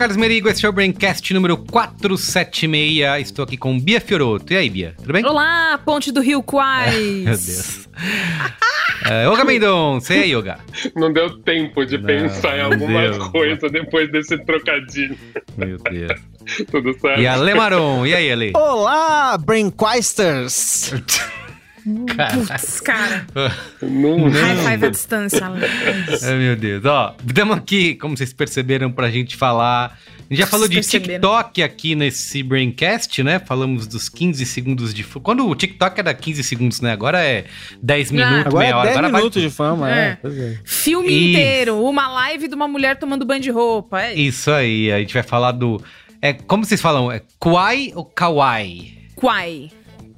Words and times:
Carlos 0.00 0.16
Merigo, 0.16 0.48
esse 0.48 0.64
é 0.64 0.68
o 0.68 0.72
Braincast 0.72 1.34
número 1.34 1.58
476. 1.58 3.26
Estou 3.26 3.42
aqui 3.42 3.58
com 3.58 3.78
Bia 3.78 4.00
Fioroto. 4.00 4.50
E 4.50 4.56
aí, 4.56 4.70
Bia? 4.70 4.94
Tudo 4.96 5.12
bem? 5.12 5.22
Olá, 5.26 5.78
Ponte 5.84 6.10
do 6.10 6.22
Rio 6.22 6.42
Quais. 6.42 6.96
Meu 7.22 7.36
Deus. 7.36 7.88
é, 9.04 9.28
Olga 9.28 9.44
Mendonça, 9.44 10.14
e 10.14 10.22
aí, 10.22 10.34
Olga? 10.34 10.58
Não 10.96 11.12
deu 11.12 11.38
tempo 11.40 11.84
de 11.84 11.98
Não, 11.98 12.06
pensar 12.06 12.56
em 12.56 12.62
algumas 12.62 13.18
coisas 13.28 13.70
depois 13.70 14.10
desse 14.10 14.38
trocadilho. 14.38 15.18
Meu 15.58 15.76
Deus. 15.76 16.18
Tudo 16.72 16.98
certo. 16.98 17.20
E 17.20 17.26
a 17.26 17.36
Lemaron, 17.36 18.06
e 18.06 18.14
aí, 18.14 18.32
Ale? 18.32 18.52
Olá, 18.54 19.36
Brainquisters! 19.36 20.94
Putz, 21.84 22.80
cara. 22.80 23.26
Não, 23.82 24.28
High 24.28 24.56
five 24.56 24.86
à 24.86 24.90
distância. 24.90 25.46
Ai, 26.22 26.36
meu 26.36 26.56
Deus. 26.56 26.84
Ó, 26.84 27.16
estamos 27.26 27.56
aqui, 27.56 27.94
como 27.94 28.16
vocês 28.16 28.32
perceberam, 28.32 28.90
pra 28.90 29.10
gente 29.10 29.36
falar. 29.36 29.98
A 30.30 30.32
gente 30.32 30.38
já 30.38 30.46
falou 30.46 30.68
de 30.68 30.80
TikTok 30.80 31.60
aqui 31.60 31.96
nesse 31.96 32.40
Braincast, 32.42 33.20
né? 33.22 33.40
Falamos 33.40 33.88
dos 33.88 34.08
15 34.08 34.46
segundos 34.46 34.94
de 34.94 35.02
fama. 35.02 35.24
Quando 35.24 35.48
o 35.48 35.54
TikTok 35.56 35.98
era 35.98 36.14
15 36.14 36.44
segundos, 36.44 36.80
né? 36.80 36.92
Agora 36.92 37.20
é 37.20 37.46
10 37.82 38.12
minutos, 38.12 38.46
agora 38.46 38.58
meia 38.58 38.70
é 38.70 38.74
hora. 38.74 38.86
10 38.86 38.96
agora 38.98 39.12
minutos 39.12 39.42
vai... 39.42 39.50
de 39.50 39.56
fama, 39.56 39.90
é. 39.90 40.18
é. 40.22 40.28
é. 40.28 40.58
Filme 40.64 41.08
Isso. 41.08 41.30
inteiro, 41.30 41.84
uma 41.84 42.06
live 42.08 42.46
de 42.46 42.54
uma 42.54 42.68
mulher 42.68 42.96
tomando 42.96 43.24
banho 43.24 43.40
de 43.40 43.50
roupa. 43.50 44.02
É 44.02 44.14
isso 44.14 44.52
aí, 44.52 44.92
a 44.92 45.00
gente 45.00 45.12
vai 45.12 45.24
falar 45.24 45.50
do. 45.50 45.82
É, 46.22 46.32
como 46.32 46.64
vocês 46.64 46.80
falam? 46.80 47.10
É 47.10 47.22
Kwai 47.38 47.90
ou 47.96 48.04
Kawaii? 48.04 49.08
Kwai. 49.16 49.70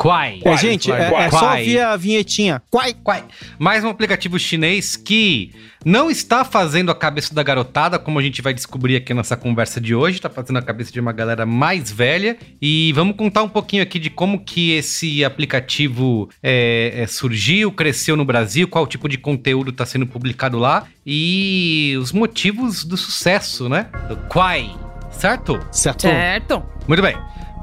Quai. 0.02 0.40
É, 0.44 0.56
gente, 0.56 0.90
é, 0.90 1.14
é, 1.14 1.30
só 1.30 1.52
ouvir 1.52 1.78
a 1.78 1.96
vinhetinha. 1.96 2.60
Quai. 2.68 2.92
Quai. 2.92 3.22
Mais 3.56 3.84
um 3.84 3.88
aplicativo 3.88 4.36
chinês 4.36 4.96
que 4.96 5.52
não 5.84 6.10
está 6.10 6.44
fazendo 6.44 6.90
a 6.90 6.94
cabeça 6.94 7.32
da 7.32 7.40
garotada, 7.40 8.00
como 8.00 8.18
a 8.18 8.22
gente 8.22 8.42
vai 8.42 8.52
descobrir 8.52 8.96
aqui 8.96 9.14
nessa 9.14 9.36
conversa 9.36 9.80
de 9.80 9.94
hoje, 9.94 10.16
está 10.16 10.28
fazendo 10.28 10.56
a 10.56 10.62
cabeça 10.62 10.90
de 10.90 10.98
uma 10.98 11.12
galera 11.12 11.46
mais 11.46 11.92
velha. 11.92 12.36
E 12.60 12.92
vamos 12.94 13.14
contar 13.14 13.44
um 13.44 13.48
pouquinho 13.48 13.80
aqui 13.80 14.00
de 14.00 14.10
como 14.10 14.44
que 14.44 14.72
esse 14.72 15.24
aplicativo 15.24 16.28
é, 16.42 16.94
é, 16.96 17.06
surgiu, 17.06 17.70
cresceu 17.70 18.16
no 18.16 18.24
Brasil, 18.24 18.66
qual 18.66 18.88
tipo 18.88 19.08
de 19.08 19.16
conteúdo 19.16 19.70
está 19.70 19.86
sendo 19.86 20.04
publicado 20.08 20.58
lá 20.58 20.84
e 21.06 21.96
os 22.00 22.10
motivos 22.10 22.84
do 22.84 22.96
sucesso, 22.96 23.68
né? 23.68 23.86
Do 24.08 24.16
Quai. 24.28 24.68
Certo? 25.12 25.64
Certo. 25.70 26.02
Certo. 26.02 26.60
Muito 26.88 27.00
bem. 27.00 27.14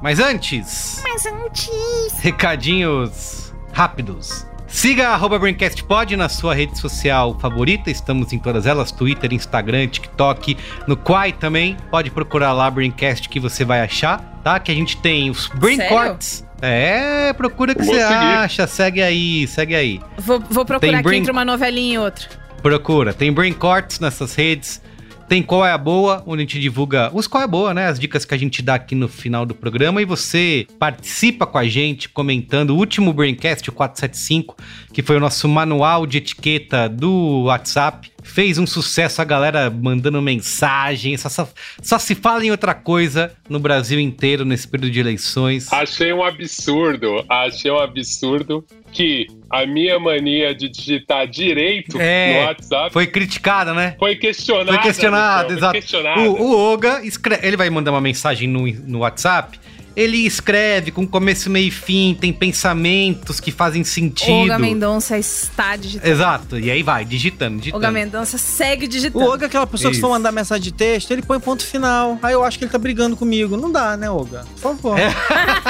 Mas 0.01 0.19
antes. 0.19 1.01
Mas 1.03 1.25
antes. 1.25 2.13
Recadinhos 2.19 3.53
rápidos. 3.73 4.45
Siga 4.67 5.09
a 5.09 5.39
BraincastPod 5.39 6.15
na 6.15 6.29
sua 6.29 6.53
rede 6.53 6.77
social 6.77 7.37
favorita. 7.39 7.89
Estamos 7.89 8.31
em 8.31 8.37
todas 8.37 8.67
elas: 8.67 8.91
Twitter, 8.91 9.33
Instagram, 9.33 9.87
TikTok, 9.87 10.55
no 10.87 10.95
Quai 10.95 11.33
também. 11.33 11.75
Pode 11.89 12.11
procurar 12.11 12.53
lá 12.53 12.69
Braincast 12.69 13.27
que 13.27 13.39
você 13.39 13.65
vai 13.65 13.81
achar, 13.81 14.19
tá? 14.43 14.59
Que 14.59 14.71
a 14.71 14.75
gente 14.75 14.97
tem 14.97 15.29
os 15.29 15.47
Braincorts. 15.47 16.45
É, 16.61 17.33
procura 17.33 17.73
que 17.73 17.81
Vou 17.81 17.93
você 17.95 18.01
seguir. 18.01 18.13
acha. 18.13 18.67
Segue 18.67 19.01
aí, 19.01 19.47
segue 19.47 19.75
aí. 19.75 19.99
Vou, 20.17 20.39
vou 20.39 20.65
procurar 20.65 20.79
tem 20.79 20.93
aqui 20.93 21.03
brain... 21.03 21.19
entre 21.19 21.31
uma 21.31 21.43
novelinha 21.43 21.95
e 21.95 21.97
outra. 21.97 22.27
Procura. 22.61 23.13
Tem 23.13 23.31
Braincorts 23.33 23.99
nessas 23.99 24.35
redes. 24.35 24.81
Tem 25.29 25.43
Qual 25.43 25.63
é 25.63 25.71
a 25.71 25.77
Boa, 25.77 26.23
onde 26.25 26.41
a 26.41 26.43
gente 26.43 26.59
divulga 26.59 27.11
os 27.13 27.27
Qual 27.27 27.39
é 27.39 27.43
a 27.43 27.47
Boa, 27.47 27.71
né? 27.71 27.85
As 27.85 27.99
dicas 27.99 28.25
que 28.25 28.33
a 28.33 28.37
gente 28.37 28.63
dá 28.63 28.73
aqui 28.73 28.95
no 28.95 29.07
final 29.07 29.45
do 29.45 29.53
programa. 29.53 30.01
E 30.01 30.05
você 30.05 30.65
participa 30.79 31.45
com 31.45 31.59
a 31.59 31.67
gente 31.67 32.09
comentando 32.09 32.71
o 32.71 32.75
último 32.75 33.13
Braincast, 33.13 33.69
o 33.69 33.71
475, 33.71 34.57
que 34.91 35.03
foi 35.03 35.17
o 35.17 35.19
nosso 35.19 35.47
manual 35.47 36.07
de 36.07 36.17
etiqueta 36.17 36.89
do 36.89 37.43
WhatsApp. 37.43 38.11
Fez 38.23 38.57
um 38.57 38.65
sucesso, 38.65 39.21
a 39.21 39.25
galera 39.25 39.69
mandando 39.69 40.19
mensagem. 40.19 41.15
Só, 41.15 41.29
só, 41.29 41.47
só 41.79 41.99
se 41.99 42.15
fala 42.15 42.43
em 42.43 42.49
outra 42.49 42.73
coisa 42.73 43.31
no 43.47 43.59
Brasil 43.59 43.99
inteiro 43.99 44.43
nesse 44.43 44.67
período 44.67 44.91
de 44.91 44.99
eleições. 44.99 45.71
Achei 45.71 46.11
um 46.11 46.23
absurdo. 46.23 47.23
Achei 47.29 47.69
um 47.69 47.77
absurdo 47.77 48.65
que 48.91 49.27
a 49.49 49.65
minha 49.65 49.99
mania 49.99 50.53
de 50.53 50.69
digitar 50.69 51.27
direito 51.27 51.99
é, 51.99 52.33
no 52.33 52.47
WhatsApp 52.47 52.93
foi 52.93 53.07
criticada, 53.07 53.73
né? 53.73 53.95
Foi 53.97 54.15
questionada. 54.15 54.73
Foi 54.73 54.81
questionada, 54.81 55.53
exato. 55.53 55.73
Questionada. 55.73 56.21
O, 56.21 56.41
o 56.41 56.73
Oga 56.73 57.03
escreve, 57.03 57.47
ele 57.47 57.57
vai 57.57 57.69
mandar 57.69 57.91
uma 57.91 58.01
mensagem 58.01 58.47
no, 58.47 58.65
no 58.67 58.99
WhatsApp 58.99 59.59
ele 59.99 60.25
escreve 60.25 60.91
com 60.91 61.05
começo, 61.05 61.49
meio 61.49 61.67
e 61.67 61.71
fim, 61.71 62.17
tem 62.19 62.31
pensamentos 62.31 63.41
que 63.41 63.51
fazem 63.51 63.83
sentido. 63.83 64.31
Olga 64.31 64.57
Mendonça 64.57 65.17
está 65.17 65.75
digitando. 65.75 66.09
Exato, 66.09 66.57
e 66.57 66.71
aí 66.71 66.81
vai, 66.81 67.03
digitando, 67.03 67.57
digitando. 67.57 67.85
Olga 67.85 67.91
Mendonça 67.91 68.37
segue 68.37 68.87
digitando. 68.87 69.25
O 69.25 69.29
Olga 69.29 69.45
é 69.45 69.47
aquela 69.47 69.67
pessoa 69.67 69.91
Isso. 69.91 69.99
que 69.99 70.01
for 70.01 70.09
mandar 70.09 70.31
mensagem 70.31 70.63
de 70.63 70.71
texto, 70.71 71.11
ele 71.11 71.21
põe 71.21 71.37
ponto 71.37 71.65
final. 71.65 72.17
Aí 72.23 72.33
eu 72.33 72.45
acho 72.45 72.57
que 72.57 72.63
ele 72.63 72.71
tá 72.71 72.77
brigando 72.77 73.17
comigo. 73.17 73.57
Não 73.57 73.69
dá, 73.69 73.97
né, 73.97 74.09
Olga? 74.09 74.45
Por 74.53 74.61
favor. 74.61 74.97
É. 74.97 75.09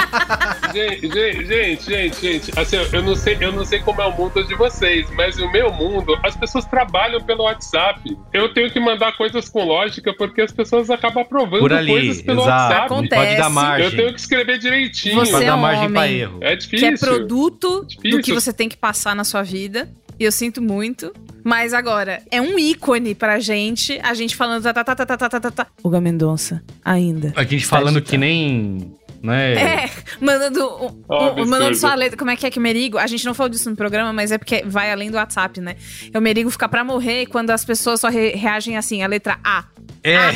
gente, 0.74 1.48
gente, 1.48 1.86
gente, 1.86 2.22
gente, 2.22 2.60
assim, 2.60 2.78
eu 2.92 3.04
não 3.04 3.16
sei, 3.16 3.38
eu 3.40 3.52
não 3.52 3.66
sei 3.66 3.80
como 3.80 4.02
é 4.02 4.06
o 4.06 4.16
mundo 4.16 4.44
de 4.44 4.56
vocês, 4.56 5.08
mas 5.12 5.38
no 5.38 5.52
meu 5.52 5.72
mundo, 5.72 6.18
as 6.24 6.36
pessoas 6.36 6.66
trabalham 6.66 7.22
pelo 7.22 7.44
WhatsApp. 7.44 8.18
Eu 8.34 8.54
tenho 8.54 8.72
que 8.72 8.80
mandar 8.80 9.16
coisas 9.18 9.50
com 9.50 9.64
lógica 9.64 10.14
porque 10.14 10.42
as 10.42 10.52
pessoas 10.52 10.90
acabam 10.90 11.24
aprovando 11.24 11.74
ali, 11.74 11.92
coisas 11.92 12.22
pelo 12.22 12.42
exato. 12.42 12.62
WhatsApp. 12.62 12.86
Acontece. 12.86 13.26
Pode 13.26 13.38
dar 13.38 13.50
margem. 13.50 13.86
Eu 13.86 13.92
tenho 13.96 14.14
que 14.14 14.20
escrever 14.20 14.58
direitinho. 14.58 15.16
Você 15.16 15.32
pra 15.32 15.44
é 15.44 15.46
dar 15.46 15.56
um 15.56 15.60
margem 15.60 15.92
pra 15.92 16.02
homem 16.02 16.20
erro. 16.20 16.38
É 16.42 16.56
difícil. 16.56 16.88
Que 16.88 16.94
é 16.94 16.98
produto 16.98 17.88
é 18.04 18.10
do 18.10 18.22
que 18.22 18.34
você 18.34 18.54
tem 18.54 18.70
que 18.70 18.78
passar 18.78 19.16
na 19.16 19.24
sua 19.24 19.44
vida. 19.44 19.90
E 20.20 20.26
eu 20.26 20.32
sinto 20.32 20.62
muito. 20.62 21.14
Mas 21.44 21.74
agora, 21.74 22.22
é 22.30 22.42
um 22.42 22.60
ícone 22.60 23.16
pra 23.16 23.40
gente, 23.40 23.98
a 24.04 24.14
gente 24.14 24.36
falando 24.36 24.64
tá, 24.64 24.74
tá, 24.74 24.84
tá, 24.84 24.96
tá, 24.96 25.06
tá, 25.06 25.18
tá, 25.18 25.30
tá, 25.30 25.40
tá. 25.40 25.52
tá. 25.52 25.68
Uga 25.82 26.02
Mendonça, 26.02 26.62
ainda. 26.84 27.32
A 27.36 27.44
gente 27.44 27.66
falando 27.66 28.02
que 28.02 28.18
nem 28.18 28.94
né? 29.22 29.54
É, 29.54 29.90
mandando, 30.20 30.66
um, 30.66 31.04
oh, 31.08 31.46
mandando 31.46 31.76
sua 31.76 31.96
letra. 31.96 32.18
Como 32.18 32.32
é 32.32 32.36
que 32.36 32.46
é 32.46 32.50
que 32.50 32.60
o 32.60 32.62
Merigo? 32.62 32.98
A 32.98 33.08
gente 33.08 33.26
não 33.26 33.34
falou 33.34 33.50
disso 33.50 33.70
no 33.70 33.76
programa, 33.76 34.14
mas 34.14 34.32
é 34.32 34.38
porque 34.38 34.64
vai 34.66 34.92
além 34.92 35.12
do 35.12 35.18
WhatsApp, 35.18 35.60
né? 35.60 35.76
É 36.14 36.18
o 36.18 36.22
Merigo 36.22 36.50
ficar 36.50 36.70
pra 36.70 36.84
morrer 36.84 37.26
quando 37.28 37.52
as 37.52 37.64
pessoas 37.64 38.02
só 38.02 38.10
re 38.10 38.30
reagem 38.30 38.78
assim, 38.78 39.04
a 39.04 39.08
letra 39.08 39.40
A. 39.44 39.66
É. 40.04 40.16
A. 40.18 40.34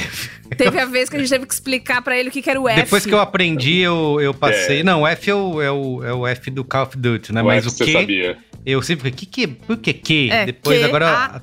Teve 0.55 0.79
a 0.79 0.85
vez 0.85 1.09
que 1.09 1.15
a 1.15 1.19
gente 1.19 1.29
teve 1.29 1.45
que 1.45 1.53
explicar 1.53 2.01
pra 2.01 2.17
ele 2.17 2.29
o 2.29 2.31
que, 2.31 2.41
que 2.41 2.49
era 2.49 2.59
o 2.59 2.67
F. 2.67 2.83
Depois 2.83 3.05
que 3.05 3.13
eu 3.13 3.19
aprendi, 3.19 3.79
eu, 3.79 4.19
eu 4.21 4.33
passei. 4.33 4.81
É. 4.81 4.83
Não, 4.83 5.01
o 5.01 5.07
F 5.07 5.29
é 5.29 5.35
o, 5.35 5.61
é, 5.61 5.71
o, 5.71 6.03
é 6.03 6.13
o 6.13 6.27
F 6.27 6.51
do 6.51 6.63
Call 6.63 6.83
of 6.83 6.97
Duty, 6.97 7.33
né? 7.33 7.41
O 7.41 7.45
mas 7.45 7.65
F 7.65 7.83
o 7.83 7.85
que. 7.85 7.91
Sabia. 7.91 8.37
Eu 8.65 8.81
sempre 8.81 9.11
que 9.11 9.25
que, 9.25 9.47
por 9.47 9.77
que 9.77 9.93
que? 9.93 10.29
É, 10.31 10.45
Depois 10.45 10.79
que, 10.79 10.85
agora. 10.85 11.09
A... 11.09 11.41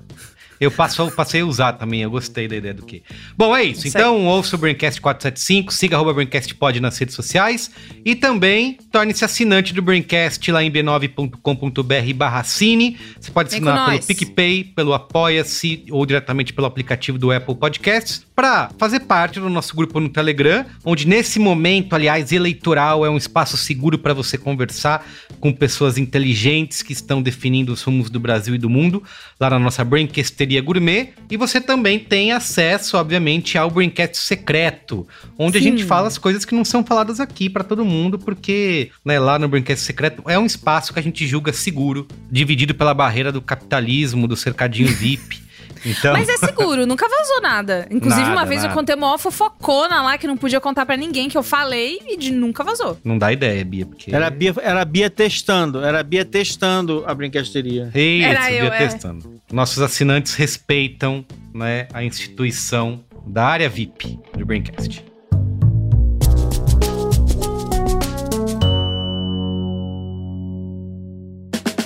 Eu 0.60 0.70
passo, 0.70 1.10
passei 1.12 1.40
a 1.40 1.46
usar 1.46 1.72
também, 1.72 2.02
eu 2.02 2.10
gostei 2.10 2.46
da 2.46 2.54
ideia 2.54 2.74
do 2.74 2.84
que. 2.84 3.02
Bom, 3.34 3.56
é 3.56 3.64
isso. 3.64 3.88
Então, 3.88 4.26
ouça 4.26 4.56
o 4.56 4.58
Braincast 4.58 5.00
475, 5.00 5.72
siga 5.72 5.96
arroba 5.96 6.12
BraincastPod 6.12 6.80
nas 6.80 6.98
redes 6.98 7.14
sociais 7.14 7.70
e 8.04 8.14
também 8.14 8.76
torne-se 8.92 9.24
assinante 9.24 9.72
do 9.72 9.80
Braincast 9.80 10.52
lá 10.52 10.62
em 10.62 10.70
b9.com.br 10.70 12.14
barra 12.14 12.44
cine. 12.44 12.98
Você 13.18 13.30
pode 13.30 13.48
assinar 13.48 13.88
pelo 13.88 14.06
PicPay, 14.06 14.64
pelo 14.64 14.92
Apoia-se 14.92 15.84
ou 15.90 16.04
diretamente 16.04 16.52
pelo 16.52 16.66
aplicativo 16.66 17.16
do 17.16 17.32
Apple 17.32 17.54
Podcasts 17.54 18.26
para 18.34 18.70
fazer 18.78 19.00
parte 19.00 19.38
do 19.40 19.50
nosso 19.50 19.76
grupo 19.76 20.00
no 20.00 20.08
Telegram, 20.08 20.64
onde 20.84 21.06
nesse 21.06 21.38
momento, 21.38 21.94
aliás, 21.94 22.32
eleitoral, 22.32 23.04
é 23.04 23.10
um 23.10 23.16
espaço 23.16 23.56
seguro 23.56 23.98
para 23.98 24.14
você 24.14 24.38
conversar 24.38 25.06
com 25.38 25.52
pessoas 25.52 25.98
inteligentes 25.98 26.82
que 26.82 26.92
estão 26.92 27.20
definindo 27.20 27.72
os 27.72 27.82
rumos 27.82 28.08
do 28.08 28.18
Brasil 28.18 28.54
e 28.54 28.58
do 28.58 28.70
mundo, 28.70 29.02
lá 29.38 29.50
na 29.50 29.58
nossa 29.58 29.84
Braincast 29.84 30.34
Gourmet. 30.58 31.10
E 31.30 31.36
você 31.36 31.60
também 31.60 31.98
tem 31.98 32.32
acesso, 32.32 32.96
obviamente, 32.96 33.56
ao 33.56 33.70
Braincast 33.70 34.16
Secreto, 34.16 35.06
onde 35.38 35.58
Sim. 35.58 35.58
a 35.58 35.70
gente 35.70 35.84
fala 35.84 36.08
as 36.08 36.18
coisas 36.18 36.44
que 36.44 36.54
não 36.54 36.64
são 36.64 36.84
faladas 36.84 37.20
aqui 37.20 37.48
para 37.48 37.62
todo 37.62 37.84
mundo, 37.84 38.18
porque 38.18 38.90
né, 39.04 39.18
lá 39.18 39.38
no 39.38 39.48
Braincast 39.48 39.84
Secreto 39.84 40.22
é 40.26 40.38
um 40.38 40.46
espaço 40.46 40.92
que 40.92 40.98
a 40.98 41.02
gente 41.02 41.26
julga 41.26 41.52
seguro, 41.52 42.08
dividido 42.30 42.74
pela 42.74 42.94
barreira 42.94 43.30
do 43.30 43.42
capitalismo, 43.42 44.26
do 44.26 44.36
cercadinho 44.36 44.88
VIP. 44.96 45.49
Então... 45.84 46.12
Mas 46.12 46.28
é 46.28 46.36
seguro, 46.36 46.86
nunca 46.86 47.08
vazou 47.08 47.40
nada. 47.40 47.86
Inclusive, 47.90 48.22
nada, 48.22 48.32
uma 48.32 48.44
vez 48.44 48.62
nada. 48.62 48.72
eu 48.72 48.76
contei 48.76 48.94
uma 48.94 49.18
fofocona 49.18 50.02
lá 50.02 50.18
que 50.18 50.26
não 50.26 50.36
podia 50.36 50.60
contar 50.60 50.86
para 50.86 50.96
ninguém, 50.96 51.28
que 51.28 51.36
eu 51.36 51.42
falei 51.42 52.00
e 52.06 52.16
de, 52.16 52.32
nunca 52.32 52.62
vazou. 52.62 52.98
Não 53.04 53.18
dá 53.18 53.32
ideia, 53.32 53.64
Bia, 53.64 53.86
porque... 53.86 54.14
Era 54.14 54.26
a 54.26 54.30
Bia, 54.30 54.54
era 54.60 54.80
a 54.80 54.84
Bia 54.84 55.10
testando, 55.10 55.82
era 55.82 56.00
a 56.00 56.02
Bia 56.02 56.24
testando 56.24 57.04
a 57.06 57.14
brinquedaria. 57.14 57.90
Isso, 57.94 58.26
era 58.26 58.52
eu, 58.52 58.66
Bia 58.66 58.74
é. 58.74 58.88
testando. 58.88 59.40
Nossos 59.52 59.82
assinantes 59.82 60.34
respeitam 60.34 61.24
né, 61.54 61.88
a 61.92 62.04
instituição 62.04 63.00
da 63.26 63.44
área 63.44 63.68
VIP 63.68 64.18
do 64.36 64.44
Braincast. 64.44 65.09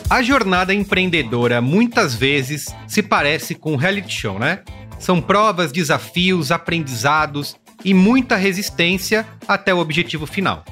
A 0.09 0.23
jornada 0.23 0.75
empreendedora 0.75 1.61
muitas 1.61 2.15
vezes 2.15 2.67
se 2.87 3.03
parece 3.03 3.55
com 3.55 3.73
um 3.73 3.77
reality 3.77 4.13
show, 4.13 4.39
né? 4.39 4.61
São 4.99 5.21
provas, 5.21 5.73
desafios, 5.73 6.53
aprendizados 6.53 7.57
e 7.85 7.95
muita 7.95 8.37
resistência 8.37 9.27
até 9.49 9.73
o 9.73 9.79
objetivo 9.79 10.27
final. 10.27 10.65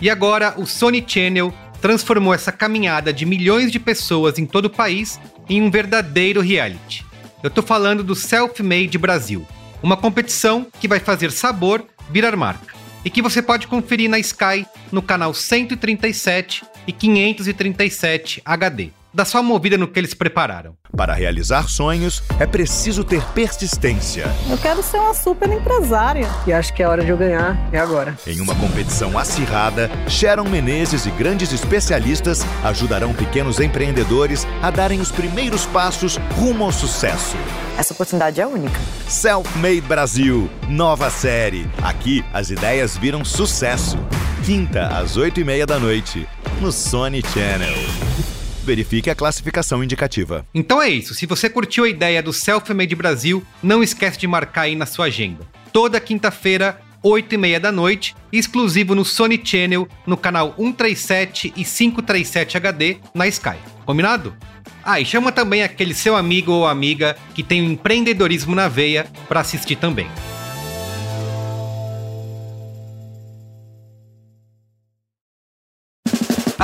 E 0.00 0.08
agora 0.08 0.54
o 0.56 0.66
Sony 0.66 1.04
Channel 1.06 1.52
transformou 1.80 2.32
essa 2.32 2.52
caminhada 2.52 3.12
de 3.12 3.26
milhões 3.26 3.70
de 3.70 3.78
pessoas 3.78 4.38
em 4.38 4.46
todo 4.46 4.66
o 4.66 4.70
país 4.70 5.20
em 5.48 5.62
um 5.62 5.70
verdadeiro 5.70 6.40
reality. 6.40 7.04
Eu 7.42 7.50
tô 7.50 7.62
falando 7.62 8.02
do 8.02 8.14
Self-Made 8.14 8.98
Brasil, 8.98 9.46
uma 9.82 9.96
competição 9.96 10.66
que 10.80 10.88
vai 10.88 11.00
fazer 11.00 11.30
sabor 11.30 11.84
virar 12.10 12.36
marca 12.36 12.74
e 13.04 13.10
que 13.10 13.22
você 13.22 13.42
pode 13.42 13.66
conferir 13.66 14.08
na 14.08 14.18
Sky 14.18 14.66
no 14.90 15.02
canal 15.02 15.34
137 15.34 16.64
e 16.86 16.92
537 16.92 18.42
HD. 18.44 18.90
Dá 19.16 19.24
só 19.24 19.40
uma 19.40 19.48
movida 19.48 19.78
no 19.78 19.88
que 19.88 19.98
eles 19.98 20.12
prepararam. 20.12 20.76
Para 20.94 21.14
realizar 21.14 21.70
sonhos, 21.70 22.22
é 22.38 22.44
preciso 22.44 23.02
ter 23.02 23.22
persistência. 23.28 24.26
Eu 24.46 24.58
quero 24.58 24.82
ser 24.82 24.98
uma 24.98 25.14
super 25.14 25.50
empresária. 25.50 26.28
E 26.46 26.52
acho 26.52 26.74
que 26.74 26.82
é 26.82 26.86
hora 26.86 27.02
de 27.02 27.08
eu 27.08 27.16
ganhar, 27.16 27.56
é 27.72 27.78
agora. 27.78 28.14
Em 28.26 28.42
uma 28.42 28.54
competição 28.54 29.18
acirrada, 29.18 29.90
Sharon 30.06 30.44
Menezes 30.50 31.06
e 31.06 31.10
grandes 31.12 31.50
especialistas 31.50 32.44
ajudarão 32.62 33.14
pequenos 33.14 33.58
empreendedores 33.58 34.46
a 34.60 34.70
darem 34.70 35.00
os 35.00 35.10
primeiros 35.10 35.64
passos 35.64 36.18
rumo 36.34 36.64
ao 36.64 36.72
sucesso. 36.72 37.38
Essa 37.78 37.94
oportunidade 37.94 38.38
é 38.38 38.46
única. 38.46 38.78
Self-Made 39.08 39.80
Brasil, 39.80 40.50
nova 40.68 41.08
série. 41.08 41.66
Aqui 41.82 42.22
as 42.34 42.50
ideias 42.50 42.98
viram 42.98 43.24
sucesso. 43.24 43.98
Quinta, 44.44 44.88
às 44.88 45.16
oito 45.16 45.40
e 45.40 45.44
meia 45.44 45.66
da 45.66 45.78
noite 45.78 46.28
no 46.60 46.72
Sony 46.72 47.22
Channel. 47.22 47.74
Verifique 48.64 49.08
a 49.08 49.14
classificação 49.14 49.82
indicativa. 49.82 50.44
Então 50.54 50.82
é 50.82 50.88
isso. 50.88 51.14
Se 51.14 51.26
você 51.26 51.48
curtiu 51.48 51.84
a 51.84 51.88
ideia 51.88 52.22
do 52.22 52.32
Self-Made 52.32 52.94
Brasil, 52.94 53.44
não 53.62 53.82
esquece 53.82 54.18
de 54.18 54.26
marcar 54.26 54.62
aí 54.62 54.74
na 54.74 54.86
sua 54.86 55.06
agenda. 55.06 55.46
Toda 55.72 56.00
quinta-feira, 56.00 56.80
8 57.02 57.34
e 57.34 57.38
meia 57.38 57.60
da 57.60 57.70
noite, 57.70 58.14
exclusivo 58.32 58.94
no 58.94 59.04
Sony 59.04 59.40
Channel, 59.42 59.86
no 60.06 60.16
canal 60.16 60.54
137 60.56 61.52
e 61.56 61.64
537 61.64 62.56
HD 62.56 62.96
na 63.14 63.28
Sky. 63.28 63.56
Combinado? 63.84 64.34
Ah, 64.84 65.00
e 65.00 65.04
chama 65.04 65.30
também 65.30 65.62
aquele 65.62 65.94
seu 65.94 66.16
amigo 66.16 66.52
ou 66.52 66.66
amiga 66.66 67.16
que 67.34 67.42
tem 67.42 67.62
o 67.62 67.70
empreendedorismo 67.70 68.54
na 68.54 68.68
veia 68.68 69.06
para 69.28 69.40
assistir 69.40 69.76
também. 69.76 70.08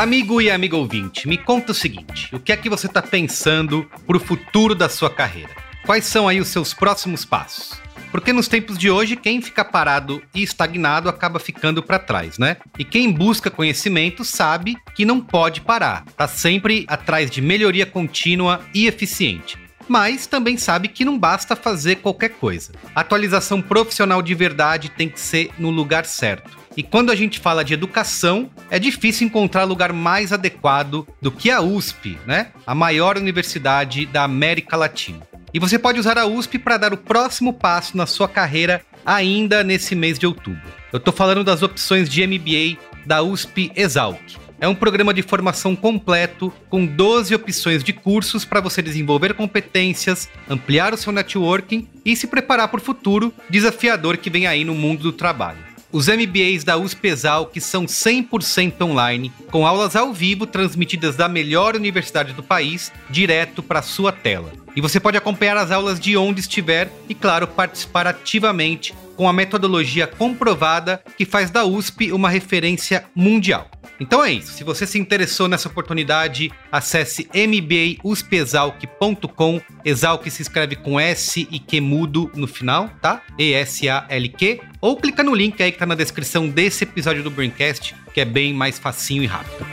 Amigo 0.03 0.41
e 0.41 0.51
amigo 0.51 0.79
ouvinte, 0.79 1.29
me 1.29 1.39
conta 1.39 1.71
o 1.71 1.75
seguinte: 1.75 2.29
o 2.35 2.41
que 2.41 2.51
é 2.51 2.57
que 2.57 2.69
você 2.69 2.89
está 2.89 3.01
pensando 3.01 3.89
para 4.05 4.17
o 4.17 4.21
futuro 4.21 4.75
da 4.75 4.89
sua 4.89 5.09
carreira? 5.09 5.51
Quais 5.87 6.07
são 6.07 6.27
aí 6.27 6.41
os 6.41 6.49
seus 6.49 6.75
próximos 6.75 7.25
passos? 7.25 7.81
Porque 8.11 8.33
nos 8.33 8.49
tempos 8.49 8.77
de 8.77 8.91
hoje, 8.91 9.15
quem 9.15 9.41
fica 9.41 9.65
parado 9.65 10.21
e 10.35 10.43
estagnado 10.43 11.09
acaba 11.09 11.39
ficando 11.39 11.85
para 11.85 12.01
trás, 12.01 12.37
né? 12.37 12.57
E 12.77 12.85
quem 12.85 13.13
busca 13.13 13.49
conhecimento 13.49 14.25
sabe 14.25 14.77
que 14.97 15.05
não 15.05 15.21
pode 15.21 15.61
parar, 15.61 16.05
tá 16.17 16.27
sempre 16.27 16.85
atrás 16.89 17.31
de 17.31 17.41
melhoria 17.41 17.87
contínua 17.87 18.61
e 18.75 18.89
eficiente 18.89 19.63
mas 19.89 20.27
também 20.27 20.57
sabe 20.57 20.89
que 20.89 21.05
não 21.05 21.19
basta 21.19 21.57
fazer 21.57 21.97
qualquer 21.97 22.31
coisa. 22.31 22.73
Atualização 22.95 23.61
profissional 23.61 24.23
de 24.23 24.35
verdade 24.35 24.89
tem 24.89 25.09
que 25.09 25.21
ser 25.21 25.51
no 25.59 25.71
lugar 25.71 26.07
certo. 26.07 26.62
E 26.77 26.83
quando 26.83 27.13
a 27.13 27.15
gente 27.15 27.39
fala 27.39 27.65
de 27.65 27.75
educação, 27.75 28.51
é 28.71 28.79
difícil 28.79 29.27
encontrar 29.27 29.65
lugar 29.65 29.93
mais 29.93 30.33
adequado 30.33 31.07
do 31.21 31.31
que 31.31 31.51
a 31.51 31.61
USP, 31.61 32.19
né? 32.27 32.49
A 32.67 32.75
maior 32.75 33.19
universidade 33.19 34.07
da 34.07 34.25
América 34.25 34.77
Latina. 34.77 35.21
E 35.53 35.59
você 35.59 35.79
pode 35.79 36.01
usar 36.01 36.17
a 36.17 36.27
USP 36.27 36.59
para 36.59 36.79
dar 36.79 36.95
o 36.95 36.97
próximo 36.97 37.53
passo 37.53 37.97
na 37.97 38.07
sua 38.07 38.27
carreira 38.27 38.83
ainda 39.05 39.63
nesse 39.63 39.95
mês 39.95 40.19
de 40.19 40.27
outubro. 40.27 40.63
Eu 40.91 40.97
estou 40.97 41.13
falando 41.13 41.45
das 41.45 41.63
opções 41.63 42.09
de 42.09 42.27
MBA 42.27 42.79
da 43.05 43.23
USP 43.23 43.71
Exalc. 43.77 44.41
É 44.59 44.69
um 44.69 44.75
programa 44.75 45.13
de 45.13 45.23
formação 45.23 45.75
completo 45.75 46.53
com 46.71 46.87
12 46.87 47.35
opções 47.35 47.83
de 47.83 47.93
cursos 47.93 48.45
para 48.45 48.61
você 48.61 48.81
desenvolver 48.81 49.35
competências, 49.35 50.31
ampliar 50.49 50.95
o 50.95 50.97
seu 50.97 51.13
networking 51.13 51.89
e 52.05 52.15
se 52.15 52.29
preparar 52.29 52.69
para 52.69 52.79
o 52.79 52.83
futuro 52.83 53.35
desafiador 53.51 54.17
que 54.17 54.31
vem 54.31 54.47
aí 54.47 54.65
no 54.65 54.75
mundo 54.75 55.03
do 55.03 55.13
trabalho 55.13 55.72
os 55.93 56.09
MBAs 56.09 56.65
da 56.65 56.79
USPESAL, 56.79 57.47
que 57.47 57.61
são 57.61 57.85
100% 57.85 58.81
online, 58.81 59.31
com 59.51 59.67
aulas 59.67 59.95
ao 59.95 60.13
vivo 60.13 60.47
transmitidas 60.47 61.15
da 61.17 61.29
melhor 61.29 61.77
universidade 61.77 62.33
do 62.33 62.43
país, 62.43 62.91
direto 63.11 63.63
para 63.63 63.83
sua 63.83 64.11
tela. 64.11 64.53
E 64.75 64.81
você 64.81 64.99
pode 64.99 65.19
acompanhar 65.19 65.59
as 65.59 65.71
aulas 65.71 66.01
de 66.01 66.17
onde 66.17 66.41
estiver 66.41 66.91
e, 67.09 67.15
claro, 67.15 67.47
participar 67.47 68.07
ativamente 68.07 68.95
com 69.17 69.29
a 69.29 69.33
metodologia 69.33 70.07
comprovada 70.07 71.03
que 71.19 71.27
faz 71.27 71.51
da 71.51 71.65
USP 71.65 72.11
uma 72.11 72.31
referência 72.31 73.05
mundial. 73.15 73.71
Então 74.03 74.23
é 74.25 74.33
isso. 74.33 74.53
Se 74.53 74.65
você 74.65 74.85
se 74.85 74.99
interessou 74.99 75.47
nessa 75.47 75.69
oportunidade, 75.69 76.51
acesse 76.73 77.29
mbauspexalc.com. 77.33 79.61
Exalc 79.85 80.29
se 80.29 80.43
escreve 80.43 80.75
com 80.75 80.99
S 80.99 81.47
e 81.49 81.61
Q 81.61 81.81
mudo 81.81 82.29
no 82.35 82.49
final, 82.49 82.91
tá? 83.01 83.23
E-S-A-L-Q. 83.39 84.61
Ou 84.81 84.97
clica 84.97 85.23
no 85.23 85.33
link 85.33 85.63
aí 85.63 85.71
que 85.71 85.79
tá 85.79 85.87
na 85.87 85.95
descrição 85.95 86.49
desse 86.49 86.83
episódio 86.83 87.23
do 87.23 87.31
Braincast, 87.31 87.95
que 88.13 88.21
é 88.21 88.25
bem 88.25 88.53
mais 88.53 88.77
facinho 88.77 89.23
e 89.23 89.27
rápido. 89.27 89.65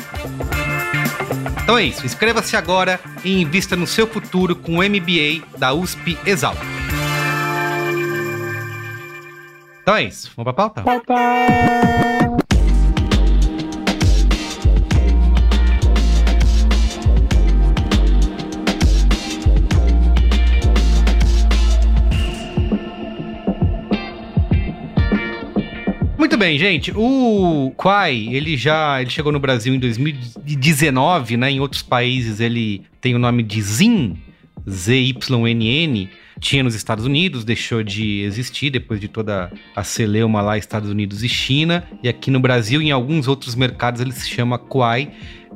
Então 1.64 1.76
é 1.76 1.84
isso. 1.84 2.06
Inscreva-se 2.06 2.56
agora 2.56 3.00
e 3.24 3.42
invista 3.42 3.76
no 3.76 3.88
seu 3.88 4.06
futuro 4.06 4.56
com 4.56 4.78
o 4.78 4.84
MBA 4.84 5.42
da 5.58 5.74
USP 5.74 6.16
Exalc. 6.24 6.60
Então 9.81 9.96
é 9.96 10.04
isso. 10.04 10.31
Vamos 10.36 10.54
pra 10.54 10.54
pauta? 10.54 10.84
Pauta! 10.84 12.09
Bem, 26.40 26.58
gente. 26.58 26.94
O 26.96 27.74
Quai, 27.76 28.30
ele 28.31 28.56
já 28.56 29.02
ele 29.02 29.10
chegou 29.10 29.30
no 29.30 29.40
Brasil 29.40 29.76
em 29.76 29.80
2019, 29.80 31.36
né? 31.36 31.52
Em 31.52 31.60
outros 31.60 31.81
países 31.81 32.40
ele 32.40 32.84
tem 33.02 33.14
o 33.14 33.19
nome 33.19 33.44
de 33.44 33.62
Zin, 33.62 34.18
Z-Y-N-N. 34.68 36.10
Tinha 36.40 36.64
nos 36.64 36.74
Estados 36.74 37.04
Unidos, 37.04 37.44
deixou 37.44 37.84
de 37.84 38.22
existir 38.22 38.69
depois 38.69 39.02
de 39.02 39.10
toda 39.10 39.52
a 39.76 39.84
celeuma 39.84 40.42
lá, 40.42 40.58
Estados 40.58 40.90
Unidos 40.90 41.22
e 41.22 41.28
China. 41.28 41.84
E 42.02 42.08
aqui 42.08 42.31
no 42.31 42.40
Brasil, 42.40 42.81
em 42.81 42.92
alguns 42.92 43.28
outros 43.28 43.54
mercados, 43.54 44.00
ele 44.00 44.14
se 44.14 44.30
chama 44.30 44.58
Quai. 44.58 45.12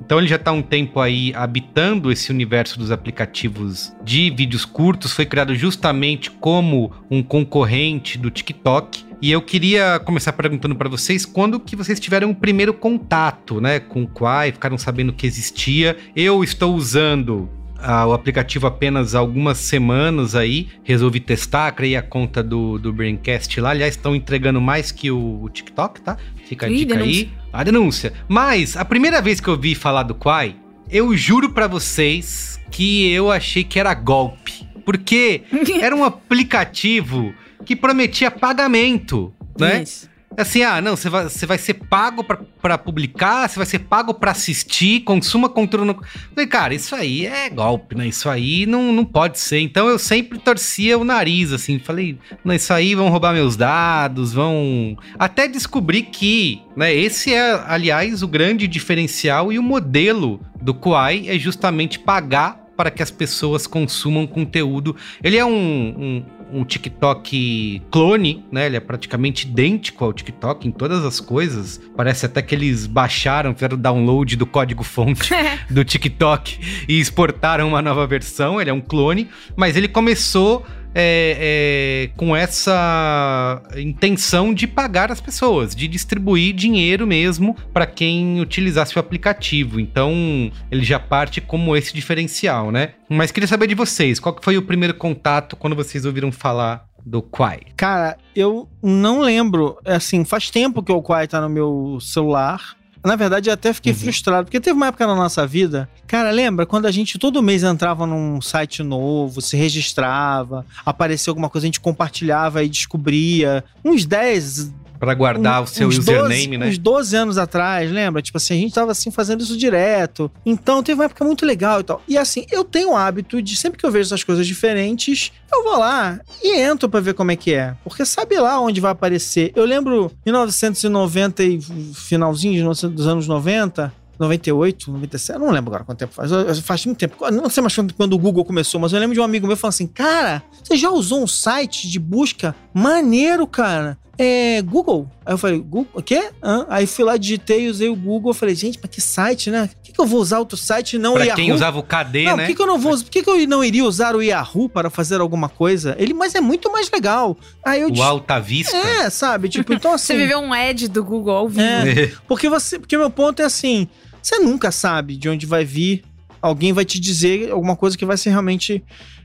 Então 0.06 0.18
ele 0.18 0.28
já 0.28 0.36
está 0.36 0.52
um 0.52 0.62
tempo 0.62 1.00
aí 1.00 1.32
habitando 1.34 2.12
esse 2.12 2.30
universo 2.30 2.78
dos 2.78 2.92
aplicativos 2.92 3.96
de 4.04 4.30
vídeos 4.32 4.66
curtos. 4.66 5.13
Foi 5.13 5.25
criado 5.25 5.56
justamente 5.56 6.30
como 6.30 6.92
um 7.10 7.24
concorrente 7.24 8.18
do 8.18 8.30
TikTok. 8.30 9.12
E 9.24 9.32
eu 9.32 9.42
queria 9.42 10.01
começar 10.03 10.34
perguntando 10.34 10.75
para 10.75 10.89
vocês 10.89 11.25
quando 11.25 11.58
que 11.58 11.77
vocês 11.77 11.98
tiveram 11.98 12.32
o 12.32 12.36
primeiro 12.36 12.74
contato, 12.74 13.62
né, 13.62 13.80
com 13.80 14.03
o 14.03 14.08
Quai, 14.08 14.51
ficaram 14.51 14.77
sabendo 14.77 15.13
que 15.13 15.25
existia. 15.25 15.96
Eu 16.13 16.44
estou 16.44 16.75
usando 16.75 17.48
ah, 17.77 18.06
o 18.06 18.12
aplicativo 18.12 18.68
apenas 18.68 19.15
algumas 19.15 19.60
semanas 19.60 20.36
aí, 20.36 20.68
resolvi 20.84 21.22
testar, 21.22 21.72
criei 21.72 21.96
a 21.96 22.01
conta 22.01 22.44
do, 22.44 22.77
do 22.77 22.92
Braincast 22.92 23.62
lá. 23.62 23.70
Aliás, 23.70 23.96
estão 23.96 24.13
entregando 24.13 24.60
mais 24.60 24.92
que 24.92 25.10
o, 25.10 25.44
o 25.44 25.50
TikTok, 25.50 26.01
tá? 26.01 26.18
Fica 26.46 26.65
a 26.65 26.70
Ih, 26.70 26.80
dica 26.80 26.98
denúncia. 26.98 27.24
aí. 27.24 27.32
A 27.53 27.63
denúncia. 27.63 28.13
Mas, 28.27 28.75
a 28.75 28.84
primeira 28.84 29.22
vez 29.22 29.39
que 29.39 29.48
eu 29.48 29.58
vi 29.58 29.74
falar 29.74 30.03
do 30.03 30.15
Quai, 30.15 30.53
eu 30.92 31.15
juro 31.15 31.50
para 31.50 31.65
vocês 31.65 32.60
que 32.70 33.10
eu 33.10 33.32
achei 33.32 33.63
que 33.63 33.80
era 33.80 33.94
golpe. 33.94 34.68
Porque 34.86 35.44
era 35.82 35.96
um 35.96 36.03
aplicativo 36.03 37.34
que 37.65 37.75
prometia 37.75 38.29
pagamento, 38.29 39.34
né? 39.60 39.84
Isso. 39.84 40.13
Assim, 40.38 40.63
ah, 40.63 40.82
não, 40.82 40.96
você 40.96 41.10
vai, 41.10 41.24
você 41.25 41.46
vai 41.46 41.58
ser 41.58 41.75
pago 41.75 42.24
para 42.24 42.77
publicar, 42.77 43.48
você 43.48 43.58
vai 43.58 43.65
ser 43.65 43.79
pago 43.79 44.13
para 44.13 44.32
assistir, 44.32 45.01
consuma 45.01 45.48
conteúdo. 45.48 45.86
No... 45.86 46.01
Falei, 46.34 46.48
cara, 46.48 46.74
isso 46.74 46.96
aí 46.96 47.25
é 47.25 47.50
golpe, 47.50 47.96
né? 47.96 48.08
Isso 48.08 48.27
aí 48.29 48.65
não, 48.65 48.91
não 48.91 49.05
pode 49.05 49.39
ser. 49.39 49.60
Então 49.60 49.88
eu 49.88 50.00
sempre 50.00 50.39
torcia 50.39 50.98
o 50.98 51.03
nariz, 51.03 51.51
assim. 51.51 51.77
Falei, 51.77 52.17
não, 52.43 52.53
isso 52.53 52.74
aí 52.74 52.96
vão 52.96 53.10
roubar 53.10 53.34
meus 53.34 53.55
dados, 53.55 54.34
vão. 54.34 54.98
Até 55.20 55.48
descobrir 55.48 56.03
que, 56.03 56.62
né? 56.75 56.93
Esse 56.93 57.34
é, 57.34 57.63
aliás, 57.67 58.24
o 58.24 58.27
grande 58.27 58.67
diferencial 58.67 59.51
e 59.51 59.60
o 59.60 59.63
modelo 59.63 60.39
do 60.62 60.74
Quai 60.74 61.27
é 61.27 61.38
justamente 61.38 62.00
pagar 62.00 62.63
para 62.75 62.89
que 62.89 63.03
as 63.03 63.12
pessoas 63.12 63.67
consumam 63.67 64.25
conteúdo. 64.25 64.96
Ele 65.24 65.38
é 65.38 65.46
um, 65.46 66.25
um, 66.53 66.63
TikTok 66.65 67.81
clone, 67.91 68.45
né? 68.51 68.65
Ele 68.65 68.77
é 68.77 68.79
praticamente 68.79 69.48
idêntico 69.48 70.05
ao 70.05 70.13
TikTok 70.13 70.67
em 70.67 70.72
todas 70.72 71.03
as 71.03 71.19
coisas. 71.19 71.81
Parece 71.95 72.25
até 72.25 72.41
que 72.41 72.53
eles 72.55 72.86
baixaram, 72.86 73.53
fizeram 73.53 73.77
download 73.77 74.36
do 74.36 74.45
código-fonte 74.45 75.31
do 75.69 75.83
TikTok 75.83 76.86
e 76.88 77.00
exportaram 77.00 77.67
uma 77.67 77.81
nova 77.81 78.05
versão. 78.07 78.60
Ele 78.60 78.69
é 78.69 78.74
um 78.74 78.81
clone, 78.81 79.29
mas 79.55 79.75
ele 79.75 79.88
começou 79.88 80.65
é, 80.96 82.10
é, 82.14 82.18
com 82.18 82.36
essa 82.36 83.62
intenção 83.76 84.54
de 84.54 84.68
pagar 84.68 85.12
as 85.12 85.20
pessoas, 85.20 85.76
de 85.76 85.88
distribuir 85.88 86.54
dinheiro 86.54 87.06
mesmo 87.08 87.56
para 87.74 87.86
quem 87.86 88.40
utilizasse 88.40 88.96
o 88.96 89.00
aplicativo. 89.00 89.80
Então 89.80 90.52
ele 90.72 90.84
já 90.84 91.00
parte 91.00 91.42
como 91.42 91.76
esse 91.76 91.94
diferencial, 91.94 92.72
né? 92.72 92.94
Mas 93.10 93.32
queria 93.32 93.48
saber 93.48 93.68
de 93.68 93.76
vocês, 93.76 94.20
qual 94.20 94.38
foi 94.42 94.58
o 94.58 94.62
primeiro 94.62 94.94
contato 94.94 95.56
quando 95.56 95.76
vocês 95.76 96.06
ouviram 96.06 96.32
falar 96.32 96.86
do 97.06 97.22
Quai? 97.22 97.62
Cara, 97.76 98.18
eu 98.36 98.70
não 98.82 99.20
lembro. 99.22 99.78
Assim, 99.86 100.24
faz 100.24 100.50
tempo 100.50 100.82
que 100.82 100.92
o 100.92 101.02
Quai 101.02 101.28
tá 101.28 101.42
no 101.42 101.50
meu 101.50 101.98
celular. 102.00 102.76
Na 103.03 103.15
verdade, 103.15 103.50
eu 103.50 103.53
até 103.53 103.74
fiquei 103.74 103.91
uhum. 103.91 104.00
frustrado, 104.00 104.45
porque 104.45 104.62
teve 104.62 104.75
uma 104.75 104.88
época 104.88 105.05
na 105.05 105.15
nossa 105.15 105.45
vida. 105.45 105.89
Cara, 106.07 106.31
lembra 106.31 106.65
quando 106.65 106.86
a 106.86 106.91
gente 106.91 107.19
todo 107.19 107.43
mês 107.43 107.62
entrava 107.62 108.07
num 108.07 108.41
site 108.41 108.81
novo, 108.81 109.41
se 109.41 109.57
registrava, 109.57 110.65
aparecia 110.86 111.31
alguma 111.31 111.50
coisa, 111.50 111.65
a 111.65 111.67
gente 111.67 111.81
compartilhava 111.81 112.63
e 112.63 112.69
descobria. 112.69 113.63
Uns 113.83 114.05
10, 114.05 114.74
para 115.03 115.13
guardar 115.13 115.60
um, 115.60 115.63
o 115.65 115.67
seu 115.67 115.89
username, 115.89 116.29
12, 116.29 116.57
né? 116.57 116.67
Uns 116.67 116.77
12 116.77 117.15
anos 117.15 117.38
atrás, 117.38 117.91
lembra? 117.91 118.22
Tipo 118.22 118.38
assim, 118.38 118.53
a 118.53 118.57
gente 118.57 118.74
tava 118.74 118.91
assim 118.93 119.12
fazendo 119.12 119.41
isso 119.41 119.57
direto. 119.57 120.31
Então 120.45 120.81
teve 120.81 121.00
uma 121.00 121.05
época 121.05 121.25
muito 121.25 121.45
legal 121.45 121.81
e 121.81 121.83
tal. 121.83 122.01
E 122.07 122.17
assim, 122.17 122.45
eu 122.50 122.63
tenho 122.63 122.91
o 122.91 122.95
hábito 122.95 123.41
de 123.41 123.55
sempre 123.57 123.77
que 123.77 123.86
eu 123.86 123.91
vejo 123.91 124.07
essas 124.07 124.24
coisas 124.24 124.48
diferentes, 124.48 125.33
eu 125.51 125.63
vou 125.63 125.77
lá 125.77 126.22
e 126.41 126.57
entro 126.57 126.88
para 126.88 127.01
ver 127.01 127.13
como 127.13 127.31
é 127.31 127.36
que 127.36 127.53
é. 127.53 127.75
Porque 127.83 128.05
sabe 128.05 128.39
lá 128.39 128.60
onde 128.62 128.79
vai 128.79 128.91
aparecer. 128.91 129.51
Eu 129.55 129.65
lembro 129.65 130.10
1990 130.25 131.43
e 131.43 131.60
finalzinho 131.93 132.69
dos 132.69 133.07
anos 133.07 133.27
90, 133.27 133.91
98, 134.17 134.91
97, 134.91 135.39
não 135.39 135.50
lembro 135.50 135.72
agora 135.72 135.83
quanto 135.83 136.00
tempo 136.00 136.13
faz. 136.13 136.31
Faz 136.62 136.86
muito 136.86 136.98
tempo. 136.98 137.17
Não 137.31 137.50
sei 137.50 137.62
mais 137.62 137.75
quando 137.98 138.13
o 138.13 138.17
Google 138.17 138.45
começou, 138.45 138.79
mas 138.79 138.93
eu 138.93 139.00
lembro 139.00 139.13
de 139.13 139.19
um 139.19 139.24
amigo 139.24 139.48
meu 139.48 139.57
falando 139.57 139.74
assim: 139.74 139.88
Cara, 139.88 140.43
você 140.63 140.77
já 140.77 140.89
usou 140.89 141.22
um 141.22 141.27
site 141.27 141.89
de 141.89 142.00
busca 142.00 142.55
maneiro, 142.74 143.45
cara? 143.45 143.98
É, 144.17 144.62
Google. 144.62 145.10
Aí 145.25 145.34
eu 145.34 145.38
falei, 145.38 145.60
Google, 145.60 145.88
o 145.93 146.01
quê? 146.01 146.29
Ah, 146.41 146.65
aí 146.70 146.86
fui 146.86 147.03
lá, 147.03 147.17
digitei, 147.17 147.67
usei 147.67 147.89
o 147.89 147.96
Google. 147.96 148.34
falei, 148.34 148.53
gente, 148.53 148.79
mas 148.82 148.91
que 148.91 149.01
site, 149.01 149.50
né? 149.50 149.67
Por 149.67 149.82
que, 149.82 149.91
que 149.91 150.00
eu 150.00 150.05
vou 150.05 150.20
usar 150.20 150.38
outro 150.39 150.55
site 150.55 150.93
e 150.93 151.00
não 151.00 151.13
pra 151.13 151.24
o 151.24 151.25
Yahoo? 151.25 151.36
quem 151.36 151.51
usava 151.51 151.79
o 151.79 151.84
KD, 151.84 152.25
não, 152.25 152.38
né? 152.38 152.43
Por 152.43 152.50
que, 152.50 152.55
que 152.55 152.62
eu 152.62 152.67
não 152.67 152.77
vou, 152.77 152.96
por 152.98 153.10
que, 153.10 153.24
que 153.24 153.29
eu 153.29 153.48
não 153.48 153.63
iria 153.63 153.84
usar 153.84 154.15
o 154.15 154.22
Yahoo 154.22 154.70
para 154.70 154.89
fazer 154.91 155.20
alguma 155.20 155.50
coisa? 155.50 155.96
Ele, 155.98 156.13
mas 156.13 156.36
é 156.36 156.41
muito 156.41 156.72
mais 156.72 156.91
legal. 156.91 157.36
Aí 157.65 157.82
eu 157.82 157.89
o 157.89 158.03
Alta 158.03 158.39
Vista? 158.39 158.77
É, 158.77 159.10
sabe? 159.10 159.50
Tipo, 159.50 159.74
então 159.74 159.91
assim... 159.93 160.13
Você 160.13 160.17
viveu 160.17 160.39
um 160.39 160.53
ad 160.53 160.88
do 160.88 161.03
Google 161.03 161.36
ao 161.36 161.50
vivo. 161.50 161.62
É, 161.62 162.12
porque, 162.27 162.48
você, 162.48 162.77
porque 162.77 162.96
meu 162.96 163.10
ponto 163.10 163.41
é 163.41 163.46
assim, 163.46 163.88
você 164.22 164.38
nunca 164.38 164.72
sabe 164.72 165.17
de 165.17 165.27
onde 165.27 165.46
vai 165.48 165.65
vir. 165.65 166.03
Alguém 166.39 166.74
vai 166.74 166.86
te 166.86 167.00
dizer 167.00 167.51
alguma 167.51 167.75
coisa 167.75 167.98
que 167.98 168.05
vai 168.05 168.17
ser 168.17 168.29
realmente 168.29 168.84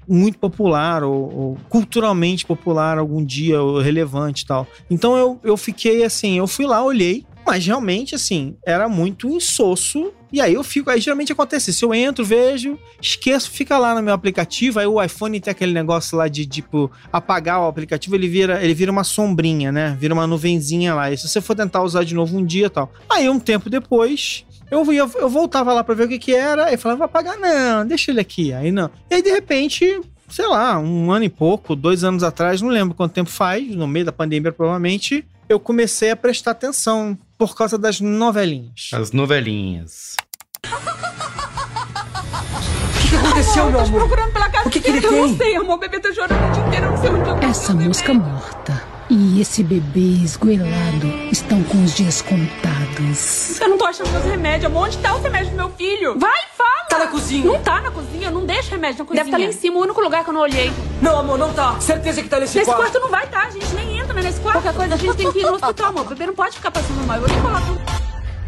muito 0.09 0.38
popular 0.38 1.03
ou, 1.03 1.15
ou, 1.15 1.59
culturalmente 1.69 2.47
popular 2.47 2.99
algum 2.99 3.25
dia, 3.25 3.61
ou 3.61 3.79
relevante 3.79 4.47
tal. 4.47 4.67
Então 4.91 5.17
eu, 5.17 5.41
eu 5.45 5.57
fiquei 5.57 6.05
assim, 6.05 6.38
eu 6.38 6.47
fui 6.47 6.67
lá, 6.67 6.83
olhei, 6.83 7.27
mas 7.49 7.65
realmente, 7.65 8.15
assim, 8.15 8.57
era 8.67 8.91
muito 8.91 9.27
insosso. 9.27 10.12
E 10.31 10.38
aí 10.38 10.53
eu 10.53 10.62
fico, 10.62 10.91
aí 10.91 11.00
geralmente 11.00 11.33
acontece 11.33 11.73
se 11.73 11.83
eu 11.83 11.95
entro, 11.95 12.23
vejo, 12.23 12.79
esqueço, 13.00 13.50
fica 13.50 13.79
lá 13.79 13.95
no 13.95 14.03
meu 14.03 14.12
aplicativo, 14.12 14.79
aí 14.79 14.87
o 14.87 15.03
iPhone 15.03 15.41
tem 15.41 15.50
aquele 15.50 15.73
negócio 15.73 16.19
lá 16.19 16.29
de, 16.29 16.45
tipo, 16.45 16.91
apagar 17.11 17.59
o 17.62 17.67
aplicativo, 17.67 18.15
ele 18.15 18.29
vira, 18.29 18.62
ele 18.62 18.75
vira 18.75 18.93
uma 18.93 19.03
sombrinha, 19.03 19.73
né? 19.73 19.97
Vira 19.99 20.12
uma 20.12 20.27
nuvenzinha 20.27 20.95
lá. 20.95 21.11
E 21.11 21.17
se 21.17 21.27
você 21.27 21.41
for 21.41 21.57
tentar 21.57 21.83
usar 21.83 22.05
de 22.05 22.15
novo 22.15 22.37
um 22.37 22.45
dia 22.45 22.69
tal. 22.69 22.93
Aí 23.09 23.31
um 23.31 23.41
tempo 23.41 23.71
depois, 23.71 24.45
eu, 24.71 24.93
ia, 24.93 25.09
eu 25.17 25.29
voltava 25.29 25.73
lá 25.73 25.83
pra 25.83 25.95
ver 25.95 26.05
o 26.05 26.09
que 26.09 26.19
que 26.19 26.35
era, 26.35 26.73
e 26.73 26.77
falava, 26.77 26.99
vai 26.99 27.07
apagar, 27.07 27.39
não, 27.39 27.87
deixa 27.87 28.11
ele 28.11 28.21
aqui. 28.21 28.53
Aí 28.53 28.71
não. 28.71 28.91
E 29.11 29.15
aí, 29.15 29.23
de 29.23 29.31
repente, 29.31 30.01
sei 30.29 30.47
lá, 30.47 30.79
um 30.79 31.11
ano 31.11 31.25
e 31.25 31.29
pouco, 31.29 31.75
dois 31.75 32.05
anos 32.05 32.23
atrás, 32.23 32.61
não 32.61 32.71
lembro 32.71 32.95
quanto 32.95 33.13
tempo 33.13 33.31
faz, 33.31 33.75
no 33.75 33.87
meio 33.87 34.05
da 34.05 34.13
pandemia 34.13 34.53
provavelmente, 34.53 35.25
eu 35.49 35.59
comecei 35.59 36.11
a 36.11 36.17
prestar 36.17 36.53
atenção 36.53 37.17
por 37.37 37.57
causa 37.57 37.79
das 37.79 38.01
novelinhas. 38.01 38.91
As 38.93 39.13
novelinhas. 39.13 40.17
O 40.65 43.11
que 43.11 43.17
aconteceu, 43.17 43.71
meu 43.71 43.81
amor? 43.81 44.01
procurando 44.01 44.33
pela 44.33 44.51
casa 44.51 44.69
o 44.69 44.71
que, 44.71 44.81
que 44.81 44.91
ele 44.91 44.99
eu 44.99 45.09
tem? 45.09 45.19
Eu 45.19 45.29
não 45.29 45.37
sei, 45.37 45.57
amor. 45.57 45.77
O 45.77 45.79
bebê 45.79 45.99
tá 45.99 46.13
chorando 46.13 46.47
o 46.47 46.53
dia 46.53 46.67
inteiro. 46.67 46.87
Eu 46.87 46.91
não 46.91 46.99
sei 46.99 47.11
onde 47.11 47.31
eu 47.31 47.39
Essa 47.49 47.75
mosca 47.75 48.15
morta 48.15 48.88
e 49.11 49.41
esse 49.41 49.62
bebê 49.62 50.23
esgoelado 50.23 51.07
estão 51.31 51.62
com 51.65 51.83
os 51.83 51.95
dias 51.95 52.21
contados. 52.23 53.59
Eu 53.61 53.69
não 53.69 53.79
tô 53.79 53.87
achando 53.87 54.11
meus 54.11 54.25
remédios, 54.25 54.67
amor. 54.67 54.87
Onde 54.87 54.99
tá 54.99 55.15
o 55.15 55.21
remédio 55.21 55.50
do 55.50 55.57
meu 55.57 55.71
filho? 55.71 56.19
Vai, 56.19 56.41
fala! 56.57 56.85
Tá 56.88 56.99
na 56.99 57.07
cozinha. 57.07 57.45
Não 57.45 57.61
tá 57.61 57.81
na 57.81 57.91
cozinha, 57.91 58.31
não 58.31 58.45
deixa 58.45 58.71
remédio 58.71 58.99
na 59.00 59.05
cozinha. 59.05 59.25
Deve 59.25 59.37
estar 59.37 59.38
tá 59.38 59.45
lá 59.45 59.50
em 59.50 59.61
cima, 59.61 59.79
o 59.79 59.83
único 59.83 60.00
lugar 60.00 60.25
que 60.25 60.31
eu 60.31 60.35
não 60.35 60.41
olhei. 60.43 60.71
Não, 61.00 61.19
amor, 61.19 61.38
não 61.38 61.53
tá. 61.53 61.79
Certeza 61.81 62.23
que 62.23 62.29
tá 62.29 62.38
nesse, 62.38 62.59
nesse 62.59 62.71
quarto. 62.71 62.83
Nesse 62.83 62.93
quarto 62.93 63.05
não 63.05 63.11
vai 63.11 63.27
tá, 63.29 63.43
a 63.47 63.50
gente 63.50 63.75
nem 63.75 63.99
entra 63.99 64.21
nesse 64.21 64.41
quarto. 64.41 64.62
Qualquer 64.62 64.77
coisa, 64.77 64.95
a 64.95 64.99
gente 64.99 65.17
tem 65.17 65.33
que 65.33 65.38
ir 65.38 65.43
no 65.43 65.55
hospital, 65.55 65.88
amor. 65.88 66.07
O 66.07 66.09
bebê 66.09 66.27
não 66.27 66.35
pode 66.35 66.57
ficar 66.57 66.71
passando 66.71 67.07
mal. 67.07 67.17
Eu 67.17 67.27
vou 67.27 67.31
nem 67.31 67.43
falar 67.43 67.61
com... 67.62 67.77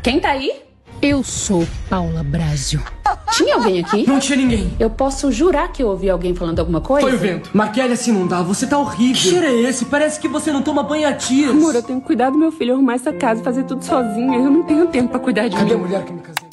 Quem 0.02 0.20
tá 0.20 0.30
aí? 0.30 0.69
Eu 1.02 1.24
sou 1.24 1.66
Paula 1.88 2.22
Brásio. 2.22 2.82
Tinha 3.32 3.54
alguém 3.54 3.80
aqui? 3.80 4.06
Não 4.06 4.18
tinha 4.18 4.36
ninguém. 4.36 4.70
Eu 4.78 4.90
posso 4.90 5.32
jurar 5.32 5.72
que 5.72 5.82
eu 5.82 5.88
ouvi 5.88 6.10
alguém 6.10 6.34
falando 6.34 6.58
alguma 6.58 6.82
coisa? 6.82 7.08
Foi 7.08 7.16
o 7.16 7.18
vento. 7.18 7.48
Marquelli, 7.54 7.94
assim 7.94 8.12
não 8.12 8.26
dá. 8.26 8.42
Você 8.42 8.66
tá 8.66 8.76
horrível. 8.76 9.14
Que 9.14 9.28
cheiro 9.30 9.46
é 9.46 9.54
esse? 9.62 9.86
Parece 9.86 10.20
que 10.20 10.28
você 10.28 10.52
não 10.52 10.60
toma 10.60 10.82
banho 10.82 11.08
a 11.08 11.12
dias. 11.12 11.50
Amor, 11.50 11.74
eu 11.74 11.82
tenho 11.82 12.00
que 12.02 12.06
cuidar 12.06 12.28
do 12.28 12.36
meu 12.36 12.52
filho, 12.52 12.74
arrumar 12.74 12.94
essa 12.94 13.14
casa, 13.14 13.42
fazer 13.42 13.64
tudo 13.64 13.82
sozinha. 13.82 14.36
Eu 14.36 14.50
não 14.50 14.62
tenho 14.62 14.88
tempo 14.88 15.08
pra 15.08 15.18
cuidar 15.20 15.48
de 15.48 15.56
Cadê 15.56 15.64
mim. 15.64 15.70
Cadê 15.70 15.74
a 15.82 15.86
mulher 15.86 16.04
que 16.04 16.12
me 16.12 16.20
casei? 16.20 16.49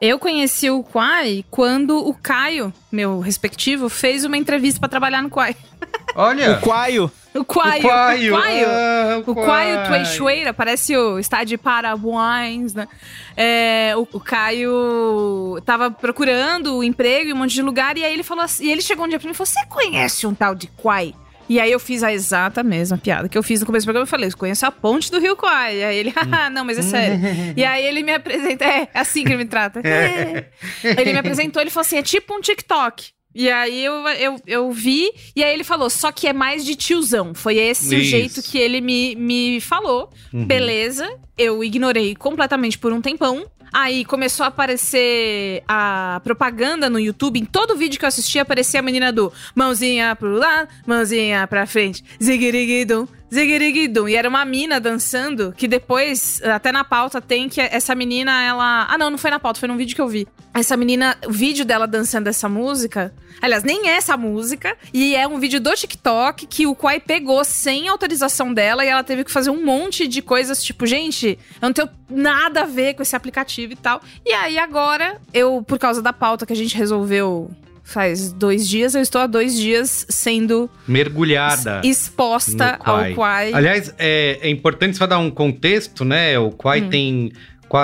Eu 0.00 0.18
conheci 0.18 0.70
o 0.70 0.82
Quai 0.82 1.44
quando 1.50 1.98
o 1.98 2.14
Caio, 2.14 2.72
meu 2.90 3.18
respectivo, 3.18 3.88
fez 3.88 4.24
uma 4.24 4.36
entrevista 4.36 4.78
para 4.78 4.88
trabalhar 4.88 5.22
no 5.22 5.28
Quai. 5.28 5.56
Olha! 6.14 6.56
O 6.58 6.60
Quaio. 6.60 7.12
O 7.34 7.44
Quaio. 7.44 8.34
O 8.34 8.38
Quaio. 8.38 9.20
O 9.26 9.34
Quaio, 9.34 9.78
ah, 9.78 9.88
Teixeira, 9.88 10.54
parece 10.54 10.96
o 10.96 11.18
estádio 11.18 11.48
de 11.48 11.58
Parabéns, 11.58 12.74
né? 12.74 12.88
É, 13.36 13.92
o, 13.96 14.06
o, 14.12 14.20
Caio 14.20 15.60
tava 15.64 15.90
procurando 15.90 16.82
emprego 16.82 17.30
em 17.30 17.32
um 17.32 17.36
monte 17.36 17.54
de 17.54 17.62
lugar 17.62 17.96
e 17.96 18.04
aí 18.04 18.12
ele 18.12 18.22
falou 18.22 18.44
assim, 18.44 18.66
e 18.66 18.72
ele 18.72 18.80
chegou 18.80 19.04
um 19.04 19.08
dia 19.08 19.18
pra 19.18 19.26
mim 19.26 19.32
e 19.32 19.36
falou, 19.36 19.46
você 19.46 19.66
conhece 19.66 20.26
um 20.26 20.34
tal 20.34 20.54
de 20.54 20.68
Quai? 20.68 21.14
E 21.48 21.58
aí 21.58 21.72
eu 21.72 21.80
fiz 21.80 22.02
a 22.02 22.12
exata 22.12 22.62
mesma 22.62 22.98
piada 22.98 23.28
que 23.28 23.38
eu 23.38 23.42
fiz 23.42 23.60
no 23.60 23.66
começo 23.66 23.84
do 23.84 23.88
programa. 23.88 24.04
Eu 24.04 24.08
falei, 24.08 24.28
eu 24.28 24.36
conheço 24.36 24.66
a 24.66 24.70
ponte 24.70 25.10
do 25.10 25.18
Rio 25.18 25.36
Quai. 25.36 25.78
E 25.78 25.84
aí 25.84 25.96
ele, 25.96 26.12
ah, 26.16 26.50
não, 26.50 26.64
mas 26.64 26.78
é 26.78 26.82
sério. 26.82 27.18
e 27.56 27.64
aí 27.64 27.84
ele 27.84 28.02
me 28.02 28.12
apresenta, 28.12 28.64
é, 28.64 28.88
é 28.92 29.00
assim 29.00 29.24
que 29.24 29.30
ele 29.30 29.38
me 29.38 29.46
trata. 29.46 29.80
É. 29.80 30.48
Ele 30.82 31.12
me 31.12 31.18
apresentou, 31.18 31.62
ele 31.62 31.70
falou 31.70 31.82
assim, 31.82 31.96
é 31.96 32.02
tipo 32.02 32.34
um 32.34 32.40
TikTok. 32.40 33.12
E 33.34 33.50
aí 33.50 33.84
eu, 33.84 33.94
eu, 34.08 34.40
eu 34.46 34.72
vi, 34.72 35.12
e 35.36 35.44
aí 35.44 35.52
ele 35.52 35.64
falou, 35.64 35.88
só 35.90 36.10
que 36.10 36.26
é 36.26 36.32
mais 36.32 36.64
de 36.64 36.74
tiozão. 36.74 37.34
Foi 37.34 37.56
esse 37.56 37.94
Isso. 37.94 37.94
o 37.94 38.00
jeito 38.00 38.42
que 38.42 38.58
ele 38.58 38.80
me, 38.80 39.14
me 39.14 39.60
falou. 39.60 40.10
Uhum. 40.32 40.44
Beleza, 40.44 41.08
eu 41.36 41.62
ignorei 41.62 42.16
completamente 42.16 42.78
por 42.78 42.92
um 42.92 43.00
tempão. 43.00 43.46
Aí 43.72 44.04
começou 44.04 44.44
a 44.44 44.48
aparecer 44.48 45.62
a 45.68 46.20
propaganda 46.24 46.88
no 46.88 46.98
YouTube. 46.98 47.38
Em 47.38 47.44
todo 47.44 47.76
vídeo 47.76 47.98
que 47.98 48.04
eu 48.04 48.08
assistia, 48.08 48.42
aparecia 48.42 48.80
a 48.80 48.82
menina 48.82 49.12
do 49.12 49.32
mãozinha 49.54 50.16
pro 50.16 50.32
lado, 50.32 50.68
mãozinha 50.86 51.46
pra 51.46 51.66
frente, 51.66 52.02
ziguiriguidum, 52.22 53.06
ziguiriguidum. 53.32 54.08
E 54.08 54.16
era 54.16 54.28
uma 54.28 54.44
mina 54.44 54.80
dançando, 54.80 55.52
que 55.56 55.68
depois, 55.68 56.40
até 56.42 56.72
na 56.72 56.84
pauta, 56.84 57.20
tem 57.20 57.48
que 57.48 57.60
essa 57.60 57.94
menina, 57.94 58.42
ela. 58.42 58.86
Ah, 58.88 58.98
não, 58.98 59.10
não 59.10 59.18
foi 59.18 59.30
na 59.30 59.38
pauta, 59.38 59.60
foi 59.60 59.68
num 59.68 59.76
vídeo 59.76 59.94
que 59.94 60.00
eu 60.00 60.08
vi. 60.08 60.26
Essa 60.54 60.76
menina, 60.76 61.16
o 61.26 61.32
vídeo 61.32 61.64
dela 61.64 61.86
dançando 61.86 62.26
essa 62.26 62.48
música. 62.48 63.12
Aliás, 63.40 63.62
nem 63.62 63.88
é 63.88 63.96
essa 63.96 64.16
música. 64.16 64.76
E 64.92 65.14
é 65.14 65.26
um 65.26 65.38
vídeo 65.38 65.60
do 65.60 65.72
TikTok 65.72 66.46
que 66.46 66.66
o 66.66 66.74
Quai 66.74 66.98
pegou 66.98 67.44
sem 67.44 67.86
autorização 67.88 68.52
dela 68.52 68.84
e 68.84 68.88
ela 68.88 69.04
teve 69.04 69.24
que 69.24 69.30
fazer 69.30 69.50
um 69.50 69.64
monte 69.64 70.08
de 70.08 70.20
coisas, 70.20 70.62
tipo, 70.62 70.86
gente, 70.86 71.38
eu 71.60 71.68
não 71.68 71.72
tenho 71.72 71.88
nada 72.10 72.62
a 72.62 72.66
ver 72.66 72.94
com 72.94 73.02
esse 73.02 73.14
aplicativo 73.14 73.72
e 73.72 73.76
tal. 73.76 74.00
E 74.24 74.32
aí 74.32 74.58
agora, 74.58 75.20
eu, 75.32 75.62
por 75.62 75.78
causa 75.78 76.02
da 76.02 76.12
pauta 76.12 76.44
que 76.44 76.52
a 76.52 76.56
gente 76.56 76.76
resolveu 76.76 77.50
faz 77.88 78.34
dois 78.34 78.68
dias, 78.68 78.94
eu 78.94 79.00
estou 79.00 79.18
há 79.18 79.26
dois 79.26 79.56
dias 79.56 80.04
sendo 80.10 80.68
mergulhada, 80.86 81.80
exposta 81.82 82.78
ao 82.84 83.14
Quai. 83.14 83.50
Aliás, 83.54 83.94
é, 83.98 84.38
é, 84.42 84.50
importante 84.50 84.98
só 84.98 85.06
dar 85.06 85.18
um 85.18 85.30
contexto, 85.30 86.04
né? 86.04 86.38
O 86.38 86.50
Quai 86.50 86.82
hum. 86.82 86.90
tem 86.90 87.32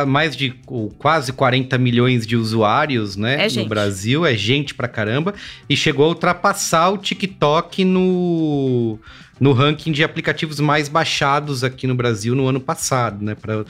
mais 0.07 0.37
de 0.37 0.51
quase 0.99 1.33
40 1.33 1.79
milhões 1.79 2.27
de 2.27 2.37
usuários, 2.37 3.17
né? 3.17 3.47
É 3.47 3.51
no 3.51 3.67
Brasil, 3.67 4.27
é 4.27 4.35
gente 4.35 4.75
pra 4.75 4.89
caramba. 4.89 5.35
E 5.69 5.77
chegou 5.77 6.05
a 6.05 6.09
ultrapassar 6.09 6.91
o 6.91 6.99
TikTok 6.99 7.83
no, 7.85 8.99
no 9.41 9.53
ranking 9.53 9.91
de 9.91 10.05
aplicativos 10.05 10.61
mais 10.61 10.87
baixados 10.87 11.65
aqui 11.65 11.87
no 11.87 11.95
Brasil 11.95 12.35
no 12.35 12.47
ano 12.47 12.61
passado, 12.61 13.25
né? 13.25 13.35
Pra 13.35 13.65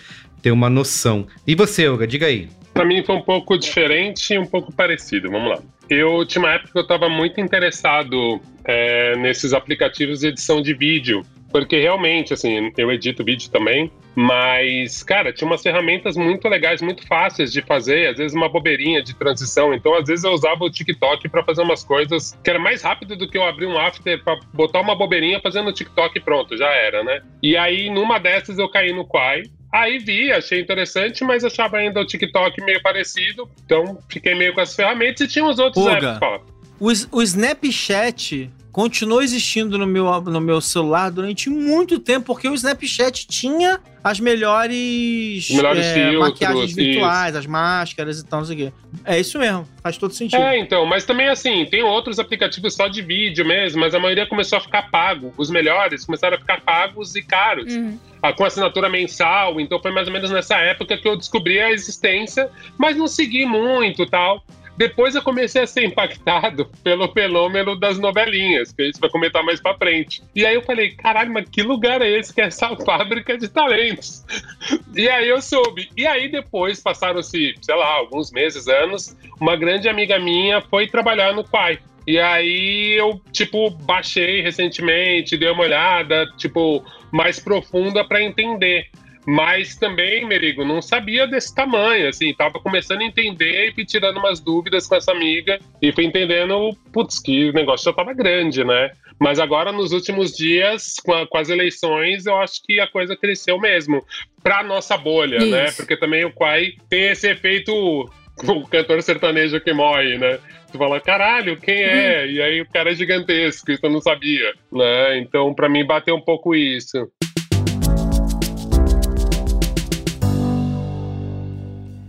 ter 0.44 0.50
uma 0.50 0.68
noção. 0.68 1.26
E 1.46 1.54
você, 1.54 1.88
Olga, 1.88 2.06
diga 2.06 2.26
aí. 2.26 2.50
Para 2.74 2.84
mim 2.84 3.02
foi 3.02 3.16
um 3.16 3.22
pouco 3.22 3.56
diferente 3.56 4.34
e 4.34 4.38
um 4.38 4.44
pouco 4.44 4.70
parecido. 4.70 5.30
Vamos 5.30 5.48
lá. 5.48 5.62
Eu 5.88 6.26
tinha 6.26 6.42
uma 6.42 6.52
época 6.52 6.70
que 6.70 6.78
eu 6.78 6.82
estava 6.82 7.08
muito 7.08 7.40
interessado 7.40 8.38
é, 8.62 9.16
nesses 9.16 9.54
aplicativos 9.54 10.20
de 10.20 10.26
edição 10.26 10.60
de 10.60 10.74
vídeo. 10.74 11.22
Porque 11.50 11.78
realmente, 11.78 12.34
assim, 12.34 12.72
eu 12.76 12.90
edito 12.90 13.24
vídeo 13.24 13.48
também, 13.48 13.88
mas, 14.12 15.04
cara, 15.04 15.32
tinha 15.32 15.46
umas 15.46 15.62
ferramentas 15.62 16.16
muito 16.16 16.48
legais, 16.48 16.82
muito 16.82 17.06
fáceis 17.06 17.52
de 17.52 17.62
fazer, 17.62 18.08
às 18.08 18.16
vezes 18.16 18.36
uma 18.36 18.48
bobeirinha 18.48 19.00
de 19.00 19.14
transição. 19.14 19.72
Então, 19.72 19.94
às 19.94 20.08
vezes 20.08 20.24
eu 20.24 20.32
usava 20.32 20.64
o 20.64 20.70
TikTok 20.70 21.28
para 21.28 21.44
fazer 21.44 21.62
umas 21.62 21.84
coisas 21.84 22.36
que 22.42 22.50
era 22.50 22.58
mais 22.58 22.82
rápido 22.82 23.16
do 23.16 23.28
que 23.30 23.38
eu 23.38 23.44
abrir 23.44 23.66
um 23.66 23.78
after 23.78 24.20
para 24.24 24.36
botar 24.52 24.80
uma 24.80 24.96
bobeirinha 24.96 25.40
fazendo 25.40 25.68
o 25.68 25.72
TikTok 25.72 26.18
e 26.18 26.20
pronto, 26.20 26.56
já 26.56 26.70
era, 26.70 27.04
né? 27.04 27.22
E 27.40 27.56
aí, 27.56 27.88
numa 27.88 28.18
dessas, 28.18 28.58
eu 28.58 28.68
caí 28.68 28.92
no 28.92 29.06
Quai. 29.06 29.44
Aí 29.74 29.98
vi, 29.98 30.30
achei 30.30 30.60
interessante, 30.60 31.24
mas 31.24 31.42
achava 31.42 31.78
ainda 31.78 32.00
o 32.00 32.06
TikTok 32.06 32.62
meio 32.62 32.80
parecido. 32.80 33.50
Então, 33.66 33.98
fiquei 34.08 34.32
meio 34.32 34.54
com 34.54 34.60
as 34.60 34.72
ferramentas 34.72 35.22
e 35.22 35.26
tinha 35.26 35.44
os 35.44 35.58
outros 35.58 35.84
Puga, 35.84 36.20
apps. 36.22 36.46
O, 36.78 37.18
o 37.18 37.20
Snapchat 37.20 38.52
continuou 38.74 39.22
existindo 39.22 39.78
no 39.78 39.86
meu, 39.86 40.20
no 40.20 40.40
meu 40.40 40.60
celular 40.60 41.08
durante 41.08 41.48
muito 41.48 42.00
tempo, 42.00 42.26
porque 42.26 42.48
o 42.48 42.54
Snapchat 42.54 43.24
tinha 43.28 43.78
as 44.02 44.18
melhores, 44.18 45.48
melhores 45.48 45.86
é, 45.86 45.94
filtros, 45.94 46.20
maquiagens 46.20 46.74
virtuais, 46.74 47.30
isso. 47.30 47.38
as 47.38 47.46
máscaras 47.46 48.18
e 48.18 48.26
tal, 48.26 48.40
não 48.40 48.46
sei 48.46 48.56
o 48.56 48.58
quê. 48.58 48.72
É 49.04 49.20
isso 49.20 49.38
mesmo, 49.38 49.64
faz 49.80 49.96
todo 49.96 50.12
sentido. 50.12 50.42
É, 50.42 50.58
então, 50.58 50.84
mas 50.86 51.04
também 51.04 51.28
assim, 51.28 51.64
tem 51.66 51.84
outros 51.84 52.18
aplicativos 52.18 52.74
só 52.74 52.88
de 52.88 53.00
vídeo 53.00 53.46
mesmo, 53.46 53.80
mas 53.80 53.94
a 53.94 54.00
maioria 54.00 54.26
começou 54.26 54.58
a 54.58 54.60
ficar 54.60 54.90
pago. 54.90 55.32
Os 55.38 55.48
melhores 55.50 56.04
começaram 56.04 56.36
a 56.36 56.40
ficar 56.40 56.60
pagos 56.62 57.14
e 57.14 57.22
caros. 57.22 57.72
Uhum. 57.72 57.96
Ah, 58.20 58.32
com 58.32 58.44
assinatura 58.44 58.88
mensal, 58.88 59.60
então 59.60 59.80
foi 59.80 59.92
mais 59.92 60.08
ou 60.08 60.12
menos 60.12 60.32
nessa 60.32 60.56
época 60.56 60.98
que 60.98 61.06
eu 61.06 61.16
descobri 61.16 61.60
a 61.60 61.70
existência, 61.70 62.50
mas 62.76 62.96
não 62.96 63.06
segui 63.06 63.46
muito 63.46 64.04
tal. 64.04 64.42
Depois 64.76 65.14
eu 65.14 65.22
comecei 65.22 65.62
a 65.62 65.66
ser 65.66 65.84
impactado 65.84 66.68
pelo 66.82 67.08
fenômeno 67.12 67.78
das 67.78 67.98
novelinhas, 67.98 68.72
que 68.72 68.82
a 68.82 68.86
gente 68.86 69.00
vai 69.00 69.08
comentar 69.08 69.42
mais 69.42 69.60
pra 69.60 69.74
frente. 69.74 70.22
E 70.34 70.44
aí 70.44 70.54
eu 70.54 70.62
falei, 70.62 70.90
caralho, 70.92 71.32
mas 71.32 71.48
que 71.48 71.62
lugar 71.62 72.02
é 72.02 72.10
esse 72.10 72.34
que 72.34 72.40
é 72.40 72.46
essa 72.46 72.74
fábrica 72.84 73.38
de 73.38 73.48
talentos? 73.48 74.24
E 74.96 75.08
aí 75.08 75.28
eu 75.28 75.42
soube. 75.42 75.90
E 75.96 76.06
aí 76.06 76.30
depois, 76.30 76.80
passaram-se, 76.80 77.54
sei 77.60 77.74
lá, 77.74 77.96
alguns 77.96 78.30
meses, 78.30 78.68
anos, 78.68 79.14
uma 79.40 79.56
grande 79.56 79.88
amiga 79.88 80.18
minha 80.18 80.62
foi 80.62 80.86
trabalhar 80.86 81.34
no 81.34 81.44
Quai. 81.44 81.78
E 82.06 82.18
aí 82.18 82.92
eu, 82.98 83.20
tipo, 83.32 83.70
baixei 83.70 84.40
recentemente, 84.40 85.36
dei 85.36 85.50
uma 85.50 85.64
olhada, 85.64 86.26
tipo, 86.36 86.84
mais 87.10 87.40
profunda 87.40 88.04
para 88.04 88.22
entender. 88.22 88.88
Mas 89.26 89.76
também, 89.76 90.26
Merigo, 90.26 90.64
não 90.64 90.82
sabia 90.82 91.26
desse 91.26 91.54
tamanho, 91.54 92.08
assim, 92.08 92.34
tava 92.34 92.60
começando 92.60 93.00
a 93.00 93.04
entender 93.04 93.68
e 93.68 93.72
fui 93.72 93.84
tirando 93.84 94.18
umas 94.18 94.40
dúvidas 94.40 94.86
com 94.86 94.96
essa 94.96 95.12
amiga 95.12 95.58
e 95.80 95.92
fui 95.92 96.04
entendendo, 96.04 96.76
putz, 96.92 97.18
que 97.18 97.48
o 97.48 97.52
negócio 97.52 97.84
já 97.84 97.92
tava 97.92 98.12
grande, 98.12 98.62
né? 98.64 98.90
Mas 99.18 99.38
agora, 99.38 99.72
nos 99.72 99.92
últimos 99.92 100.36
dias, 100.36 100.96
com, 101.04 101.12
a, 101.12 101.26
com 101.26 101.38
as 101.38 101.48
eleições, 101.48 102.26
eu 102.26 102.36
acho 102.36 102.60
que 102.64 102.80
a 102.80 102.86
coisa 102.86 103.16
cresceu 103.16 103.58
mesmo. 103.58 104.04
Pra 104.42 104.62
nossa 104.62 104.96
bolha, 104.96 105.38
né? 105.38 105.44
Isso. 105.44 105.50
né? 105.50 105.72
Porque 105.76 105.96
também 105.96 106.24
o 106.24 106.32
Quai 106.32 106.72
tem 106.90 107.04
esse 107.04 107.30
efeito 107.30 107.72
o 108.46 108.66
cantor 108.66 109.02
sertanejo 109.02 109.60
que 109.60 109.72
morre, 109.72 110.18
né? 110.18 110.38
Tu 110.70 110.78
fala, 110.78 111.00
caralho, 111.00 111.56
quem 111.56 111.82
é? 111.82 112.24
Hum. 112.24 112.30
E 112.30 112.42
aí 112.42 112.60
o 112.60 112.68
cara 112.68 112.90
é 112.90 112.94
gigantesco, 112.94 113.70
isso 113.70 113.86
eu 113.86 113.90
não 113.90 114.00
sabia, 114.00 114.52
né? 114.72 115.18
Então, 115.18 115.54
para 115.54 115.68
mim, 115.68 115.86
bateu 115.86 116.16
um 116.16 116.20
pouco 116.20 116.54
isso. 116.54 117.08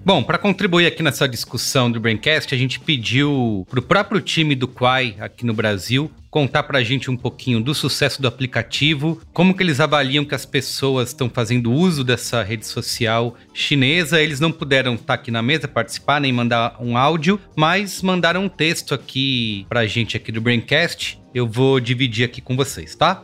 Bom, 0.05 0.21
para 0.21 0.37
contribuir 0.37 0.85
aqui 0.85 1.01
nessa 1.01 1.27
discussão 1.27 1.91
do 1.91 1.99
Braincast, 1.99 2.53
a 2.53 2.57
gente 2.57 2.79
pediu 2.79 3.65
para 3.67 3.79
o 3.79 3.81
próprio 3.81 4.21
time 4.21 4.53
do 4.53 4.67
Quai 4.67 5.15
aqui 5.19 5.43
no 5.43 5.51
Brasil 5.51 6.11
contar 6.29 6.61
para 6.61 6.77
a 6.77 6.83
gente 6.83 7.09
um 7.09 7.17
pouquinho 7.17 7.59
do 7.59 7.73
sucesso 7.73 8.21
do 8.21 8.27
aplicativo, 8.27 9.19
como 9.33 9.55
que 9.55 9.63
eles 9.63 9.79
avaliam 9.79 10.23
que 10.23 10.35
as 10.35 10.45
pessoas 10.45 11.07
estão 11.07 11.27
fazendo 11.27 11.71
uso 11.71 12.03
dessa 12.03 12.43
rede 12.43 12.67
social 12.67 13.35
chinesa. 13.51 14.21
Eles 14.21 14.39
não 14.39 14.51
puderam 14.51 14.93
estar 14.93 15.05
tá 15.07 15.13
aqui 15.15 15.31
na 15.31 15.41
mesa 15.41 15.67
participar 15.67 16.21
nem 16.21 16.31
mandar 16.31 16.75
um 16.79 16.95
áudio, 16.95 17.39
mas 17.55 18.03
mandaram 18.03 18.43
um 18.43 18.49
texto 18.49 18.93
aqui 18.93 19.65
para 19.67 19.79
a 19.79 19.87
gente 19.87 20.15
aqui 20.15 20.31
do 20.31 20.39
Braincast. 20.41 21.19
Eu 21.33 21.47
vou 21.47 21.79
dividir 21.79 22.25
aqui 22.25 22.41
com 22.41 22.55
vocês, 22.55 22.93
tá? 22.93 23.23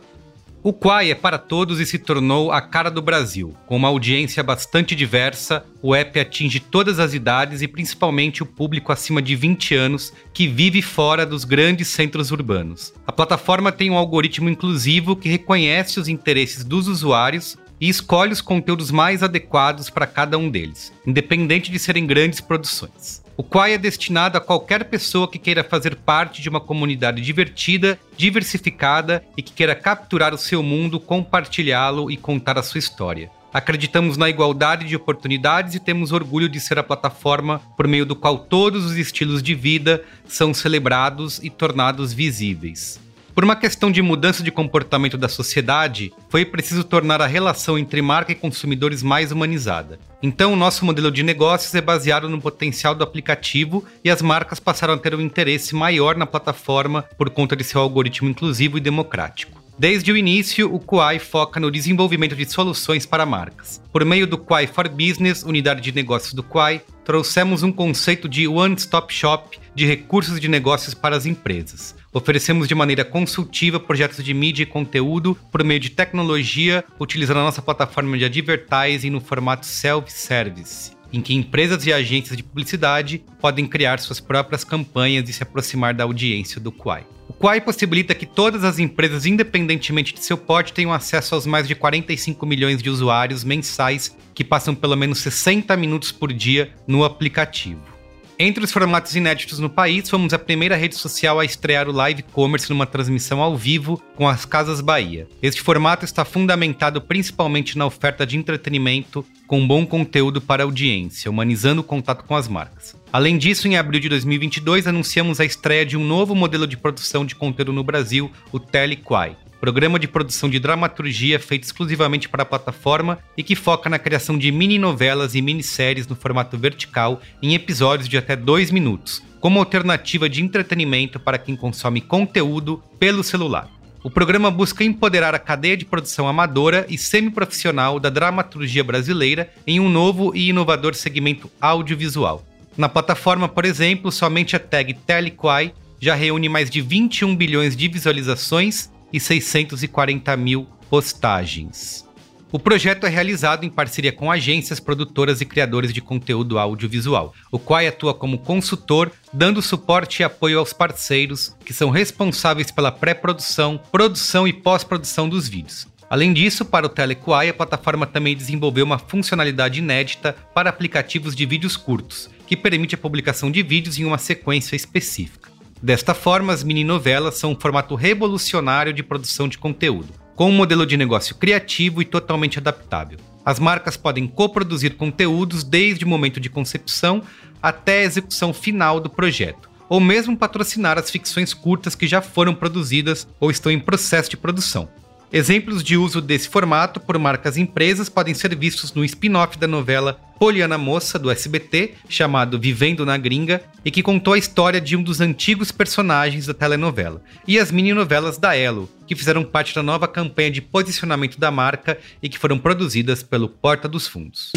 O 0.64 0.72
Quai 0.72 1.10
é 1.10 1.14
para 1.16 1.38
todos 1.38 1.80
e 1.80 1.86
se 1.86 1.98
tornou 1.98 2.52
a 2.52 2.60
cara 2.60 2.88
do 2.88 3.02
Brasil. 3.02 3.52
Com 3.66 3.74
uma 3.74 3.88
audiência 3.88 4.44
bastante 4.44 4.94
diversa, 4.94 5.64
o 5.82 5.92
app 5.92 6.20
atinge 6.20 6.60
todas 6.60 7.00
as 7.00 7.14
idades 7.14 7.62
e 7.62 7.66
principalmente 7.66 8.44
o 8.44 8.46
público 8.46 8.92
acima 8.92 9.20
de 9.20 9.34
20 9.34 9.74
anos 9.74 10.12
que 10.32 10.46
vive 10.46 10.80
fora 10.80 11.26
dos 11.26 11.44
grandes 11.44 11.88
centros 11.88 12.30
urbanos. 12.30 12.94
A 13.04 13.10
plataforma 13.10 13.72
tem 13.72 13.90
um 13.90 13.96
algoritmo 13.96 14.48
inclusivo 14.48 15.16
que 15.16 15.28
reconhece 15.28 15.98
os 15.98 16.06
interesses 16.06 16.62
dos 16.62 16.86
usuários 16.86 17.58
e 17.80 17.88
escolhe 17.88 18.32
os 18.32 18.40
conteúdos 18.40 18.92
mais 18.92 19.24
adequados 19.24 19.90
para 19.90 20.06
cada 20.06 20.38
um 20.38 20.48
deles, 20.48 20.92
independente 21.04 21.72
de 21.72 21.78
serem 21.80 22.06
grandes 22.06 22.40
produções 22.40 23.21
o 23.36 23.42
qual 23.42 23.66
é 23.66 23.78
destinado 23.78 24.36
a 24.36 24.40
qualquer 24.40 24.84
pessoa 24.84 25.30
que 25.30 25.38
queira 25.38 25.64
fazer 25.64 25.96
parte 25.96 26.42
de 26.42 26.48
uma 26.48 26.60
comunidade 26.60 27.20
divertida, 27.22 27.98
diversificada 28.16 29.24
e 29.36 29.42
que 29.42 29.52
queira 29.52 29.74
capturar 29.74 30.34
o 30.34 30.38
seu 30.38 30.62
mundo, 30.62 31.00
compartilhá-lo 31.00 32.10
e 32.10 32.16
contar 32.16 32.58
a 32.58 32.62
sua 32.62 32.78
história. 32.78 33.30
Acreditamos 33.52 34.16
na 34.16 34.30
igualdade 34.30 34.86
de 34.86 34.96
oportunidades 34.96 35.74
e 35.74 35.80
temos 35.80 36.10
orgulho 36.10 36.48
de 36.48 36.58
ser 36.58 36.78
a 36.78 36.82
plataforma 36.82 37.60
por 37.76 37.86
meio 37.86 38.06
do 38.06 38.16
qual 38.16 38.38
todos 38.38 38.86
os 38.86 38.96
estilos 38.96 39.42
de 39.42 39.54
vida 39.54 40.02
são 40.26 40.54
celebrados 40.54 41.38
e 41.42 41.50
tornados 41.50 42.14
visíveis. 42.14 42.98
Por 43.34 43.44
uma 43.44 43.56
questão 43.56 43.90
de 43.90 44.02
mudança 44.02 44.42
de 44.42 44.50
comportamento 44.50 45.16
da 45.16 45.26
sociedade, 45.26 46.12
foi 46.28 46.44
preciso 46.44 46.84
tornar 46.84 47.22
a 47.22 47.26
relação 47.26 47.78
entre 47.78 48.02
marca 48.02 48.30
e 48.30 48.34
consumidores 48.34 49.02
mais 49.02 49.32
humanizada. 49.32 49.98
Então, 50.22 50.52
o 50.52 50.56
nosso 50.56 50.84
modelo 50.84 51.10
de 51.10 51.22
negócios 51.22 51.74
é 51.74 51.80
baseado 51.80 52.28
no 52.28 52.42
potencial 52.42 52.94
do 52.94 53.02
aplicativo 53.02 53.86
e 54.04 54.10
as 54.10 54.20
marcas 54.20 54.60
passaram 54.60 54.94
a 54.94 54.98
ter 54.98 55.14
um 55.14 55.20
interesse 55.20 55.74
maior 55.74 56.14
na 56.14 56.26
plataforma 56.26 57.04
por 57.16 57.30
conta 57.30 57.56
de 57.56 57.64
seu 57.64 57.80
algoritmo 57.80 58.28
inclusivo 58.28 58.76
e 58.76 58.80
democrático. 58.82 59.62
Desde 59.78 60.12
o 60.12 60.16
início, 60.16 60.72
o 60.72 60.78
Quai 60.78 61.18
foca 61.18 61.58
no 61.58 61.70
desenvolvimento 61.70 62.36
de 62.36 62.44
soluções 62.44 63.06
para 63.06 63.24
marcas. 63.24 63.80
Por 63.90 64.04
meio 64.04 64.26
do 64.26 64.36
Quai 64.36 64.66
for 64.66 64.86
Business, 64.90 65.42
unidade 65.42 65.80
de 65.80 65.90
negócios 65.90 66.34
do 66.34 66.42
Quai, 66.42 66.82
trouxemos 67.02 67.62
um 67.62 67.72
conceito 67.72 68.28
de 68.28 68.46
one-stop 68.46 69.12
shop 69.12 69.58
de 69.74 69.86
recursos 69.86 70.38
de 70.38 70.48
negócios 70.48 70.92
para 70.92 71.16
as 71.16 71.24
empresas. 71.24 71.96
Oferecemos 72.14 72.68
de 72.68 72.74
maneira 72.74 73.06
consultiva 73.06 73.80
projetos 73.80 74.22
de 74.22 74.34
mídia 74.34 74.64
e 74.64 74.66
conteúdo 74.66 75.34
por 75.50 75.64
meio 75.64 75.80
de 75.80 75.88
tecnologia, 75.88 76.84
utilizando 77.00 77.38
a 77.40 77.44
nossa 77.44 77.62
plataforma 77.62 78.18
de 78.18 78.26
advertising 78.26 79.08
no 79.08 79.18
formato 79.18 79.64
self-service, 79.64 80.92
em 81.10 81.22
que 81.22 81.32
empresas 81.32 81.86
e 81.86 81.92
agências 81.92 82.36
de 82.36 82.42
publicidade 82.42 83.24
podem 83.40 83.66
criar 83.66 83.98
suas 83.98 84.20
próprias 84.20 84.62
campanhas 84.62 85.26
e 85.26 85.32
se 85.32 85.42
aproximar 85.42 85.94
da 85.94 86.04
audiência 86.04 86.60
do 86.60 86.70
Quai. 86.70 87.06
O 87.26 87.32
Quai 87.32 87.62
possibilita 87.62 88.14
que 88.14 88.26
todas 88.26 88.62
as 88.62 88.78
empresas, 88.78 89.24
independentemente 89.24 90.12
de 90.12 90.22
seu 90.22 90.36
porte, 90.36 90.74
tenham 90.74 90.92
acesso 90.92 91.34
aos 91.34 91.46
mais 91.46 91.66
de 91.66 91.74
45 91.74 92.44
milhões 92.44 92.82
de 92.82 92.90
usuários 92.90 93.42
mensais 93.42 94.14
que 94.34 94.44
passam 94.44 94.74
pelo 94.74 94.96
menos 94.96 95.16
60 95.20 95.74
minutos 95.78 96.12
por 96.12 96.30
dia 96.30 96.74
no 96.86 97.04
aplicativo. 97.04 97.91
Entre 98.38 98.64
os 98.64 98.72
formatos 98.72 99.14
inéditos 99.14 99.58
no 99.58 99.68
país, 99.68 100.08
fomos 100.08 100.32
a 100.32 100.38
primeira 100.38 100.74
rede 100.74 100.96
social 100.96 101.38
a 101.38 101.44
estrear 101.44 101.88
o 101.88 101.92
live 101.92 102.22
commerce 102.22 102.70
numa 102.70 102.86
transmissão 102.86 103.40
ao 103.40 103.56
vivo 103.56 104.02
com 104.16 104.26
as 104.26 104.44
Casas 104.44 104.80
Bahia. 104.80 105.28
Este 105.42 105.60
formato 105.60 106.04
está 106.04 106.24
fundamentado 106.24 107.00
principalmente 107.00 107.76
na 107.76 107.86
oferta 107.86 108.26
de 108.26 108.36
entretenimento 108.36 109.24
com 109.46 109.66
bom 109.66 109.86
conteúdo 109.86 110.40
para 110.40 110.62
a 110.62 110.66
audiência, 110.66 111.30
humanizando 111.30 111.82
o 111.82 111.84
contato 111.84 112.24
com 112.24 112.34
as 112.34 112.48
marcas. 112.48 112.96
Além 113.12 113.36
disso, 113.36 113.68
em 113.68 113.76
abril 113.76 114.00
de 114.00 114.08
2022, 114.08 114.86
anunciamos 114.86 115.38
a 115.38 115.44
estreia 115.44 115.84
de 115.84 115.96
um 115.96 116.04
novo 116.04 116.34
modelo 116.34 116.66
de 116.66 116.78
produção 116.78 117.26
de 117.26 117.34
conteúdo 117.34 117.72
no 117.72 117.84
Brasil, 117.84 118.30
o 118.50 118.58
Telequai 118.58 119.36
programa 119.62 119.96
de 119.96 120.08
produção 120.08 120.50
de 120.50 120.58
dramaturgia 120.58 121.38
feito 121.38 121.62
exclusivamente 121.62 122.28
para 122.28 122.42
a 122.42 122.44
plataforma 122.44 123.20
e 123.36 123.44
que 123.44 123.54
foca 123.54 123.88
na 123.88 123.96
criação 123.96 124.36
de 124.36 124.50
mini 124.50 124.76
novelas 124.76 125.36
e 125.36 125.40
minisséries 125.40 126.04
no 126.08 126.16
formato 126.16 126.58
vertical 126.58 127.22
em 127.40 127.54
episódios 127.54 128.08
de 128.08 128.18
até 128.18 128.34
dois 128.34 128.72
minutos, 128.72 129.22
como 129.38 129.60
alternativa 129.60 130.28
de 130.28 130.42
entretenimento 130.42 131.20
para 131.20 131.38
quem 131.38 131.54
consome 131.54 132.00
conteúdo 132.00 132.82
pelo 132.98 133.22
celular. 133.22 133.70
O 134.02 134.10
programa 134.10 134.50
busca 134.50 134.82
empoderar 134.82 135.32
a 135.32 135.38
cadeia 135.38 135.76
de 135.76 135.84
produção 135.84 136.26
amadora 136.26 136.84
e 136.88 136.98
semiprofissional 136.98 138.00
da 138.00 138.10
dramaturgia 138.10 138.82
brasileira 138.82 139.48
em 139.64 139.78
um 139.78 139.88
novo 139.88 140.34
e 140.34 140.48
inovador 140.48 140.92
segmento 140.96 141.48
audiovisual. 141.60 142.44
Na 142.76 142.88
plataforma, 142.88 143.48
por 143.48 143.64
exemplo, 143.64 144.10
somente 144.10 144.56
a 144.56 144.58
tag 144.58 144.92
Telequai 144.92 145.72
já 146.00 146.16
reúne 146.16 146.48
mais 146.48 146.68
de 146.68 146.80
21 146.80 147.36
bilhões 147.36 147.76
de 147.76 147.86
visualizações 147.86 148.90
e 149.12 149.20
640 149.20 150.36
mil 150.36 150.66
postagens. 150.88 152.04
O 152.52 152.58
projeto 152.58 153.06
é 153.06 153.08
realizado 153.08 153.64
em 153.64 153.70
parceria 153.70 154.12
com 154.12 154.30
agências 154.30 154.78
produtoras 154.78 155.40
e 155.40 155.46
criadores 155.46 155.90
de 155.90 156.02
conteúdo 156.02 156.58
audiovisual, 156.58 157.32
o 157.50 157.58
qual 157.58 157.80
atua 157.80 158.12
como 158.12 158.36
consultor, 158.36 159.10
dando 159.32 159.62
suporte 159.62 160.20
e 160.20 160.24
apoio 160.24 160.58
aos 160.58 160.74
parceiros 160.74 161.56
que 161.64 161.72
são 161.72 161.88
responsáveis 161.88 162.70
pela 162.70 162.92
pré-produção, 162.92 163.80
produção 163.90 164.46
e 164.46 164.52
pós-produção 164.52 165.30
dos 165.30 165.48
vídeos. 165.48 165.86
Além 166.10 166.30
disso, 166.34 166.62
para 166.66 166.84
o 166.84 166.90
Telequai, 166.90 167.48
a 167.48 167.54
plataforma 167.54 168.06
também 168.06 168.36
desenvolveu 168.36 168.84
uma 168.84 168.98
funcionalidade 168.98 169.78
inédita 169.78 170.36
para 170.52 170.68
aplicativos 170.68 171.34
de 171.34 171.46
vídeos 171.46 171.74
curtos, 171.74 172.28
que 172.46 172.54
permite 172.54 172.94
a 172.94 172.98
publicação 172.98 173.50
de 173.50 173.62
vídeos 173.62 173.98
em 173.98 174.04
uma 174.04 174.18
sequência 174.18 174.76
específica. 174.76 175.41
Desta 175.82 176.14
forma, 176.14 176.52
as 176.52 176.62
mini-novelas 176.62 177.34
são 177.34 177.50
um 177.50 177.60
formato 177.60 177.96
revolucionário 177.96 178.92
de 178.92 179.02
produção 179.02 179.48
de 179.48 179.58
conteúdo, 179.58 180.14
com 180.36 180.48
um 180.48 180.52
modelo 180.52 180.86
de 180.86 180.96
negócio 180.96 181.34
criativo 181.34 182.00
e 182.00 182.04
totalmente 182.04 182.56
adaptável. 182.56 183.18
As 183.44 183.58
marcas 183.58 183.96
podem 183.96 184.28
coproduzir 184.28 184.94
conteúdos 184.94 185.64
desde 185.64 186.04
o 186.04 186.08
momento 186.08 186.38
de 186.38 186.48
concepção 186.48 187.20
até 187.60 187.98
a 187.98 188.04
execução 188.04 188.54
final 188.54 189.00
do 189.00 189.10
projeto, 189.10 189.68
ou 189.88 189.98
mesmo 189.98 190.36
patrocinar 190.36 190.98
as 190.98 191.10
ficções 191.10 191.52
curtas 191.52 191.96
que 191.96 192.06
já 192.06 192.22
foram 192.22 192.54
produzidas 192.54 193.26
ou 193.40 193.50
estão 193.50 193.72
em 193.72 193.80
processo 193.80 194.30
de 194.30 194.36
produção. 194.36 194.88
Exemplos 195.34 195.82
de 195.82 195.96
uso 195.96 196.20
desse 196.20 196.46
formato 196.46 197.00
por 197.00 197.18
marcas 197.18 197.56
e 197.56 197.62
empresas 197.62 198.10
podem 198.10 198.34
ser 198.34 198.54
vistos 198.54 198.92
no 198.92 199.02
spin-off 199.02 199.56
da 199.56 199.66
novela 199.66 200.20
Poliana 200.38 200.76
Moça 200.76 201.18
do 201.18 201.30
SBT, 201.30 201.94
chamado 202.06 202.60
Vivendo 202.60 203.06
na 203.06 203.16
Gringa, 203.16 203.62
e 203.82 203.90
que 203.90 204.02
contou 204.02 204.34
a 204.34 204.38
história 204.38 204.78
de 204.78 204.94
um 204.94 205.02
dos 205.02 205.22
antigos 205.22 205.72
personagens 205.72 206.44
da 206.44 206.52
telenovela, 206.52 207.22
e 207.48 207.58
as 207.58 207.72
mini-novelas 207.72 208.36
da 208.36 208.54
Elo, 208.54 208.90
que 209.06 209.16
fizeram 209.16 209.42
parte 209.42 209.74
da 209.74 209.82
nova 209.82 210.06
campanha 210.06 210.50
de 210.50 210.60
posicionamento 210.60 211.40
da 211.40 211.50
marca 211.50 211.98
e 212.22 212.28
que 212.28 212.38
foram 212.38 212.58
produzidas 212.58 213.22
pelo 213.22 213.48
Porta 213.48 213.88
dos 213.88 214.06
Fundos. 214.06 214.52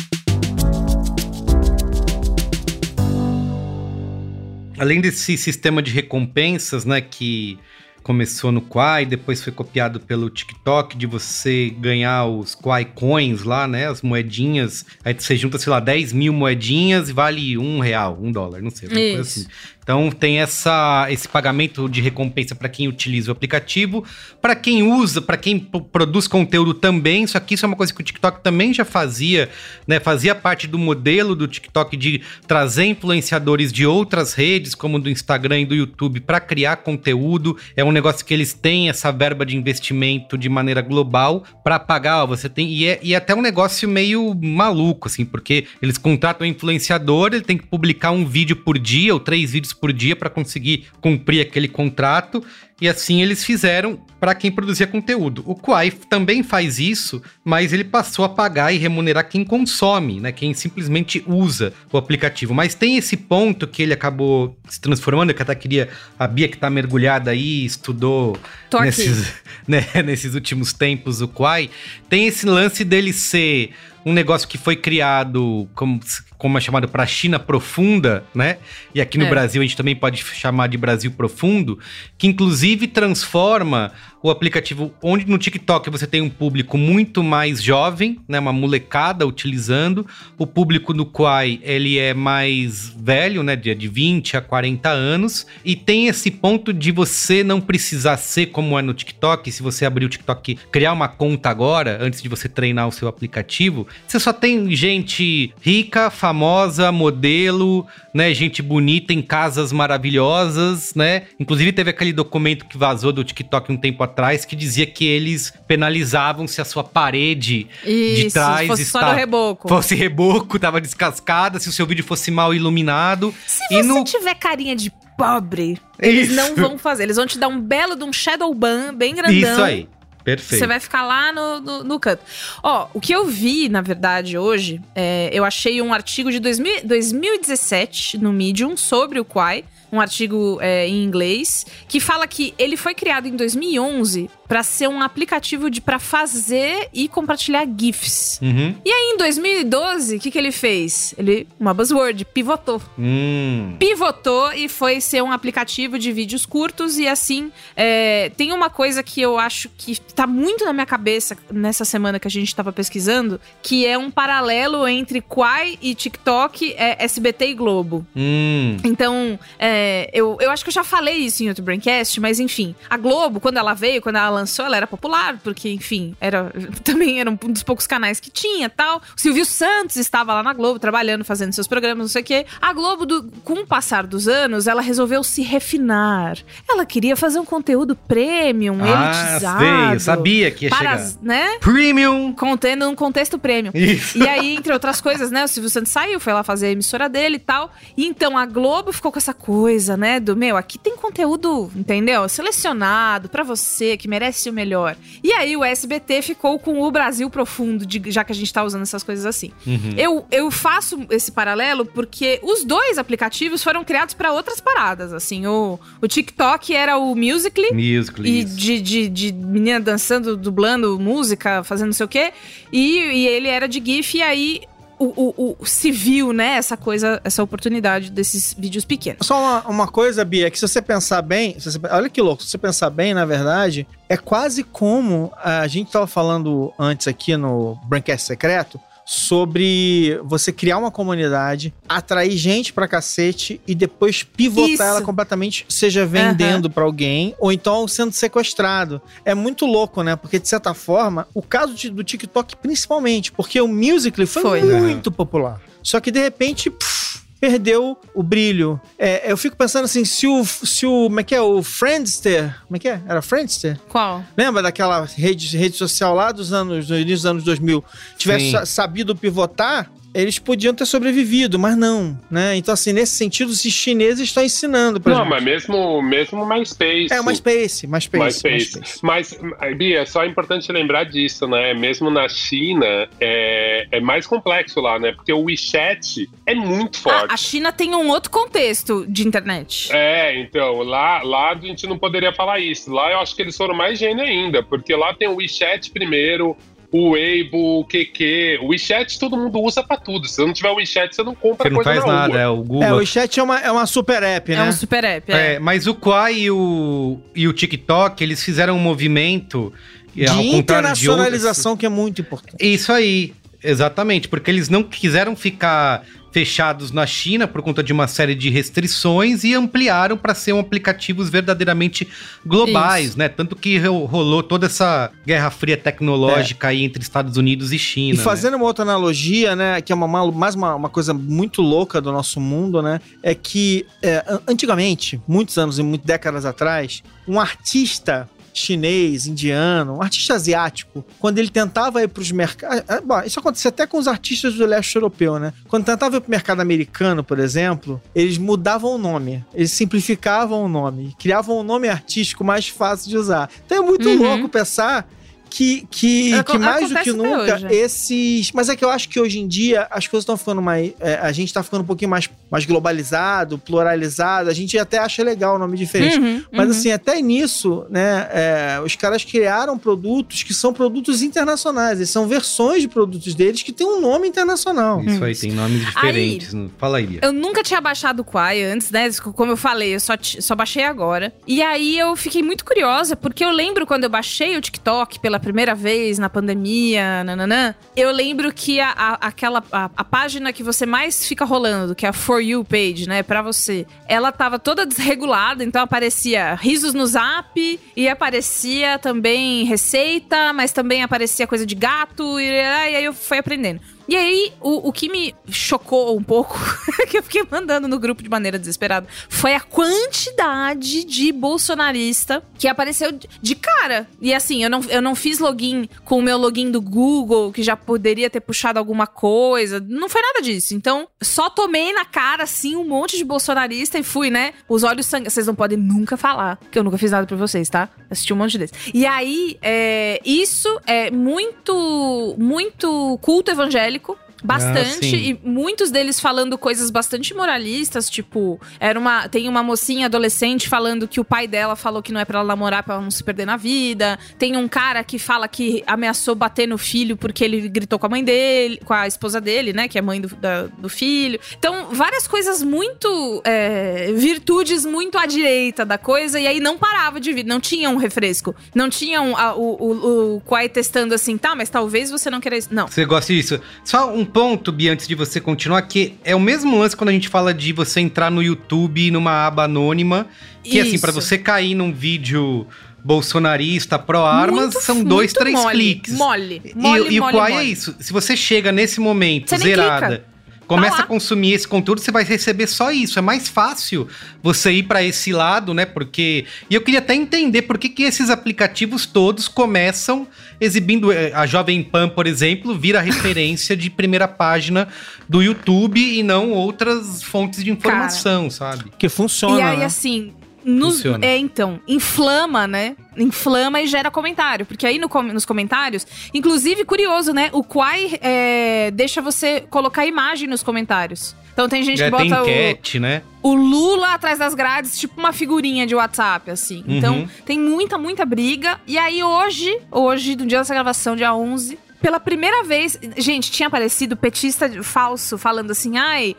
Além 4.78 5.00
desse 5.00 5.38
sistema 5.38 5.82
de 5.82 5.92
recompensas, 5.92 6.84
né, 6.84 7.00
que 7.00 7.58
começou 8.06 8.52
no 8.52 8.62
Quai, 8.62 9.04
depois 9.04 9.44
foi 9.44 9.52
copiado 9.52 10.00
pelo 10.00 10.30
TikTok 10.30 10.96
de 10.96 11.08
você 11.08 11.72
ganhar 11.72 12.26
os 12.26 12.54
Quai 12.54 12.86
Coins 12.86 13.42
lá, 13.42 13.68
né? 13.68 13.90
As 13.90 14.04
moedinhas. 14.04 14.86
Aí 15.04 15.16
você 15.16 15.36
junta, 15.36 15.58
sei 15.58 15.72
lá, 15.72 15.80
10 15.80 16.14
mil 16.14 16.32
moedinhas 16.32 17.10
e 17.10 17.14
vale 17.14 17.58
um 17.58 17.80
real, 17.80 18.20
um 18.22 18.32
dólar, 18.32 18.62
não 18.62 18.70
sei. 18.70 18.90
Coisa 18.90 19.22
assim. 19.22 19.48
Então 19.86 20.10
tem 20.10 20.40
essa, 20.40 21.06
esse 21.12 21.28
pagamento 21.28 21.88
de 21.88 22.02
recompensa 22.02 22.56
para 22.56 22.68
quem 22.68 22.88
utiliza 22.88 23.30
o 23.30 23.34
aplicativo, 23.34 24.04
para 24.42 24.56
quem 24.56 24.82
usa, 24.82 25.22
para 25.22 25.38
quem 25.38 25.60
produz 25.60 26.28
conteúdo 26.28 26.74
também. 26.74 27.28
Só 27.28 27.40
que 27.40 27.54
isso 27.54 27.66
é 27.66 27.68
uma 27.68 27.76
coisa 27.76 27.94
que 27.94 28.02
o 28.02 28.04
TikTok 28.04 28.42
também 28.42 28.74
já 28.74 28.84
fazia, 28.84 29.48
né? 29.88 30.00
Fazia 30.00 30.34
parte 30.34 30.66
do 30.66 30.80
modelo 30.80 31.36
do 31.36 31.48
TikTok 31.48 31.96
de 31.96 32.24
trazer 32.48 32.86
influenciadores 32.86 33.72
de 33.72 33.86
outras 33.86 34.34
redes, 34.34 34.74
como 34.74 35.00
do 35.00 35.08
Instagram 35.08 35.62
e 35.62 35.66
do 35.66 35.76
YouTube, 35.76 36.20
para 36.20 36.40
criar 36.40 36.78
conteúdo. 36.78 37.56
É 37.76 37.84
um 37.84 37.92
negócio 37.92 38.26
que 38.26 38.34
eles 38.34 38.54
têm 38.54 38.90
essa 38.90 39.12
verba 39.12 39.46
de 39.46 39.56
investimento 39.56 40.36
de 40.36 40.50
maneira 40.50 40.82
global 40.82 41.44
para 41.64 41.78
pagar. 41.78 42.24
Ó, 42.24 42.28
você 42.28 42.50
tem 42.50 42.68
e 42.74 42.88
é, 42.88 43.00
e 43.04 43.14
é 43.14 43.18
até 43.18 43.36
um 43.36 43.42
negócio 43.42 43.88
meio 43.88 44.34
maluco, 44.34 45.08
assim, 45.08 45.24
porque 45.24 45.68
eles 45.80 46.00
contratam 46.00 46.48
um 46.48 46.50
influenciador, 46.50 47.30
ele 47.34 47.42
tem 47.42 47.56
que 47.56 47.68
publicar 47.68 48.10
um 48.10 48.26
vídeo 48.26 48.56
por 48.56 48.80
dia 48.80 49.14
ou 49.14 49.20
três 49.20 49.52
vídeos 49.52 49.75
por 49.76 49.94
dia 49.94 50.16
para 50.16 50.30
conseguir 50.30 50.88
cumprir 51.02 51.42
aquele 51.42 51.68
contrato. 51.68 52.44
E 52.82 52.90
assim 52.90 53.22
eles 53.22 53.44
fizeram 53.44 53.98
para 54.20 54.36
quem 54.36 54.52
produzia 54.52 54.86
conteúdo. 54.86 55.44
O 55.46 55.56
Quai 55.56 55.92
também 55.92 56.44
faz 56.44 56.78
isso, 56.78 57.22
mas 57.44 57.72
ele 57.72 57.86
passou 57.86 58.26
a 58.26 58.30
pagar 58.30 58.74
e 58.74 58.78
remunerar 58.78 59.30
quem 59.30 59.46
consome, 59.46 60.20
né? 60.20 60.34
Quem 60.34 60.54
simplesmente 60.54 61.24
usa 61.26 61.74
o 61.90 61.98
aplicativo. 61.98 62.54
Mas 62.54 62.76
tem 62.76 62.98
esse 62.98 63.16
ponto 63.16 63.66
que 63.66 63.82
ele 63.82 63.94
acabou 63.94 64.58
se 64.68 64.82
transformando, 64.82 65.34
que 65.34 65.42
até 65.42 65.56
queria 65.56 65.88
a 66.20 66.28
Bia 66.28 66.50
que 66.50 66.58
tá 66.58 66.70
mergulhada 66.70 67.32
aí, 67.32 67.64
estudou 67.64 68.38
nesses, 68.82 69.34
né, 69.66 69.86
nesses 70.04 70.34
últimos 70.34 70.74
tempos 70.74 71.22
o 71.22 71.30
Quai. 71.30 71.70
Tem 72.10 72.28
esse 72.28 72.46
lance 72.46 72.84
dele 72.84 73.14
ser 73.14 73.72
um 74.06 74.14
negócio 74.14 74.48
que 74.48 74.58
foi 74.58 74.76
criado 74.76 75.68
como, 75.74 76.00
como 76.38 76.58
é 76.58 76.62
chamado 76.62 76.88
para 76.88 77.06
China 77.08 77.40
profunda, 77.40 78.24
né? 78.36 78.60
E 78.94 79.02
aqui 79.02 79.18
no 79.18 79.26
é. 79.26 79.30
Brasil 79.30 79.62
a 79.62 79.66
gente 79.66 79.76
também 79.76 79.96
pode 79.96 80.24
chamar 80.24 80.68
de 80.68 80.78
Brasil 80.78 81.12
profundo, 81.12 81.80
que 82.18 82.28
inclusive 82.28 82.88
transforma 82.88 83.92
o 84.26 84.32
aplicativo 84.32 84.92
onde 85.04 85.30
no 85.30 85.38
TikTok 85.38 85.88
você 85.88 86.08
tem 86.08 86.20
um 86.20 86.32
público 86.32 86.80
muito 86.80 87.22
mais 87.22 87.62
jovem, 87.62 88.18
né, 88.28 88.40
uma 88.40 88.52
molecada 88.52 89.24
utilizando, 89.28 90.04
o 90.36 90.48
público 90.48 90.96
no 90.96 91.06
Quai 91.06 91.60
ele 91.62 92.00
é 92.00 92.12
mais 92.12 92.92
velho, 92.98 93.44
né, 93.44 93.56
de, 93.56 93.76
de 93.76 93.88
20 93.88 94.36
a 94.36 94.42
40 94.42 94.90
anos, 94.90 95.46
e 95.64 95.76
tem 95.76 96.08
esse 96.08 96.32
ponto 96.32 96.74
de 96.74 96.92
você 96.92 97.44
não 97.44 97.62
precisar 97.62 98.18
ser 98.18 98.48
como 98.48 98.80
é 98.80 98.82
no 98.82 98.96
TikTok, 98.96 99.52
se 99.52 99.62
você 99.62 99.86
abrir 99.86 100.06
o 100.06 100.10
TikTok, 100.10 100.58
criar 100.72 100.94
uma 100.94 101.08
conta 101.08 101.52
agora, 101.52 102.00
antes 102.02 102.20
de 102.20 102.28
você 102.28 102.50
treinar 102.50 102.88
o 102.88 102.92
seu 102.92 103.08
aplicativo, 103.08 103.86
você 104.08 104.20
só 104.20 104.34
tem 104.34 104.76
gente 104.76 105.54
rica, 105.62 106.10
famosa, 106.10 106.92
modelo, 106.92 107.86
né, 108.12 108.34
gente 108.34 108.64
bonita 108.64 109.14
em 109.14 109.22
casas 109.22 109.72
maravilhosas, 109.72 110.96
né? 110.96 111.24
Inclusive 111.40 111.74
teve 111.74 111.90
aquele 111.90 112.14
documento 112.14 112.66
que 112.66 112.78
vazou 112.78 113.12
do 113.12 113.24
TikTok 113.24 113.72
um 113.72 113.78
tempo 113.78 114.02
atrás 114.02 114.15
que 114.48 114.56
dizia 114.56 114.86
que 114.86 115.06
eles 115.06 115.54
penalizavam 115.68 116.48
se 116.48 116.62
a 116.62 116.66
sua 116.66 116.84
parede 116.84 117.68
Isso, 117.84 118.24
de 118.24 118.34
trás 118.34 118.68
fosse 118.68 118.84
está, 118.84 119.14
reboco. 119.14 119.68
fosse 119.68 119.96
reboco, 119.96 120.58
tava 120.58 120.80
descascada, 120.80 121.60
se 121.60 121.70
o 121.70 121.72
seu 121.72 121.86
vídeo 121.86 122.04
fosse 122.04 122.32
mal 122.32 122.54
iluminado. 122.54 123.34
Se 123.46 123.64
e 123.74 123.84
você 123.84 123.88
no... 123.88 124.04
tiver 124.04 124.36
carinha 124.36 124.76
de 124.76 124.92
pobre, 125.18 125.80
eles 126.00 126.30
Isso. 126.30 126.36
não 126.36 126.56
vão 126.56 126.78
fazer. 126.78 127.04
Eles 127.04 127.18
vão 127.18 127.26
te 127.26 127.38
dar 127.38 127.48
um 127.48 127.60
belo 127.60 127.96
de 127.96 128.04
um 128.04 128.12
shadow 128.12 128.54
ban 128.54 128.94
bem 128.94 129.16
grandão. 129.16 129.34
Isso 129.34 129.62
aí. 129.62 129.90
Perfeito. 130.24 130.60
Você 130.60 130.66
vai 130.66 130.80
ficar 130.80 131.04
lá 131.04 131.32
no, 131.32 131.62
no, 131.62 131.84
no, 131.84 132.00
canto. 132.00 132.24
Ó, 132.64 132.88
o 132.96 133.00
que 133.00 133.14
eu 133.14 133.28
vi, 133.28 133.70
na 133.70 133.82
verdade, 133.82 134.40
hoje, 134.40 134.82
é, 134.96 135.30
eu 135.32 135.46
achei 135.46 135.80
um 135.84 135.94
artigo 135.94 136.32
de 136.32 136.40
2000, 136.40 136.82
2017 136.84 138.18
no 138.18 138.34
Medium 138.34 138.76
sobre 138.76 139.20
o 139.20 139.26
Quai 139.26 139.64
um 139.92 140.00
artigo 140.00 140.58
é, 140.62 140.88
em 140.88 141.04
inglês 141.04 141.66
que 141.88 142.00
fala 142.00 142.28
que 142.28 142.54
ele 142.58 142.78
foi 142.78 142.94
criado 142.94 143.28
em 143.28 143.36
2011 143.36 144.30
para 144.48 144.64
ser 144.64 144.88
um 144.88 145.02
aplicativo 145.02 145.70
de 145.70 145.82
para 145.82 146.00
fazer 146.00 146.90
e 146.94 147.08
compartilhar 147.08 147.66
GIFs. 147.66 148.40
Uhum. 148.42 148.76
E 148.86 148.92
aí, 148.92 149.14
em 149.14 149.18
2012, 149.18 150.18
o 150.18 150.20
que, 150.20 150.32
que 150.32 150.38
ele 150.38 150.52
fez? 150.52 151.14
Ele, 151.18 151.48
uma 151.60 151.74
buzzword, 151.74 152.26
pivotou. 152.26 152.82
Hum. 152.98 153.76
Pivotou 153.80 154.54
e 154.54 154.70
foi 154.70 155.02
ser 155.02 155.24
um 155.24 155.32
aplicativo 155.32 155.98
de 155.98 156.12
vídeos 156.12 156.46
curtos. 156.46 156.98
E 156.98 157.08
assim, 157.08 157.52
é, 157.76 158.32
tem 158.38 158.54
uma 158.54 158.70
coisa 158.70 159.02
que 159.02 159.20
eu 159.20 159.38
acho 159.40 159.70
que 159.78 160.00
tá 160.00 160.28
muito 160.28 160.64
na 160.64 160.74
minha 160.74 160.86
cabeça 160.86 161.38
nessa 161.52 161.84
semana 161.84 162.20
que 162.20 162.28
a 162.28 162.32
gente 162.32 162.56
tava 162.56 162.72
pesquisando, 162.72 163.40
que 163.62 163.86
é 163.86 163.98
um 163.98 164.12
paralelo 164.12 164.88
entre 164.88 165.22
Quai 165.22 165.78
e 165.82 165.96
TikTok, 165.96 166.74
é, 166.78 167.04
SBT 167.04 167.48
e 167.48 167.54
Globo. 167.56 168.06
Hum. 168.16 168.78
Então, 168.84 169.40
é, 169.58 169.75
eu, 170.14 170.38
eu 170.40 170.52
acho 170.52 170.64
que 170.64 170.70
eu 170.70 170.74
já 170.74 170.84
falei 170.84 171.18
isso 171.18 171.44
em 171.44 171.50
outro 171.50 171.64
Braincast, 171.64 172.20
mas 172.20 172.40
enfim, 172.40 172.76
a 172.90 172.98
Globo, 172.98 173.40
quando 173.40 173.58
ela 173.58 173.74
veio, 173.74 174.02
quando 174.02 174.18
ela 174.18 174.30
lançou, 174.30 174.66
ela 174.66 174.78
era 174.78 174.88
popular, 174.88 175.40
porque, 175.44 175.70
enfim, 175.70 176.16
era 176.20 176.52
também 176.84 177.20
era 177.20 177.30
um 177.30 177.36
dos 177.36 177.64
poucos 177.64 177.88
canais 177.88 178.20
que 178.20 178.30
tinha 178.30 178.70
tal. 178.70 179.02
O 179.16 179.20
Silvio 179.20 179.46
Santos 179.46 179.96
estava 179.96 180.34
lá 180.34 180.44
na 180.44 180.54
Globo, 180.54 180.80
trabalhando, 180.80 181.24
fazendo 181.24 181.54
seus 181.54 181.68
programas, 181.68 181.98
não 182.00 182.08
sei 182.08 182.22
o 182.22 182.26
quê. 182.26 182.46
A 182.62 182.74
Globo, 182.74 183.06
do, 183.06 183.24
com 183.44 183.54
o 183.56 183.68
passar 183.68 184.06
dos 184.06 184.28
anos, 184.28 184.68
ela 184.68 184.82
resolveu 184.82 185.24
se 185.24 185.42
refinar. 185.42 186.38
Ela 186.70 186.86
queria 186.86 187.16
fazer 187.16 187.40
um 187.40 187.46
conteúdo 187.46 187.96
premium, 187.96 188.78
ah, 188.82 189.32
elitizado. 189.32 189.60
Sei, 189.60 189.96
eu 189.96 190.00
sabia 190.00 190.52
que 190.52 190.66
ia 190.66 190.70
para, 190.70 190.98
chegar. 190.98 191.14
Né? 191.22 191.58
Premium! 191.60 192.34
Contendo 192.34 192.88
um 192.90 192.96
contexto 192.96 193.38
premium. 193.38 193.72
Isso. 193.74 194.18
E 194.18 194.28
aí, 194.28 194.56
entre 194.56 194.74
outras 194.74 195.02
coisas, 195.02 195.32
né, 195.32 195.44
o 195.44 195.48
Silvio 195.48 195.70
Santos 195.70 195.92
saiu, 195.92 196.20
foi 196.20 196.34
lá 196.34 196.44
fazer 196.44 196.68
a 196.68 196.72
emissora 196.72 197.10
dele 197.10 197.36
e 197.36 197.40
tal. 197.40 197.72
E 197.98 198.06
então 198.06 198.38
a 198.38 198.46
Globo 198.46 198.92
ficou 198.92 199.12
com 199.12 199.18
essa 199.18 199.34
coisa, 199.34 199.65
né, 199.98 200.20
do 200.20 200.36
meu, 200.36 200.58
aqui 200.58 200.78
tem 200.78 200.96
conteúdo, 200.96 201.72
entendeu? 201.76 202.28
Selecionado 202.30 203.30
para 203.30 203.44
você, 203.44 203.98
que 203.98 204.08
merece 204.08 204.50
o 204.50 204.54
melhor. 204.54 204.96
E 205.24 205.32
aí 205.34 205.56
o 205.56 205.64
SBT 205.64 206.22
ficou 206.22 206.60
com 206.60 206.82
o 206.82 206.92
Brasil 206.92 207.30
profundo, 207.30 207.86
de, 207.86 208.02
já 208.12 208.24
que 208.24 208.32
a 208.32 208.36
gente 208.36 208.52
tá 208.52 208.64
usando 208.64 208.84
essas 208.84 209.04
coisas 209.04 209.26
assim. 209.26 209.52
Uhum. 209.66 209.94
Eu, 209.98 210.26
eu 210.32 210.52
faço 210.52 211.06
esse 211.10 211.32
paralelo 211.32 211.86
porque 211.86 212.40
os 212.44 212.64
dois 212.64 212.98
aplicativos 212.98 213.64
foram 213.64 213.84
criados 213.84 214.14
para 214.14 214.32
outras 214.32 214.60
paradas, 214.60 215.14
assim. 215.14 215.46
O, 215.48 215.80
o 216.02 216.08
TikTok 216.08 216.74
era 216.74 216.98
o 216.98 217.16
Musical.ly. 217.16 217.72
Musical.ly. 217.74 218.40
E 218.40 218.44
de, 218.44 218.82
de, 218.82 219.10
de, 219.10 219.34
menina 219.34 219.80
dançando, 219.80 220.38
dublando 220.38 221.00
música, 221.00 221.64
fazendo 221.64 221.88
não 221.88 221.94
sei 221.94 222.06
o 222.06 222.10
quê. 222.10 222.34
E, 222.72 223.00
e 223.00 223.28
ele 223.28 223.48
era 223.48 223.68
de 223.68 223.82
GIF, 223.84 224.18
e 224.18 224.22
aí 224.22 224.62
o, 225.00 225.06
o, 225.06 225.56
o, 225.60 225.66
civil, 225.66 226.32
né? 226.34 226.56
Essa 226.58 226.78
coisa, 226.78 227.22
essa 227.24 227.44
oportunidade 227.44 228.12
desses 228.12 228.56
vídeos 228.58 228.86
pequenos. 228.86 229.26
Só 229.26 229.40
uma, 229.40 229.68
uma 229.68 229.88
coisa, 229.88 230.24
Bia, 230.24 230.50
que 230.50 230.58
se 230.58 230.68
você 230.68 230.82
pensar 230.82 231.22
bem, 231.22 231.58
você, 231.60 231.80
olha 231.92 232.10
que 232.10 232.22
louco, 232.22 232.44
se 232.44 232.50
você 232.50 232.58
pensar 232.58 232.90
bem, 232.90 233.14
na 233.14 233.26
verdade, 233.26 233.88
é 234.08 234.18
quase 234.18 234.64
como 234.64 235.32
a 235.44 235.68
gente 235.68 235.88
estava 235.88 236.08
falando 236.08 236.74
antes 236.80 237.08
aqui 237.08 237.36
no 237.36 237.76
Braincast 237.86 238.28
Secreto, 238.28 238.80
sobre 239.06 240.20
você 240.24 240.52
criar 240.52 240.80
uma 240.80 240.90
comunidade, 240.90 241.72
atrair 241.88 242.36
gente 242.36 242.74
pra 242.74 242.88
cacete 242.88 243.62
e 243.68 243.76
depois 243.76 244.24
pivotar 244.24 244.70
Isso. 244.70 244.84
ela 244.84 245.02
completamente, 245.02 245.66
seja 245.70 246.06
vendendo 246.06 246.66
uhum. 246.66 246.72
para 246.72 246.84
alguém 246.84 247.36
ou 247.40 247.52
então 247.52 247.88
sendo 247.88 248.12
sequestrado. 248.12 249.00
É 249.24 249.36
muito 249.36 249.66
louco, 249.66 250.02
né? 250.02 250.16
Porque 250.16 250.40
de 250.40 250.48
certa 250.48 250.74
forma, 250.74 251.28
o 251.34 251.42
caso 251.42 251.76
de, 251.76 251.90
do 251.90 252.04
TikTok 252.04 252.56
principalmente, 252.58 253.32
porque 253.32 253.62
o 253.62 253.68
Musical.ly 253.68 254.26
foi, 254.26 254.42
foi. 254.42 254.64
muito 254.64 255.08
uhum. 255.08 255.14
popular. 255.14 255.62
Só 255.84 256.00
que 256.00 256.10
de 256.10 256.20
repente, 256.20 256.72
pff, 256.72 256.95
perdeu 257.40 257.98
o 258.14 258.24
brilho. 258.24 258.80
É, 258.98 259.32
eu 259.32 259.38
fico 259.38 259.56
pensando 259.56 259.86
assim, 259.86 260.04
se 260.06 260.28
o, 260.28 260.44
se 260.46 260.86
o. 260.86 261.06
Como 261.06 261.20
é 261.20 261.24
que 261.24 261.36
é? 261.36 261.42
O 261.42 261.62
Friendster. 261.62 262.56
Como 262.64 262.76
é 262.76 262.80
que 262.80 262.88
é? 262.88 263.02
Era 263.08 263.22
Friendster? 263.22 263.80
Qual? 263.90 264.24
Lembra 264.36 264.62
daquela 264.62 265.06
rede, 265.06 265.58
rede 265.58 265.78
social 265.78 266.16
lá 266.16 266.32
dos 266.32 266.54
anos, 266.54 266.88
do 266.88 266.96
início 266.96 267.18
dos 267.18 267.26
anos 267.26 267.44
2000? 267.44 267.84
Tivesse 268.18 268.66
sabido 268.66 269.16
pivotar, 269.16 269.92
eles 270.16 270.40
podiam 270.40 270.74
ter 270.74 270.86
sobrevivido, 270.86 271.60
mas 271.60 271.76
não, 271.76 272.18
né? 272.32 272.56
Então, 272.56 272.74
assim, 272.74 272.94
nesse 272.94 273.16
sentido, 273.16 273.50
os 273.50 273.62
chineses 273.62 274.22
estão 274.22 274.44
ensinando 274.44 275.00
pra 275.00 275.14
Não, 275.14 275.22
gente. 275.24 275.30
mas 275.30 275.44
mesmo, 275.44 276.02
mesmo 276.02 276.46
MySpace. 276.46 277.08
É, 277.12 277.20
o 277.20 277.26
MySpace, 277.26 277.86
MySpace. 277.86 278.24
MySpace. 278.24 278.80
MySpace. 278.80 279.00
Mas, 279.04 279.38
Bia, 279.76 280.00
é 280.00 280.06
só 280.06 280.26
importante 280.26 280.72
lembrar 280.72 281.04
disso, 281.04 281.46
né? 281.48 281.74
Mesmo 281.74 282.10
na 282.10 282.30
China, 282.30 283.10
é, 283.20 283.88
é 283.92 284.00
mais 284.00 284.26
complexo 284.26 284.80
lá, 284.80 284.98
né? 284.98 285.12
Porque 285.12 285.34
o 285.34 285.44
WeChat 285.44 286.30
é 286.46 286.56
muito 286.56 286.98
forte. 286.98 287.32
A, 287.32 287.34
a 287.34 287.38
China 287.38 287.74
tem 287.74 287.94
um 287.94 288.08
outro 288.08 288.32
contexto 288.32 289.06
de 289.10 289.28
internet. 289.28 289.90
É, 289.92 290.40
então, 290.40 290.82
lá, 290.82 291.22
lá 291.24 291.52
a 291.52 291.56
gente 291.56 291.86
não 291.86 291.98
poderia 292.00 292.32
falar 292.32 292.60
isso. 292.60 292.90
Lá 292.90 293.12
eu 293.12 293.20
acho 293.20 293.36
que 293.36 293.42
eles 293.42 293.58
foram 293.58 293.76
mais 293.76 294.00
gênio 294.00 294.24
ainda, 294.24 294.64
porque 294.64 294.96
lá 294.96 295.14
tem 295.14 295.28
o 295.28 295.36
WeChat 295.36 295.92
primeiro, 295.92 296.56
o 296.98 297.12
Weibo, 297.12 297.80
o 297.80 297.86
QQ, 297.86 298.60
o 298.62 298.68
WeChat 298.68 299.20
todo 299.20 299.36
mundo 299.36 299.60
usa 299.62 299.84
pra 299.84 299.98
tudo. 299.98 300.28
Se 300.28 300.40
não 300.40 300.54
tiver 300.54 300.70
o 300.70 300.76
WeChat, 300.76 301.16
você 301.16 301.24
não 301.24 301.36
compra 301.36 301.70
você 301.70 301.76
não 301.76 301.84
faz 301.84 302.06
nada, 302.06 302.34
rua. 302.34 302.42
é 302.42 302.48
o 302.48 302.58
Google. 302.58 302.84
É, 302.84 302.94
o 302.94 302.98
WeChat 302.98 303.40
é 303.40 303.44
uma, 303.44 303.60
é 303.60 303.72
uma 303.72 303.86
super 303.86 304.24
app, 304.24 304.52
né? 304.52 304.66
É 304.66 304.70
um 304.70 304.72
super 304.72 305.04
app, 305.04 305.32
é. 305.32 305.54
é 305.56 305.60
mas 305.60 305.88
o 305.88 305.94
Quai 305.94 306.36
e 306.36 306.52
o, 306.52 307.20
e 307.36 307.48
o 307.48 307.54
TikTok, 307.54 308.24
eles 308.24 308.44
fizeram 308.44 308.76
um 308.76 308.80
movimento... 308.80 309.74
De 310.16 310.24
internacionalização 310.56 311.72
de 311.72 311.76
outras... 311.76 311.80
que 311.80 311.86
é 311.86 311.90
muito 311.90 312.22
importante. 312.22 312.56
Isso 312.62 312.90
aí, 312.94 313.34
exatamente, 313.62 314.30
porque 314.30 314.50
eles 314.50 314.70
não 314.70 314.82
quiseram 314.82 315.36
ficar 315.36 316.06
fechados 316.36 316.92
na 316.92 317.08
China 317.08 317.48
por 317.48 317.62
conta 317.62 317.82
de 317.82 317.94
uma 317.94 318.08
série 318.08 318.36
de 318.36 318.50
restrições 318.50 319.46
e 319.46 319.54
ampliaram 319.54 320.18
para 320.18 320.36
ser 320.36 320.52
um 320.52 320.60
aplicativos 320.60 321.30
verdadeiramente 321.30 322.10
globais, 322.46 323.12
Isso. 323.12 323.18
né? 323.18 323.30
Tanto 323.30 323.56
que 323.56 323.78
rolou 323.78 324.44
toda 324.44 324.66
essa 324.66 325.10
guerra 325.26 325.50
fria 325.50 325.78
tecnológica 325.78 326.68
é. 326.68 326.72
aí 326.72 326.84
entre 326.84 327.02
Estados 327.02 327.38
Unidos 327.38 327.72
e 327.72 327.80
China. 327.80 328.20
E 328.20 328.22
fazendo 328.22 328.52
né? 328.52 328.58
uma 328.58 328.66
outra 328.66 328.84
analogia, 328.84 329.56
né, 329.56 329.80
que 329.80 329.94
é 329.94 329.96
uma, 329.96 330.30
mais 330.30 330.56
uma, 330.56 330.76
uma 330.76 330.90
coisa 330.90 331.14
muito 331.14 331.62
louca 331.62 332.02
do 332.02 332.12
nosso 332.12 332.42
mundo, 332.42 332.82
né, 332.82 333.00
é 333.24 333.34
que 333.34 333.86
é, 334.04 334.22
antigamente, 334.46 335.22
muitos 335.26 335.58
anos 335.58 335.80
e 335.80 335.84
muitas 335.84 336.06
décadas 336.06 336.44
atrás, 336.44 337.02
um 337.26 337.40
artista 337.40 338.30
chinês, 338.56 339.28
indiano, 339.28 339.98
um 339.98 340.02
artista 340.02 340.34
asiático, 340.34 341.06
quando 341.20 341.38
ele 341.38 341.50
tentava 341.50 342.02
ir 342.02 342.08
para 342.08 342.22
os 342.22 342.32
mercados. 342.32 342.84
Ah, 342.88 343.02
ah, 343.10 343.26
isso 343.26 343.40
acontecia 343.40 343.70
até 343.70 343.86
com 343.86 343.98
os 343.98 344.08
artistas 344.08 344.56
do 344.56 344.66
leste 344.66 344.96
europeu, 344.96 345.38
né? 345.38 345.54
Quando 345.68 345.86
tentava 345.86 346.18
ir 346.18 346.22
para 346.22 346.28
o 346.28 346.32
mercado 346.32 346.62
americano, 346.62 347.24
por 347.24 347.38
exemplo, 347.38 348.02
eles 348.16 348.38
mudavam 348.38 348.96
o 348.96 348.98
nome, 348.98 349.44
eles 349.54 349.72
simplificavam 349.72 350.64
o 350.64 350.70
nome, 350.70 351.14
criavam 351.20 351.60
um 351.60 351.64
nome 351.64 351.90
artístico 351.90 352.44
mais 352.44 352.68
fácil 352.68 353.10
de 353.10 353.18
usar. 353.18 353.50
Então 353.66 353.78
é 353.78 353.86
muito 353.86 354.08
uhum. 354.08 354.18
louco 354.18 354.50
pensar 354.50 355.08
que, 355.56 355.88
que, 355.90 356.34
é, 356.34 356.44
que 356.44 356.58
mais 356.58 356.90
do 356.90 356.96
que 357.00 357.14
nunca 357.14 357.74
esses. 357.74 358.52
Mas 358.52 358.68
é 358.68 358.76
que 358.76 358.84
eu 358.84 358.90
acho 358.90 359.08
que 359.08 359.18
hoje 359.22 359.40
em 359.40 359.48
dia 359.48 359.88
as 359.90 360.06
coisas 360.06 360.24
estão 360.24 360.36
ficando 360.36 360.62
mais. 360.62 360.92
É, 361.00 361.16
a 361.16 361.32
gente 361.32 361.54
tá 361.54 361.64
ficando 361.64 361.80
um 361.80 361.86
pouquinho 361.86 362.12
mais, 362.12 362.30
mais 362.52 362.66
globalizado, 362.66 363.58
pluralizado. 363.58 364.50
A 364.50 364.54
gente 364.54 364.78
até 364.78 364.98
acha 364.98 365.24
legal 365.24 365.56
o 365.56 365.60
nome 365.60 365.78
diferente. 365.78 366.20
Uhum, 366.20 366.44
mas 366.52 366.66
uhum. 366.66 366.72
assim, 366.72 366.92
até 366.92 367.22
nisso, 367.22 367.86
né? 367.90 368.28
É, 368.34 368.82
os 368.84 368.98
caras 368.98 369.24
criaram 369.24 369.78
produtos 369.80 370.44
que 370.44 370.54
são 370.54 370.74
produtos 370.74 371.22
internacionais. 371.22 372.00
Eles 372.00 372.10
são 372.10 372.28
versões 372.28 372.82
de 372.82 372.90
produtos 372.90 373.34
deles 373.34 373.64
que 373.64 373.72
têm 373.72 373.88
um 373.88 374.02
nome 374.02 374.28
internacional. 374.28 375.02
Isso 375.06 375.24
aí, 375.24 375.34
tem 375.38 375.54
nomes 375.54 375.86
diferentes. 375.86 376.54
Aí, 376.54 376.70
Fala 376.78 376.98
aí. 376.98 377.18
Eu 377.22 377.32
nunca 377.32 377.64
tinha 377.64 377.80
baixado 377.80 378.24
o 378.24 378.26
Quai 378.26 378.62
antes, 378.62 378.92
né? 378.92 379.10
Como 379.34 379.54
eu 379.54 379.58
falei, 379.58 379.96
eu 379.96 380.02
só, 380.02 380.16
só 380.22 380.54
baixei 380.54 380.84
agora. 380.84 381.34
E 381.48 381.62
aí 381.62 381.98
eu 381.98 382.14
fiquei 382.18 382.44
muito 382.44 382.66
curiosa, 382.66 383.16
porque 383.16 383.46
eu 383.46 383.52
lembro 383.52 383.88
quando 383.88 384.04
eu 384.04 384.10
baixei 384.10 384.58
o 384.58 384.62
TikTok 384.62 385.22
pela 385.22 385.45
primeira 385.46 385.76
vez 385.76 386.18
na 386.18 386.28
pandemia, 386.28 387.24
nananã, 387.24 387.76
eu 387.96 388.12
lembro 388.12 388.52
que 388.52 388.80
a, 388.80 388.90
a 388.90 389.14
aquela 389.28 389.64
a, 389.72 389.92
a, 389.96 390.04
página 390.04 390.52
que 390.52 390.64
você 390.64 390.88
mais 390.88 391.28
fica 391.28 391.46
rolando, 391.46 391.94
que 391.94 392.04
é 392.04 392.10
a 392.10 392.14
For 392.14 392.42
You 392.42 392.66
page, 392.66 393.08
né, 393.08 393.22
para 393.22 393.44
você, 393.44 393.86
ela 394.08 394.32
tava 394.32 394.58
toda 394.58 394.88
desregulada, 394.88 395.64
então 395.64 395.84
aparecia 395.84 396.56
risos 396.56 396.96
no 396.96 397.06
Zap 397.06 397.80
e 397.96 398.10
aparecia 398.10 398.98
também 398.98 399.66
receita, 399.66 400.52
mas 400.52 400.72
também 400.72 401.04
aparecia 401.04 401.46
coisa 401.46 401.64
de 401.64 401.76
gato 401.76 402.40
e, 402.40 402.46
e 402.46 402.96
aí 402.96 403.06
eu 403.06 403.14
fui 403.14 403.38
aprendendo. 403.38 403.80
E 404.08 404.16
aí, 404.16 404.54
o, 404.62 404.90
o 404.90 404.94
que 404.94 405.10
me 405.10 405.36
chocou 405.50 406.18
um 406.18 406.24
pouco, 406.24 406.60
que 407.10 407.18
eu 407.18 407.24
fiquei 407.24 407.44
mandando 407.50 407.88
no 407.88 408.00
grupo 408.00 408.22
de 408.22 408.30
maneira 408.30 408.60
desesperada, 408.60 409.08
foi 409.30 409.56
a 409.56 409.60
quantidade 409.60 411.04
de 411.04 411.32
bolsonarista 411.32 412.44
que 412.58 412.68
apareceu 412.68 413.12
de 413.42 413.56
cara. 413.56 414.08
E 414.22 414.34
assim, 414.34 414.64
eu 414.64 414.70
não, 414.70 414.82
eu 414.84 415.02
não 415.02 415.16
fiz 415.16 415.40
login 415.40 415.90
com 416.04 416.20
o 416.20 416.22
meu 416.22 416.38
login 416.38 416.70
do 416.70 416.82
Google, 416.82 417.52
que 417.52 417.64
já 417.64 417.76
poderia 417.76 418.30
ter 418.30 418.42
puxado 418.42 418.78
alguma 418.78 419.08
coisa. 419.08 419.84
Não 419.88 420.08
foi 420.08 420.22
nada 420.22 420.42
disso. 420.42 420.76
Então, 420.76 421.08
só 421.22 421.50
tomei 421.50 421.92
na 421.94 422.06
cara, 422.06 422.44
assim, 422.44 422.76
um 422.76 422.88
monte 422.88 423.18
de 423.18 423.24
bolsonarista 423.24 423.98
e 423.98 424.04
fui, 424.04 424.30
né? 424.30 424.54
Os 424.70 424.84
olhos 424.84 425.06
sangue. 425.06 425.30
Vocês 425.30 425.48
não 425.48 425.56
podem 425.56 425.78
nunca 425.78 426.16
falar, 426.16 426.60
que 426.72 426.78
eu 426.78 426.84
nunca 426.84 426.98
fiz 426.98 427.12
nada 427.12 427.26
pra 427.26 427.38
vocês, 427.38 427.70
tá? 427.70 427.90
Assisti 428.10 428.34
um 428.34 428.38
monte 428.38 428.58
desses. 428.58 428.78
E 428.94 429.06
aí, 429.06 429.58
é, 429.62 430.22
isso 430.24 430.70
é 430.86 431.10
muito, 431.10 432.36
muito 432.38 433.18
culto 433.22 433.52
evangélico 433.52 433.95
evangélico 433.96 434.18
bastante 434.44 435.16
ah, 435.16 435.18
e 435.18 435.40
muitos 435.44 435.92
deles 435.92 436.20
falando 436.20 436.58
coisas 436.58 436.90
bastante 436.90 437.34
moralistas, 437.34 438.10
tipo, 438.10 438.60
era 438.80 439.00
uma 439.00 439.28
tem 439.28 439.48
uma 439.48 439.64
mocinha 439.64 440.06
adolescente 440.08 440.68
falando 440.68 441.08
que 441.08 441.20
o 441.20 441.26
pai 441.26 441.48
dela 441.48 441.76
falou 441.76 442.02
que 442.02 442.12
não 442.12 442.20
é 442.20 442.26
para 442.26 442.40
ela 442.40 442.48
namorar 442.48 442.84
para 442.84 443.00
não 443.00 443.12
se 443.12 443.24
perder 443.24 443.46
na 443.46 443.58
vida. 443.58 444.20
Tem 444.38 444.58
um 444.58 444.68
cara 444.68 445.04
que 445.04 445.18
fala 445.18 445.48
que 445.48 445.84
ameaçou 445.88 446.36
bater 446.36 446.68
no 446.68 446.78
filho 446.78 447.16
porque 447.16 447.44
ele 447.44 447.68
gritou 447.70 447.98
com 448.00 448.06
a 448.06 448.10
mãe 448.10 448.24
dele, 448.24 448.80
com 448.84 448.94
a 448.94 449.08
esposa 449.08 449.40
dele, 449.40 449.74
né, 449.74 449.88
que 449.88 449.98
é 449.98 450.02
mãe 450.02 450.20
do, 450.20 450.28
da, 450.36 450.68
do 450.68 450.90
filho. 450.90 451.40
Então, 451.58 451.90
várias 451.92 452.28
coisas 452.28 452.62
muito 452.64 453.42
é, 453.44 454.12
virtudes 454.14 454.86
muito 454.86 455.18
à 455.18 455.26
direita 455.26 455.86
da 455.86 455.98
coisa 455.98 456.40
e 456.40 456.48
aí 456.48 456.60
não 456.60 456.78
parava 456.78 457.20
de 457.20 457.32
vir, 457.34 457.46
não 457.46 457.60
tinha 457.60 457.90
um 457.90 457.98
refresco, 457.98 458.56
não 458.74 458.90
tinha 458.90 459.22
um, 459.22 459.36
a, 459.36 459.56
o 459.56 459.76
o, 459.80 460.36
o 460.36 460.42
Quai 460.42 460.70
testando 460.70 461.14
assim, 461.14 461.38
tá, 461.38 461.56
mas 461.56 461.70
talvez 461.70 462.10
você 462.10 462.30
não 462.30 462.40
queira 462.40 462.58
isso. 462.58 462.70
Não. 462.72 462.88
Você 462.88 463.06
gosta 463.06 463.34
disso? 463.34 463.60
Só 463.84 464.14
um 464.14 464.25
ponto, 464.26 464.72
Bia, 464.72 464.92
antes 464.92 465.08
de 465.08 465.16
você 465.16 465.40
continuar, 465.40 465.82
que 465.84 466.16
é 466.24 466.36
o 466.36 466.40
mesmo 466.40 466.78
lance 466.78 466.96
quando 466.96 467.10
a 467.10 467.14
gente 467.14 467.30
fala 467.30 467.54
de 467.54 467.72
você 467.72 468.00
entrar 468.00 468.30
no 468.30 468.42
YouTube 468.42 469.12
numa 469.12 469.46
aba 469.48 469.64
anônima, 469.64 470.28
que 470.64 470.78
Isso. 470.78 470.88
assim, 470.88 471.00
para 471.00 471.12
você 471.12 471.38
cair 471.38 471.76
num 471.76 471.94
vídeo 471.94 472.68
bolsonarista 473.04 474.00
pró-armas, 474.00 474.74
são 474.82 475.04
dois, 475.04 475.32
três 475.32 475.56
mole, 475.56 475.72
cliques. 475.76 476.14
Mole, 476.14 476.74
mole, 476.76 477.10
E, 477.10 477.16
e 477.16 477.20
o 477.20 477.30
qual 477.30 477.48
é 477.48 477.64
isso? 477.64 477.96
Se 478.00 478.12
você 478.12 478.36
chega 478.36 478.72
nesse 478.72 479.00
momento 479.00 479.50
você 479.50 479.58
zerada 479.58 480.26
começa 480.68 480.98
tá 480.98 481.04
a 481.04 481.06
consumir 481.06 481.54
esse 481.54 481.68
conteúdo, 481.68 482.02
você 482.02 482.12
vai 482.12 482.24
receber 482.24 482.68
só 482.68 482.92
isso. 482.92 483.18
É 483.20 483.22
mais 483.22 483.48
fácil 483.48 484.08
você 484.42 484.72
ir 484.72 484.84
para 484.84 485.04
esse 485.04 485.32
lado, 485.32 485.74
né? 485.74 485.86
Porque. 485.86 486.46
E 486.70 486.76
eu 486.76 486.82
queria 486.82 487.00
até 487.00 487.14
entender 487.14 487.64
por 487.64 487.78
que, 487.78 487.90
que 487.90 488.04
esses 488.04 488.30
aplicativos 488.30 489.06
todos 489.06 489.48
começam 489.48 490.28
exibindo. 490.60 491.12
Eh, 491.12 491.32
a 491.34 491.46
Jovem 491.46 491.84
Pan, 491.84 492.10
por 492.10 492.28
exemplo, 492.28 492.78
vira 492.78 493.02
referência 493.02 493.76
de 493.76 493.90
primeira 493.90 494.28
página 494.28 494.88
do 495.28 495.42
YouTube 495.42 496.00
e 496.00 496.24
não 496.24 496.52
outras 496.52 497.24
fontes 497.24 497.64
de 497.64 497.72
informação, 497.72 498.50
Cara, 498.50 498.78
sabe? 498.78 498.92
Que 498.98 499.10
funciona. 499.10 499.60
E 499.60 499.62
aí, 499.62 499.78
né? 499.78 499.86
assim, 499.86 500.34
nos, 500.66 501.04
é, 501.22 501.38
então, 501.38 501.80
inflama, 501.88 502.68
né? 502.68 502.96
Inflama 503.16 503.82
e 503.82 503.88
gera 503.88 504.10
comentário. 504.10 504.66
Porque 504.66 504.86
aí 504.86 504.98
no, 504.98 505.08
nos 505.32 505.46
comentários, 505.46 506.06
inclusive, 506.34 506.84
curioso, 506.84 507.32
né? 507.34 507.50
O 507.54 507.64
Quai 507.64 508.18
é, 508.20 508.90
deixa 508.92 509.22
você 509.22 509.62
colocar 509.70 510.06
imagem 510.06 510.50
nos 510.50 510.64
comentários. 510.64 511.36
Então 511.54 511.70
tem 511.70 511.84
gente 511.84 512.00
Já 512.00 512.06
que 512.06 512.12
bota 512.12 512.24
tem 512.24 512.34
enquete, 512.34 512.98
o, 512.98 513.02
né? 513.02 513.22
o 513.42 513.54
Lula 513.54 514.14
atrás 514.14 514.40
das 514.40 514.54
grades, 514.54 515.00
tipo 515.00 515.18
uma 515.18 515.32
figurinha 515.32 515.88
de 515.88 515.96
WhatsApp, 515.96 516.52
assim. 516.52 516.84
Uhum. 516.86 516.98
Então 516.98 517.30
tem 517.46 517.58
muita, 517.58 517.98
muita 517.98 518.26
briga. 518.26 518.78
E 518.86 518.98
aí 518.98 519.24
hoje, 519.24 519.80
hoje, 519.90 520.36
no 520.36 520.46
dia 520.46 520.58
dessa 520.58 520.74
gravação, 520.74 521.16
dia 521.16 521.34
11, 521.34 521.80
pela 522.02 522.20
primeira 522.20 522.64
vez, 522.64 523.00
gente, 523.18 523.50
tinha 523.52 523.68
aparecido 523.68 524.18
petista 524.18 524.70
falso 524.84 525.38
falando 525.38 525.72
assim, 525.72 525.98
ai. 525.98 526.36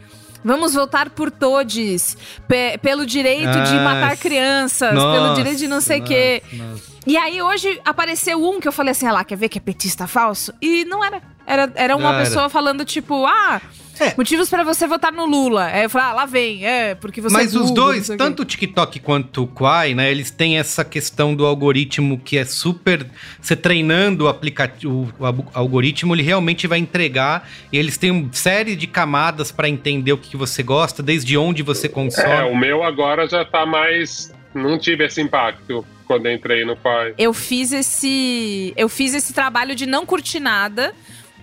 Vamos 0.46 0.74
votar 0.74 1.10
por 1.10 1.28
todos, 1.28 2.16
pe 2.46 2.78
pelo 2.78 3.04
direito 3.04 3.50
de 3.50 3.74
matar 3.80 4.16
crianças, 4.16 4.94
nossa, 4.94 5.20
pelo 5.20 5.34
direito 5.34 5.58
de 5.58 5.66
não 5.66 5.80
sei 5.80 6.00
o 6.00 6.04
quê. 6.04 6.40
nossa. 6.52 6.96
E 7.04 7.16
aí 7.16 7.42
hoje 7.42 7.80
apareceu 7.84 8.48
um 8.48 8.60
que 8.60 8.68
eu 8.68 8.72
falei 8.72 8.92
assim, 8.92 9.06
ah 9.06 9.12
lá, 9.12 9.24
quer 9.24 9.36
ver 9.36 9.48
que 9.48 9.58
é 9.58 9.60
petista 9.60 10.06
falso? 10.06 10.54
E 10.62 10.84
não 10.84 11.04
era. 11.04 11.20
Era, 11.46 11.70
era 11.74 11.96
uma 11.96 12.10
Não 12.12 12.18
era. 12.18 12.24
pessoa 12.24 12.48
falando 12.48 12.84
tipo, 12.84 13.24
ah, 13.24 13.60
É. 14.00 14.12
motivos 14.16 14.50
pra 14.50 14.64
você 14.64 14.86
votar 14.86 15.12
no 15.12 15.24
Lula. 15.24 15.66
Aí 15.66 15.84
eu 15.84 15.90
falei, 15.90 16.08
ah, 16.08 16.12
lá 16.12 16.26
vem, 16.26 16.66
é, 16.66 16.94
porque 16.96 17.20
você 17.20 17.32
Mas 17.32 17.54
é 17.54 17.58
os 17.58 17.70
dois, 17.70 18.08
tanto 18.08 18.42
o 18.42 18.44
TikTok 18.44 19.00
quanto 19.00 19.44
o 19.44 19.46
Quai, 19.46 19.94
né? 19.94 20.10
Eles 20.10 20.30
têm 20.30 20.58
essa 20.58 20.84
questão 20.84 21.34
do 21.34 21.46
algoritmo 21.46 22.18
que 22.18 22.36
é 22.36 22.44
super. 22.44 23.06
Você 23.40 23.54
treinando 23.56 24.24
o 24.24 24.28
aplicativo, 24.28 25.12
o 25.18 25.44
algoritmo, 25.54 26.14
ele 26.14 26.22
realmente 26.22 26.66
vai 26.66 26.78
entregar. 26.78 27.48
E 27.72 27.78
eles 27.78 27.96
têm 27.96 28.10
uma 28.10 28.32
série 28.32 28.74
de 28.76 28.86
camadas 28.86 29.50
pra 29.52 29.68
entender 29.68 30.12
o 30.12 30.18
que 30.18 30.30
que 30.30 30.36
você 30.36 30.62
gosta, 30.62 31.02
desde 31.02 31.38
onde 31.38 31.62
você 31.62 31.88
consome. 31.88 32.28
É, 32.28 32.42
o 32.44 32.56
meu 32.56 32.82
agora 32.82 33.28
já 33.28 33.44
tá 33.44 33.64
mais. 33.64 34.34
Não 34.52 34.78
tive 34.78 35.04
esse 35.04 35.20
impacto 35.20 35.84
quando 36.06 36.30
entrei 36.30 36.64
no 36.64 36.76
pai. 36.76 37.14
Eu 37.18 37.32
fiz 37.34 37.72
esse. 37.72 38.72
Eu 38.76 38.88
fiz 38.88 39.12
esse 39.14 39.32
trabalho 39.32 39.74
de 39.74 39.86
não 39.86 40.04
curtir 40.06 40.40
nada. 40.40 40.94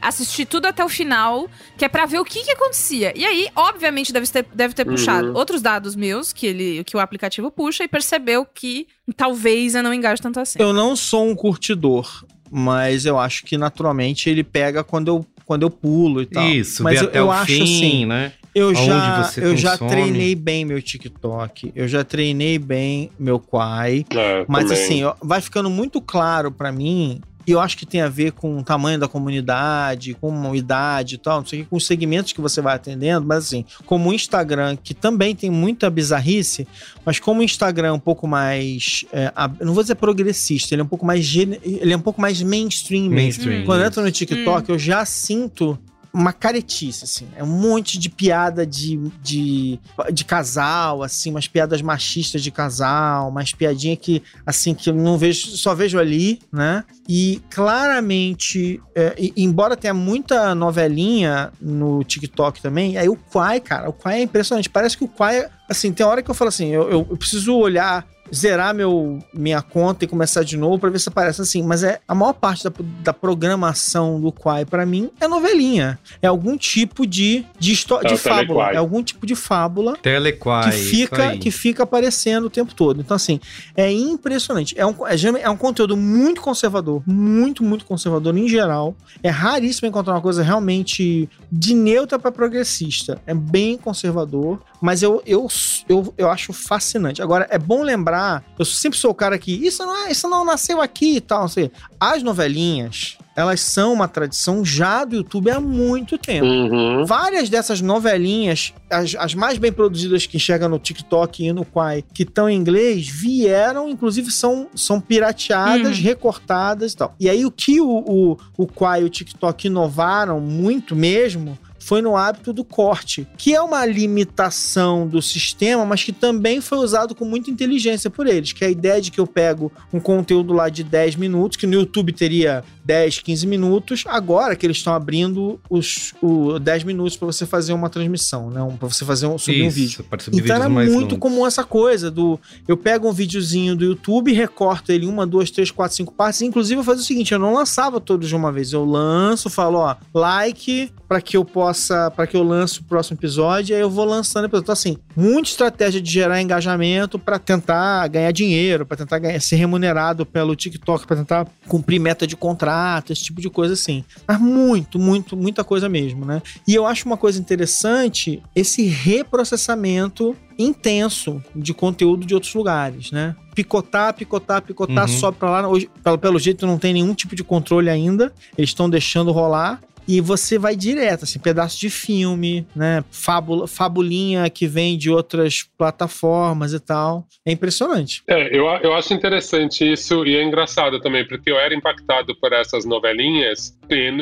Assisti 0.04 0.46
tudo 0.46 0.66
até 0.66 0.84
o 0.84 0.90
final, 0.90 1.48
que 1.78 1.86
é 1.86 1.90
pra 1.90 2.06
ver 2.06 2.20
o 2.20 2.26
que, 2.26 2.44
que 2.44 2.52
acontecia. 2.52 3.14
E 3.16 3.26
aí, 3.26 3.48
obviamente, 3.56 4.12
deve 4.12 4.28
ter, 4.28 4.46
deve 4.54 4.74
ter 4.74 4.86
Uhum. 4.86 4.94
puxado 4.94 5.34
outros 5.34 5.62
dados 5.62 5.96
meus, 5.96 6.34
que, 6.34 6.46
ele, 6.46 6.84
que 6.84 6.96
o 6.96 7.00
aplicativo 7.00 7.50
puxa, 7.50 7.84
e 7.84 7.88
percebeu 7.88 8.46
que 8.46 8.88
talvez 9.16 9.76
eu 9.76 9.82
não 9.84 9.94
engaje 9.94 10.22
tanto 10.22 10.40
assim. 10.40 10.60
Eu 10.62 10.74
não 10.74 10.96
sou 10.96 11.28
um 11.30 11.36
curtidor, 11.36 12.26
mas 12.52 13.06
eu 13.06 13.18
acho 13.18 13.44
que 13.46 13.58
naturalmente 13.58 14.30
ele 14.30 14.44
pega 14.44 14.84
quando 14.84 15.08
eu, 15.08 15.26
quando 15.46 15.64
eu 15.64 15.70
pulo 15.70 16.22
e 16.22 16.26
tal. 16.26 16.48
Isso, 16.48 16.84
mas 16.84 17.02
eu, 17.02 17.08
até 17.08 17.20
eu 17.20 17.28
o 17.28 17.32
acho 17.32 17.46
fim, 17.46 17.64
assim, 17.64 18.06
né? 18.06 18.34
eu 18.56 18.68
Aonde 18.68 18.86
já, 18.86 19.42
eu 19.42 19.58
já 19.58 19.78
treinei 19.78 20.36
bem 20.36 20.64
meu 20.64 20.80
TikTok, 20.82 21.72
eu 21.76 21.88
já 21.88 22.04
treinei 22.04 22.60
bem 22.60 23.10
meu 23.18 23.40
Quai, 23.40 24.06
É, 24.16 24.46
mas 24.48 24.66
também. 24.68 24.84
assim, 24.84 25.02
vai 25.24 25.42
ficando 25.42 25.70
muito 25.72 26.00
claro 26.00 26.52
pra 26.52 26.72
mim, 26.72 27.20
e 27.46 27.52
eu 27.52 27.60
acho 27.60 27.78
que 27.78 27.86
tem 27.86 28.02
a 28.02 28.10
ver 28.10 28.32
com 28.32 28.58
o 28.58 28.64
tamanho 28.64 29.00
da 29.00 29.08
comunidade, 29.08 30.14
com 30.14 30.52
a 30.52 30.56
idade 30.56 31.16
e 31.16 31.18
tal, 31.18 31.40
não 31.40 31.46
sei 31.46 31.62
o 31.62 31.64
que, 31.64 31.70
com 31.70 31.76
os 31.76 31.86
segmentos 31.86 32.32
que 32.32 32.42
você 32.42 32.62
vai 32.62 32.76
atendendo, 32.76 33.26
mas 33.26 33.46
assim, 33.46 33.66
como 33.86 34.10
o 34.10 34.14
Instagram, 34.14 34.78
que 34.82 34.94
também 34.94 35.36
tem 35.36 35.50
muita 35.50 35.90
bizarrice, 35.90 36.68
mas 37.06 37.20
como 37.20 37.42
o 37.42 37.44
Instagram 37.44 37.90
é 37.90 37.92
um 37.92 38.00
pouco 38.00 38.28
mais, 38.28 39.06
é, 39.12 39.32
não 39.62 39.74
vou 39.74 39.84
dizer 39.84 39.96
progressista, 39.96 40.74
ele 40.74 40.82
é 40.82 40.86
um 40.86 40.88
pouco 40.88 41.06
mais, 41.06 41.36
ele 41.36 41.94
é 41.94 41.98
um 41.98 42.02
pouco 42.02 42.22
mais 42.22 42.42
mainstream, 42.42 43.04
mesmo. 43.04 43.16
Mainstream. 43.16 43.66
Quando 43.66 43.82
eu 43.82 43.88
entro 43.88 44.02
no 44.02 44.12
TikTok, 44.12 44.70
eu 44.70 44.80
já 44.80 45.06
sinto 45.06 45.78
uma 46.14 46.32
caretice, 46.32 47.04
assim. 47.06 47.28
É 47.36 47.44
um 47.44 47.48
monte 47.48 47.98
de 47.98 48.08
piada 48.10 48.66
de, 48.68 48.98
de, 49.24 49.80
de 50.12 50.24
casal, 50.24 51.02
assim, 51.02 51.32
umas 51.32 51.48
piadas 51.48 51.82
machistas 51.82 52.44
de 52.44 52.52
casal, 52.52 53.30
umas 53.30 53.52
piadinhas 53.52 53.98
que, 54.00 54.22
assim, 54.46 54.76
que 54.76 54.92
eu 54.92 54.94
não 54.96 55.18
vejo, 55.18 55.48
só 55.58 55.74
vejo 55.74 55.98
ali, 55.98 56.40
né? 56.52 56.84
E 57.10 57.42
claramente, 57.50 58.82
é, 58.96 59.16
e- 59.18 59.34
embora 59.38 59.76
tenha 59.76 59.94
muita 59.94 60.54
novelinha 60.54 61.52
no 61.60 62.04
TikTok 62.04 62.62
também, 62.62 62.98
aí 62.98 63.10
o 63.10 63.16
Quai, 63.16 63.60
cara, 63.60 63.90
o 63.90 63.94
Quai 63.94 64.20
é 64.20 64.24
impressionante. 64.24 64.70
Parece 64.70 64.98
que 64.98 65.04
o 65.04 65.08
Quai, 65.08 65.48
assim, 65.70 65.92
tem 65.92 66.06
hora 66.06 66.22
que 66.22 66.30
eu 66.30 66.36
falo 66.36 66.50
assim, 66.50 66.68
eu, 66.70 66.84
eu- 66.92 67.08
eu 67.10 67.18
preciso 67.18 67.56
olhar 67.56 68.06
zerar 68.34 68.74
meu, 68.74 69.20
minha 69.34 69.62
conta 69.62 70.06
e 70.06 70.08
começar 70.08 70.44
de 70.44 70.58
novo 70.58 70.80
pra 70.80 70.90
ver 70.90 71.00
se 71.00 71.10
aparece 71.10 71.42
assim. 71.42 71.62
Mas 71.64 71.84
é 71.84 72.00
a 72.08 72.16
maior 72.16 72.34
parte 72.34 72.64
da, 72.64 72.72
da 73.04 73.14
programação 73.14 74.20
do 74.20 74.32
Quai, 74.32 74.66
pra 74.66 74.86
mim, 74.86 75.10
é 75.20 75.28
novelinha. 75.28 76.00
É 76.22 76.28
algum 76.28 76.58
tipo 76.58 77.06
de, 77.06 77.46
de, 77.60 77.72
histó- 77.74 78.00
É 78.04 78.08
de 78.08 78.18
fábula. 78.18 78.46
Telequai. 78.46 78.76
É 78.76 78.78
algum 78.78 79.04
tipo 79.04 79.26
de 79.26 79.36
fábula 79.36 79.98
Telequai. 79.98 80.72
que 80.72 80.78
fica, 80.78 81.38
que 81.38 81.52
fica 81.52 81.84
aparecendo 81.84 82.46
o 82.46 82.50
tempo 82.50 82.74
todo. 82.74 83.02
Então, 83.02 83.16
assim, 83.16 83.40
é 83.76 83.92
impressionante. 83.92 84.74
É 84.78 84.86
um, 84.86 84.96
é, 85.08 85.16
é 85.42 85.50
um 85.50 85.58
conteúdo 85.58 85.96
muito 85.96 86.42
conservador, 86.42 87.02
muito, 87.06 87.64
muito 87.64 87.86
conservador 87.86 88.36
em 88.38 88.48
geral. 88.48 88.96
É 89.22 89.30
raríssimo 89.30 89.88
encontrar 89.88 90.14
uma 90.14 90.22
coisa 90.22 90.42
realmente 90.42 91.30
de 91.52 91.74
neutra 91.76 92.18
para 92.18 92.32
progressista. 92.32 93.22
É 93.28 93.34
bem 93.34 93.78
conservador, 93.78 94.60
mas 94.82 95.04
eu, 95.04 95.22
eu, 95.26 95.48
eu, 95.88 96.14
eu 96.18 96.30
acho 96.30 96.52
fascinante. 96.54 97.22
Agora, 97.22 97.48
é 97.50 97.58
bom 97.60 97.84
lembrar, 97.84 98.23
eu 98.58 98.66
sempre 98.66 98.98
sou 98.98 99.12
o 99.12 99.16
cara 99.16 99.38
que 99.38 99.52
isso 99.52 99.86
não, 99.86 100.06
é, 100.06 100.12
isso 100.12 100.28
não 100.30 100.46
nasceu 100.46 100.82
aqui 100.82 101.18
e 101.18 101.22
tal, 101.22 101.42
não 101.42 101.48
sei. 101.48 101.72
As 102.00 102.22
novelinhas, 102.22 103.18
elas 103.36 103.62
são 103.62 103.94
uma 103.94 104.08
tradição 104.08 104.64
já 104.64 105.04
do 105.04 105.16
YouTube 105.16 105.50
há 105.50 105.60
muito 105.60 106.18
tempo. 106.18 106.46
Uhum. 106.46 107.06
Várias 107.06 107.50
dessas 107.50 107.82
novelinhas, 107.82 108.74
as, 108.90 109.16
as 109.16 109.34
mais 109.34 109.58
bem 109.58 109.72
produzidas 109.72 110.26
que 110.26 110.38
chegam 110.38 110.70
no 110.70 110.78
TikTok 110.78 111.44
e 111.44 111.52
no 111.52 111.66
Quai, 111.66 112.04
que 112.14 112.24
estão 112.24 112.48
em 112.50 112.58
inglês, 112.58 113.08
vieram, 113.08 113.90
inclusive 113.90 114.32
são, 114.32 114.68
são 114.76 115.02
pirateadas, 115.02 115.98
recortadas 115.98 116.94
e 116.94 116.98
tal. 116.98 117.16
E 117.20 117.30
aí 117.30 117.46
o 117.46 117.52
que 117.52 117.82
o, 117.82 117.88
o, 117.88 118.38
o 118.58 118.68
Quai 118.68 119.02
e 119.02 119.06
o 119.06 119.10
TikTok 119.10 119.68
inovaram 119.68 120.40
muito 120.40 120.96
mesmo 120.96 121.58
foi 121.84 122.02
no 122.02 122.16
hábito 122.16 122.54
do 122.54 122.64
corte, 122.64 123.28
que 123.38 123.54
é 123.54 123.62
uma 123.62 123.86
limitação 123.86 125.08
do 125.08 125.22
sistema, 125.22 125.86
mas 125.86 126.04
que 126.04 126.12
também 126.12 126.62
foi 126.62 126.78
usado 126.78 127.14
com 127.14 127.26
muita 127.26 127.52
inteligência 127.52 128.10
por 128.10 128.26
eles, 128.26 128.54
que 128.54 128.64
é 128.64 128.68
a 128.68 128.72
ideia 128.72 129.02
de 129.02 129.12
que 129.12 129.20
eu 129.20 129.28
pego 129.28 129.72
um 129.92 130.00
conteúdo 130.00 130.54
lá 130.54 130.70
de 130.70 130.84
10 130.84 131.16
minutos, 131.16 131.58
que 131.58 131.68
no 131.68 131.74
YouTube 131.74 132.14
teria 132.14 132.64
10, 132.86 133.20
15 133.20 133.48
minutos, 133.48 134.04
agora 134.08 134.56
que 134.56 134.66
eles 134.66 134.78
estão 134.78 134.94
abrindo 134.94 135.60
os 135.70 136.14
o 136.22 136.60
10 136.60 136.84
minutos 136.84 137.18
para 137.18 137.26
você 137.26 137.46
fazer 137.46 137.74
uma 137.74 137.90
transmissão, 137.90 138.50
né? 138.50 138.60
Para 138.80 138.88
você 138.90 139.06
fazer 139.06 139.28
um, 139.28 139.38
subir 139.38 139.64
um 139.64 139.68
Isso, 139.68 139.76
vídeo. 139.76 140.06
para 140.10 140.22
subir 140.22 140.44
Então 140.44 140.56
era 140.56 140.70
muito 140.70 141.02
longos. 141.02 141.18
comum 141.20 141.48
essa 141.48 141.64
coisa 141.64 142.10
do 142.10 142.40
eu 142.68 142.78
pego 142.78 143.10
um 143.10 143.14
videozinho 143.14 143.76
do 143.76 143.86
YouTube, 143.86 144.34
recorto 144.34 144.92
ele 144.92 145.06
em 145.06 145.10
uma, 145.10 145.26
duas, 145.26 145.50
três, 145.52 145.72
quatro, 145.72 145.96
cinco 145.96 146.14
partes. 146.14 146.42
Inclusive 146.42 146.80
eu 146.80 146.84
fazia 146.84 147.02
o 147.02 147.06
seguinte, 147.06 147.34
eu 147.34 147.40
não 147.40 147.54
lançava 147.54 148.00
todos 148.00 148.28
de 148.28 148.36
uma 148.36 148.52
vez, 148.52 148.74
eu 148.74 148.86
lanço, 148.86 149.50
falo, 149.50 149.80
ó, 149.80 149.96
like 150.14 150.92
para 151.08 151.22
que 151.22 151.38
eu 151.38 151.46
possa, 151.46 151.73
para 152.16 152.28
que 152.28 152.36
eu 152.36 152.44
lance 152.44 152.80
o 152.80 152.84
próximo 152.84 153.18
episódio, 153.18 153.76
aí 153.76 153.82
eu 153.82 153.90
vou 153.90 154.06
lançando 154.06 154.46
episódio. 154.46 154.64
Então 154.66 154.74
assim, 154.74 154.98
muita 155.16 155.50
estratégia 155.50 156.02
de 156.02 156.10
gerar 156.12 156.42
engajamento 156.42 157.18
para 157.20 157.40
tentar 157.40 158.08
ganhar 158.08 158.32
dinheiro, 158.32 158.86
para 158.86 158.98
tentar 158.98 159.20
ganhar, 159.20 159.40
ser 159.42 159.56
remunerado 159.58 160.26
pelo 160.26 160.56
TikTok, 160.56 161.06
para 161.08 161.18
tentar 161.18 161.48
cumprir 161.68 162.00
meta 162.00 162.26
de 162.28 162.36
contrato, 162.36 163.12
esse 163.14 163.24
tipo 163.24 163.42
de 163.42 163.50
coisa 163.50 163.74
assim. 163.74 164.04
Mas 164.28 164.40
muito, 164.40 164.98
muito, 165.00 165.36
muita 165.38 165.64
coisa 165.64 165.88
mesmo, 165.90 166.26
né? 166.26 166.42
E 166.68 166.74
eu 166.76 166.86
acho 166.86 167.06
uma 167.06 167.18
coisa 167.18 167.40
interessante 167.40 168.42
esse 168.56 168.84
reprocessamento 168.88 170.36
intenso 170.58 171.42
de 171.56 171.74
conteúdo 171.74 172.26
de 172.26 172.34
outros 172.34 172.54
lugares, 172.54 173.12
né? 173.12 173.36
Picotar, 173.56 174.14
picotar, 174.14 174.62
picotar, 174.62 175.04
Uhum. 175.10 175.20
sobe 175.20 175.38
pra 175.38 175.50
lá. 175.50 175.68
Hoje, 175.68 175.90
pelo, 176.04 176.18
pelo 176.18 176.40
jeito, 176.40 176.66
não 176.66 176.78
tem 176.78 176.94
nenhum 176.94 177.14
tipo 177.14 177.36
de 177.36 177.44
controle 177.44 177.90
ainda. 177.90 178.32
Eles 178.58 178.70
estão 178.70 178.90
deixando 178.90 179.32
rolar. 179.32 179.80
E 180.08 180.20
você 180.20 180.58
vai 180.58 180.76
direto, 180.76 181.24
assim, 181.24 181.40
pedaço 181.40 181.80
de 181.80 181.90
filme, 181.90 182.68
né? 182.76 183.04
Fábula, 183.12 183.68
fabulinha 183.68 184.50
que 184.50 184.68
vem 184.68 184.98
de 184.98 185.10
outras 185.10 185.64
plataformas 185.78 186.74
e 186.74 186.80
tal. 186.80 187.26
É 187.46 187.52
impressionante. 187.52 188.24
É, 188.28 188.56
eu, 188.56 188.66
eu 188.82 188.94
acho 188.94 189.14
interessante 189.14 189.90
isso 189.90 190.26
e 190.26 190.36
é 190.36 190.44
engraçado 190.44 191.00
também, 191.00 191.28
porque 191.28 191.52
eu 191.52 191.58
era 191.58 191.74
impactado 191.74 192.36
por 192.36 192.54
essas 192.54 192.86
novelinhas 192.86 193.78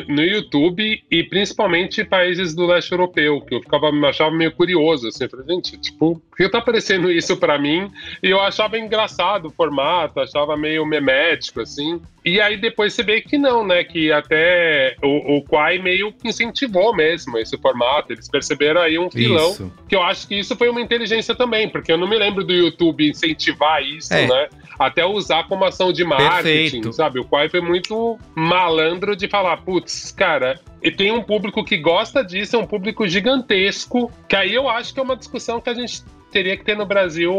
no 0.08 0.22
YouTube 0.22 1.02
e 1.10 1.22
principalmente 1.24 2.04
países 2.04 2.54
do 2.54 2.66
leste 2.66 2.92
europeu, 2.92 3.40
que 3.40 3.54
eu 3.54 3.60
ficava, 3.60 3.90
me 3.90 4.06
achava 4.06 4.30
meio 4.30 4.52
curioso, 4.52 5.08
assim, 5.08 5.28
falei, 5.28 5.46
gente, 5.48 5.78
tipo, 5.78 6.20
por 6.28 6.36
que 6.36 6.48
tá 6.48 6.58
aparecendo 6.58 7.10
isso 7.10 7.36
pra 7.36 7.58
mim? 7.58 7.90
E 8.22 8.28
eu 8.28 8.40
achava 8.40 8.78
engraçado 8.78 9.46
o 9.46 9.50
formato, 9.50 10.20
achava 10.20 10.56
meio 10.56 10.84
memético, 10.84 11.60
assim. 11.60 12.00
E 12.24 12.40
aí 12.40 12.56
depois 12.56 12.94
você 12.94 13.02
vê 13.02 13.20
que 13.20 13.36
não, 13.36 13.66
né, 13.66 13.82
que 13.82 14.12
até 14.12 14.96
o, 15.02 15.36
o 15.38 15.42
Quai 15.42 15.78
meio 15.78 16.12
que 16.12 16.28
incentivou 16.28 16.94
mesmo 16.94 17.36
esse 17.36 17.58
formato, 17.58 18.12
eles 18.12 18.28
perceberam 18.28 18.80
aí 18.80 18.96
um 18.98 19.10
filão 19.10 19.50
Isso. 19.50 19.72
que 19.88 19.96
eu 19.96 20.02
acho 20.02 20.28
que 20.28 20.36
isso 20.38 20.54
foi 20.54 20.68
uma 20.68 20.80
inteligência 20.80 21.34
também, 21.34 21.68
porque 21.68 21.90
eu 21.90 21.98
não 21.98 22.08
me 22.08 22.16
lembro 22.16 22.44
do 22.44 22.52
YouTube 22.52 23.08
incentivar 23.10 23.82
isso, 23.82 24.14
É. 24.14 24.26
né? 24.26 24.48
Até 24.78 25.04
usar 25.04 25.48
como 25.48 25.64
ação 25.64 25.92
de 25.92 26.04
marketing, 26.04 26.42
Perfeito. 26.42 26.92
sabe? 26.92 27.18
O 27.20 27.24
Quai 27.24 27.48
foi 27.48 27.60
muito 27.60 28.18
malandro 28.34 29.14
de 29.16 29.28
falar, 29.28 29.56
putz, 29.58 30.12
cara, 30.12 30.60
e 30.82 30.90
tem 30.90 31.10
um 31.12 31.22
público 31.22 31.64
que 31.64 31.76
gosta 31.76 32.24
disso, 32.24 32.56
é 32.56 32.58
um 32.58 32.66
público 32.66 33.06
gigantesco, 33.06 34.10
que 34.28 34.36
aí 34.36 34.54
eu 34.54 34.68
acho 34.68 34.94
que 34.94 35.00
é 35.00 35.02
uma 35.02 35.16
discussão 35.16 35.60
que 35.60 35.70
a 35.70 35.74
gente 35.74 36.02
teria 36.32 36.56
que 36.56 36.64
ter 36.64 36.76
no 36.76 36.86
Brasil 36.86 37.32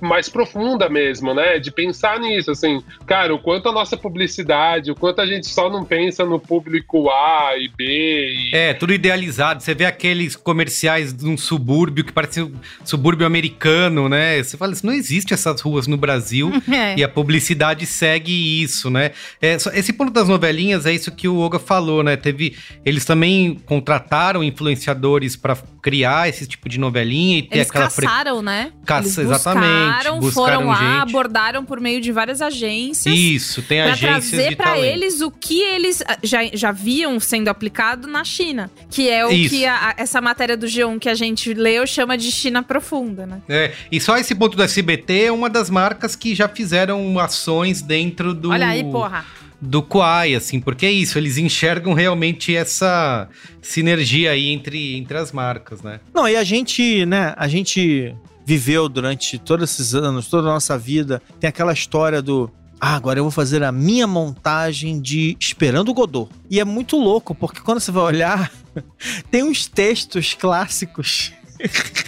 mais 0.00 0.28
profunda 0.28 0.88
mesmo, 0.88 1.34
né? 1.34 1.58
De 1.58 1.70
pensar 1.72 2.20
nisso, 2.20 2.50
assim, 2.50 2.82
cara, 3.06 3.34
o 3.34 3.38
quanto 3.38 3.68
a 3.68 3.72
nossa 3.72 3.96
publicidade, 3.96 4.90
o 4.90 4.94
quanto 4.94 5.20
a 5.20 5.26
gente 5.26 5.46
só 5.46 5.70
não 5.70 5.84
pensa 5.84 6.24
no 6.24 6.38
público 6.38 7.08
A 7.10 7.54
e 7.56 7.68
B. 7.68 7.84
E... 7.84 8.54
É, 8.54 8.74
tudo 8.74 8.92
idealizado. 8.92 9.62
Você 9.62 9.74
vê 9.74 9.86
aqueles 9.86 10.36
comerciais 10.36 11.12
de 11.12 11.26
um 11.26 11.36
subúrbio 11.36 12.04
que 12.04 12.12
parece 12.12 12.42
um 12.42 12.52
subúrbio 12.84 13.26
americano, 13.26 14.08
né? 14.08 14.42
Você 14.42 14.56
fala 14.56 14.72
assim, 14.72 14.86
não 14.86 14.94
existe 14.94 15.32
essas 15.32 15.60
ruas 15.60 15.86
no 15.86 15.96
Brasil 15.96 16.52
é. 16.70 16.98
e 16.98 17.02
a 17.02 17.08
publicidade 17.08 17.86
segue 17.86 18.62
isso, 18.62 18.90
né? 18.90 19.12
É, 19.40 19.56
esse 19.74 19.92
ponto 19.92 20.12
das 20.12 20.28
novelinhas 20.28 20.84
é 20.84 20.92
isso 20.92 21.10
que 21.10 21.26
o 21.26 21.38
Oga 21.38 21.58
falou, 21.58 22.02
né? 22.02 22.16
Teve, 22.16 22.56
eles 22.84 23.04
também 23.04 23.58
contrataram 23.64 24.44
influenciadores 24.44 25.36
para 25.36 25.56
criar 25.80 26.28
esse 26.28 26.46
tipo 26.46 26.68
de 26.68 26.78
novelinha 26.78 27.38
e 27.38 27.42
ter 27.42 27.58
eles 27.58 27.70
aquela 27.70 27.88
caçaram, 28.26 28.42
né? 28.42 28.72
Caça, 28.84 29.20
eles 29.20 29.30
exatamente. 29.30 30.08
Buscaram, 30.08 30.32
foram 30.32 30.66
lá, 30.66 30.74
gente. 30.74 31.10
abordaram 31.10 31.64
por 31.64 31.80
meio 31.80 32.00
de 32.00 32.12
várias 32.12 32.42
agências. 32.42 33.14
Isso, 33.14 33.62
tem 33.62 33.80
agências 33.80 34.30
trazer 34.30 34.56
para 34.56 34.78
eles 34.78 35.20
o 35.20 35.30
que 35.30 35.60
eles 35.60 36.02
ah, 36.06 36.18
já, 36.22 36.40
já 36.52 36.72
viam 36.72 37.18
sendo 37.20 37.48
aplicado 37.48 38.06
na 38.08 38.24
China, 38.24 38.70
que 38.90 39.08
é 39.08 39.24
o 39.24 39.30
Isso. 39.30 39.54
que 39.54 39.66
a, 39.66 39.94
essa 39.96 40.20
matéria 40.20 40.56
do 40.56 40.66
G1 40.66 40.98
que 40.98 41.08
a 41.08 41.14
gente 41.14 41.54
leu 41.54 41.86
chama 41.86 42.16
de 42.16 42.30
China 42.30 42.62
profunda, 42.62 43.26
né? 43.26 43.42
É, 43.48 43.72
e 43.90 44.00
só 44.00 44.16
esse 44.16 44.34
ponto 44.34 44.56
do 44.56 44.62
SBT 44.62 45.24
é 45.24 45.32
uma 45.32 45.48
das 45.48 45.70
marcas 45.70 46.16
que 46.16 46.34
já 46.34 46.48
fizeram 46.48 47.18
ações 47.18 47.82
dentro 47.82 48.34
do 48.34 48.50
Olha 48.50 48.68
aí, 48.68 48.84
porra 48.84 49.24
do 49.60 49.82
Quai, 49.82 50.34
assim, 50.34 50.60
porque 50.60 50.86
é 50.86 50.92
isso, 50.92 51.18
eles 51.18 51.38
enxergam 51.38 51.94
realmente 51.94 52.54
essa 52.54 53.28
sinergia 53.62 54.32
aí 54.32 54.48
entre, 54.48 54.96
entre 54.96 55.16
as 55.16 55.32
marcas, 55.32 55.82
né? 55.82 56.00
Não, 56.14 56.28
e 56.28 56.36
a 56.36 56.44
gente, 56.44 57.06
né, 57.06 57.34
a 57.36 57.48
gente 57.48 58.14
viveu 58.44 58.88
durante 58.88 59.38
todos 59.38 59.70
esses 59.70 59.94
anos, 59.94 60.28
toda 60.28 60.48
a 60.48 60.52
nossa 60.52 60.78
vida, 60.78 61.20
tem 61.40 61.48
aquela 61.48 61.72
história 61.72 62.22
do 62.22 62.50
ah, 62.78 62.94
agora 62.94 63.18
eu 63.18 63.24
vou 63.24 63.30
fazer 63.30 63.62
a 63.62 63.72
minha 63.72 64.06
montagem 64.06 65.00
de 65.00 65.34
Esperando 65.40 65.88
o 65.88 65.94
Godot. 65.94 66.30
E 66.50 66.60
é 66.60 66.64
muito 66.64 66.98
louco, 66.98 67.34
porque 67.34 67.60
quando 67.60 67.80
você 67.80 67.90
vai 67.90 68.02
olhar, 68.02 68.52
tem 69.30 69.42
uns 69.42 69.66
textos 69.66 70.34
clássicos 70.34 71.32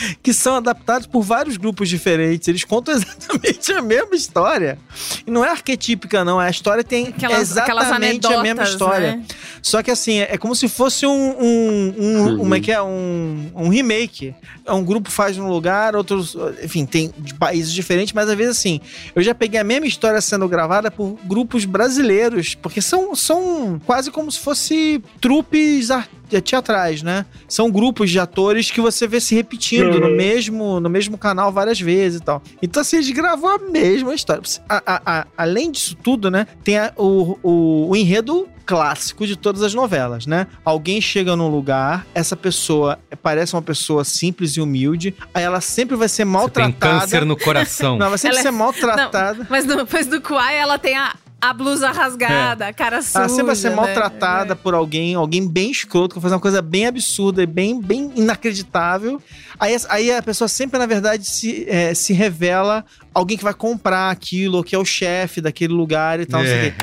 que 0.22 0.32
são 0.32 0.56
adaptados 0.56 1.06
por 1.06 1.22
vários 1.22 1.56
grupos 1.56 1.88
diferentes. 1.88 2.48
Eles 2.48 2.64
contam 2.64 2.94
exatamente 2.96 3.72
a 3.72 3.82
mesma 3.82 4.14
história. 4.14 4.78
E 5.26 5.30
não 5.30 5.44
é 5.44 5.50
arquetípica, 5.50 6.24
não. 6.24 6.38
A 6.38 6.50
história 6.50 6.82
tem 6.82 7.08
aquelas, 7.08 7.50
exatamente 7.50 8.26
aquelas 8.26 8.40
a 8.40 8.42
mesma 8.42 8.64
história. 8.64 9.16
Né? 9.16 9.24
Só 9.62 9.82
que 9.82 9.90
assim, 9.90 10.20
é 10.20 10.36
como 10.38 10.54
se 10.54 10.68
fosse 10.68 11.06
um. 11.06 11.10
um, 11.10 11.94
um 11.98 12.24
uhum. 12.24 12.38
Como 12.38 12.54
é 12.54 12.60
que 12.60 12.72
é? 12.72 12.82
Um, 12.82 13.50
um 13.54 13.68
remake. 13.68 14.34
Um 14.68 14.84
grupo 14.84 15.10
faz 15.10 15.36
num 15.36 15.48
lugar, 15.48 15.96
outros. 15.96 16.36
Enfim, 16.62 16.86
tem 16.86 17.12
de 17.18 17.34
países 17.34 17.72
diferentes, 17.72 18.12
mas 18.12 18.28
às 18.28 18.36
vezes 18.36 18.58
assim. 18.58 18.80
Eu 19.14 19.22
já 19.22 19.34
peguei 19.34 19.60
a 19.60 19.64
mesma 19.64 19.86
história 19.86 20.20
sendo 20.20 20.48
gravada 20.48 20.90
por 20.90 21.18
grupos 21.24 21.64
brasileiros, 21.64 22.54
porque 22.54 22.80
são, 22.80 23.14
são 23.14 23.80
quase 23.84 24.10
como 24.10 24.30
se 24.30 24.38
fosse 24.38 25.02
trupes 25.20 25.90
artísticas 25.90 26.19
teatrais, 26.38 27.02
né? 27.02 27.24
São 27.48 27.70
grupos 27.70 28.10
de 28.10 28.18
atores 28.18 28.70
que 28.70 28.80
você 28.80 29.06
vê 29.06 29.20
se 29.20 29.34
repetindo 29.34 29.94
uhum. 29.94 30.00
no 30.00 30.16
mesmo 30.16 30.80
no 30.80 30.90
mesmo 30.90 31.16
canal 31.16 31.50
várias 31.50 31.80
vezes 31.80 32.20
e 32.20 32.22
tal. 32.22 32.42
Então, 32.62 32.82
assim, 32.82 32.96
eles 32.96 33.10
gravam 33.10 33.48
a 33.48 33.58
mesma 33.58 34.14
história. 34.14 34.42
A, 34.68 34.82
a, 34.86 35.20
a, 35.20 35.26
além 35.36 35.70
disso 35.70 35.96
tudo, 35.96 36.30
né? 36.30 36.46
Tem 36.62 36.76
o, 36.96 37.38
o, 37.42 37.88
o 37.90 37.96
enredo 37.96 38.48
clássico 38.70 39.26
de 39.26 39.34
todas 39.34 39.64
as 39.64 39.74
novelas, 39.74 40.26
né? 40.26 40.46
Alguém 40.64 41.00
chega 41.00 41.34
num 41.34 41.48
lugar, 41.48 42.06
essa 42.14 42.36
pessoa 42.36 43.00
parece 43.20 43.52
uma 43.52 43.62
pessoa 43.62 44.04
simples 44.04 44.52
e 44.52 44.60
humilde, 44.60 45.12
aí 45.34 45.42
ela 45.42 45.60
sempre 45.60 45.96
vai 45.96 46.08
ser 46.08 46.24
maltratada. 46.24 46.70
Você 46.70 46.78
tem 46.78 47.00
câncer 47.00 47.24
no 47.24 47.36
coração. 47.36 47.98
Não, 47.98 48.08
vai 48.08 48.16
sempre 48.18 48.36
ela... 48.36 48.42
ser 48.44 48.50
maltratada. 48.52 49.38
Não, 49.40 49.46
mas 49.50 49.64
depois 49.66 50.06
do 50.06 50.20
Kuai, 50.20 50.56
ela 50.56 50.78
tem 50.78 50.96
a, 50.96 51.16
a 51.40 51.52
blusa 51.52 51.90
rasgada, 51.90 52.66
é. 52.66 52.68
a 52.68 52.72
cara 52.72 53.00
suja. 53.00 53.20
Ela 53.20 53.28
sempre 53.28 53.44
vai 53.44 53.56
ser 53.56 53.70
né? 53.70 53.76
maltratada 53.76 54.52
é. 54.52 54.56
por 54.56 54.74
alguém, 54.74 55.14
alguém 55.14 55.48
bem 55.48 55.70
escroto, 55.70 56.14
que 56.14 56.20
vai 56.20 56.22
fazer 56.22 56.34
uma 56.34 56.40
coisa 56.40 56.60
bem 56.60 56.86
absurda 56.86 57.42
e 57.42 57.46
bem, 57.46 57.80
bem 57.80 58.12
inacreditável. 58.14 59.20
Aí, 59.58 59.76
aí 59.88 60.12
a 60.12 60.22
pessoa 60.22 60.48
sempre, 60.48 60.78
na 60.78 60.86
verdade, 60.86 61.24
se, 61.24 61.64
é, 61.68 61.94
se 61.94 62.12
revela 62.12 62.84
alguém 63.14 63.38
que 63.38 63.44
vai 63.44 63.54
comprar 63.54 64.10
aquilo, 64.10 64.58
ou 64.58 64.64
que 64.64 64.74
é 64.74 64.78
o 64.78 64.84
chefe 64.84 65.40
daquele 65.40 65.72
lugar 65.72 66.20
e 66.20 66.26
tal. 66.26 66.42
É. 66.42 66.74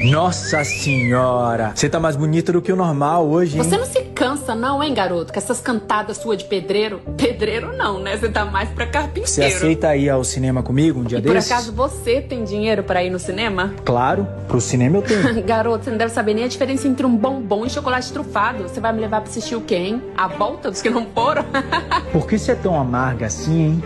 Nossa 0.00 0.64
senhora, 0.64 1.72
você 1.74 1.86
tá 1.86 2.00
mais 2.00 2.16
bonita 2.16 2.50
do 2.52 2.62
que 2.62 2.72
o 2.72 2.76
normal 2.76 3.28
hoje, 3.28 3.58
hein? 3.58 3.62
Você 3.62 3.76
não 3.76 3.84
se 3.84 4.00
cansa 4.14 4.54
não, 4.54 4.82
hein, 4.82 4.94
garoto? 4.94 5.30
Com 5.30 5.38
essas 5.38 5.60
cantadas 5.60 6.16
suas 6.16 6.38
de 6.38 6.44
pedreiro? 6.44 7.02
Pedreiro 7.18 7.76
não, 7.76 8.00
né? 8.00 8.16
Você 8.16 8.30
tá 8.30 8.46
mais 8.46 8.70
pra 8.70 8.86
carpinteiro. 8.86 9.28
Você 9.28 9.44
aceita 9.44 9.94
ir 9.94 10.08
ao 10.08 10.24
cinema 10.24 10.62
comigo 10.62 11.00
um 11.00 11.04
dia 11.04 11.18
e 11.18 11.20
desses? 11.20 11.48
por 11.48 11.54
acaso 11.54 11.72
você 11.72 12.22
tem 12.22 12.44
dinheiro 12.44 12.82
para 12.82 13.04
ir 13.04 13.10
no 13.10 13.18
cinema? 13.18 13.74
Claro, 13.84 14.26
pro 14.48 14.58
cinema 14.58 14.96
eu 14.96 15.02
tenho. 15.02 15.20
garoto, 15.44 15.84
você 15.84 15.90
não 15.90 15.98
deve 15.98 16.14
saber 16.14 16.32
nem 16.32 16.44
a 16.44 16.48
diferença 16.48 16.88
entre 16.88 17.04
um 17.04 17.14
bombom 17.14 17.66
e 17.66 17.70
chocolate 17.70 18.10
trufado. 18.10 18.62
Você 18.62 18.80
vai 18.80 18.94
me 18.94 19.00
levar 19.00 19.20
pra 19.20 19.28
assistir 19.28 19.54
o 19.54 19.60
quê, 19.60 19.76
hein? 19.76 20.02
A 20.16 20.28
volta 20.28 20.70
dos 20.70 20.80
que 20.80 20.88
não 20.88 21.04
foram? 21.14 21.44
por 22.10 22.26
que 22.26 22.38
você 22.38 22.52
é 22.52 22.54
tão 22.54 22.74
amarga 22.74 23.26
assim, 23.26 23.64
hein? 23.64 23.84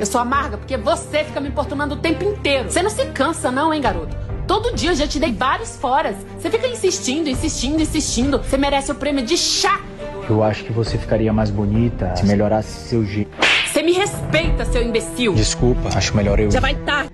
Eu 0.00 0.06
sou 0.06 0.20
amarga 0.20 0.56
porque 0.58 0.76
você 0.76 1.22
fica 1.22 1.40
me 1.40 1.46
importunando 1.46 1.94
o 1.94 1.98
tempo 1.98 2.24
inteiro. 2.24 2.68
Você 2.68 2.82
não 2.82 2.90
se 2.90 3.04
cansa 3.06 3.52
não, 3.52 3.72
hein, 3.72 3.80
garoto? 3.80 4.21
Todo 4.52 4.74
dia 4.74 4.90
eu 4.90 4.94
já 4.94 5.06
te 5.06 5.18
dei 5.18 5.32
vários 5.32 5.76
foras. 5.76 6.14
Você 6.38 6.50
fica 6.50 6.66
insistindo, 6.66 7.26
insistindo, 7.26 7.80
insistindo. 7.80 8.36
Você 8.36 8.58
merece 8.58 8.92
o 8.92 8.94
prêmio 8.94 9.24
de 9.24 9.34
chá. 9.34 9.80
Eu 10.28 10.42
acho 10.44 10.62
que 10.64 10.70
você 10.70 10.98
ficaria 10.98 11.32
mais 11.32 11.48
bonita 11.48 12.14
se 12.16 12.26
melhorasse 12.26 12.86
seu 12.86 13.02
jeito. 13.02 13.30
Você 13.66 13.82
me 13.82 13.92
respeita, 13.92 14.66
seu 14.66 14.82
imbecil. 14.82 15.32
Desculpa, 15.32 15.88
acho 15.96 16.14
melhor 16.14 16.38
eu. 16.38 16.50
Já 16.50 16.60
vai 16.60 16.74
tarde. 16.74 17.10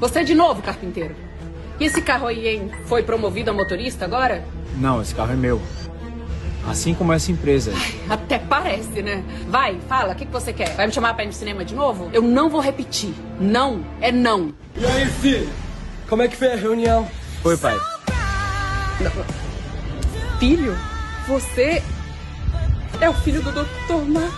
Você 0.00 0.24
de 0.24 0.34
novo, 0.34 0.62
carpinteiro. 0.62 1.14
E 1.78 1.84
esse 1.84 2.00
carro 2.00 2.26
aí, 2.26 2.48
hein? 2.48 2.70
Foi 2.86 3.02
promovido 3.02 3.50
a 3.50 3.52
motorista 3.52 4.06
agora? 4.06 4.42
Não, 4.78 5.02
esse 5.02 5.14
carro 5.14 5.34
é 5.34 5.36
meu. 5.36 5.60
Assim 6.66 6.94
como 6.94 7.12
essa 7.12 7.30
empresa. 7.30 7.70
Ai, 7.76 7.94
até 8.08 8.38
parece, 8.38 9.02
né? 9.02 9.22
Vai, 9.46 9.78
fala, 9.86 10.14
o 10.14 10.16
que, 10.16 10.24
que 10.24 10.32
você 10.32 10.54
quer? 10.54 10.74
Vai 10.74 10.86
me 10.86 10.92
chamar 10.94 11.12
pra 11.12 11.24
ir 11.24 11.26
no 11.26 11.34
cinema 11.34 11.66
de 11.66 11.74
novo? 11.74 12.08
Eu 12.14 12.22
não 12.22 12.48
vou 12.48 12.62
repetir. 12.62 13.12
Não 13.38 13.84
é 14.00 14.10
não. 14.10 14.54
E 14.74 14.86
aí, 14.86 15.04
filho? 15.04 15.67
Como 16.08 16.22
é 16.22 16.28
que 16.28 16.36
foi 16.36 16.52
a 16.52 16.56
reunião? 16.56 17.06
Foi, 17.42 17.56
pai. 17.56 17.76
Filho? 20.40 20.74
Você 21.26 21.82
é 23.00 23.10
o 23.10 23.14
filho 23.14 23.42
do 23.42 23.52
Dr. 23.52 24.08
Max? 24.08 24.34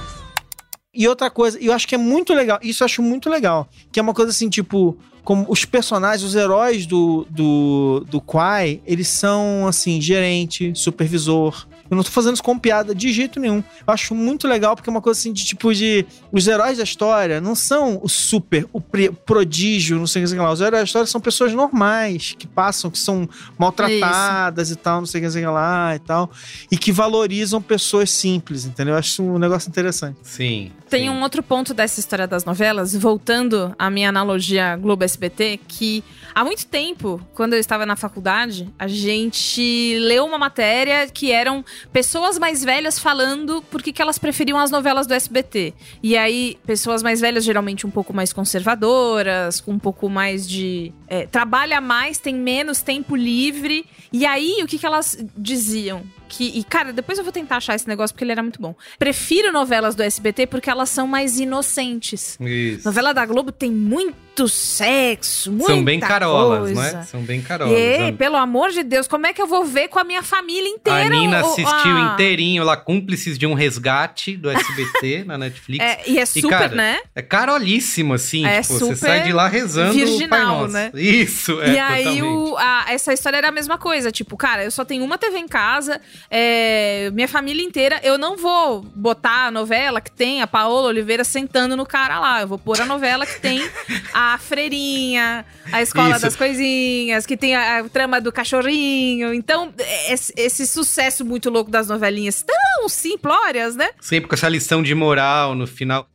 E 0.92 1.06
outra 1.06 1.30
coisa, 1.30 1.56
eu 1.60 1.72
acho 1.72 1.86
que 1.86 1.94
é 1.94 1.98
muito 1.98 2.34
legal, 2.34 2.58
isso 2.60 2.82
eu 2.82 2.86
acho 2.86 3.00
muito 3.00 3.30
legal, 3.30 3.68
que 3.92 4.00
é 4.00 4.02
uma 4.02 4.12
coisa 4.12 4.32
assim, 4.32 4.48
tipo, 4.48 4.98
como 5.22 5.46
os 5.48 5.64
personagens, 5.64 6.24
os 6.24 6.34
heróis 6.34 6.84
do, 6.84 7.24
do, 7.30 8.04
do 8.10 8.20
Quai, 8.20 8.82
eles 8.84 9.06
são, 9.06 9.68
assim, 9.68 10.00
gerente, 10.00 10.72
supervisor, 10.74 11.68
eu 11.90 11.96
não 11.96 12.04
tô 12.04 12.10
fazendo 12.10 12.34
isso 12.34 12.42
com 12.42 12.56
piada 12.56 12.94
de 12.94 13.12
jeito 13.12 13.40
nenhum. 13.40 13.58
Eu 13.58 13.92
acho 13.92 14.14
muito 14.14 14.46
legal 14.46 14.76
porque 14.76 14.88
é 14.88 14.92
uma 14.92 15.00
coisa 15.00 15.18
assim 15.18 15.32
de 15.32 15.44
tipo 15.44 15.74
de. 15.74 16.06
Os 16.30 16.46
heróis 16.46 16.78
da 16.78 16.84
história 16.84 17.40
não 17.40 17.54
são 17.54 17.98
o 18.00 18.08
super, 18.08 18.66
o 18.72 18.80
prodígio, 18.80 19.98
não 19.98 20.06
sei 20.06 20.24
o 20.24 20.28
que 20.28 20.34
lá. 20.36 20.52
Os 20.52 20.60
heróis 20.60 20.82
da 20.82 20.84
história 20.84 21.06
são 21.06 21.20
pessoas 21.20 21.52
normais, 21.52 22.34
que 22.38 22.46
passam, 22.46 22.90
que 22.90 22.98
são 22.98 23.28
maltratadas 23.58 24.68
isso. 24.68 24.78
e 24.78 24.82
tal, 24.82 25.00
não 25.00 25.06
sei 25.06 25.26
o 25.26 25.30
que 25.30 25.40
lá 25.46 25.96
e 25.96 25.98
tal. 25.98 26.30
E 26.70 26.78
que 26.78 26.92
valorizam 26.92 27.60
pessoas 27.60 28.10
simples, 28.10 28.64
entendeu? 28.64 28.94
Eu 28.94 28.98
acho 28.98 29.22
um 29.22 29.38
negócio 29.38 29.68
interessante. 29.68 30.18
Sim. 30.22 30.70
Tem 30.90 31.04
sim. 31.04 31.08
um 31.08 31.22
outro 31.22 31.40
ponto 31.40 31.72
dessa 31.72 32.00
história 32.00 32.26
das 32.26 32.44
novelas, 32.44 32.96
voltando 32.96 33.72
à 33.78 33.88
minha 33.88 34.08
analogia 34.08 34.74
Globo 34.76 35.04
SBT, 35.04 35.60
que 35.68 36.02
há 36.34 36.44
muito 36.44 36.66
tempo, 36.66 37.24
quando 37.32 37.52
eu 37.52 37.60
estava 37.60 37.86
na 37.86 37.94
faculdade, 37.94 38.68
a 38.76 38.88
gente 38.88 39.96
leu 40.00 40.24
uma 40.26 40.36
matéria 40.36 41.06
que 41.06 41.30
eram 41.30 41.64
pessoas 41.92 42.40
mais 42.40 42.64
velhas 42.64 42.98
falando 42.98 43.62
por 43.70 43.80
que 43.80 44.02
elas 44.02 44.18
preferiam 44.18 44.58
as 44.58 44.72
novelas 44.72 45.06
do 45.06 45.14
SBT. 45.14 45.72
E 46.02 46.16
aí, 46.16 46.58
pessoas 46.66 47.04
mais 47.04 47.20
velhas, 47.20 47.44
geralmente 47.44 47.86
um 47.86 47.90
pouco 47.90 48.12
mais 48.12 48.32
conservadoras, 48.32 49.60
com 49.60 49.70
um 49.70 49.78
pouco 49.78 50.08
mais 50.08 50.48
de. 50.48 50.92
É, 51.06 51.24
trabalha 51.24 51.80
mais, 51.80 52.18
tem 52.18 52.34
menos 52.34 52.82
tempo 52.82 53.14
livre. 53.14 53.86
E 54.12 54.26
aí, 54.26 54.58
o 54.60 54.66
que, 54.66 54.76
que 54.76 54.86
elas 54.86 55.24
diziam? 55.36 56.02
Que. 56.30 56.44
E, 56.58 56.64
cara, 56.64 56.92
depois 56.92 57.18
eu 57.18 57.24
vou 57.24 57.32
tentar 57.32 57.56
achar 57.56 57.74
esse 57.74 57.86
negócio 57.88 58.14
porque 58.14 58.24
ele 58.24 58.32
era 58.32 58.42
muito 58.42 58.62
bom. 58.62 58.74
Prefiro 58.98 59.52
novelas 59.52 59.94
do 59.94 60.02
SBT 60.02 60.46
porque 60.46 60.70
elas 60.70 60.88
são 60.88 61.06
mais 61.06 61.38
inocentes. 61.38 62.38
Isso. 62.40 62.86
Novela 62.86 63.12
da 63.12 63.26
Globo 63.26 63.52
tem 63.52 63.70
muito 63.70 64.16
sexo, 64.48 65.50
muita 65.52 65.74
São 65.74 65.84
bem 65.84 66.00
carolas, 66.00 66.58
coisa. 66.60 66.74
não 66.74 67.00
é? 67.00 67.02
São 67.04 67.22
bem 67.22 67.42
carolas. 67.42 67.78
E, 67.78 68.12
pelo 68.12 68.36
amor 68.36 68.70
de 68.70 68.82
Deus, 68.82 69.06
como 69.06 69.26
é 69.26 69.32
que 69.32 69.40
eu 69.40 69.46
vou 69.46 69.64
ver 69.64 69.88
com 69.88 69.98
a 69.98 70.04
minha 70.04 70.22
família 70.22 70.68
inteira? 70.68 71.14
A 71.14 71.20
Nina 71.20 71.40
assistiu 71.40 71.66
ah. 71.96 72.12
inteirinho 72.14 72.64
lá, 72.64 72.76
cúmplices 72.76 73.38
de 73.38 73.46
um 73.46 73.54
resgate 73.54 74.36
do 74.36 74.50
SBT 74.50 75.24
na 75.26 75.36
Netflix. 75.36 75.84
É, 75.84 76.02
e 76.06 76.18
é 76.18 76.26
super, 76.26 76.46
e, 76.46 76.50
cara, 76.50 76.74
né? 76.74 77.00
É 77.14 77.22
carolíssimo, 77.22 78.14
assim. 78.14 78.46
É 78.46 78.62
tipo, 78.62 78.74
super 78.74 78.96
você 78.96 79.06
sai 79.06 79.22
de 79.22 79.32
lá 79.32 79.48
rezando 79.48 79.92
virginal, 79.92 80.68
né? 80.68 80.90
Isso, 80.94 81.60
é. 81.60 81.74
E 81.74 81.78
aí, 81.78 82.22
o, 82.22 82.56
a, 82.56 82.86
essa 82.88 83.12
história 83.12 83.36
era 83.36 83.48
a 83.48 83.52
mesma 83.52 83.78
coisa. 83.78 84.10
Tipo, 84.10 84.36
cara, 84.36 84.64
eu 84.64 84.70
só 84.70 84.84
tenho 84.84 85.04
uma 85.04 85.18
TV 85.18 85.38
em 85.38 85.48
casa, 85.48 86.00
é, 86.30 87.10
minha 87.12 87.28
família 87.28 87.64
inteira, 87.64 88.00
eu 88.02 88.16
não 88.16 88.36
vou 88.36 88.82
botar 88.94 89.46
a 89.46 89.50
novela 89.50 90.00
que 90.00 90.10
tem 90.10 90.42
a 90.42 90.46
Paola 90.46 90.88
Oliveira 90.88 91.24
sentando 91.24 91.76
no 91.76 91.86
cara 91.86 92.18
lá. 92.18 92.40
Eu 92.40 92.48
vou 92.48 92.58
pôr 92.58 92.80
a 92.80 92.86
novela 92.86 93.26
que 93.26 93.40
tem 93.40 93.60
a 94.12 94.29
freirinha, 94.38 95.44
a 95.72 95.82
escola 95.82 96.12
Isso. 96.12 96.22
das 96.22 96.36
coisinhas, 96.36 97.26
que 97.26 97.36
tem 97.36 97.54
a, 97.54 97.78
a, 97.78 97.88
trama 97.88 98.20
do 98.20 98.32
cachorrinho. 98.32 99.32
Então, 99.34 99.72
esse, 100.08 100.32
esse, 100.36 100.66
sucesso 100.66 101.24
muito 101.24 101.50
louco 101.50 101.70
das 101.70 101.88
novelinhas 101.88 102.42
tão 102.42 102.88
simplórias, 102.88 103.76
né? 103.76 103.90
Sempre 104.00 104.28
com 104.28 104.34
essa 104.34 104.48
lição 104.48 104.82
de 104.82 104.94
moral 104.94 105.54
no 105.54 105.66
final. 105.66 106.06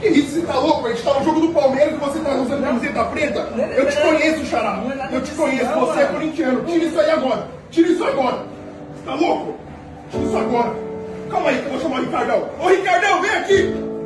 Que 0.00 0.08
isso, 0.08 0.32
você 0.32 0.42
tá 0.42 0.58
louco? 0.58 0.86
A 0.86 0.90
gente 0.90 1.02
tá 1.02 1.14
no 1.14 1.24
jogo 1.24 1.40
do 1.40 1.48
Palmeiras 1.52 1.94
e 1.94 1.96
você 1.96 2.20
tá 2.20 2.34
usando 2.36 2.62
camiseta 2.62 3.04
preta? 3.06 3.40
Eu 3.76 3.88
te 3.88 3.96
conheço, 3.96 4.46
Xará. 4.46 4.82
Eu 5.10 5.20
te 5.20 5.32
conheço, 5.32 5.72
você 5.72 6.00
é 6.00 6.06
corintiano. 6.06 6.64
Tira 6.64 6.84
isso 6.84 7.00
aí 7.00 7.10
agora. 7.10 7.48
Tira 7.70 7.88
isso 7.88 8.04
agora. 8.04 8.36
Você 8.94 9.04
tá 9.04 9.14
louco? 9.14 9.58
Tira 10.10 10.24
isso 10.24 10.36
agora. 10.36 10.88
Calma 11.30 11.50
aí 11.50 11.58
que 11.60 11.66
eu 11.66 11.72
vou 11.72 11.80
chamar 11.80 12.00
o 12.00 12.04
Ricardão. 12.04 12.50
Ô, 12.60 12.68
Ricardão, 12.68 13.20
vem 13.20 13.30
aqui. 13.30 13.97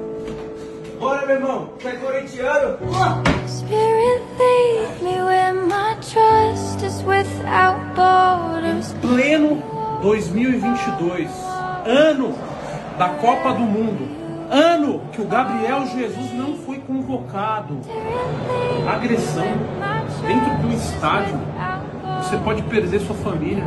Bora, 1.03 1.27
meu 1.27 1.35
irmão. 1.35 1.69
Você 1.81 1.89
é 1.89 1.97
corintiano? 1.97 2.79
Spirit, 3.49 4.23
lead 4.39 5.03
me 5.03 5.21
where 5.21 5.53
my 5.53 5.97
trust 5.97 6.87
is 6.87 7.03
without 7.03 7.77
borders. 7.97 8.95
Pleno 9.01 9.61
2022. 10.01 11.29
Ano 11.85 12.39
da 12.97 13.09
Copa 13.09 13.53
do 13.53 13.63
Mundo 13.63 14.23
ano 14.49 15.01
que 15.11 15.21
o 15.21 15.25
Gabriel 15.25 15.87
Jesus 15.87 16.33
não 16.35 16.57
foi 16.59 16.79
convocado. 16.79 17.81
Agressão 18.89 19.43
dentro 20.25 20.57
do 20.59 20.73
estádio. 20.73 21.41
Você 22.19 22.37
pode 22.37 22.63
perder 22.63 23.01
sua 23.01 23.17
família, 23.17 23.65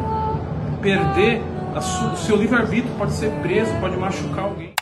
perder 0.82 1.42
o 1.76 2.16
seu 2.16 2.38
livre-arbítrio, 2.38 2.94
pode 2.98 3.12
ser 3.12 3.30
preso, 3.42 3.74
pode 3.82 3.98
machucar 3.98 4.46
alguém. 4.46 4.74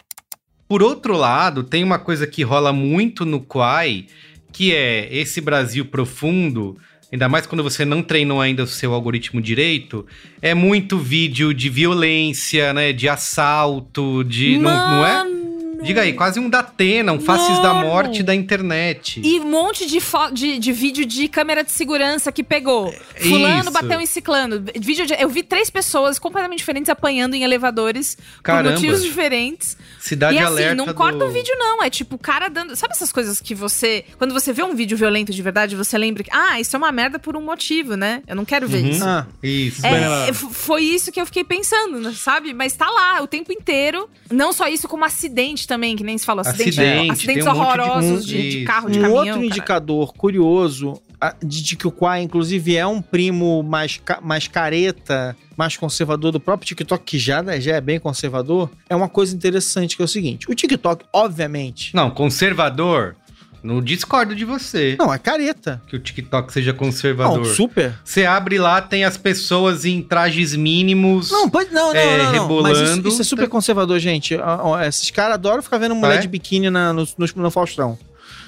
Por 0.67 0.81
outro 0.81 1.15
lado, 1.15 1.63
tem 1.63 1.83
uma 1.83 1.99
coisa 1.99 2.25
que 2.25 2.43
rola 2.43 2.73
muito 2.73 3.25
no 3.25 3.41
Quai, 3.41 4.05
que 4.51 4.73
é 4.73 5.07
esse 5.15 5.41
Brasil 5.41 5.85
profundo 5.85 6.77
ainda 7.13 7.29
mais 7.29 7.45
quando 7.45 7.61
você 7.61 7.85
não 7.85 8.01
treinou 8.01 8.41
ainda 8.41 8.63
o 8.63 8.67
seu 8.67 8.91
algoritmo 8.91 9.39
direito, 9.39 10.03
é 10.41 10.55
muito 10.55 10.97
vídeo 10.97 11.53
de 11.53 11.69
violência, 11.69 12.73
né? 12.73 12.91
De 12.91 13.07
assalto, 13.07 14.23
de. 14.23 14.57
Não, 14.57 14.71
não 14.71 15.05
é? 15.05 15.42
Diga 15.83 16.01
aí, 16.01 16.13
quase 16.13 16.39
um 16.39 16.49
Datena, 16.49 17.11
um 17.11 17.19
Faces 17.19 17.49
Mano. 17.49 17.61
da 17.61 17.73
Morte 17.73 18.23
da 18.23 18.33
internet. 18.33 19.21
E 19.23 19.39
um 19.39 19.49
monte 19.49 19.85
de, 19.85 19.99
de, 20.31 20.59
de, 20.59 20.71
vídeo 20.71 21.05
de 21.05 21.27
câmera 21.27 21.63
de 21.63 21.71
segurança 21.71 22.31
que 22.31 22.43
pegou. 22.43 22.93
Fulano 23.19 23.63
Isso. 23.63 23.71
bateu 23.71 23.99
em 23.99 24.05
ciclano. 24.05 24.63
Vídeo 24.79 25.05
de, 25.05 25.13
eu 25.13 25.29
vi 25.29 25.43
três 25.43 25.69
pessoas 25.69 26.17
completamente 26.17 26.59
diferentes 26.59 26.89
apanhando 26.89 27.33
em 27.33 27.43
elevadores 27.43 28.17
Caramba. 28.41 28.69
por 28.69 28.75
motivos 28.75 29.03
diferentes. 29.03 29.77
Cidade 29.99 30.35
e 30.35 30.39
assim, 30.39 30.47
alerta 30.47 30.75
não 30.75 30.85
do... 30.85 30.93
corta 30.93 31.25
o 31.25 31.29
vídeo 31.29 31.53
não, 31.57 31.83
é 31.83 31.89
tipo 31.89 32.15
o 32.15 32.19
cara 32.19 32.49
dando... 32.49 32.75
Sabe 32.75 32.93
essas 32.93 33.11
coisas 33.11 33.41
que 33.41 33.53
você... 33.53 34.05
Quando 34.17 34.33
você 34.33 34.53
vê 34.53 34.63
um 34.63 34.75
vídeo 34.75 34.97
violento 34.97 35.31
de 35.31 35.41
verdade, 35.41 35.75
você 35.75 35.97
lembra 35.97 36.23
que... 36.23 36.29
Ah, 36.31 36.59
isso 36.59 36.75
é 36.75 36.79
uma 36.79 36.91
merda 36.91 37.19
por 37.19 37.35
um 37.35 37.41
motivo, 37.41 37.95
né? 37.95 38.21
Eu 38.27 38.35
não 38.35 38.45
quero 38.45 38.67
ver 38.67 38.83
uhum. 38.83 38.89
isso. 38.89 39.05
Ah, 39.05 39.27
isso. 39.41 39.85
É, 39.85 40.31
foi 40.33 40.83
isso 40.83 41.11
que 41.11 41.19
eu 41.19 41.25
fiquei 41.25 41.43
pensando, 41.43 42.13
sabe? 42.13 42.53
Mas 42.53 42.73
tá 42.73 42.89
lá 42.89 43.21
o 43.21 43.27
tempo 43.27 43.51
inteiro. 43.51 44.09
Não 44.31 44.53
só 44.53 44.67
isso, 44.67 44.87
como 44.87 45.03
acidente 45.03 45.67
também, 45.67 45.72
que 45.95 46.03
nem 46.03 46.17
se 46.17 46.25
falou. 46.25 46.41
Acidente, 46.41 46.79
Acidente 46.79 47.11
acidentes 47.11 47.45
um 47.47 47.49
horrorosos 47.49 48.25
de, 48.25 48.41
de, 48.41 48.59
de, 48.59 48.65
carro, 48.65 48.89
de 48.89 48.99
um 48.99 49.01
caminhão. 49.01 49.11
Um 49.11 49.19
outro 49.19 49.33
cara. 49.33 49.45
indicador 49.45 50.13
curioso 50.13 51.01
de, 51.43 51.63
de, 51.63 51.75
que 51.75 51.87
o 51.87 51.91
Quai, 51.91 52.21
inclusive, 52.21 52.75
é 52.75 52.85
um 52.85 53.01
primo 53.01 53.63
mais, 53.63 54.01
mais 54.21 54.47
careta, 54.47 55.35
mais 55.55 55.77
conservador 55.77 56.31
do 56.31 56.39
próprio 56.39 56.67
TikTok, 56.67 57.03
que 57.03 57.19
já, 57.19 57.41
né, 57.41 57.61
já 57.61 57.75
é 57.75 57.81
bem 57.81 57.99
conservador, 57.99 58.69
é 58.89 58.95
uma 58.95 59.07
coisa 59.07 59.35
interessante 59.35 59.95
que 59.95 60.01
é 60.01 60.05
o 60.05 60.07
seguinte: 60.07 60.49
o 60.49 60.55
TikTok, 60.55 61.05
obviamente. 61.13 61.95
Não, 61.95 62.09
conservador 62.09 63.15
não 63.63 63.81
discordo 63.81 64.35
de 64.35 64.43
você. 64.43 64.97
Não, 64.99 65.11
é 65.13 65.17
careta. 65.17 65.81
Que 65.87 65.95
o 65.95 65.99
TikTok 65.99 66.51
seja 66.51 66.73
conservador. 66.73 67.37
Não, 67.37 67.45
super. 67.45 67.97
Você 68.03 68.25
abre 68.25 68.59
lá, 68.59 68.81
tem 68.81 69.05
as 69.05 69.15
pessoas 69.15 69.85
em 69.85 70.01
trajes 70.01 70.53
mínimos. 70.53 71.31
Não, 71.31 71.49
pode, 71.49 71.73
não, 71.73 71.93
não, 71.93 71.95
é, 71.95 72.17
não, 72.17 72.25
não, 72.25 72.31
Rebolando. 72.33 72.77
Mas 72.77 72.89
isso, 72.89 73.07
isso, 73.07 73.21
é 73.21 73.23
super 73.23 73.47
conservador, 73.47 73.97
gente. 73.99 74.37
Esses 74.85 75.09
caras 75.11 75.35
adoram 75.35 75.63
ficar 75.63 75.77
vendo 75.77 75.95
mulher 75.95 76.17
é? 76.17 76.21
de 76.21 76.27
biquíni 76.27 76.69
na, 76.69 76.91
no, 76.91 77.07
no, 77.17 77.27
no 77.35 77.49
Faustão. 77.49 77.97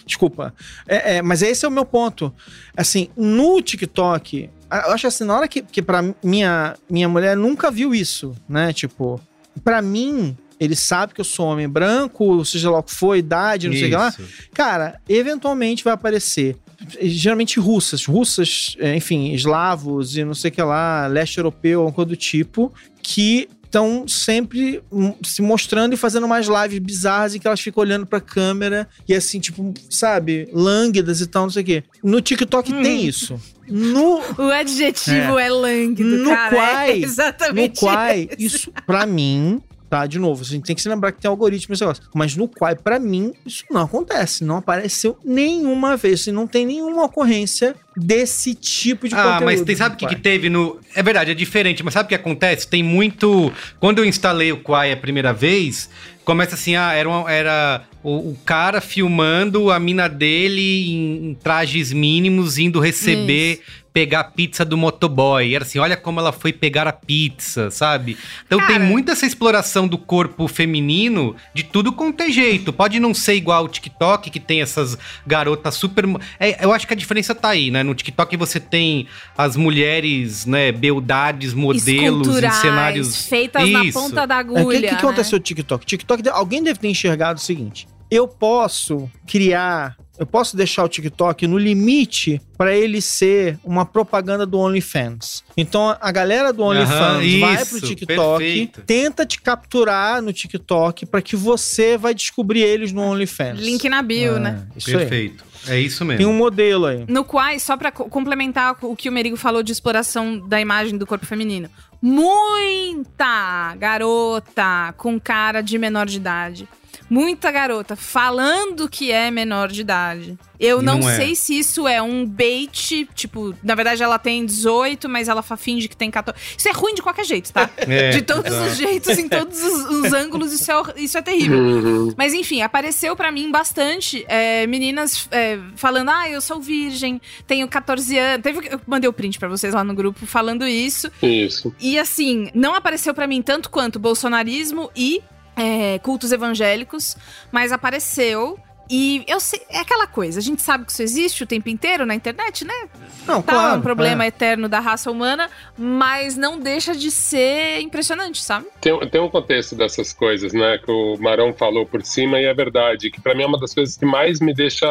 Desculpa. 0.06 0.54
É, 0.86 1.18
é, 1.18 1.22
mas 1.22 1.42
esse 1.42 1.66
é 1.66 1.68
o 1.68 1.72
meu 1.72 1.86
ponto. 1.86 2.34
Assim, 2.76 3.10
no 3.16 3.62
TikTok, 3.62 4.50
eu 4.70 4.92
acho 4.92 5.08
assim, 5.08 5.24
na 5.24 5.36
hora 5.36 5.48
que, 5.48 5.62
que 5.62 5.82
pra 5.82 6.04
minha, 6.22 6.76
minha 6.90 7.08
mulher 7.08 7.38
nunca 7.38 7.72
viu 7.72 7.96
isso, 7.96 8.36
né? 8.50 8.74
Tipo, 8.74 9.20
pra 9.64 9.82
mim, 9.82 10.38
ele 10.60 10.76
sabe 10.76 11.14
que 11.14 11.22
eu 11.22 11.26
sou 11.26 11.48
homem 11.48 11.68
branco, 11.68 12.44
seja 12.46 12.70
lá 12.70 12.80
o 12.80 12.84
que 12.84 12.94
for, 12.94 13.16
idade, 13.16 13.68
não 13.68 13.74
Isso. 13.74 13.82
sei 13.82 13.90
o 13.90 13.92
que 13.92 13.98
lá. 13.98 14.16
Cara, 14.54 15.00
eventualmente 15.08 15.84
vai 15.84 15.94
aparecer. 15.94 16.56
Geralmente 17.02 17.60
russas, 17.60 18.06
russas, 18.06 18.76
é, 18.80 18.96
enfim, 18.96 19.34
eslavos 19.34 20.18
e 20.18 20.24
não 20.24 20.34
sei 20.34 20.52
o 20.52 20.54
que 20.54 20.62
lá, 20.62 21.08
leste 21.08 21.38
europeu, 21.38 21.80
alguma 21.80 21.96
coisa 21.96 22.10
do 22.10 22.16
tipo, 22.16 22.74
que 23.02 23.48
estão 23.76 24.08
sempre 24.08 24.82
se 25.24 25.42
mostrando 25.42 25.94
e 25.94 25.98
fazendo 25.98 26.28
mais 26.28 26.48
lives 26.48 26.80
bizarras 26.80 27.36
em 27.36 27.40
que 27.40 27.46
elas 27.46 27.60
ficam 27.60 27.82
olhando 27.82 28.06
pra 28.06 28.22
câmera 28.22 28.88
e 29.08 29.14
assim, 29.14 29.40
tipo, 29.40 29.74
sabe, 29.90 30.48
lânguidas 30.54 31.20
e 31.20 31.28
tal, 31.28 31.44
não 31.44 31.50
sei 31.50 31.62
o 31.62 31.66
quê. 31.66 31.84
No 32.02 32.22
TikTok 32.22 32.74
hum. 32.74 32.82
tem 32.82 33.06
isso. 33.06 33.40
No... 33.68 34.22
O 34.38 34.52
adjetivo 34.52 35.38
é, 35.38 35.48
é 35.48 35.50
lânguido, 35.50 36.18
no 36.18 36.30
cara. 36.30 36.56
Quai, 36.56 36.92
é 36.92 36.98
exatamente 37.04 37.82
no 37.82 37.88
Quai, 37.88 38.30
isso, 38.38 38.72
pra 38.86 39.06
mim, 39.06 39.62
tá? 39.90 40.06
De 40.06 40.20
novo, 40.20 40.42
a 40.42 40.46
gente 40.46 40.64
tem 40.64 40.76
que 40.76 40.82
se 40.82 40.90
lembrar 40.90 41.12
que 41.12 41.22
tem 41.22 41.30
algoritmo 41.30 41.74
esse 41.74 41.82
negócio. 41.82 42.04
Mas 42.14 42.36
no 42.36 42.48
Quai, 42.48 42.76
para 42.76 43.00
mim, 43.00 43.34
isso 43.46 43.64
não 43.72 43.82
acontece. 43.82 44.44
Não 44.44 44.58
apareceu 44.58 45.18
nenhuma 45.24 45.96
vez. 45.98 46.22
Assim, 46.22 46.32
não 46.32 46.48
tem 46.48 46.66
nenhuma 46.66 47.06
ocorrência 47.06 47.76
desse 47.96 48.54
tipo 48.54 49.08
de 49.08 49.16
ah, 49.16 49.18
conteúdo. 49.18 49.42
Ah, 49.42 49.46
mas 49.46 49.62
tem, 49.62 49.76
sabe 49.76 49.96
o 49.96 49.98
que, 49.98 50.08
que 50.08 50.16
teve 50.16 50.50
no. 50.50 50.80
É 50.94 51.02
verdade, 51.02 51.32
é 51.32 51.34
diferente, 51.34 51.84
mas 51.84 51.94
sabe 51.94 52.06
o 52.06 52.10
que 52.10 52.16
acontece? 52.16 52.68
Tem 52.68 52.84
muito. 52.84 53.52
Quando 53.80 54.00
eu 54.00 54.06
instalei 54.06 54.52
o 54.52 54.58
Quai 54.58 54.92
a 54.92 54.98
primeira 54.98 55.34
vez, 55.34 55.90
começa 56.24 56.56
assim, 56.56 56.76
ah, 56.76 56.94
era, 56.94 57.08
uma, 57.08 57.32
era 57.32 57.84
o, 58.06 58.32
o, 58.32 58.38
cara 58.46 58.80
filmando 58.80 59.72
a 59.72 59.80
mina 59.80 60.08
dele 60.08 60.92
em, 60.92 61.30
em 61.30 61.34
trajes 61.34 61.92
mínimos, 61.92 62.60
indo 62.60 62.80
receber 62.80 63.54
Isso 63.54 63.86
pegar 63.96 64.20
a 64.20 64.24
pizza 64.26 64.66
do 64.66 64.76
motoboy. 64.76 65.56
Era 65.56 65.64
assim, 65.64 65.80
olha 65.80 65.96
como 65.96 66.20
ela 66.20 66.34
foi 66.34 66.52
pegar 66.52 66.86
a 66.86 66.92
pizza, 66.92 67.72
sabe? 67.72 68.18
Então 68.46 68.60
Cara. 68.60 68.74
tem 68.74 68.80
muita 68.80 69.14
essa 69.14 69.26
exploração 69.26 69.88
do 69.88 69.98
corpo 69.98 70.50
feminino 70.50 71.34
de 71.54 71.64
tudo 71.64 71.94
quanto 71.94 72.22
é 72.22 72.30
jeito. 72.30 72.74
Pode 72.74 73.00
não 73.00 73.14
ser 73.14 73.36
igual 73.36 73.64
o 73.64 73.70
TikTok, 73.70 74.30
que 74.30 74.40
tem 74.40 74.62
essas 74.62 74.98
garotas 75.26 75.76
super. 75.76 76.04
É, 76.38 76.66
eu 76.66 76.74
acho 76.74 76.86
que 76.86 76.92
a 76.92 76.98
diferença 76.98 77.34
tá 77.34 77.48
aí, 77.48 77.72
né? 77.72 77.84
No 77.84 77.96
TikTok 77.96 78.36
você 78.36 78.60
tem 78.60 79.08
as 79.38 79.56
mulheres, 79.56 80.46
né, 80.46 80.74
beldades, 80.74 81.54
modelos 81.54 82.28
em 82.28 82.52
cenários. 82.52 83.28
Feitas 83.28 83.64
Isso. 83.64 83.72
na 83.72 83.94
ponta 83.94 84.28
da 84.28 84.36
agulha. 84.36 84.66
O 84.66 84.74
é, 84.74 84.76
que, 84.76 84.82
que, 84.88 84.92
né? 84.92 84.98
aconteceu 84.98 85.38
no 85.38 85.44
TikTok? 85.44 85.86
TikTok, 85.86 86.28
alguém 86.28 86.62
deve 86.62 86.80
ter 86.80 86.90
enxergado 86.90 87.40
o 87.40 87.42
seguinte: 87.42 87.88
eu 88.10 88.28
posso 88.28 89.10
criar 89.26 89.96
eu 90.18 90.26
posso 90.26 90.56
deixar 90.56 90.84
o 90.84 90.88
TikTok 90.88 91.46
no 91.46 91.58
limite 91.58 92.42
para 92.58 92.74
ele 92.74 93.02
ser 93.02 93.60
uma 93.64 93.86
propaganda 93.86 94.46
do 94.46 94.58
OnlyFans. 94.58 95.44
Então 95.58 95.96
a 96.00 96.12
galera 96.12 96.54
do 96.54 96.64
OnlyFans 96.64 97.34
uhum, 97.34 97.40
vai 97.42 97.66
pro 97.66 97.82
TikTok, 97.82 98.38
perfeito. 98.40 98.82
tenta 98.84 99.26
te 99.26 99.42
capturar 99.42 100.22
no 100.22 100.32
TikTok 100.32 101.06
para 101.06 101.22
que 101.22 101.36
você 101.36 101.98
vai 101.98 102.14
descobrir 102.14 102.62
eles 102.62 102.94
no 102.94 103.02
OnlyFans. 103.02 103.60
Link 103.60 103.90
na 103.90 104.02
bio, 104.02 104.38
é, 104.38 104.40
né? 104.40 104.68
Isso 104.76 104.90
perfeito. 104.90 105.44
Aí. 105.44 105.56
É 105.68 105.80
isso 105.80 106.06
mesmo. 106.06 106.20
Tem 106.20 106.28
um 106.28 106.38
modelo 106.38 106.86
aí. 106.86 107.06
No 107.08 107.26
qual, 107.26 107.60
só 107.60 107.76
para 107.76 107.92
complementar 107.92 108.78
o 108.82 108.96
que 108.96 109.10
o 109.10 109.12
Merigo 109.12 109.36
falou 109.36 109.64
de 109.64 109.72
exploração 109.72 110.38
da 110.48 110.62
imagem 110.62 110.96
do 110.98 111.08
corpo 111.08 111.26
feminino. 111.26 111.70
Muita 112.00 113.76
garota 113.76 114.94
com 114.96 115.20
cara 115.20 115.62
de 115.62 115.78
menor 115.80 116.06
de 116.06 116.18
idade 116.18 116.70
muita 117.10 117.52
garota 117.52 117.96
falando 117.96 118.90
que 118.90 119.12
é 119.12 119.30
menor 119.30 119.70
de 119.70 119.82
idade. 119.82 120.38
Eu 120.60 120.82
não, 120.82 121.00
não 121.00 121.10
é. 121.10 121.16
sei 121.16 121.36
se 121.36 121.58
isso 121.58 121.88
é 121.88 122.02
um 122.02 122.26
bait, 122.26 123.08
tipo, 123.14 123.54
na 123.62 123.76
verdade 123.76 124.02
ela 124.02 124.18
tem 124.18 124.46
18, 124.46 125.08
mas 125.10 125.28
ela 125.28 125.44
finge 125.44 125.88
que 125.88 125.98
tem 125.98 126.10
14. 126.10 126.40
Isso 126.58 126.70
é 126.70 126.72
ruim 126.72 126.94
de 126.94 127.02
qualquer 127.02 127.26
jeito, 127.26 127.52
tá? 127.52 127.70
É, 127.88 128.10
de 128.10 128.22
todos 128.24 128.52
é. 128.52 128.66
os 128.66 128.78
jeitos, 128.78 129.18
em 129.18 129.30
todos 129.30 129.62
os, 129.62 129.86
os 129.90 130.14
ângulos, 130.14 130.52
isso 130.52 130.72
é, 130.72 130.76
isso 130.98 131.18
é 131.18 131.22
terrível. 131.22 131.60
Uhum. 131.60 132.14
Mas 132.18 132.34
enfim, 132.34 132.62
apareceu 132.62 133.16
para 133.16 133.32
mim 133.32 133.52
bastante 133.52 134.26
é, 134.28 134.66
meninas 134.66 135.28
é, 135.30 135.60
falando: 135.76 136.10
ah, 136.10 136.28
eu 136.28 136.42
sou 136.42 136.60
virgem, 136.60 137.22
tenho 137.46 137.68
14 137.68 138.18
anos. 138.18 138.44
Teve, 138.44 138.68
eu 138.72 138.82
mandei 138.88 139.08
o 139.08 139.14
print 139.14 139.38
para 139.38 139.48
vocês 139.48 139.74
lá 139.74 139.84
no 139.84 139.94
grupo 139.94 140.26
falando 140.26 140.68
isso. 140.68 141.12
Isso. 141.22 141.76
E 141.80 142.00
assim, 142.00 142.50
não 142.56 142.74
apareceu 142.74 143.14
para 143.14 143.28
mim 143.28 143.42
tanto 143.42 143.70
quanto 143.70 144.00
bolsonarismo 144.00 144.90
e 144.96 145.22
é, 145.56 146.00
cultos 146.00 146.32
evangélicos, 146.32 147.16
mas 147.52 147.72
apareceu 147.72 148.60
E 148.90 149.24
eu 149.28 149.40
sei, 149.40 149.62
é 149.70 149.80
aquela 149.80 150.06
coisa, 150.06 150.40
a 150.40 150.44
gente 150.44 150.62
sabe 150.62 150.86
que 150.86 150.92
isso 150.92 151.02
existe 151.02 151.44
o 151.44 151.48
tempo 151.48 151.70
inteiro 151.70 152.06
na 152.06 152.14
internet, 152.14 152.64
né? 152.64 152.88
Não, 153.26 153.42
tá 153.42 153.54
claro, 153.54 153.80
um 153.80 153.82
problema 153.82 154.24
é. 154.24 154.28
eterno 154.28 154.70
da 154.70 154.80
raça 154.80 155.10
humana, 155.10 155.50
mas 155.76 156.38
não 156.38 156.60
deixa 156.60 156.94
de 156.94 157.10
ser 157.10 157.82
impressionante, 157.82 158.44
sabe? 158.44 158.68
Tem, 158.80 158.98
tem 159.10 159.22
um 159.22 159.30
contexto 159.30 159.76
dessas 159.76 160.14
coisas, 160.14 160.54
né? 160.54 160.78
Que 160.78 160.92
o 160.92 161.18
Marão 161.20 161.52
falou 161.52 161.86
por 161.86 162.04
cima 162.04 162.40
e 162.40 162.46
é 162.46 162.54
verdade. 162.54 163.10
Que 163.10 163.20
para 163.20 163.34
mim 163.34 163.44
é 163.44 163.48
uma 163.48 163.60
das 163.60 163.74
coisas 163.74 163.98
que 163.98 164.06
mais 164.06 164.40
me 164.40 164.54
deixa 164.54 164.88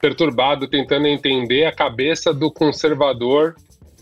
perturbado 0.00 0.66
tentando 0.66 1.06
entender 1.06 1.66
a 1.66 1.72
cabeça 1.72 2.34
do 2.34 2.50
conservador 2.50 3.54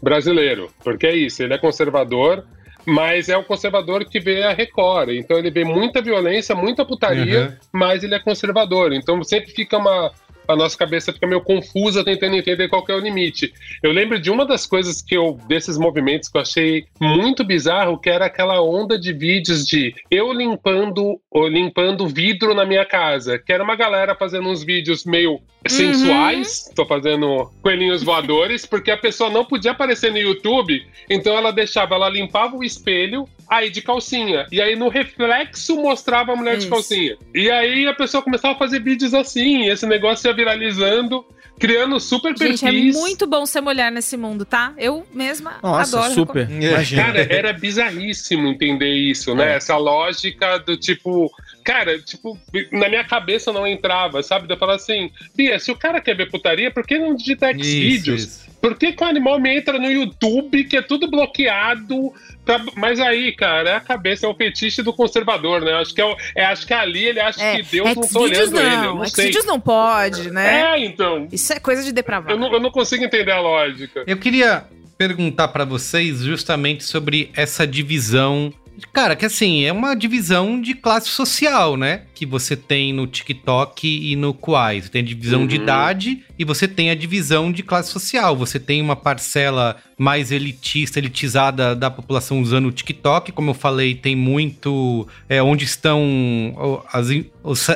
brasileiro. 0.03 0.71
Porque 0.83 1.07
é 1.07 1.15
isso, 1.15 1.43
ele 1.43 1.53
é 1.53 1.59
conservador, 1.59 2.47
mas 2.87 3.29
é 3.29 3.37
o 3.37 3.45
conservador 3.45 4.05
que 4.05 4.21
vê 4.21 4.43
a 4.43 4.53
Record. 4.53 5.11
Então 5.11 5.39
ele 5.39 5.51
vê 5.51 5.65
muita 5.65 6.03
violência, 6.03 6.55
muita 6.55 6.85
putaria, 6.85 7.41
Uhum. 7.49 7.57
mas 7.73 8.03
ele 8.05 8.15
é 8.15 8.19
conservador. 8.19 8.93
Então 8.93 9.23
sempre 9.25 9.51
fica 9.53 9.79
uma. 9.79 10.11
A 10.47 10.57
nossa 10.57 10.77
cabeça 10.77 11.13
fica 11.13 11.27
meio 11.27 11.41
confusa 11.41 12.05
tentando 12.05 12.37
entender 12.37 12.69
qual 12.69 12.85
que 12.85 12.93
é 12.93 12.95
o 12.95 13.01
limite. 13.01 13.53
Eu 13.83 13.93
lembro 13.93 14.21
de 14.21 14.31
uma 14.31 14.45
das 14.45 14.67
coisas 14.67 15.01
que 15.01 15.17
eu, 15.17 15.39
desses 15.49 15.79
movimentos 15.79 16.29
que 16.29 16.37
eu 16.37 16.43
achei 16.43 16.87
muito 17.01 17.45
bizarro, 17.45 17.99
que 17.99 18.11
era 18.11 18.27
aquela 18.27 18.61
onda 18.61 18.99
de 18.99 19.13
vídeos 19.13 19.65
de 19.65 19.95
eu 20.11 20.33
limpando, 20.33 21.21
ou 21.31 21.49
limpando 21.49 22.07
vidro 22.07 22.55
na 22.55 22.65
minha 22.65 22.85
casa. 22.85 23.39
Que 23.39 23.53
era 23.53 23.65
uma 23.65 23.77
galera 23.77 24.15
fazendo 24.15 24.49
uns 24.49 24.63
vídeos 24.63 25.05
meio 25.05 25.41
sensuais, 25.67 26.71
tô 26.75 26.85
fazendo 26.85 27.51
coelhinhos 27.63 28.03
voadores, 28.03 28.67
porque 28.67 28.91
a 28.91 28.97
pessoa 28.97 29.31
não 29.31 29.45
podia 29.45 29.71
aparecer 29.71 30.11
no 30.11 30.19
YouTube, 30.19 30.87
então 31.09 31.37
ela 31.37 31.51
deixava, 31.51 31.95
ela 31.95 32.09
limpava 32.09 32.57
o 32.57 32.63
espelho, 32.63 33.27
aí 33.49 33.71
de 33.71 33.83
calcinha, 33.83 34.47
e 34.51 34.61
aí 34.61 34.77
no 34.77 34.89
reflexo 34.89 35.77
mostrava 35.77 36.33
a 36.33 36.37
mulher 36.37 36.57
de 36.57 36.63
Isso. 36.63 36.71
calcinha. 36.71 37.17
E 37.35 37.51
aí 37.51 37.87
a 37.87 37.95
pessoa 37.95 38.23
começava 38.23 38.55
a 38.55 38.59
fazer 38.59 38.81
vídeos 38.81 39.15
assim, 39.15 39.65
e 39.65 39.71
esse 39.71 39.87
negócio 39.87 40.27
ia 40.29 40.35
viralizando, 40.35 41.25
criando 41.59 42.01
super 42.01 42.37
Gente, 42.37 42.65
é 42.67 42.71
perfis. 42.71 42.97
muito 42.97 43.27
bom 43.27 43.47
ser 43.47 43.61
mulher 43.61 43.91
nesse 43.93 44.17
mundo, 44.17 44.45
tá? 44.45 44.73
Eu 44.77 45.07
mesma 45.13 45.59
Nossa, 45.63 45.99
adoro. 45.99 46.15
super. 46.15 46.51
Imagina. 46.51 47.05
Cara, 47.05 47.27
era 47.33 47.53
bizarríssimo 47.53 48.49
entender 48.49 48.93
isso, 48.93 49.35
né? 49.35 49.55
Essa 49.57 49.77
lógica 49.77 50.59
do 50.59 50.77
tipo. 50.77 51.31
Cara, 51.65 51.99
tipo, 51.99 52.39
na 52.73 52.89
minha 52.89 53.05
cabeça 53.05 53.53
não 53.53 53.67
entrava, 53.67 54.23
sabe? 54.23 54.47
De 54.47 54.53
eu 54.53 54.59
falar 54.59 54.75
assim, 54.75 55.11
Bia, 55.35 55.59
se 55.59 55.71
o 55.71 55.77
cara 55.77 56.01
quer 56.01 56.15
ver 56.15 56.31
putaria, 56.31 56.71
por 56.71 56.87
que 56.87 56.99
não 56.99 57.15
digita 57.15 57.51
Isso, 57.53 57.65
Xvideos? 57.65 58.47
Por 58.65 58.79
que, 58.79 58.93
que 58.93 59.05
o 59.05 59.07
animal 59.07 59.39
me 59.39 59.55
entra 59.55 59.79
no 59.79 59.91
YouTube, 59.91 60.65
que 60.65 60.75
é 60.75 60.81
tudo 60.81 61.07
bloqueado? 61.11 62.15
pra- 62.47 62.65
Mas 62.77 62.99
aí, 62.99 63.31
cara, 63.37 63.69
é 63.69 63.75
a 63.75 63.81
cabeça, 63.81 64.25
é 64.25 64.29
o 64.29 64.35
fetiche 64.35 64.81
do 64.83 64.91
conservador, 64.91 65.61
né? 65.61 65.75
Acho 65.75 65.93
que, 65.95 66.01
é, 66.01 66.05
o- 66.07 66.17
é, 66.35 66.47
acho 66.47 66.67
que 66.67 66.73
ali 66.73 67.05
ele 67.05 67.21
acha 67.21 67.43
É, 67.43 67.57
que 67.57 67.63
Deus 67.65 67.95
não 67.95 68.03
tá 68.09 68.19
olhando 68.21 68.59
ele. 68.59 68.75
Eu 68.75 68.81
não, 68.81 68.95
não 68.97 69.07
sei. 69.07 69.25
Xvideos 69.27 69.45
não 69.45 69.61
pode, 69.61 70.31
né? 70.31 70.63
É, 70.63 70.83
então. 70.83 71.29
Isso 71.31 71.53
é 71.53 71.61
coisa 71.61 71.83
de 71.83 71.93
depravado. 71.93 72.33
Eu 72.33 72.39
não, 72.39 72.51
eu 72.55 72.61
não 72.61 72.71
consigo 72.71 73.05
entender 73.05 73.33
a 73.33 73.41
lógica. 73.41 74.03
Eu 74.07 74.17
queria 74.17 74.65
perguntar 74.97 75.49
pra 75.49 75.67
vocês 75.67 76.21
justamente 76.21 76.85
sobre 76.85 77.31
essa 77.37 77.67
divisão. 77.67 78.51
Cara, 78.93 79.15
que 79.15 79.25
assim, 79.25 79.65
é 79.65 79.73
uma 79.73 79.95
divisão 79.95 80.61
de 80.61 80.75
classe 80.75 81.09
social, 81.09 81.77
né? 81.77 82.03
Que 82.15 82.27
você 82.27 82.57
tem 82.57 82.93
no 82.93 83.07
TikTok 83.07 83.87
e 83.87 84.17
no 84.17 84.35
Quai. 84.35 84.81
Você 84.81 84.89
tem 84.89 85.03
a 85.03 85.05
divisão 85.05 85.47
de 85.47 85.57
Uhum. 85.57 85.63
idade 85.63 86.25
e 86.39 86.45
você 86.45 86.67
tem 86.67 86.91
a 86.91 86.95
divisão 86.95 87.53
de 87.53 87.63
classe 87.63 87.91
social. 87.91 88.37
Você 88.37 88.59
tem 88.59 88.81
uma 88.83 88.97
parcela 88.97 89.77
mais 89.97 90.33
elitista, 90.33 90.99
elitizada 90.99 91.75
da 91.75 91.91
população 91.91 92.41
usando 92.41 92.67
o 92.67 92.73
TikTok. 92.73 93.33
Como 93.33 93.51
eu 93.51 93.55
falei, 93.55 93.95
tem 93.95 94.17
muito 94.17 95.07
é, 95.29 95.43
onde 95.43 95.65
estão 95.65 96.83
as, 96.93 97.09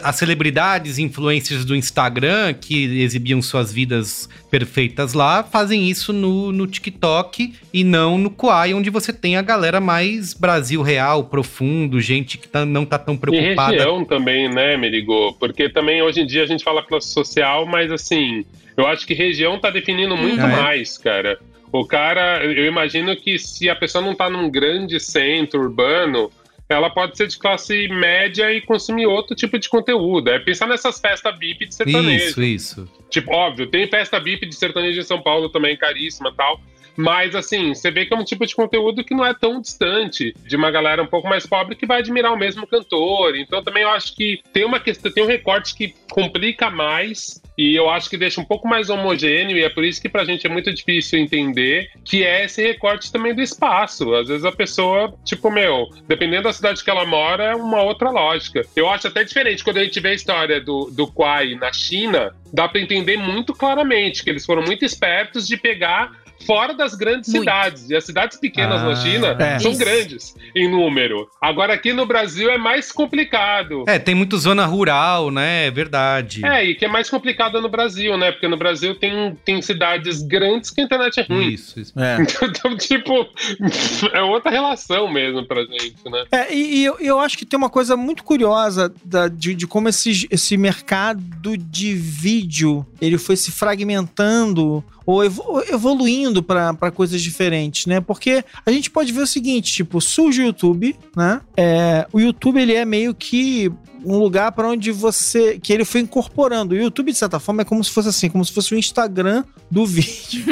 as 0.02 0.16
celebridades, 0.16 0.98
influencers 0.98 1.64
do 1.64 1.76
Instagram 1.76 2.54
que 2.54 3.00
exibiam 3.00 3.40
suas 3.42 3.72
vidas 3.72 4.28
perfeitas 4.50 5.12
lá, 5.12 5.42
fazem 5.42 5.88
isso 5.88 6.12
no, 6.12 6.50
no 6.52 6.66
TikTok 6.66 7.52
e 7.72 7.84
não 7.84 8.16
no 8.16 8.30
Quai, 8.30 8.72
onde 8.74 8.90
você 8.90 9.12
tem 9.12 9.36
a 9.36 9.42
galera 9.42 9.80
mais 9.80 10.32
Brasil 10.34 10.82
real, 10.82 11.24
profundo, 11.24 12.00
gente 12.00 12.38
que 12.38 12.48
tá- 12.48 12.64
não 12.64 12.84
tá 12.84 12.98
tão 12.98 13.14
E 13.14 13.18
preocupada. 13.18 13.72
região 13.72 14.04
também, 14.04 14.48
né, 14.48 14.76
Merigo? 14.76 15.34
Porque 15.38 15.68
também 15.68 16.02
hoje 16.02 16.20
em 16.20 16.26
dia 16.26 16.42
a 16.42 16.46
gente 16.46 16.64
fala 16.64 16.82
classe 16.82 17.08
social, 17.08 17.66
mas 17.66 17.92
assim, 17.92 18.44
eu 18.76 18.86
acho 18.86 19.06
que 19.06 19.14
região 19.14 19.58
tá 19.58 19.70
definindo 19.70 20.16
muito 20.16 20.40
é? 20.40 20.46
mais, 20.46 20.96
cara. 20.96 21.38
O 21.72 21.86
cara, 21.86 22.44
eu 22.44 22.66
imagino 22.66 23.14
que 23.16 23.38
se 23.38 23.68
a 23.68 23.76
pessoa 23.76 24.04
não 24.04 24.14
tá 24.14 24.30
num 24.30 24.50
grande 24.50 24.98
centro 24.98 25.60
urbano, 25.60 26.30
ela 26.68 26.90
pode 26.90 27.16
ser 27.16 27.26
de 27.26 27.38
classe 27.38 27.88
média 27.88 28.52
e 28.52 28.60
consumir 28.60 29.06
outro 29.06 29.34
tipo 29.34 29.58
de 29.58 29.68
conteúdo. 29.68 30.28
É 30.30 30.38
pensar 30.38 30.66
nessas 30.66 31.00
festas 31.00 31.38
VIP 31.38 31.66
de 31.66 31.74
sertanejo. 31.74 32.24
Isso, 32.24 32.42
isso. 32.42 32.88
Tipo, 33.10 33.32
óbvio, 33.32 33.66
tem 33.66 33.86
festa 33.88 34.20
VIP 34.20 34.46
de 34.46 34.54
sertanejo 34.54 35.00
em 35.00 35.04
São 35.04 35.20
Paulo 35.22 35.48
também, 35.48 35.76
caríssima 35.76 36.30
e 36.30 36.34
tal. 36.34 36.60
Mas, 36.94 37.36
assim, 37.36 37.74
você 37.74 37.92
vê 37.92 38.04
que 38.04 38.12
é 38.12 38.16
um 38.16 38.24
tipo 38.24 38.44
de 38.44 38.56
conteúdo 38.56 39.04
que 39.04 39.14
não 39.14 39.24
é 39.24 39.32
tão 39.32 39.60
distante 39.60 40.34
de 40.44 40.56
uma 40.56 40.68
galera 40.68 41.00
um 41.00 41.06
pouco 41.06 41.28
mais 41.28 41.46
pobre 41.46 41.76
que 41.76 41.86
vai 41.86 42.00
admirar 42.00 42.32
o 42.32 42.36
mesmo 42.36 42.66
cantor. 42.66 43.36
Então, 43.36 43.62
também 43.62 43.84
eu 43.84 43.90
acho 43.90 44.16
que 44.16 44.40
tem 44.52 44.64
uma 44.64 44.80
questão, 44.80 45.10
tem 45.12 45.22
um 45.22 45.28
recorte 45.28 45.76
que 45.76 45.94
complica 46.10 46.70
mais 46.70 47.40
e 47.59 47.74
eu 47.74 47.90
acho 47.90 48.09
que 48.09 48.16
deixa 48.16 48.40
um 48.40 48.44
pouco 48.44 48.68
mais 48.68 48.88
homogêneo 48.88 49.59
e 49.59 49.64
é 49.64 49.68
por 49.68 49.84
isso 49.84 50.00
que 50.00 50.09
pra 50.09 50.24
gente 50.24 50.46
é 50.46 50.48
muito 50.48 50.72
difícil 50.72 51.18
entender 51.18 51.90
que 52.04 52.24
é 52.24 52.44
esse 52.44 52.62
recorte 52.62 53.11
também 53.11 53.34
do 53.34 53.42
espaço. 53.42 54.14
Às 54.14 54.28
vezes 54.28 54.44
a 54.44 54.52
pessoa, 54.52 55.12
tipo, 55.24 55.50
meu, 55.50 55.88
dependendo 56.06 56.44
da 56.44 56.52
cidade 56.52 56.84
que 56.84 56.88
ela 56.88 57.04
mora, 57.04 57.42
é 57.46 57.54
uma 57.56 57.82
outra 57.82 58.11
lógica. 58.11 58.62
Eu 58.76 58.88
acho 58.88 59.09
até 59.09 59.24
diferente 59.24 59.64
quando 59.64 59.78
a 59.78 59.84
gente 59.84 59.98
vê 59.98 60.11
a 60.11 60.14
história 60.14 60.61
do, 60.61 60.88
do 60.92 61.09
Quai 61.09 61.56
na 61.56 61.72
China, 61.72 62.32
dá 62.52 62.68
pra 62.68 62.80
entender 62.80 63.16
muito 63.16 63.52
claramente 63.52 64.22
que 64.22 64.30
eles 64.30 64.46
foram 64.46 64.62
muito 64.62 64.84
espertos 64.84 65.44
de 65.44 65.56
pegar 65.56 66.12
fora 66.47 66.74
das 66.74 66.95
grandes 66.95 67.28
Muito. 67.30 67.41
cidades. 67.45 67.91
E 67.91 67.97
as 67.97 68.05
cidades 68.05 68.39
pequenas 68.39 68.80
Ah, 68.80 68.84
na 68.86 68.97
China 68.97 69.36
é. 69.39 69.59
são 69.59 69.70
Isso. 69.72 69.80
grandes 69.80 70.34
em 70.55 70.70
número. 70.70 71.28
Agora 71.41 71.74
aqui 71.74 71.93
no 71.93 72.07
Brasil 72.07 72.51
é 72.51 72.59
mais 72.59 72.91
complicado. 72.93 73.84
É, 73.86 73.99
tem 73.99 74.14
muito 74.14 74.36
zona 74.39 74.64
rural, 74.66 75.30
né? 75.30 75.66
É 75.66 75.70
verdade. 75.70 76.45
É, 76.45 76.64
e 76.64 76.74
que 76.74 76.84
é 76.84 76.89
mais 76.89 77.09
complicado 77.11 77.61
no 77.61 77.68
Brasil, 77.68 78.16
né? 78.16 78.32
Porque 78.32 78.49
no 78.49 78.57
Brasil 78.57 78.95
tem, 78.95 79.36
tem 79.45 79.61
cidades 79.62 80.22
grandes 80.22 80.70
que 80.70 80.80
a 80.80 80.84
internet 80.84 81.20
é 81.20 81.22
ruim. 81.24 81.49
Isso, 81.49 81.78
isso. 81.80 81.93
É. 81.99 82.18
Então, 82.59 82.76
tipo, 82.76 83.26
é 84.12 84.22
outra 84.22 84.51
relação 84.51 85.11
mesmo 85.12 85.45
pra 85.47 85.62
gente, 85.62 85.97
né? 86.07 86.24
É, 86.32 86.55
e, 86.55 86.78
e 86.80 86.84
eu, 86.84 86.97
eu 86.99 87.20
acho 87.20 87.36
que 87.36 87.45
tem 87.45 87.57
uma 87.59 87.68
coisa 87.70 87.97
muito 87.97 88.24
curiosa 88.24 88.93
da- 89.05 89.28
de, 89.28 89.55
de 89.55 89.66
como 89.66 89.89
esse, 89.89 90.26
esse 90.30 90.57
mercado 90.57 91.57
de 91.57 91.95
vídeo 91.95 92.86
ele 93.01 93.18
foi 93.18 93.36
se 93.36 93.51
fragmentando 93.53 94.82
ou 95.09 95.24
evo- 95.24 95.62
evoluindo 95.70 96.42
para 96.42 96.90
coisas 96.90 97.22
diferentes, 97.22 97.86
né? 97.86 97.98
Porque 97.98 98.44
a 98.66 98.70
gente 98.70 98.90
pode 98.90 99.11
ver 99.11 99.22
o 99.22 99.26
seguinte, 99.26 99.72
tipo, 99.72 100.02
surge 100.02 100.42
o 100.42 100.44
YouTube, 100.44 100.94
né? 101.16 101.40
É, 101.56 102.06
o 102.12 102.20
YouTube 102.20 102.61
ele 102.61 102.74
é 102.74 102.84
meio 102.84 103.14
que 103.14 103.72
um 104.05 104.18
lugar 104.18 104.53
para 104.53 104.68
onde 104.68 104.90
você 104.92 105.59
que 105.59 105.72
ele 105.72 105.84
foi 105.84 106.01
incorporando. 106.01 106.74
O 106.74 106.78
YouTube 106.78 107.12
de 107.12 107.18
certa 107.18 107.38
forma 107.40 107.62
é 107.62 107.64
como 107.64 107.82
se 107.82 107.90
fosse 107.90 108.09
assim, 108.09 108.28
como 108.28 108.44
se 108.44 108.53
fosse 108.53 108.74
o 108.74 108.78
Instagram 108.78 109.44
do 109.70 109.84
vídeo. 109.86 110.44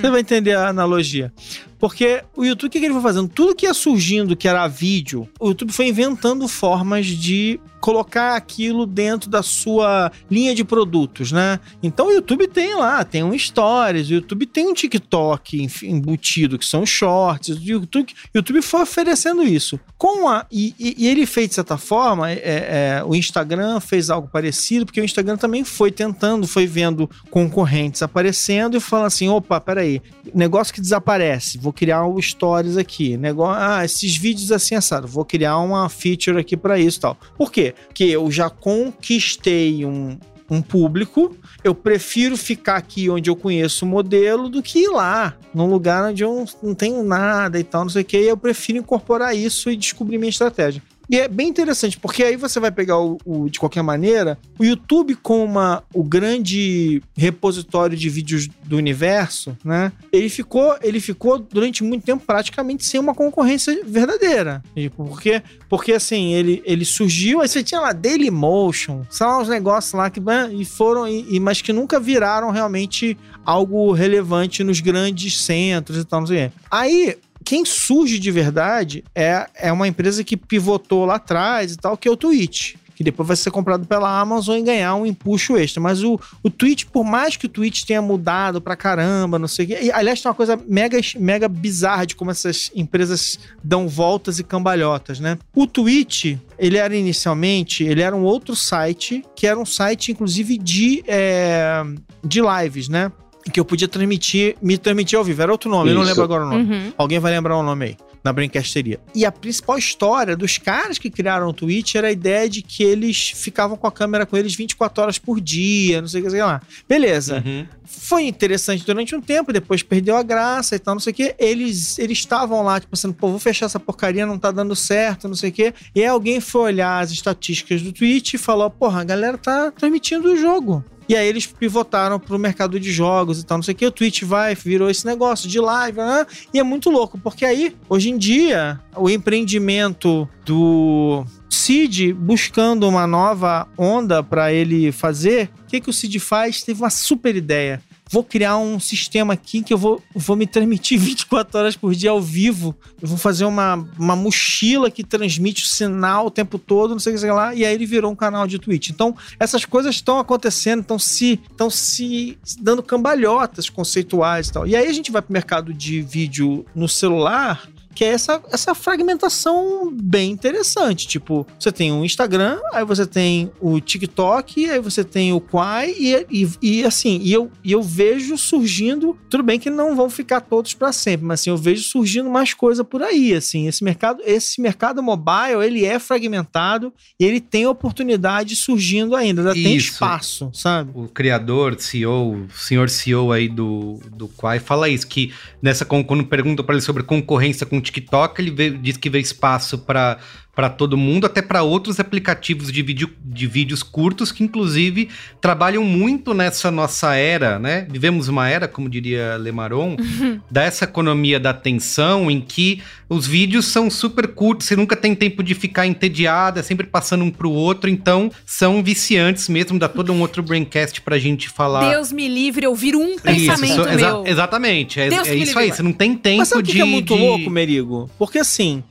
você 0.00 0.10
vai 0.10 0.20
entender 0.20 0.54
a 0.54 0.68
analogia. 0.68 1.32
Porque 1.78 2.22
o 2.34 2.44
YouTube, 2.44 2.68
o 2.68 2.70
que 2.70 2.78
ele 2.78 2.94
foi 2.94 3.02
fazendo? 3.02 3.28
Tudo 3.28 3.54
que 3.54 3.66
ia 3.66 3.74
surgindo, 3.74 4.34
que 4.36 4.48
era 4.48 4.66
vídeo, 4.66 5.28
o 5.38 5.48
YouTube 5.48 5.70
foi 5.72 5.86
inventando 5.88 6.48
formas 6.48 7.04
de 7.06 7.60
colocar 7.78 8.34
aquilo 8.36 8.86
dentro 8.86 9.28
da 9.28 9.42
sua 9.42 10.10
linha 10.30 10.54
de 10.54 10.64
produtos, 10.64 11.30
né? 11.30 11.60
Então 11.82 12.06
o 12.06 12.10
YouTube 12.10 12.48
tem 12.48 12.74
lá, 12.74 13.04
tem 13.04 13.22
um 13.22 13.38
Stories, 13.38 14.08
o 14.08 14.14
YouTube 14.14 14.46
tem 14.46 14.66
um 14.66 14.72
TikTok 14.72 15.68
embutido, 15.82 16.58
que 16.58 16.64
são 16.64 16.86
shorts, 16.86 17.58
o 17.58 17.62
YouTube, 17.62 18.14
YouTube 18.34 18.62
foi 18.62 18.80
oferecendo 18.82 19.42
isso. 19.42 19.78
Com 19.98 20.26
a, 20.26 20.46
e, 20.50 20.74
e- 20.78 20.94
e 20.98 21.06
ele 21.06 21.26
fez, 21.26 21.50
de 21.50 21.56
certa 21.56 21.76
forma, 21.76 22.30
é, 22.30 22.36
é, 22.36 22.83
o 23.06 23.14
Instagram 23.14 23.80
fez 23.80 24.10
algo 24.10 24.28
parecido, 24.28 24.86
porque 24.86 25.00
o 25.00 25.04
Instagram 25.04 25.36
também 25.36 25.64
foi 25.64 25.90
tentando, 25.90 26.46
foi 26.46 26.66
vendo 26.66 27.08
concorrentes 27.30 28.02
aparecendo 28.02 28.76
e 28.76 28.80
falando 28.80 29.06
assim, 29.06 29.28
opa, 29.28 29.60
peraí, 29.60 30.00
negócio 30.34 30.72
que 30.72 30.80
desaparece, 30.80 31.58
vou 31.58 31.72
criar 31.72 32.06
o 32.06 32.20
Stories 32.20 32.76
aqui, 32.76 33.16
negócio, 33.16 33.62
ah, 33.62 33.84
esses 33.84 34.16
vídeos 34.16 34.50
assim 34.52 34.74
assado, 34.74 35.06
vou 35.06 35.24
criar 35.24 35.58
uma 35.58 35.88
feature 35.88 36.38
aqui 36.38 36.56
para 36.56 36.78
isso 36.78 37.00
tal. 37.00 37.16
Por 37.36 37.50
quê? 37.50 37.74
Porque 37.86 38.04
eu 38.04 38.30
já 38.30 38.48
conquistei 38.50 39.84
um, 39.84 40.18
um 40.50 40.60
público, 40.60 41.36
eu 41.62 41.74
prefiro 41.74 42.36
ficar 42.36 42.76
aqui 42.76 43.08
onde 43.08 43.30
eu 43.30 43.36
conheço 43.36 43.84
o 43.84 43.88
modelo 43.88 44.48
do 44.48 44.62
que 44.62 44.80
ir 44.80 44.88
lá, 44.88 45.34
num 45.54 45.66
lugar 45.66 46.10
onde 46.10 46.22
eu 46.22 46.44
não 46.62 46.74
tenho 46.74 47.02
nada 47.02 47.58
e 47.58 47.64
tal, 47.64 47.82
não 47.82 47.90
sei 47.90 48.02
o 48.02 48.04
que, 48.04 48.16
eu 48.16 48.36
prefiro 48.36 48.78
incorporar 48.78 49.36
isso 49.36 49.70
e 49.70 49.76
descobrir 49.76 50.18
minha 50.18 50.30
estratégia. 50.30 50.82
E 51.14 51.20
é 51.20 51.28
bem 51.28 51.46
interessante, 51.46 51.96
porque 51.96 52.24
aí 52.24 52.34
você 52.34 52.58
vai 52.58 52.72
pegar 52.72 52.98
o, 52.98 53.18
o 53.24 53.48
de 53.48 53.60
qualquer 53.60 53.82
maneira, 53.82 54.36
o 54.58 54.64
YouTube 54.64 55.14
como 55.14 55.44
uma, 55.44 55.84
o 55.94 56.02
grande 56.02 57.00
repositório 57.16 57.96
de 57.96 58.08
vídeos 58.08 58.48
do 58.64 58.76
universo, 58.76 59.56
né? 59.64 59.92
Ele 60.12 60.28
ficou, 60.28 60.76
ele 60.82 60.98
ficou 60.98 61.38
durante 61.38 61.84
muito 61.84 62.04
tempo 62.04 62.24
praticamente 62.26 62.84
sem 62.84 62.98
uma 62.98 63.14
concorrência 63.14 63.80
verdadeira. 63.84 64.60
Tipo, 64.74 65.04
porque, 65.04 65.40
porque 65.68 65.92
assim, 65.92 66.32
ele, 66.32 66.60
ele 66.64 66.84
surgiu, 66.84 67.40
aí 67.40 67.46
você 67.46 67.62
tinha 67.62 67.80
lá 67.80 67.92
Dailymotion, 67.92 69.04
são 69.08 69.40
uns 69.40 69.48
negócios 69.48 69.92
lá 69.92 70.10
que 70.10 70.18
né, 70.18 70.50
e 70.52 70.64
foram, 70.64 71.06
e, 71.06 71.38
mas 71.38 71.62
que 71.62 71.72
nunca 71.72 72.00
viraram 72.00 72.50
realmente 72.50 73.16
algo 73.46 73.92
relevante 73.92 74.64
nos 74.64 74.80
grandes 74.80 75.40
centros 75.42 75.96
e 75.96 76.04
tal, 76.04 76.22
não 76.22 76.26
sei 76.26 76.46
o. 76.46 76.52
Aí, 76.68 77.16
quem 77.44 77.64
surge 77.64 78.18
de 78.18 78.30
verdade 78.30 79.04
é, 79.14 79.46
é 79.54 79.72
uma 79.72 79.86
empresa 79.86 80.24
que 80.24 80.36
pivotou 80.36 81.04
lá 81.04 81.16
atrás 81.16 81.72
e 81.72 81.76
tal, 81.76 81.96
que 81.96 82.08
é 82.08 82.10
o 82.10 82.16
Twitch 82.16 82.74
que 82.94 83.02
depois 83.02 83.26
vai 83.26 83.36
ser 83.36 83.50
comprado 83.50 83.86
pela 83.86 84.20
Amazon 84.20 84.56
e 84.56 84.62
ganhar 84.62 84.94
um 84.94 85.04
empuxo 85.04 85.56
extra. 85.56 85.82
Mas 85.82 86.02
o, 86.02 86.18
o 86.42 86.50
Twitch, 86.50 86.84
por 86.84 87.04
mais 87.04 87.36
que 87.36 87.46
o 87.46 87.48
Twitch 87.48 87.84
tenha 87.84 88.00
mudado 88.00 88.60
pra 88.60 88.76
caramba, 88.76 89.38
não 89.38 89.48
sei 89.48 89.64
o 89.64 89.68
quê. 89.68 89.78
E, 89.82 89.92
aliás, 89.92 90.20
tem 90.20 90.28
uma 90.28 90.34
coisa 90.34 90.58
mega, 90.66 90.98
mega 91.18 91.48
bizarra 91.48 92.06
de 92.06 92.14
como 92.14 92.30
essas 92.30 92.70
empresas 92.74 93.38
dão 93.62 93.88
voltas 93.88 94.38
e 94.38 94.44
cambalhotas, 94.44 95.18
né? 95.18 95.38
O 95.54 95.66
Twitch, 95.66 96.36
ele 96.58 96.76
era 96.76 96.94
inicialmente, 96.94 97.82
ele 97.82 98.02
era 98.02 98.14
um 98.14 98.22
outro 98.22 98.54
site, 98.54 99.24
que 99.34 99.46
era 99.46 99.58
um 99.58 99.66
site, 99.66 100.12
inclusive, 100.12 100.56
de, 100.56 101.02
é, 101.06 101.82
de 102.24 102.40
lives, 102.40 102.88
né? 102.88 103.10
Que 103.52 103.60
eu 103.60 103.64
podia 103.64 103.86
transmitir, 103.86 104.56
me 104.60 104.78
transmitir 104.78 105.18
ao 105.18 105.24
vivo. 105.24 105.42
Era 105.42 105.52
outro 105.52 105.70
nome, 105.70 105.90
Isso. 105.90 105.96
eu 105.96 106.00
não 106.00 106.06
lembro 106.06 106.22
agora 106.22 106.44
o 106.44 106.48
nome. 106.48 106.64
Uhum. 106.64 106.92
Alguém 106.96 107.18
vai 107.18 107.32
lembrar 107.32 107.56
o 107.56 107.62
nome 107.62 107.84
aí 107.84 107.96
na 108.24 108.32
Brincasteria. 108.32 108.98
E 109.14 109.26
a 109.26 109.30
principal 109.30 109.76
história 109.76 110.34
dos 110.34 110.56
caras 110.56 110.96
que 110.96 111.10
criaram 111.10 111.46
o 111.46 111.52
Twitch 111.52 111.94
era 111.94 112.08
a 112.08 112.10
ideia 112.10 112.48
de 112.48 112.62
que 112.62 112.82
eles 112.82 113.32
ficavam 113.34 113.76
com 113.76 113.86
a 113.86 113.92
câmera 113.92 114.24
com 114.24 114.34
eles 114.34 114.54
24 114.54 115.02
horas 115.02 115.18
por 115.18 115.38
dia, 115.38 116.00
não 116.00 116.08
sei 116.08 116.22
o 116.22 116.24
que, 116.24 116.30
sei 116.30 116.42
lá. 116.42 116.62
Beleza. 116.88 117.42
Uhum. 117.44 117.66
Foi 117.84 118.22
interessante 118.22 118.84
durante 118.86 119.14
um 119.14 119.20
tempo, 119.20 119.52
depois 119.52 119.82
perdeu 119.82 120.16
a 120.16 120.22
graça 120.22 120.74
e 120.74 120.78
tal, 120.78 120.94
não 120.94 121.00
sei 121.00 121.12
o 121.12 121.14
que. 121.14 121.34
Eles 121.38 121.98
eles 121.98 122.16
estavam 122.16 122.62
lá, 122.62 122.80
tipo 122.80 122.94
assim, 122.94 123.12
pô, 123.12 123.28
vou 123.28 123.38
fechar 123.38 123.66
essa 123.66 123.78
porcaria, 123.78 124.24
não 124.24 124.38
tá 124.38 124.50
dando 124.50 124.74
certo, 124.74 125.28
não 125.28 125.34
sei 125.34 125.50
o 125.50 125.52
que. 125.52 125.74
E 125.94 126.00
aí 126.00 126.06
alguém 126.06 126.40
foi 126.40 126.62
olhar 126.62 127.00
as 127.00 127.10
estatísticas 127.10 127.82
do 127.82 127.92
Twitch 127.92 128.34
e 128.34 128.38
falou, 128.38 128.70
porra, 128.70 129.02
a 129.02 129.04
galera 129.04 129.36
tá 129.36 129.70
transmitindo 129.70 130.32
o 130.32 130.36
jogo. 130.36 130.82
E 131.08 131.16
aí 131.16 131.26
eles 131.26 131.46
pivotaram 131.46 132.18
pro 132.18 132.38
mercado 132.38 132.78
de 132.80 132.90
jogos 132.92 133.40
e 133.40 133.44
tal, 133.44 133.58
não 133.58 133.62
sei 133.62 133.74
o 133.74 133.76
que. 133.76 133.86
O 133.86 133.90
Twitch 133.90 134.22
vai, 134.22 134.54
virou 134.54 134.90
esse 134.90 135.04
negócio 135.06 135.48
de 135.48 135.60
live, 135.60 135.98
né? 135.98 136.26
e 136.52 136.58
é 136.58 136.62
muito 136.62 136.90
louco, 136.90 137.18
porque 137.18 137.44
aí, 137.44 137.76
hoje 137.88 138.10
em 138.10 138.18
dia, 138.18 138.80
o 138.96 139.10
empreendimento 139.10 140.28
do 140.44 141.24
Cid 141.48 142.12
buscando 142.12 142.88
uma 142.88 143.06
nova 143.06 143.68
onda 143.76 144.22
para 144.22 144.52
ele 144.52 144.92
fazer, 144.92 145.50
o 145.64 145.66
que, 145.66 145.80
que 145.80 145.90
o 145.90 145.92
Cid 145.92 146.18
faz? 146.20 146.62
Teve 146.62 146.80
uma 146.82 146.90
super 146.90 147.36
ideia 147.36 147.82
vou 148.10 148.22
criar 148.22 148.56
um 148.56 148.78
sistema 148.78 149.34
aqui 149.34 149.62
que 149.62 149.72
eu 149.72 149.78
vou, 149.78 150.02
vou 150.14 150.36
me 150.36 150.46
transmitir 150.46 150.98
24 151.00 151.58
horas 151.58 151.76
por 151.76 151.94
dia 151.94 152.10
ao 152.10 152.20
vivo. 152.20 152.74
Eu 153.00 153.08
vou 153.08 153.18
fazer 153.18 153.44
uma, 153.44 153.86
uma 153.98 154.16
mochila 154.16 154.90
que 154.90 155.02
transmite 155.02 155.64
o 155.64 155.66
sinal 155.66 156.26
o 156.26 156.30
tempo 156.30 156.58
todo, 156.58 156.92
não 156.92 156.98
sei 156.98 157.14
o 157.14 157.18
que 157.18 157.26
lá. 157.26 157.54
E 157.54 157.64
aí 157.64 157.74
ele 157.74 157.86
virou 157.86 158.10
um 158.10 158.16
canal 158.16 158.46
de 158.46 158.58
Twitch. 158.58 158.90
Então, 158.90 159.16
essas 159.38 159.64
coisas 159.64 159.94
estão 159.94 160.18
acontecendo, 160.18 160.80
estão 160.80 160.98
se, 160.98 161.40
se 161.70 162.60
dando 162.60 162.82
cambalhotas 162.82 163.68
conceituais 163.68 164.48
e 164.48 164.52
tal. 164.52 164.66
E 164.66 164.76
aí 164.76 164.86
a 164.86 164.92
gente 164.92 165.10
vai 165.10 165.22
pro 165.22 165.32
mercado 165.32 165.72
de 165.72 166.00
vídeo 166.00 166.64
no 166.74 166.88
celular 166.88 167.68
que 167.94 168.04
é 168.04 168.08
essa, 168.08 168.42
essa 168.50 168.74
fragmentação 168.74 169.90
bem 169.92 170.30
interessante. 170.30 171.06
Tipo, 171.06 171.46
você 171.58 171.70
tem 171.70 171.92
o 171.92 172.04
Instagram, 172.04 172.58
aí 172.72 172.84
você 172.84 173.06
tem 173.06 173.50
o 173.60 173.80
TikTok, 173.80 174.68
aí 174.68 174.80
você 174.80 175.04
tem 175.04 175.32
o 175.32 175.40
Quai, 175.40 175.94
e, 175.98 176.26
e, 176.30 176.48
e 176.60 176.84
assim, 176.84 177.20
e 177.22 177.32
eu, 177.32 177.50
e 177.62 177.72
eu 177.72 177.82
vejo 177.82 178.36
surgindo, 178.36 179.16
tudo 179.30 179.42
bem 179.42 179.58
que 179.58 179.70
não 179.70 179.94
vão 179.94 180.10
ficar 180.10 180.40
todos 180.40 180.74
para 180.74 180.92
sempre, 180.92 181.26
mas 181.26 181.40
assim, 181.40 181.50
eu 181.50 181.56
vejo 181.56 181.84
surgindo 181.84 182.28
mais 182.28 182.52
coisa 182.52 182.82
por 182.82 183.02
aí, 183.02 183.32
assim, 183.34 183.68
esse 183.68 183.84
mercado, 183.84 184.22
esse 184.24 184.60
mercado 184.60 185.02
mobile, 185.02 185.64
ele 185.64 185.84
é 185.84 185.98
fragmentado 185.98 186.92
e 187.18 187.24
ele 187.24 187.40
tem 187.40 187.66
oportunidade 187.66 188.56
surgindo 188.56 189.14
ainda, 189.14 189.42
ainda 189.42 189.54
tem 189.54 189.76
espaço, 189.76 190.50
sabe? 190.52 190.90
O 190.94 191.08
criador, 191.08 191.76
CEO, 191.78 192.34
o 192.34 192.58
senhor 192.58 192.90
CEO 192.90 193.30
aí 193.30 193.48
do, 193.48 194.00
do 194.10 194.28
Quai 194.28 194.58
fala 194.58 194.88
isso, 194.88 195.06
que 195.06 195.32
nessa, 195.62 195.84
quando 195.84 196.24
pergunta 196.24 196.62
para 196.62 196.74
ele 196.74 196.82
sobre 196.82 197.02
concorrência 197.02 197.66
com 197.66 197.80
TikTok, 197.84 198.40
ele 198.40 198.50
vê, 198.50 198.70
diz 198.70 198.96
que 198.96 199.08
vê 199.08 199.20
espaço 199.20 199.78
para 199.78 200.18
para 200.54 200.70
todo 200.70 200.96
mundo, 200.96 201.26
até 201.26 201.42
para 201.42 201.62
outros 201.62 201.98
aplicativos 201.98 202.70
de, 202.70 202.82
vídeo, 202.82 203.10
de 203.24 203.46
vídeos 203.46 203.82
curtos 203.82 204.30
que, 204.30 204.44
inclusive, 204.44 205.08
trabalham 205.40 205.82
muito 205.82 206.32
nessa 206.32 206.70
nossa 206.70 207.14
era, 207.14 207.58
né? 207.58 207.86
Vivemos 207.90 208.28
uma 208.28 208.48
era, 208.48 208.68
como 208.68 208.88
diria 208.88 209.36
Lemaron, 209.36 209.96
uhum. 209.98 210.40
dessa 210.50 210.84
economia 210.84 211.40
da 211.40 211.50
atenção, 211.50 212.30
em 212.30 212.40
que 212.40 212.80
os 213.08 213.26
vídeos 213.26 213.66
são 213.66 213.90
super 213.90 214.28
curtos, 214.28 214.66
você 214.66 214.76
nunca 214.76 214.96
tem 214.96 215.14
tempo 215.14 215.42
de 215.42 215.54
ficar 215.54 215.86
entediado, 215.86 216.60
é 216.60 216.62
sempre 216.62 216.86
passando 216.86 217.24
um 217.24 217.30
pro 217.30 217.50
outro, 217.50 217.90
então 217.90 218.30
são 218.46 218.82
viciantes 218.82 219.48
mesmo, 219.48 219.78
dá 219.78 219.88
todo 219.88 220.12
um 220.12 220.20
outro 220.20 220.42
braincast 220.42 221.00
pra 221.00 221.18
gente 221.18 221.48
falar. 221.48 221.90
Deus 221.90 222.12
me 222.12 222.28
livre, 222.28 222.64
eu 222.64 222.74
viro 222.74 223.00
um 223.00 223.18
pensamento 223.18 223.80
isso, 223.80 223.84
meu. 223.84 223.88
Exa 223.88 224.22
exatamente, 224.26 225.00
é, 225.00 225.08
é 225.08 225.34
isso 225.34 225.58
aí, 225.58 225.70
você 225.70 225.82
não 225.82 225.92
tem 225.92 226.16
tempo 226.16 226.38
Mas 226.38 226.48
sabe 226.48 226.62
de... 226.62 226.72
que 226.72 226.80
é 226.80 226.84
muito 226.84 227.14
de... 227.14 227.20
louco, 227.20 227.50
Merigo? 227.50 228.10
Porque 228.18 228.38
assim, 228.38 228.82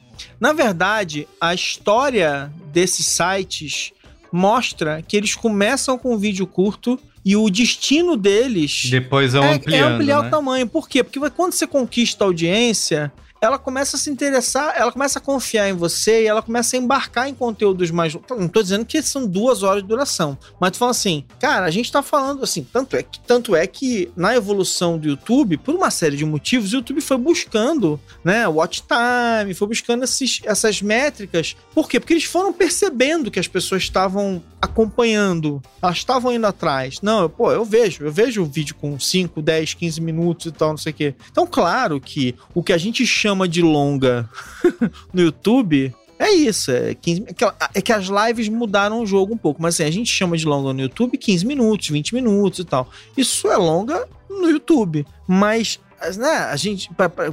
na 0.44 0.52
verdade, 0.52 1.26
a 1.40 1.54
história 1.54 2.52
desses 2.66 3.08
sites 3.08 3.94
mostra 4.30 5.02
que 5.02 5.16
eles 5.16 5.36
começam 5.36 5.98
com 5.98 6.14
um 6.14 6.18
vídeo 6.18 6.46
curto 6.46 7.00
e 7.24 7.34
o 7.38 7.50
destino 7.50 8.18
deles 8.18 8.90
depois 8.90 9.34
é, 9.36 9.40
é, 9.40 9.76
é 9.76 9.80
ampliar 9.80 10.22
né? 10.22 10.28
o 10.28 10.30
tamanho. 10.30 10.68
Por 10.68 10.90
quê? 10.90 11.02
Porque 11.02 11.18
quando 11.30 11.54
você 11.54 11.66
conquista 11.66 12.26
a 12.26 12.28
audiência, 12.28 13.10
ela 13.44 13.60
começa 13.60 13.98
a 13.98 14.00
se 14.00 14.10
interessar, 14.10 14.74
ela 14.74 14.90
começa 14.90 15.20
a 15.20 15.22
confiar 15.22 15.68
em 15.68 15.74
você 15.74 16.24
e 16.24 16.28
ela 16.28 16.42
começa 16.42 16.78
a 16.78 16.80
embarcar 16.80 17.28
em 17.28 17.34
conteúdos 17.34 17.92
mais. 17.92 18.14
Não 18.30 18.48
tô 18.48 18.64
dizendo 18.64 18.86
que 18.86 19.02
são 19.02 19.28
duas 19.28 19.64
horas 19.64 19.84
de 19.84 19.90
duração, 19.90 20.38
mas 20.62 20.72
tu 20.72 20.78
fala 20.78 20.92
assim, 20.92 21.26
cara, 21.42 21.66
a 21.66 21.70
gente 21.70 21.92
tá 21.92 22.02
falando 22.02 22.42
assim, 22.42 22.66
tanto 22.72 22.96
é 22.96 23.04
que, 23.04 23.20
tanto 23.20 23.54
é 23.54 23.68
que 23.68 24.10
na 24.16 24.34
evolução 24.34 24.98
do 24.98 25.10
YouTube, 25.10 25.58
por 25.58 25.76
uma 25.76 25.92
série 25.92 26.16
de 26.16 26.24
motivos, 26.24 26.72
o 26.72 26.78
YouTube 26.78 27.02
foi 27.02 27.18
buscando, 27.18 28.00
né, 28.24 28.48
watch 28.48 28.82
time, 28.84 29.54
foi 29.54 29.68
buscando 29.68 30.06
esses, 30.06 30.40
essas 30.46 30.82
métricas. 30.82 31.58
Por 31.74 31.90
quê? 31.90 32.00
Porque 32.00 32.14
eles 32.14 32.24
foram 32.24 32.54
percebendo 32.54 33.30
que 33.30 33.42
as 33.42 33.48
pessoas 33.48 33.84
estavam 33.84 34.42
acompanhando, 34.62 35.62
elas 35.82 35.98
estavam 35.98 36.32
indo 36.32 36.48
atrás. 36.48 37.02
Não, 37.02 37.24
eu, 37.24 37.30
pô, 37.30 37.52
eu 37.52 37.66
vejo, 37.66 38.06
eu 38.06 38.12
vejo 38.12 38.42
o 38.42 38.46
vídeo 38.46 38.74
com 38.76 38.98
5, 38.98 39.42
10, 39.42 39.74
15 39.74 40.00
minutos 40.00 40.46
e 40.46 40.52
tal, 40.52 40.70
não 40.70 40.78
sei 40.78 40.94
o 40.94 40.96
quê. 40.96 41.16
Então, 41.30 41.46
claro 41.46 42.00
que 42.00 42.34
o 42.56 42.64
que 42.64 42.72
a 42.72 42.78
gente 42.78 43.06
chama 43.06 43.33
chama 43.34 43.48
de 43.48 43.62
longa 43.62 44.30
no 45.12 45.22
YouTube 45.22 45.94
é 46.20 46.32
isso. 46.32 46.72
É, 46.72 46.94
15, 46.94 47.26
é 47.74 47.82
que 47.82 47.92
as 47.92 48.06
lives 48.06 48.48
mudaram 48.48 49.02
o 49.02 49.06
jogo 49.06 49.34
um 49.34 49.38
pouco, 49.38 49.62
mas 49.62 49.76
assim, 49.76 49.84
a 49.84 49.92
gente 49.92 50.10
chama 50.10 50.38
de 50.38 50.46
longa 50.46 50.72
no 50.72 50.82
YouTube 50.82 51.18
15 51.18 51.46
minutos, 51.46 51.90
20 51.90 52.14
minutos 52.14 52.60
e 52.60 52.64
tal. 52.64 52.90
Isso 53.18 53.50
é 53.50 53.58
longa 53.58 54.08
no 54.30 54.50
YouTube. 54.50 55.06
Mas 55.28 55.80
né, 56.18 56.48
a 56.50 56.56
gente, 56.56 56.90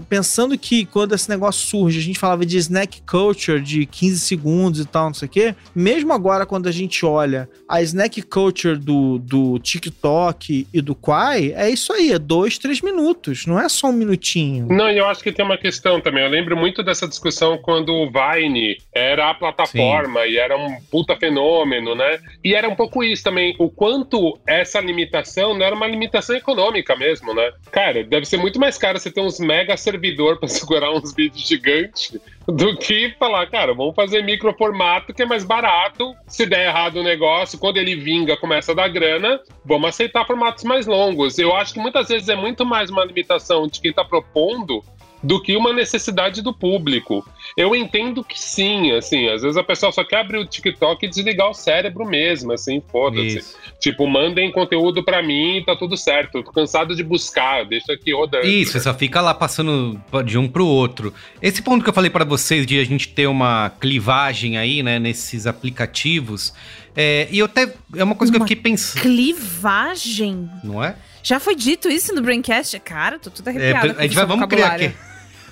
pensando 0.09 0.57
que 0.59 0.85
quando 0.87 1.15
esse 1.15 1.29
negócio 1.29 1.67
surge, 1.67 1.99
a 1.99 2.03
gente 2.03 2.19
falava 2.19 2.45
de 2.47 2.57
snack 2.59 3.03
culture 3.03 3.61
de 3.61 3.87
15 3.87 4.21
segundos 4.21 4.81
e 4.81 4.85
tal, 4.85 5.07
não 5.07 5.15
sei 5.15 5.27
o 5.27 5.31
quê. 5.31 5.55
Mesmo 5.75 6.13
agora, 6.13 6.47
quando 6.47 6.69
a 6.69 6.73
gente 6.73 7.05
olha 7.05 7.49
a 7.69 7.83
snack 7.83 8.23
culture 8.23 8.77
do, 8.77 9.19
do 9.19 9.59
TikTok 9.59 10.67
e 10.73 10.81
do 10.81 10.95
Quai, 10.95 11.53
é 11.57 11.69
isso 11.69 11.93
aí, 11.93 12.13
é 12.13 12.19
dois, 12.19 12.59
três 12.59 12.81
minutos, 12.81 13.47
não 13.47 13.59
é 13.59 13.69
só 13.69 13.89
um 13.89 13.93
minutinho. 13.93 14.67
Não, 14.69 14.91
eu 14.91 15.07
acho 15.07 15.23
que 15.23 15.33
tem 15.33 15.45
uma 15.45 15.59
questão 15.59 16.01
também. 16.01 16.23
Eu 16.25 16.31
lembro 16.31 16.57
muito 16.57 16.83
dessa 16.83 17.09
discussão 17.09 17.59
quando 17.59 17.93
o 17.93 18.11
Vine 18.11 18.79
era 18.95 19.31
a 19.31 19.35
plataforma 19.35 20.23
Sim. 20.23 20.29
e 20.29 20.37
era 20.39 20.57
um 20.57 20.81
puta 20.91 21.17
fenômeno, 21.17 21.95
né? 21.95 22.19
E 22.45 22.55
era 22.55 22.69
um 22.69 22.77
pouco 22.77 23.03
isso 23.03 23.25
também, 23.25 23.55
o 23.59 23.69
quanto 23.69 24.39
essa 24.47 24.81
limitação 24.81 25.55
não 25.55 25.65
era 25.65 25.75
uma 25.75 25.87
limitação 25.87 26.37
econômica 26.37 26.95
mesmo, 26.95 27.35
né? 27.35 27.51
Cara, 27.71 28.05
deve 28.05 28.27
ser 28.27 28.37
muito 28.37 28.60
mais 28.61 28.79
caro 28.79 28.99
você 28.99 29.11
ter 29.11 29.21
uns 29.21 29.41
mega 29.41 29.77
servidor 29.77 30.39
para 30.39 30.47
segurar 30.49 30.93
uns 30.93 31.15
vídeos 31.15 31.47
gigantes 31.47 32.17
do 32.47 32.77
que 32.77 33.15
falar, 33.19 33.49
cara, 33.49 33.75
vamos 33.75 33.95
fazer 33.95 34.23
micro 34.23 34.53
formato 34.57 35.15
que 35.15 35.23
é 35.23 35.27
mais 35.27 35.45
barato. 35.45 36.15
Se 36.27 36.47
der 36.47 36.67
errado 36.69 36.97
o 36.97 37.03
negócio, 37.03 37.59
quando 37.59 37.79
ele 37.79 37.97
vinga, 37.97 38.37
começa 38.37 38.73
a 38.73 38.75
dar 38.75 38.89
grana, 38.89 39.41
vamos 39.65 39.89
aceitar 39.89 40.27
formatos 40.27 40.65
mais 40.65 40.87
longos. 40.87 41.39
Eu 41.39 41.55
acho 41.57 41.75
que 41.75 41.81
muitas 41.81 42.09
vezes 42.09 42.29
é 42.29 42.37
muito 42.37 42.65
mais 42.65 42.91
uma 42.91 43.05
limitação 43.05 43.67
de 43.67 43.81
quem 43.81 43.91
está 43.91 44.05
propondo 44.05 44.85
do 45.23 45.41
que 45.41 45.57
uma 45.57 45.73
necessidade 45.73 46.43
do 46.43 46.53
público. 46.53 47.27
Eu 47.57 47.75
entendo 47.75 48.25
que 48.25 48.41
sim, 48.41 48.93
assim, 48.93 49.29
às 49.29 49.43
vezes 49.43 49.57
a 49.57 49.63
pessoa 49.63 49.93
só 49.93 50.05
quer 50.05 50.21
abrir 50.21 50.39
o 50.39 50.47
TikTok 50.47 51.05
e 51.05 51.09
desligar 51.09 51.51
o 51.51 51.55
cérebro 51.55 52.07
mesmo, 52.07 52.53
assim, 52.53 52.83
foda-se. 52.91 53.55
Tipo, 53.79 54.07
mandem 54.07 54.51
conteúdo 54.51 55.05
para 55.05 55.23
mim 55.23 55.59
e 55.59 55.65
tá 55.65 55.77
tudo 55.77 55.97
certo. 55.97 56.39
Eu 56.39 56.43
tô 56.45 56.53
cansado 56.53 56.95
de 56.95 57.03
buscar, 57.03 57.65
deixa 57.65 57.93
aqui 57.93 58.15
rodando. 58.15 58.47
Isso, 58.47 58.73
você 58.73 58.81
só 58.81 58.95
fica 58.95 59.21
lá 59.21 59.35
passando 59.35 60.01
de 60.25 60.39
um 60.39 60.49
pro 60.49 60.67
outro. 60.67 61.13
Esse 61.43 61.61
ponto 61.63 61.83
que 61.83 61.91
eu 61.91 61.95
falei 61.95 62.11
para 62.11 62.25
vocês 62.25 62.67
de 62.67 62.79
a 62.79 62.85
gente 62.85 63.09
ter 63.09 63.27
uma 63.27 63.71
clivagem 63.81 64.57
aí, 64.57 64.83
né, 64.83 64.99
nesses 64.99 65.47
aplicativos, 65.47 66.55
é, 66.97 67.29
e 67.31 67.39
eu 67.39 67.47
até. 67.47 67.73
É 67.95 68.03
uma 68.03 68.15
coisa 68.15 68.33
uma 68.33 68.39
que 68.39 68.43
eu 68.43 68.49
fiquei 68.49 68.63
pensando. 68.73 69.03
Clivagem? 69.03 70.51
Não 70.65 70.83
é? 70.83 70.97
Já 71.23 71.39
foi 71.39 71.55
dito 71.55 71.89
isso 71.89 72.15
no 72.15 72.23
Braincast? 72.23 72.79
Cara, 72.81 73.19
tô 73.19 73.31
tudo 73.31 73.49
arrepiada. 73.49 73.89
É, 73.89 73.99
a 73.99 74.03
gente 74.03 74.15
vai, 74.15 74.27
vamos 74.27 74.49
criar 74.49 74.73
aqui 74.73 74.93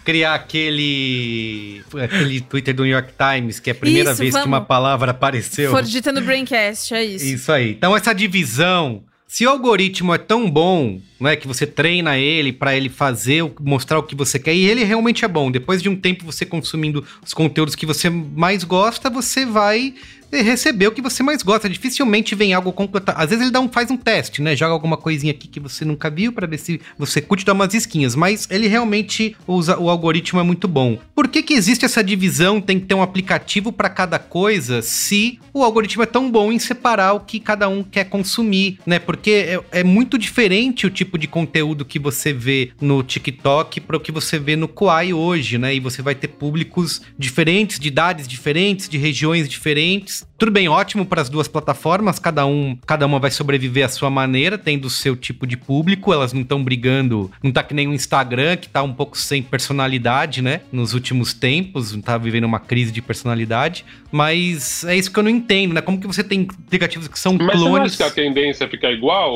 criar 0.09 0.37
aquele 0.37 1.83
aquele 2.03 2.41
Twitter 2.41 2.75
do 2.75 2.83
New 2.83 2.93
York 2.93 3.13
Times, 3.13 3.61
que 3.61 3.69
é 3.69 3.73
a 3.73 3.77
primeira 3.77 4.13
isso, 4.13 4.21
vez 4.21 4.33
vamos. 4.33 4.45
que 4.45 4.49
uma 4.49 4.63
palavra 4.63 5.11
apareceu. 5.11 5.71
For 5.71 5.83
dita 5.83 6.11
no 6.11 6.23
Braincast, 6.23 6.95
é 6.95 7.05
isso. 7.05 7.27
Isso 7.27 7.53
aí. 7.53 7.73
Então 7.73 7.95
essa 7.95 8.15
divisão, 8.15 9.03
se 9.27 9.45
o 9.45 9.51
algoritmo 9.51 10.15
é 10.15 10.17
tão 10.17 10.51
bom, 10.51 10.99
não 11.21 11.29
é 11.29 11.37
que 11.37 11.47
você 11.47 11.67
treina 11.67 12.17
ele 12.17 12.55
para 12.55 12.75
ele 12.75 12.89
fazer, 12.89 13.45
mostrar 13.61 13.99
o 13.99 14.03
que 14.03 14.15
você 14.15 14.39
quer, 14.39 14.55
e 14.55 14.65
ele 14.65 14.83
realmente 14.83 15.27
é 15.27 15.29
bom. 15.29 15.51
Depois 15.51 15.83
de 15.83 15.91
um 15.91 15.97
tempo 15.97 16.25
você 16.25 16.47
consumindo 16.47 17.05
os 17.23 17.35
conteúdos 17.35 17.75
que 17.75 17.85
você 17.85 18.09
mais 18.09 18.65
gosta, 18.65 19.11
você 19.11 19.45
vai 19.45 19.93
receber 20.33 20.87
o 20.87 20.93
que 20.93 21.03
você 21.03 21.22
mais 21.22 21.43
gosta. 21.43 21.68
Dificilmente 21.68 22.35
vem 22.35 22.53
algo 22.53 22.72
completo. 22.72 23.12
Às 23.14 23.31
vezes 23.31 23.43
ele 23.43 23.51
dá 23.51 23.61
um, 23.61 23.68
faz 23.68 23.91
um 23.91 23.97
teste, 23.97 24.43
né? 24.43 24.55
Joga 24.55 24.72
alguma 24.72 24.97
coisinha 24.97 25.33
aqui 25.33 25.49
que 25.49 25.61
você 25.61 25.85
nunca 25.85 26.11
viu 26.11 26.33
para 26.33 26.47
ver 26.47 26.59
se 26.59 26.81
você 26.99 27.20
curte 27.20 27.45
dar 27.45 27.53
umas 27.53 27.74
esquinhas. 27.74 28.14
Mas 28.14 28.47
ele 28.51 28.68
realmente 28.68 29.37
usa 29.47 29.79
o 29.79 29.89
algoritmo 29.89 30.41
é 30.41 30.43
muito 30.43 30.68
bom. 30.68 30.99
Por 31.14 31.29
que 31.29 31.43
que 31.43 31.55
existe 31.55 31.85
essa 31.85 32.03
divisão? 32.03 32.61
Tem 32.61 32.79
que 32.79 32.87
ter 32.87 32.95
um 32.95 33.03
aplicativo 33.03 33.72
para 33.72 33.89
cada 33.89 34.18
coisa 34.18 34.83
se 34.83 35.39
o 35.53 35.62
algoritmo 35.62 36.03
é 36.03 36.07
tão 36.07 36.31
bom 36.31 36.53
em 36.53 36.59
separar 36.59 37.14
o 37.14 37.20
que 37.20 37.41
cada 37.41 37.68
um 37.68 37.83
quer 37.83 38.05
consumir, 38.05 38.79
né? 38.87 38.99
Porque 38.99 39.31
é, 39.31 39.81
é 39.81 39.85
muito 39.85 40.18
diferente 40.18 40.87
o 40.87 40.91
tipo 40.91 41.18
de 41.18 41.26
conteúdo 41.26 41.85
que 41.85 41.99
você 41.99 42.33
vê 42.33 42.72
no 42.81 43.03
TikTok 43.03 43.81
para 43.81 43.97
o 43.97 44.01
que 44.01 44.12
você 44.12 44.39
vê 44.39 44.57
no 44.57 44.68
Kwai 44.68 45.12
hoje, 45.12 45.59
né? 45.59 45.74
E 45.74 45.81
você 45.81 46.03
vai 46.03 46.14
ter 46.14 46.29
públicos 46.29 47.03
diferentes, 47.18 47.79
de 47.79 47.89
idades 47.89 48.29
diferentes, 48.29 48.89
de 48.89 48.99
regiões 48.99 49.49
diferentes 49.49 50.18
tudo 50.39 50.53
bem, 50.53 50.69
ótimo 50.69 51.05
para 51.05 51.21
as 51.21 51.29
duas 51.29 51.49
plataformas, 51.49 52.19
cada 52.19 52.47
um, 52.47 52.77
cada 52.87 53.07
uma 53.07 53.19
vai 53.19 53.31
sobreviver 53.31 53.85
à 53.85 53.89
sua 53.89 54.11
maneira, 54.11 54.57
tendo 54.57 54.87
o 54.87 54.91
seu 54.91 55.16
tipo 55.16 55.47
de 55.47 55.57
público, 55.57 56.12
elas 56.12 56.33
não 56.33 56.43
estão 56.43 56.62
brigando, 56.62 57.31
não 57.43 57.51
tá 57.51 57.62
que 57.62 57.75
nem 57.75 57.89
o 57.89 57.93
Instagram, 57.93 58.57
que 58.57 58.69
tá 58.69 58.83
um 58.83 58.93
pouco 58.93 59.16
sem 59.16 59.43
personalidade, 59.43 60.43
né? 60.43 60.61
Nos 60.73 60.95
últimos 60.95 61.33
tempos, 61.35 61.97
tá 62.03 62.16
vivendo 62.16 62.45
uma 62.45 62.61
crise 62.61 62.93
de 62.93 63.03
personalidade, 63.03 63.85
mas 64.11 64.85
é 64.85 64.97
isso 64.97 65.12
que 65.12 65.19
eu 65.19 65.23
não 65.23 65.31
entendo, 65.31 65.75
né? 65.75 65.81
Como 65.81 66.01
que 66.01 66.07
você 66.07 66.25
tem 66.25 66.47
aplicativos 66.66 67.09
que 67.09 67.19
são 67.19 67.35
mas 67.35 67.51
clones... 67.51 67.79
Mas 67.81 67.93
você 67.95 68.03
acha 68.03 68.14
que 68.14 68.21
a 68.21 68.25
tendência 68.25 68.69
fica 68.69 68.91
igual, 68.91 69.35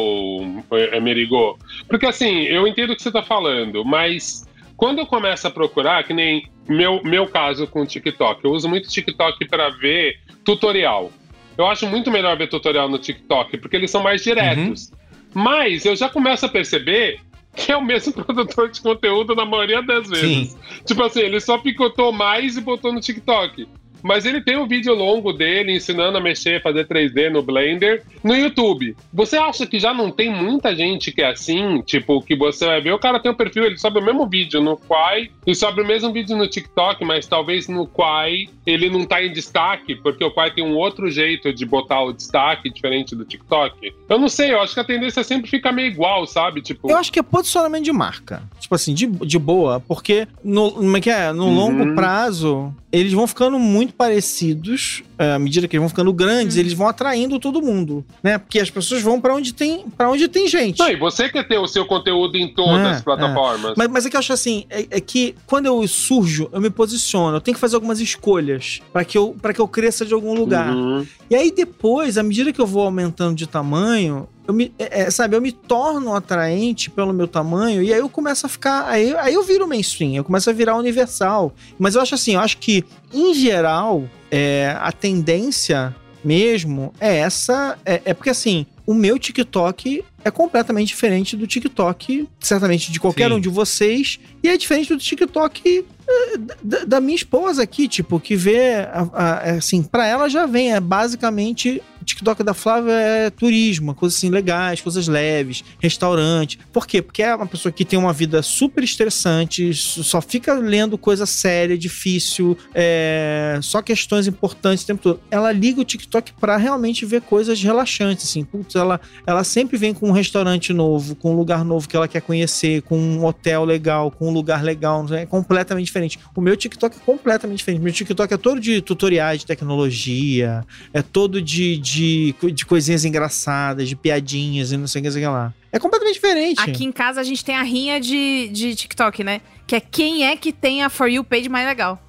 é 0.71 1.01
Merigo? 1.01 1.59
Porque 1.89 2.07
assim, 2.07 2.43
eu 2.43 2.67
entendo 2.67 2.93
o 2.93 2.97
que 2.97 3.03
você 3.03 3.11
tá 3.11 3.23
falando, 3.23 3.85
mas 3.85 4.47
quando 4.77 4.99
eu 4.99 5.07
começo 5.07 5.47
a 5.47 5.51
procurar, 5.51 6.05
que 6.05 6.13
nem 6.13 6.49
meu, 6.69 7.03
meu 7.03 7.27
caso 7.27 7.67
com 7.67 7.83
o 7.83 7.87
TikTok, 7.87 8.45
eu 8.45 8.53
uso 8.53 8.69
muito 8.69 8.89
TikTok 8.89 9.47
para 9.49 9.71
ver 9.71 10.21
tutorial. 10.45 11.11
Eu 11.57 11.67
acho 11.67 11.87
muito 11.87 12.11
melhor 12.11 12.37
ver 12.37 12.49
tutorial 12.49 12.89
no 12.89 12.99
TikTok, 12.99 13.59
porque 13.59 13.77
eles 13.77 13.91
são 13.91 14.03
mais 14.03 14.23
diretos. 14.23 14.91
Uhum. 14.91 14.99
Mas 15.35 15.85
eu 15.85 15.95
já 15.97 16.09
começo 16.09 16.47
a 16.47 16.49
perceber 16.49 17.21
que 17.55 17.71
é 17.71 17.77
o 17.77 17.85
mesmo 17.85 18.13
produtor 18.25 18.71
de 18.71 18.81
conteúdo 18.81 19.35
na 19.35 19.45
maioria 19.45 19.83
das 19.83 20.09
vezes. 20.09 20.51
Sim. 20.51 20.59
Tipo 20.85 21.03
assim, 21.03 21.21
ele 21.21 21.41
só 21.41 21.59
picotou 21.59 22.13
mais 22.13 22.57
e 22.57 22.61
botou 22.61 22.93
no 22.93 23.01
TikTok. 23.01 23.69
Mas 24.03 24.25
ele 24.25 24.41
tem 24.41 24.57
um 24.57 24.67
vídeo 24.67 24.95
longo 24.95 25.33
dele 25.33 25.77
ensinando 25.77 26.19
a 26.19 26.21
mexer, 26.21 26.63
fazer 26.63 26.87
3D 26.87 27.31
no 27.31 27.43
Blender 27.43 28.03
no 28.23 28.35
YouTube. 28.35 28.97
Você 29.13 29.37
acha 29.37 29.67
que 29.67 29.79
já 29.79 29.95
não 29.95 30.11
tem 30.11 30.31
muita 30.31 30.75
gente 30.75 31.13
que 31.13 31.23
é 31.23 31.31
assim? 31.31 31.81
Tipo, 31.83 32.23
que 32.23 32.35
você 32.35 32.67
vai 32.67 32.81
ver, 32.81 32.93
o 32.93 32.99
cara 32.99 33.21
tem 33.21 33.31
um 33.31 33.35
perfil, 33.35 33.65
ele 33.65 33.79
sobe 33.79 33.99
o 33.99 34.05
mesmo 34.05 34.27
vídeo 34.27 34.61
no 34.61 34.77
Quai 34.77 35.31
e 35.47 35.55
sobe 35.55 35.83
o 35.83 35.87
mesmo 35.87 36.13
vídeo 36.13 36.37
no 36.37 36.49
TikTok, 36.49 37.05
mas 37.05 37.27
talvez 37.27 37.69
no 37.69 37.87
Quai 37.87 38.49
ele 38.67 38.89
não 38.89 39.05
tá 39.05 39.23
em 39.23 39.33
destaque, 39.33 39.97
porque 39.97 40.25
o 40.25 40.31
Quai 40.31 40.53
tem 40.53 40.65
um 40.65 40.77
outro 40.77 41.11
jeito 41.11 41.53
de 41.53 41.67
botar 41.67 42.03
o 42.03 42.13
destaque 42.13 42.71
diferente 42.71 43.15
do 43.17 43.25
TikTok. 43.25 43.93
Eu 44.09 44.19
não 44.19 44.29
sei, 44.29 44.53
eu 44.53 44.61
acho 44.61 44.75
que 44.75 44.81
a 44.81 44.85
tendência 44.85 45.25
sempre 45.25 45.51
fica 45.51 45.73
meio 45.73 45.89
igual, 45.89 46.27
sabe? 46.27 46.63
Tipo... 46.63 46.91
Eu 46.91 46.97
acho 46.97 47.13
que 47.13 47.19
é 47.19 47.23
posicionamento 47.23 47.85
de 47.85 47.93
marca. 47.93 48.43
Tipo 48.61 48.75
assim, 48.75 48.95
de, 48.95 49.07
de 49.07 49.39
boa, 49.39 49.81
porque 49.81 50.29
no, 50.45 50.71
como 50.73 50.97
é 50.97 51.01
que 51.01 51.11
é? 51.11 51.33
no 51.33 51.47
uhum. 51.47 51.55
longo 51.55 51.95
prazo, 51.95 52.75
eles 52.93 53.13
vão 53.13 53.27
ficando 53.27 53.59
muito 53.59 53.92
parecidos 53.93 55.03
é, 55.23 55.35
à 55.35 55.39
medida 55.39 55.69
que 55.69 55.77
eles 55.77 55.83
vão 55.83 55.89
ficando 55.89 56.13
grandes, 56.13 56.57
hum. 56.57 56.61
eles 56.61 56.73
vão 56.73 56.89
atraindo 56.89 57.39
todo 57.39 57.63
mundo, 57.63 58.05
né? 58.23 58.39
Porque 58.39 58.59
as 58.59 58.71
pessoas 58.71 59.03
vão 59.03 59.21
para 59.21 59.35
onde 59.35 59.55
tem 59.55 59.85
para 59.97 60.11
onde 60.11 60.27
tem 60.27 60.49
gente. 60.49 60.81
Não, 60.81 60.91
e 60.91 60.97
você 60.97 61.29
quer 61.29 61.47
ter 61.47 61.59
o 61.59 61.67
seu 61.69 61.87
conteúdo 61.87 62.37
em 62.37 62.53
todas 62.53 62.87
as 62.87 63.01
plataformas. 63.03 63.73
É. 63.73 63.75
Mas, 63.77 63.89
mas 63.89 64.07
é 64.07 64.11
que 64.11 64.17
eu 64.17 64.19
acho 64.19 64.33
assim, 64.33 64.65
é, 64.69 64.87
é, 64.91 65.01
que 65.01 65.37
quando 65.47 65.67
eu 65.67 65.87
surjo, 65.87 66.49
eu 66.53 66.61
me 66.61 66.71
posiciono, 66.71 67.37
eu 67.37 67.41
tenho 67.41 67.55
que 67.55 67.61
fazer 67.61 67.77
algumas 67.77 68.01
escolhas 68.01 68.81
para 68.93 69.05
que 69.05 69.17
eu 69.17 69.37
para 69.41 69.53
que 69.53 69.61
eu 69.61 69.69
cresça 69.69 70.05
de 70.05 70.13
algum 70.13 70.35
lugar. 70.35 70.75
Uhum. 70.75 71.07
E 71.31 71.37
aí 71.37 71.53
depois, 71.53 72.19
à 72.19 72.23
medida 72.23 72.53
que 72.53 72.61
eu 72.61 72.67
vou 72.67 72.83
aumentando 72.83 73.37
de 73.37 73.47
tamanho, 73.47 74.29
eu 74.47 74.55
me, 74.55 74.73
é, 74.79 75.03
é, 75.03 75.11
sabe, 75.11 75.37
eu 75.37 75.41
me 75.41 75.53
torno 75.53 76.15
atraente 76.15 76.91
pelo 76.91 77.13
meu 77.13 77.29
tamanho 77.29 77.83
e 77.83 77.93
aí 77.93 78.01
eu 78.01 78.09
começo 78.09 78.47
a 78.47 78.49
ficar, 78.49 78.89
aí, 78.89 79.15
aí 79.17 79.35
eu 79.35 79.43
viro 79.43 79.69
mainstream, 79.69 80.15
eu 80.15 80.25
começo 80.25 80.51
a 80.51 80.53
virar 80.53 80.77
universal. 80.77 81.55
Mas 81.79 81.95
eu 81.95 82.01
acho 82.01 82.15
assim, 82.15 82.35
eu 82.35 82.41
acho 82.41 82.59
que 82.59 82.85
em 83.13 83.35
geral 83.35 84.05
é, 84.31 84.77
a 84.81 84.91
tendência 84.91 85.95
mesmo 86.25 86.93
é 87.01 87.19
essa, 87.19 87.79
é, 87.85 88.01
é 88.05 88.15
porque 88.15 88.31
assim, 88.31 88.67
o 88.87 88.95
meu 88.95 89.19
TikTok 89.19 90.05
é 90.25 90.31
completamente 90.31 90.89
diferente 90.89 91.37
do 91.37 91.47
TikTok, 91.47 92.29
certamente 92.39 92.93
de 92.93 93.01
qualquer 93.01 93.29
Sim. 93.29 93.37
um 93.37 93.41
de 93.41 93.49
vocês, 93.49 94.21
e 94.43 94.49
é 94.49 94.57
diferente 94.57 94.93
do 94.95 94.99
TikTok 94.99 95.85
eh, 96.09 96.39
da, 96.63 96.85
da 96.85 97.01
minha 97.01 97.17
esposa 97.17 97.63
aqui, 97.63 97.89
tipo, 97.89 98.21
que 98.21 98.37
vê, 98.37 98.87
a, 98.93 99.09
a, 99.13 99.51
assim, 99.53 99.83
para 99.83 100.07
ela 100.07 100.29
já 100.29 100.47
vem, 100.47 100.73
é 100.73 100.81
basicamente 100.81 101.83
TikTok 102.03 102.43
da 102.43 102.55
Flávia 102.55 102.93
é 102.93 103.31
turismo, 103.31 103.95
coisas 103.95 104.19
assim 104.19 104.31
legais, 104.31 104.81
coisas 104.81 105.09
leves, 105.09 105.65
restaurante. 105.81 106.59
Por 106.73 106.87
quê? 106.87 107.03
Porque 107.03 107.23
é 107.23 107.35
uma 107.35 107.47
pessoa 107.47 107.73
que 107.73 107.85
tem 107.85 107.99
uma 107.99 108.13
vida 108.13 108.43
super 108.43 108.83
estressante, 108.83 109.73
só 109.75 110.21
fica 110.21 110.55
lendo 110.55 110.97
coisa 110.99 111.27
séria, 111.27 111.77
difícil, 111.77 112.57
é, 112.75 113.59
só 113.63 113.83
questões 113.83 114.27
importantes 114.27 114.85
o 114.85 114.87
tempo 114.87 115.03
todo. 115.03 115.21
Ela 115.31 115.53
liga 115.53 115.81
o 115.81 115.85
TikTok 115.85 116.33
para 116.41 116.57
realmente 116.57 117.05
ver 117.05 117.23
coisas 117.23 117.63
relaxantes, 117.63 118.27
assim. 118.27 118.45
Putz, 118.45 118.75
ela, 118.75 119.01
ela 119.27 119.45
sempre 119.45 119.77
vem 119.77 119.95
com 119.95 120.09
um 120.09 120.13
restaurante 120.13 120.73
novo, 120.73 121.15
com 121.15 121.33
um 121.33 121.37
lugar 121.37 121.65
novo 121.65 121.89
que 121.89 121.97
ela 121.97 122.09
quer 122.09 122.23
conhecer, 122.23 122.83
com 122.83 122.99
um 122.99 123.25
hotel 123.25 123.65
legal, 123.65 124.11
com 124.11 124.29
um 124.29 124.33
lugar 124.33 124.63
legal, 124.63 125.07
é 125.13 125.27
completamente 125.27 125.87
diferente. 125.87 126.19
O 126.35 126.41
meu 126.41 126.57
TikTok 126.57 126.97
é 126.97 127.01
completamente 127.01 127.59
diferente. 127.59 127.83
Meu 127.83 127.93
TikTok 127.93 128.35
é 128.35 128.37
todo 128.37 128.61
de 128.61 128.81
tutoriais 128.81 129.41
de 129.41 129.47
tecnologia, 129.47 130.65
é 130.93 131.03
todo 131.03 131.41
de, 131.41 131.77
de 131.79 131.92
de, 131.93 132.35
de 132.53 132.65
coisinhas 132.65 133.05
engraçadas, 133.05 133.89
de 133.89 133.95
piadinhas 133.95 134.73
e 134.73 134.77
não 134.77 134.87
sei 134.87 135.01
o 135.01 135.05
que, 135.05 135.11
sei 135.11 135.29
lá. 135.29 135.53
É 135.71 135.79
completamente 135.79 136.15
diferente. 136.15 136.61
Aqui 136.61 136.85
em 136.85 136.93
casa 136.93 137.21
a 137.21 137.25
gente 137.25 137.45
tem 137.45 137.55
a 137.55 137.63
rinha 137.63 138.01
de, 138.01 138.49
de 138.49 138.75
TikTok, 138.75 139.23
né? 139.23 139.41
Que 139.67 139.77
é 139.77 139.81
quem 139.81 140.27
é 140.27 140.37
que 140.37 140.53
tem 140.53 140.83
a 140.83 140.89
For 140.89 141.09
You 141.09 141.23
page 141.25 141.49
mais 141.49 141.67
legal. 141.67 142.03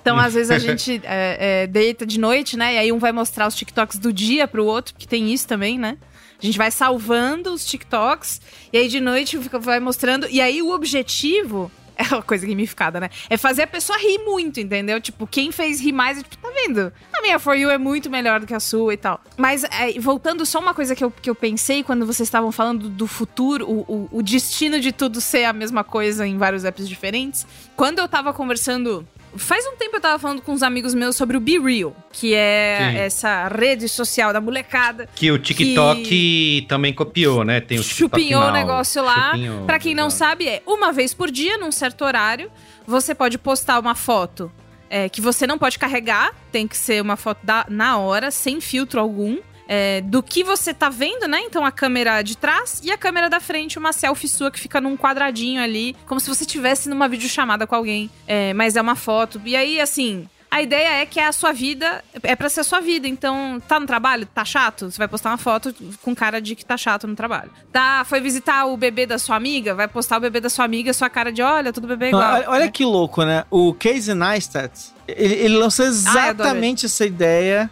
Então, 0.00 0.18
às 0.18 0.34
vezes, 0.34 0.50
a 0.50 0.58
gente 0.60 1.00
é, 1.04 1.62
é, 1.62 1.66
deita 1.66 2.06
de 2.06 2.18
noite, 2.18 2.56
né? 2.56 2.74
E 2.74 2.78
aí 2.78 2.92
um 2.92 2.98
vai 2.98 3.12
mostrar 3.12 3.46
os 3.46 3.54
TikToks 3.54 3.98
do 3.98 4.12
dia 4.12 4.46
pro 4.46 4.64
outro, 4.64 4.94
que 4.96 5.06
tem 5.06 5.32
isso 5.32 5.46
também, 5.46 5.78
né? 5.78 5.96
A 6.42 6.46
gente 6.46 6.56
vai 6.56 6.70
salvando 6.70 7.52
os 7.52 7.66
TikToks, 7.66 8.40
e 8.72 8.78
aí 8.78 8.88
de 8.88 8.98
noite 8.98 9.36
vai 9.36 9.78
mostrando. 9.78 10.26
E 10.30 10.40
aí 10.40 10.62
o 10.62 10.70
objetivo 10.70 11.70
é 12.00 12.14
uma 12.14 12.22
coisa 12.22 12.46
gamificada, 12.46 12.98
né? 12.98 13.10
É 13.28 13.36
fazer 13.36 13.62
a 13.62 13.66
pessoa 13.66 13.98
rir 13.98 14.18
muito, 14.18 14.58
entendeu? 14.60 15.00
Tipo, 15.00 15.26
quem 15.26 15.52
fez 15.52 15.80
rir 15.80 15.92
mais, 15.92 16.18
é, 16.18 16.22
tipo, 16.22 16.36
tá 16.36 16.52
vendo? 16.54 16.92
A 17.12 17.20
minha 17.20 17.38
For 17.38 17.54
You 17.54 17.70
é 17.70 17.78
muito 17.78 18.08
melhor 18.10 18.40
do 18.40 18.46
que 18.46 18.54
a 18.54 18.60
sua 18.60 18.94
e 18.94 18.96
tal. 18.96 19.20
Mas, 19.36 19.64
é, 19.64 19.98
voltando 20.00 20.44
só 20.46 20.58
uma 20.58 20.74
coisa 20.74 20.94
que 20.94 21.04
eu, 21.04 21.10
que 21.10 21.28
eu 21.28 21.34
pensei 21.34 21.82
quando 21.82 22.06
vocês 22.06 22.26
estavam 22.26 22.50
falando 22.50 22.88
do 22.88 23.06
futuro, 23.06 23.68
o, 23.68 23.80
o, 23.80 24.08
o 24.12 24.22
destino 24.22 24.80
de 24.80 24.92
tudo 24.92 25.20
ser 25.20 25.44
a 25.44 25.52
mesma 25.52 25.84
coisa 25.84 26.26
em 26.26 26.38
vários 26.38 26.64
apps 26.64 26.88
diferentes. 26.88 27.46
Quando 27.76 27.98
eu 27.98 28.08
tava 28.08 28.32
conversando 28.32 29.06
Faz 29.36 29.64
um 29.66 29.76
tempo 29.76 29.96
eu 29.96 30.00
tava 30.00 30.18
falando 30.18 30.42
com 30.42 30.52
uns 30.52 30.62
amigos 30.62 30.94
meus 30.94 31.16
sobre 31.16 31.36
o 31.36 31.40
Be 31.40 31.58
Real, 31.58 31.94
que 32.12 32.34
é 32.34 32.78
Sim. 32.78 32.98
essa 32.98 33.48
rede 33.48 33.88
social 33.88 34.32
da 34.32 34.40
molecada. 34.40 35.08
Que 35.14 35.30
o 35.30 35.38
TikTok 35.38 36.02
que... 36.02 36.66
também 36.68 36.92
copiou, 36.92 37.44
né? 37.44 37.60
Tem 37.60 37.78
o 37.78 37.82
TikTok 37.82 37.98
Chupinhou 37.98 38.42
o 38.42 38.50
negócio 38.50 39.02
lá. 39.02 39.30
Chupinhou, 39.30 39.64
pra 39.66 39.78
quem 39.78 39.94
não 39.94 40.10
sabe, 40.10 40.48
é 40.48 40.62
uma 40.66 40.92
vez 40.92 41.14
por 41.14 41.30
dia, 41.30 41.58
num 41.58 41.70
certo 41.70 42.04
horário, 42.04 42.50
você 42.86 43.14
pode 43.14 43.38
postar 43.38 43.78
uma 43.78 43.94
foto 43.94 44.50
é, 44.90 45.08
que 45.08 45.20
você 45.20 45.46
não 45.46 45.56
pode 45.56 45.78
carregar, 45.78 46.34
tem 46.50 46.66
que 46.66 46.76
ser 46.76 47.00
uma 47.00 47.16
foto 47.16 47.38
da, 47.44 47.64
na 47.68 47.96
hora, 47.98 48.32
sem 48.32 48.60
filtro 48.60 49.00
algum. 49.00 49.38
É, 49.72 50.00
do 50.00 50.20
que 50.20 50.42
você 50.42 50.74
tá 50.74 50.88
vendo, 50.88 51.28
né? 51.28 51.42
Então 51.42 51.64
a 51.64 51.70
câmera 51.70 52.22
de 52.22 52.36
trás 52.36 52.80
e 52.82 52.90
a 52.90 52.98
câmera 52.98 53.30
da 53.30 53.38
frente, 53.38 53.78
uma 53.78 53.92
selfie 53.92 54.26
sua 54.26 54.50
que 54.50 54.58
fica 54.58 54.80
num 54.80 54.96
quadradinho 54.96 55.62
ali, 55.62 55.94
como 56.06 56.18
se 56.18 56.28
você 56.28 56.42
estivesse 56.42 56.88
numa 56.88 57.06
videochamada 57.06 57.68
com 57.68 57.76
alguém. 57.76 58.10
É, 58.26 58.52
mas 58.52 58.74
é 58.74 58.82
uma 58.82 58.96
foto. 58.96 59.40
E 59.44 59.54
aí, 59.54 59.80
assim, 59.80 60.26
a 60.50 60.60
ideia 60.60 61.02
é 61.02 61.06
que 61.06 61.20
é 61.20 61.26
a 61.28 61.30
sua 61.30 61.52
vida, 61.52 62.02
é 62.20 62.34
para 62.34 62.48
ser 62.48 62.60
a 62.60 62.64
sua 62.64 62.80
vida. 62.80 63.06
Então, 63.06 63.62
tá 63.68 63.78
no 63.78 63.86
trabalho? 63.86 64.26
Tá 64.26 64.44
chato? 64.44 64.90
Você 64.90 64.98
vai 64.98 65.06
postar 65.06 65.30
uma 65.30 65.38
foto 65.38 65.72
com 66.02 66.16
cara 66.16 66.40
de 66.40 66.56
que 66.56 66.64
tá 66.64 66.76
chato 66.76 67.06
no 67.06 67.14
trabalho. 67.14 67.52
Tá, 67.72 68.04
foi 68.04 68.20
visitar 68.20 68.66
o 68.66 68.76
bebê 68.76 69.06
da 69.06 69.20
sua 69.20 69.36
amiga? 69.36 69.72
Vai 69.72 69.86
postar 69.86 70.16
o 70.16 70.20
bebê 70.20 70.40
da 70.40 70.50
sua 70.50 70.64
amiga, 70.64 70.92
sua 70.92 71.08
cara 71.08 71.30
de 71.30 71.42
olha, 71.42 71.72
tudo 71.72 71.86
bebê 71.86 72.08
igual. 72.08 72.34
Olha, 72.34 72.50
olha 72.50 72.70
que 72.72 72.84
louco, 72.84 73.22
né? 73.24 73.44
O 73.48 73.72
Casey 73.72 74.16
Neistat, 74.16 74.72
ele, 75.06 75.34
ele 75.34 75.56
lançou 75.56 75.86
exatamente 75.86 76.86
ah, 76.86 76.88
essa 76.88 77.06
ideia 77.06 77.70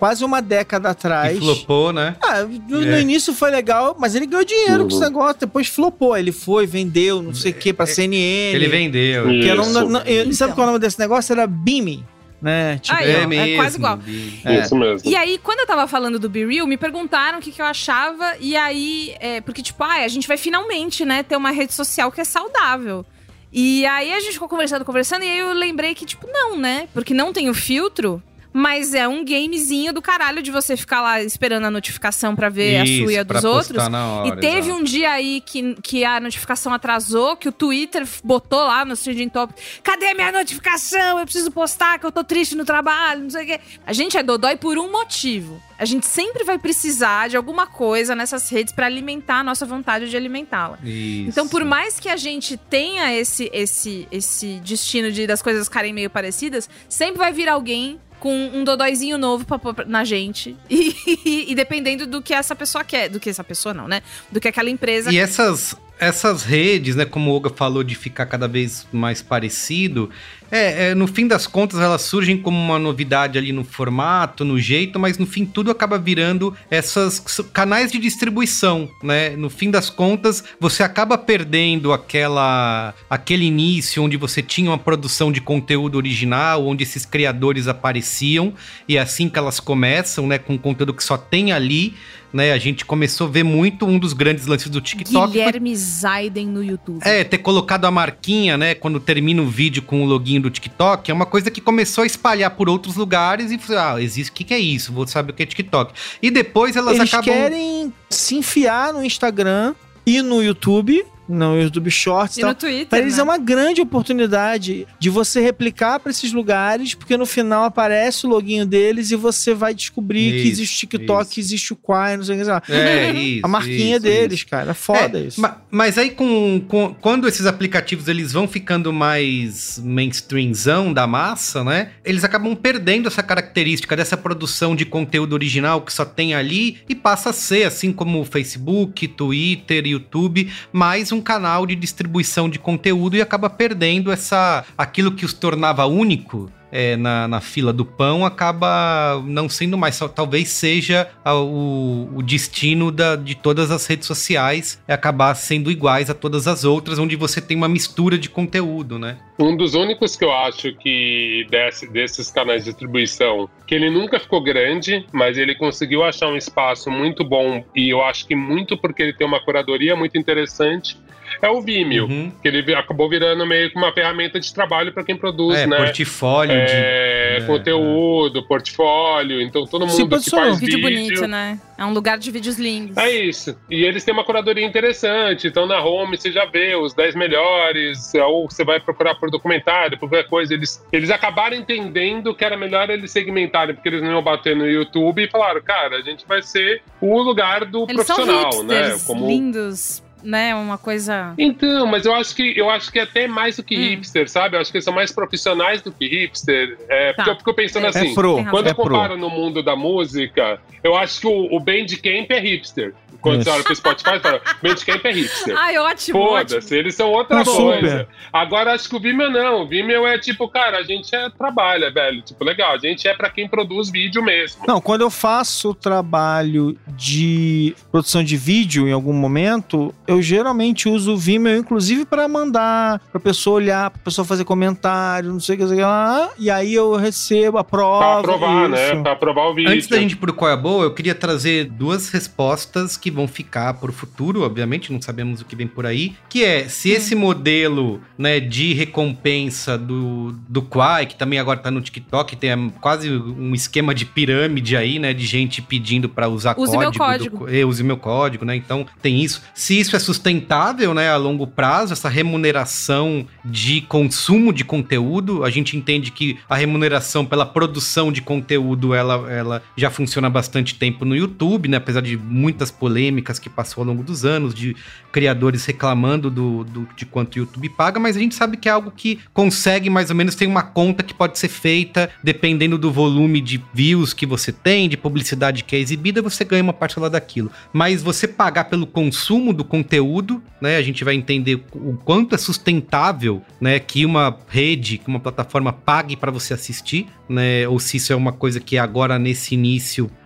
quase 0.00 0.24
uma 0.24 0.40
década 0.40 0.88
atrás. 0.88 1.36
E 1.36 1.40
flopou, 1.40 1.92
né? 1.92 2.16
Ah, 2.22 2.42
no, 2.42 2.82
é. 2.82 2.86
no, 2.86 2.98
início 2.98 3.34
foi 3.34 3.50
legal, 3.50 3.94
mas 4.00 4.14
ele 4.14 4.24
ganhou 4.24 4.44
dinheiro 4.44 4.82
uhum. 4.82 4.88
com 4.88 4.94
esse 4.94 5.00
negócio, 5.00 5.40
depois 5.40 5.68
flopou. 5.68 6.16
Ele 6.16 6.32
foi, 6.32 6.66
vendeu, 6.66 7.22
não 7.22 7.34
sei 7.34 7.52
o 7.52 7.54
que, 7.54 7.70
pra 7.72 7.84
CNN. 7.84 8.54
Ele 8.54 8.66
vendeu. 8.66 9.26
Que 9.26 9.54
não, 9.54 9.66
não, 9.70 9.88
não, 9.90 10.02
então. 10.06 10.32
Sabe 10.32 10.54
qual 10.54 10.62
é 10.62 10.70
o 10.70 10.72
nome 10.72 10.78
desse 10.78 10.98
negócio? 10.98 11.32
Era 11.32 11.46
Beaming 11.46 12.02
né? 12.40 12.78
Tipo, 12.78 12.96
ah, 12.96 13.04
é, 13.04 13.10
é, 13.10 13.52
é, 13.52 13.56
quase 13.56 13.76
igual. 13.76 13.98
É. 14.46 14.60
Isso 14.60 14.74
mesmo. 14.74 15.10
E 15.10 15.14
aí, 15.14 15.38
quando 15.38 15.60
eu 15.60 15.66
tava 15.66 15.86
falando 15.86 16.18
do 16.18 16.28
Be 16.28 16.46
Real, 16.46 16.66
me 16.66 16.78
perguntaram 16.78 17.38
o 17.38 17.42
que, 17.42 17.52
que 17.52 17.60
eu 17.60 17.66
achava. 17.66 18.34
E 18.40 18.56
aí, 18.56 19.14
é, 19.20 19.42
porque, 19.42 19.62
tipo, 19.62 19.84
ah, 19.84 20.02
a 20.02 20.08
gente 20.08 20.26
vai 20.26 20.38
finalmente, 20.38 21.04
né, 21.04 21.22
ter 21.22 21.36
uma 21.36 21.50
rede 21.50 21.74
social 21.74 22.10
que 22.10 22.18
é 22.18 22.24
saudável. 22.24 23.04
E 23.52 23.84
aí 23.84 24.12
a 24.12 24.20
gente 24.20 24.32
ficou 24.32 24.48
conversando, 24.48 24.84
conversando, 24.84 25.24
e 25.24 25.28
aí 25.28 25.38
eu 25.38 25.52
lembrei 25.52 25.94
que, 25.94 26.06
tipo, 26.06 26.26
não, 26.26 26.56
né? 26.56 26.88
Porque 26.94 27.12
não 27.12 27.32
tem 27.32 27.50
o 27.50 27.54
filtro. 27.54 28.22
Mas 28.52 28.94
é 28.94 29.06
um 29.06 29.24
gamezinho 29.24 29.92
do 29.92 30.02
caralho 30.02 30.42
de 30.42 30.50
você 30.50 30.76
ficar 30.76 31.00
lá 31.00 31.22
esperando 31.22 31.64
a 31.66 31.70
notificação 31.70 32.34
para 32.34 32.48
ver 32.48 32.82
Isso, 32.82 33.02
a 33.02 33.04
sua 33.04 33.12
e 33.12 33.18
a 33.18 33.22
dos 33.22 33.44
outros. 33.44 33.78
Hora, 33.78 34.28
e 34.28 34.40
teve 34.40 34.72
um 34.72 34.82
dia 34.82 35.12
aí 35.12 35.40
que, 35.40 35.74
que 35.82 36.04
a 36.04 36.18
notificação 36.18 36.72
atrasou, 36.72 37.36
que 37.36 37.48
o 37.48 37.52
Twitter 37.52 38.06
botou 38.24 38.60
lá 38.60 38.84
no 38.84 38.96
Trending 38.96 39.28
Top: 39.28 39.54
cadê 39.82 40.14
minha 40.14 40.32
notificação? 40.32 41.18
Eu 41.18 41.24
preciso 41.24 41.50
postar 41.50 41.98
que 41.98 42.06
eu 42.06 42.12
tô 42.12 42.24
triste 42.24 42.56
no 42.56 42.64
trabalho, 42.64 43.22
não 43.22 43.30
sei 43.30 43.44
o 43.44 43.46
quê. 43.46 43.60
A 43.86 43.92
gente 43.92 44.16
é 44.16 44.22
dodói 44.22 44.56
por 44.56 44.78
um 44.78 44.90
motivo. 44.90 45.62
A 45.78 45.86
gente 45.86 46.04
sempre 46.04 46.44
vai 46.44 46.58
precisar 46.58 47.28
de 47.28 47.38
alguma 47.38 47.66
coisa 47.66 48.14
nessas 48.14 48.50
redes 48.50 48.70
para 48.70 48.84
alimentar 48.84 49.36
a 49.36 49.44
nossa 49.44 49.64
vontade 49.64 50.10
de 50.10 50.16
alimentá-la. 50.16 50.78
Então, 51.26 51.48
por 51.48 51.64
mais 51.64 51.98
que 51.98 52.08
a 52.08 52.18
gente 52.18 52.56
tenha 52.58 53.14
esse, 53.14 53.48
esse, 53.50 54.06
esse 54.12 54.60
destino 54.60 55.10
de 55.10 55.26
das 55.26 55.40
coisas 55.40 55.68
ficarem 55.68 55.92
meio 55.94 56.10
parecidas, 56.10 56.68
sempre 56.86 57.18
vai 57.18 57.32
vir 57.32 57.48
alguém 57.48 57.98
com 58.20 58.32
um 58.32 58.62
dodóizinho 58.62 59.18
novo 59.18 59.44
pra 59.44 59.58
pôr 59.58 59.86
na 59.86 60.04
gente. 60.04 60.56
E, 60.68 60.94
e, 61.24 61.50
e, 61.50 61.54
dependendo 61.54 62.06
do 62.06 62.22
que 62.22 62.32
essa 62.32 62.54
pessoa 62.54 62.84
quer. 62.84 63.08
Do 63.08 63.18
que 63.18 63.30
essa 63.30 63.42
pessoa 63.42 63.74
não, 63.74 63.88
né? 63.88 64.02
Do 64.30 64.38
que 64.38 64.46
aquela 64.46 64.70
empresa. 64.70 65.10
E 65.10 65.18
essas, 65.18 65.74
essas 66.00 66.42
redes, 66.42 66.96
né? 66.96 67.04
Como 67.04 67.30
o 67.30 67.34
Olga 67.34 67.50
falou, 67.50 67.84
de 67.84 67.94
ficar 67.94 68.24
cada 68.26 68.48
vez 68.48 68.86
mais 68.90 69.20
parecido. 69.20 70.08
É, 70.50 70.88
é, 70.88 70.94
no 70.94 71.06
fim 71.06 71.28
das 71.28 71.46
contas, 71.46 71.78
elas 71.78 72.02
surgem 72.02 72.36
como 72.36 72.58
uma 72.58 72.78
novidade 72.78 73.38
ali 73.38 73.52
no 73.52 73.62
formato, 73.62 74.44
no 74.44 74.58
jeito, 74.58 74.98
mas 74.98 75.16
no 75.16 75.26
fim 75.26 75.46
tudo 75.46 75.70
acaba 75.70 75.96
virando 75.96 76.56
essas 76.68 77.20
canais 77.52 77.92
de 77.92 77.98
distribuição, 77.98 78.90
né? 79.02 79.30
No 79.36 79.48
fim 79.48 79.70
das 79.70 79.88
contas, 79.90 80.42
você 80.58 80.82
acaba 80.82 81.16
perdendo 81.16 81.92
aquela 81.92 82.94
aquele 83.08 83.44
início 83.44 84.02
onde 84.02 84.16
você 84.16 84.42
tinha 84.42 84.70
uma 84.70 84.78
produção 84.78 85.30
de 85.30 85.40
conteúdo 85.40 85.96
original, 85.96 86.66
onde 86.66 86.82
esses 86.82 87.04
criadores 87.04 87.68
apareciam, 87.68 88.52
e 88.88 88.96
é 88.96 89.00
assim 89.00 89.28
que 89.28 89.38
elas 89.38 89.60
começam, 89.60 90.26
né? 90.26 90.38
Com 90.38 90.58
conteúdo 90.58 90.94
que 90.94 91.04
só 91.04 91.16
tem 91.16 91.52
ali 91.52 91.94
né? 92.32 92.52
A 92.52 92.58
gente 92.58 92.84
começou 92.84 93.26
a 93.26 93.30
ver 93.30 93.42
muito 93.42 93.86
um 93.86 93.98
dos 93.98 94.12
grandes 94.12 94.46
lances 94.46 94.68
do 94.68 94.80
TikTok. 94.80 95.32
Guilherme 95.32 95.70
foi... 95.70 95.76
Zaiden 95.76 96.46
no 96.46 96.62
YouTube. 96.62 97.00
É, 97.02 97.24
ter 97.24 97.38
colocado 97.38 97.84
a 97.84 97.90
marquinha, 97.90 98.56
né? 98.56 98.74
Quando 98.74 99.00
termina 99.00 99.42
o 99.42 99.46
vídeo 99.46 99.82
com 99.82 100.02
o 100.02 100.06
login 100.06 100.40
do 100.40 100.50
TikTok, 100.50 101.10
é 101.10 101.14
uma 101.14 101.26
coisa 101.26 101.50
que 101.50 101.60
começou 101.60 102.02
a 102.02 102.06
espalhar 102.06 102.50
por 102.50 102.68
outros 102.68 102.96
lugares 102.96 103.50
e 103.50 103.58
ah, 103.76 104.00
existe, 104.00 104.30
o 104.30 104.34
que, 104.34 104.44
que 104.44 104.54
é 104.54 104.58
isso? 104.58 104.92
Vou 104.92 105.06
saber 105.06 105.32
o 105.32 105.34
que 105.34 105.42
é 105.42 105.46
TikTok. 105.46 105.92
E 106.22 106.30
depois 106.30 106.76
elas 106.76 106.96
Eles 106.96 107.12
acabam. 107.12 107.34
Eles 107.34 107.50
querem 107.50 107.92
se 108.08 108.36
enfiar 108.36 108.92
no 108.92 109.04
Instagram 109.04 109.74
e 110.06 110.22
no 110.22 110.42
YouTube 110.42 111.04
no 111.30 111.60
YouTube 111.60 111.90
Shorts 111.90 112.38
e, 112.38 112.40
tal. 112.40 112.50
no 112.50 112.54
Twitter. 112.54 112.86
Para 112.86 112.98
eles 112.98 113.14
né? 113.14 113.20
é 113.20 113.22
uma 113.22 113.38
grande 113.38 113.80
oportunidade 113.80 114.86
de 114.98 115.10
você 115.10 115.40
replicar 115.40 116.00
para 116.00 116.10
esses 116.10 116.32
lugares, 116.32 116.94
porque 116.94 117.16
no 117.16 117.26
final 117.26 117.64
aparece 117.64 118.26
o 118.26 118.28
loginho 118.28 118.66
deles 118.66 119.10
e 119.10 119.16
você 119.16 119.54
vai 119.54 119.74
descobrir 119.74 120.34
isso, 120.34 120.42
que 120.42 120.48
existe 120.48 120.76
o 120.76 120.78
TikTok, 120.80 121.22
isso. 121.22 121.34
que 121.34 121.40
existe 121.40 121.72
o 121.72 121.76
Quai, 121.76 122.16
não 122.16 122.24
sei 122.24 122.36
o 122.36 122.38
que 122.38 122.44
lá. 122.44 122.62
É, 122.68 123.12
isso, 123.16 123.46
a 123.46 123.48
marquinha 123.48 123.96
isso, 123.96 124.02
deles, 124.02 124.38
isso. 124.38 124.46
cara. 124.46 124.70
É 124.72 124.74
foda 124.74 125.18
é, 125.18 125.22
isso. 125.22 125.40
Mas, 125.40 125.52
mas 125.70 125.98
aí, 125.98 126.10
com, 126.10 126.60
com, 126.66 126.94
quando 127.00 127.28
esses 127.28 127.46
aplicativos 127.46 128.08
eles 128.08 128.32
vão 128.32 128.48
ficando 128.48 128.92
mais 128.92 129.80
mainstreamzão 129.82 130.92
da 130.92 131.06
massa, 131.06 131.62
né? 131.64 131.90
Eles 132.04 132.24
acabam 132.24 132.54
perdendo 132.54 133.06
essa 133.06 133.22
característica 133.22 133.96
dessa 133.96 134.16
produção 134.16 134.74
de 134.74 134.84
conteúdo 134.84 135.32
original 135.32 135.80
que 135.82 135.92
só 135.92 136.04
tem 136.04 136.34
ali 136.34 136.78
e 136.88 136.94
passa 136.94 137.30
a 137.30 137.32
ser, 137.32 137.64
assim 137.64 137.92
como 137.92 138.20
o 138.20 138.24
Facebook, 138.24 139.06
Twitter, 139.08 139.86
YouTube, 139.86 140.50
mais 140.72 141.12
um 141.12 141.19
um 141.20 141.22
canal 141.22 141.66
de 141.66 141.76
distribuição 141.76 142.48
de 142.48 142.58
conteúdo 142.58 143.14
e 143.14 143.20
acaba 143.20 143.50
perdendo 143.50 144.10
essa 144.10 144.64
aquilo 144.76 145.12
que 145.12 145.24
os 145.24 145.34
tornava 145.34 145.84
único 145.84 146.50
é, 146.72 146.96
na, 146.96 147.26
na 147.28 147.40
fila 147.40 147.72
do 147.72 147.84
pão 147.84 148.24
acaba 148.24 149.22
não 149.24 149.48
sendo 149.48 149.76
mais. 149.76 149.98
Talvez 150.14 150.48
seja 150.48 151.10
a, 151.24 151.34
o, 151.34 152.08
o 152.14 152.22
destino 152.22 152.90
da, 152.90 153.16
de 153.16 153.34
todas 153.34 153.70
as 153.70 153.86
redes 153.86 154.06
sociais 154.06 154.82
é 154.86 154.92
acabar 154.92 155.34
sendo 155.34 155.70
iguais 155.70 156.10
a 156.10 156.14
todas 156.14 156.46
as 156.46 156.64
outras, 156.64 156.98
onde 156.98 157.16
você 157.16 157.40
tem 157.40 157.56
uma 157.56 157.68
mistura 157.68 158.18
de 158.18 158.28
conteúdo, 158.28 158.98
né? 158.98 159.18
Um 159.38 159.56
dos 159.56 159.74
únicos 159.74 160.16
que 160.16 160.24
eu 160.24 160.32
acho 160.32 160.74
que 160.74 161.46
desse, 161.50 161.90
desses 161.90 162.30
canais 162.30 162.64
de 162.64 162.70
distribuição, 162.70 163.48
que 163.66 163.74
ele 163.74 163.90
nunca 163.90 164.20
ficou 164.20 164.42
grande, 164.42 165.06
mas 165.12 165.38
ele 165.38 165.54
conseguiu 165.54 166.04
achar 166.04 166.28
um 166.28 166.36
espaço 166.36 166.90
muito 166.90 167.24
bom 167.24 167.64
e 167.74 167.88
eu 167.88 168.02
acho 168.02 168.26
que 168.26 168.34
muito 168.34 168.76
porque 168.76 169.02
ele 169.02 169.12
tem 169.14 169.26
uma 169.26 169.40
curadoria 169.40 169.96
muito 169.96 170.18
interessante 170.18 170.96
é 171.42 171.48
o 171.48 171.60
Vimeo, 171.60 172.06
uhum. 172.06 172.32
que 172.42 172.48
ele 172.48 172.74
acabou 172.74 173.08
virando 173.08 173.46
meio 173.46 173.70
que 173.70 173.76
uma 173.76 173.92
ferramenta 173.92 174.38
de 174.38 174.52
trabalho 174.52 174.92
para 174.92 175.02
quem 175.02 175.16
produz, 175.16 175.58
é, 175.58 175.66
né? 175.66 175.76
Portfólio 175.76 176.52
é, 176.52 176.64
de 176.64 177.42
é, 177.42 177.46
conteúdo, 177.46 178.42
portfólio, 178.42 179.40
então 179.40 179.64
todo 179.66 179.86
mundo 179.86 179.96
Sim, 179.96 180.08
que 180.08 180.30
faz 180.30 180.60
vídeo, 180.60 180.76
vídeo 180.76 180.82
bonito, 180.82 181.26
né? 181.26 181.58
É 181.78 181.84
um 181.84 181.92
lugar 181.94 182.18
de 182.18 182.30
vídeos 182.30 182.58
lindos. 182.58 182.96
É 182.96 183.10
isso. 183.10 183.56
E 183.70 183.84
eles 183.84 184.04
têm 184.04 184.12
uma 184.12 184.24
curadoria 184.24 184.64
interessante, 184.64 185.46
então 185.46 185.66
na 185.66 185.82
home 185.82 186.18
você 186.18 186.30
já 186.30 186.44
vê 186.44 186.76
os 186.76 186.92
10 186.92 187.14
melhores, 187.14 188.12
ou 188.14 188.50
você 188.50 188.64
vai 188.64 188.78
procurar 188.78 189.14
por 189.14 189.30
documentário, 189.30 189.98
por 189.98 190.08
qualquer 190.08 190.28
coisa, 190.28 190.52
eles 190.52 190.84
eles 190.92 191.10
acabaram 191.10 191.56
entendendo 191.56 192.34
que 192.34 192.44
era 192.44 192.56
melhor 192.56 192.90
eles 192.90 193.10
segmentarem, 193.10 193.74
porque 193.74 193.88
eles 193.88 194.02
não 194.02 194.10
iam 194.10 194.22
bater 194.22 194.54
no 194.54 194.68
YouTube 194.68 195.24
e 195.24 195.30
falaram, 195.30 195.62
cara, 195.62 195.96
a 195.96 196.02
gente 196.02 196.26
vai 196.26 196.42
ser 196.42 196.82
o 197.00 197.18
lugar 197.22 197.64
do 197.64 197.84
eles 197.84 197.94
profissional, 197.94 198.52
são 198.52 198.64
né? 198.64 198.98
Como 199.06 199.26
lindos 199.26 200.02
né, 200.22 200.54
uma 200.54 200.78
coisa. 200.78 201.34
Então, 201.38 201.86
mas 201.86 202.06
eu 202.06 202.14
acho 202.14 202.34
que 202.34 202.52
eu 202.56 202.70
acho 202.70 202.90
que 202.90 202.98
é 202.98 203.02
até 203.02 203.26
mais 203.26 203.56
do 203.56 203.62
que 203.62 203.76
hum. 203.76 203.80
hipster, 203.80 204.28
sabe? 204.28 204.56
Eu 204.56 204.60
acho 204.60 204.70
que 204.70 204.78
eles 204.78 204.84
são 204.84 204.94
mais 204.94 205.12
profissionais 205.12 205.82
do 205.82 205.92
que 205.92 206.06
hipster. 206.06 206.78
É, 206.88 207.12
tá. 207.12 207.16
porque 207.16 207.30
eu 207.30 207.36
fico 207.36 207.54
pensando 207.54 207.86
é, 207.86 207.88
assim, 207.88 208.12
é 208.12 208.14
pro, 208.14 208.44
quando 208.50 208.68
eu 208.68 208.74
comparo 208.74 209.16
no 209.16 209.30
mundo 209.30 209.62
da 209.62 209.76
música, 209.76 210.60
eu 210.82 210.94
acho 210.96 211.20
que 211.20 211.26
o, 211.26 211.54
o 211.54 211.60
Bandcamp 211.60 212.30
é 212.30 212.40
hipster. 212.40 212.94
Quando 213.20 213.42
você 213.44 213.50
olha 213.50 213.62
pro 213.62 213.74
Spotify, 213.74 214.18
fala, 214.20 214.40
Bandcamp 214.62 215.04
é 215.04 215.12
hipster. 215.12 215.56
Ai, 215.56 215.78
ótimo. 215.78 216.18
Foda-se, 216.18 216.74
eles 216.76 216.94
são 216.94 217.10
outra 217.10 217.44
coisa. 217.44 217.90
Super. 218.00 218.08
Agora 218.32 218.72
acho 218.72 218.88
que 218.88 218.96
o 218.96 219.00
Vimeo 219.00 219.30
não. 219.30 219.62
O 219.62 219.68
Vimeo 219.68 220.06
é 220.06 220.18
tipo, 220.18 220.48
cara, 220.48 220.78
a 220.78 220.82
gente 220.82 221.14
é 221.14 221.28
trabalha, 221.30 221.90
velho. 221.90 222.22
Tipo, 222.22 222.44
legal, 222.44 222.74
a 222.74 222.78
gente 222.78 223.06
é 223.06 223.14
para 223.14 223.30
quem 223.30 223.48
produz 223.48 223.90
vídeo 223.90 224.22
mesmo. 224.22 224.62
Não, 224.66 224.80
quando 224.80 225.02
eu 225.02 225.10
faço 225.10 225.74
trabalho 225.74 226.76
de 226.88 227.74
produção 227.90 228.22
de 228.22 228.36
vídeo 228.36 228.88
em 228.88 228.92
algum 228.92 229.12
momento, 229.12 229.94
eu 230.06 230.22
geralmente 230.22 230.88
uso 230.88 231.12
o 231.14 231.16
Vimeo, 231.16 231.56
inclusive, 231.56 232.04
para 232.04 232.26
mandar 232.28 233.00
pra 233.10 233.20
pessoa 233.20 233.56
olhar, 233.56 233.90
pra 233.90 234.00
pessoa 234.04 234.24
fazer 234.24 234.44
comentário, 234.44 235.32
não 235.32 235.40
sei 235.40 235.56
o 235.56 235.58
que, 235.58 235.68
sei 235.68 235.84
lá, 235.84 236.30
e 236.38 236.50
aí 236.50 236.74
eu 236.74 236.94
recebo 236.96 237.58
a 237.58 237.64
prova. 237.64 238.22
Pra 238.22 238.34
aprovar, 238.34 238.68
né? 238.68 238.86
isso. 238.86 238.94
né? 238.96 239.02
Pra 239.02 239.12
aprovar 239.12 239.46
o 239.48 239.54
vídeo. 239.54 239.72
Antes 239.72 239.88
da 239.88 239.98
gente 239.98 240.12
ir 240.12 240.16
pro 240.16 240.32
qual 240.32 240.50
é 240.50 240.56
boa, 240.56 240.84
eu 240.84 240.94
queria 240.94 241.14
trazer 241.14 241.64
duas 241.64 242.10
respostas 242.10 242.96
que 242.96 243.09
que 243.10 243.16
vão 243.16 243.26
ficar 243.26 243.74
para 243.74 243.90
o 243.90 243.92
futuro, 243.92 244.42
obviamente, 244.42 244.92
não 244.92 245.02
sabemos 245.02 245.40
o 245.40 245.44
que 245.44 245.56
vem 245.56 245.66
por 245.66 245.84
aí, 245.84 246.14
que 246.28 246.44
é 246.44 246.68
se 246.68 246.90
esse 246.90 247.14
modelo 247.14 248.00
né, 248.16 248.38
de 248.38 248.72
recompensa 248.72 249.76
do, 249.76 250.32
do 250.48 250.62
Quai, 250.62 251.06
que 251.06 251.16
também 251.16 251.38
agora 251.38 251.58
tá 251.58 251.70
no 251.70 251.80
TikTok, 251.80 252.36
tem 252.36 252.70
quase 252.80 253.10
um 253.10 253.54
esquema 253.54 253.94
de 253.94 254.06
pirâmide 254.06 254.76
aí, 254.76 254.98
né, 254.98 255.12
de 255.12 255.26
gente 255.26 255.60
pedindo 255.60 256.08
para 256.08 256.28
usar 256.28 256.54
use 256.56 256.72
código. 256.72 256.80
Meu 256.80 256.92
código. 256.92 257.38
Do, 257.46 257.54
é, 257.54 257.64
use 257.64 257.82
meu 257.82 257.96
código, 257.96 258.44
né? 258.44 258.54
Então 258.54 258.86
tem 259.02 259.20
isso. 259.20 259.42
Se 259.54 259.78
isso 259.78 259.96
é 259.96 259.98
sustentável, 259.98 260.94
né, 260.94 261.10
a 261.10 261.16
longo 261.16 261.46
prazo, 261.46 261.92
essa 261.92 262.08
remuneração 262.08 263.26
de 263.44 263.80
consumo 263.82 264.52
de 264.52 264.64
conteúdo, 264.64 265.44
a 265.44 265.50
gente 265.50 265.76
entende 265.76 266.12
que 266.12 266.38
a 266.48 266.54
remuneração 266.54 267.26
pela 267.26 267.44
produção 267.44 268.12
de 268.12 268.22
conteúdo, 268.22 268.94
ela, 268.94 269.30
ela 269.30 269.62
já 269.76 269.90
funciona 269.90 270.28
há 270.28 270.30
bastante 270.30 270.74
tempo 270.76 271.04
no 271.04 271.16
YouTube, 271.16 271.68
né? 271.68 271.76
Apesar 271.76 272.00
de 272.00 272.16
muitas 272.16 272.70
polêmicas 272.70 272.99
que 273.40 273.48
passou 273.48 273.82
ao 273.82 273.86
longo 273.86 274.02
dos 274.02 274.24
anos, 274.24 274.54
de 274.54 274.76
criadores 275.12 275.64
reclamando 275.64 276.30
do, 276.30 276.64
do, 276.64 276.88
de 276.96 277.06
quanto 277.06 277.36
o 277.36 277.38
YouTube 277.38 277.68
paga, 277.70 277.98
mas 277.98 278.16
a 278.16 278.20
gente 278.20 278.34
sabe 278.34 278.56
que 278.56 278.68
é 278.68 278.72
algo 278.72 278.90
que 278.90 279.18
consegue 279.32 279.88
mais 279.88 280.10
ou 280.10 280.16
menos 280.16 280.34
ter 280.34 280.46
uma 280.46 280.62
conta 280.62 281.02
que 281.02 281.14
pode 281.14 281.38
ser 281.38 281.48
feita 281.48 282.10
dependendo 282.22 282.78
do 282.78 282.90
volume 282.90 283.40
de 283.40 283.62
views 283.72 284.12
que 284.12 284.26
você 284.26 284.52
tem, 284.52 284.88
de 284.88 284.96
publicidade 284.96 285.64
que 285.64 285.76
é 285.76 285.78
exibida, 285.78 286.22
você 286.22 286.44
ganha 286.44 286.62
uma 286.62 286.72
parcela 286.72 287.10
daquilo. 287.10 287.50
Mas 287.72 288.02
você 288.02 288.26
pagar 288.26 288.64
pelo 288.64 288.86
consumo 288.86 289.52
do 289.52 289.64
conteúdo, 289.64 290.42
né? 290.60 290.76
A 290.76 290.82
gente 290.82 291.04
vai 291.04 291.14
entender 291.14 291.64
o 291.72 291.96
quanto 291.96 292.34
é 292.34 292.38
sustentável, 292.38 293.42
né? 293.60 293.78
Que 293.78 294.04
uma 294.04 294.36
rede, 294.48 294.98
que 294.98 295.08
uma 295.08 295.20
plataforma 295.20 295.72
pague 295.72 296.16
para 296.16 296.30
você 296.30 296.54
assistir, 296.54 297.06
né? 297.28 297.66
Ou 297.68 297.78
se 297.78 297.96
isso 297.96 298.12
é 298.12 298.16
uma 298.16 298.32
coisa 298.32 298.60
que 298.60 298.76
agora 298.78 299.18
nesse 299.18 299.54
início 299.54 300.10
é, 300.10 300.10
é, 300.10 300.19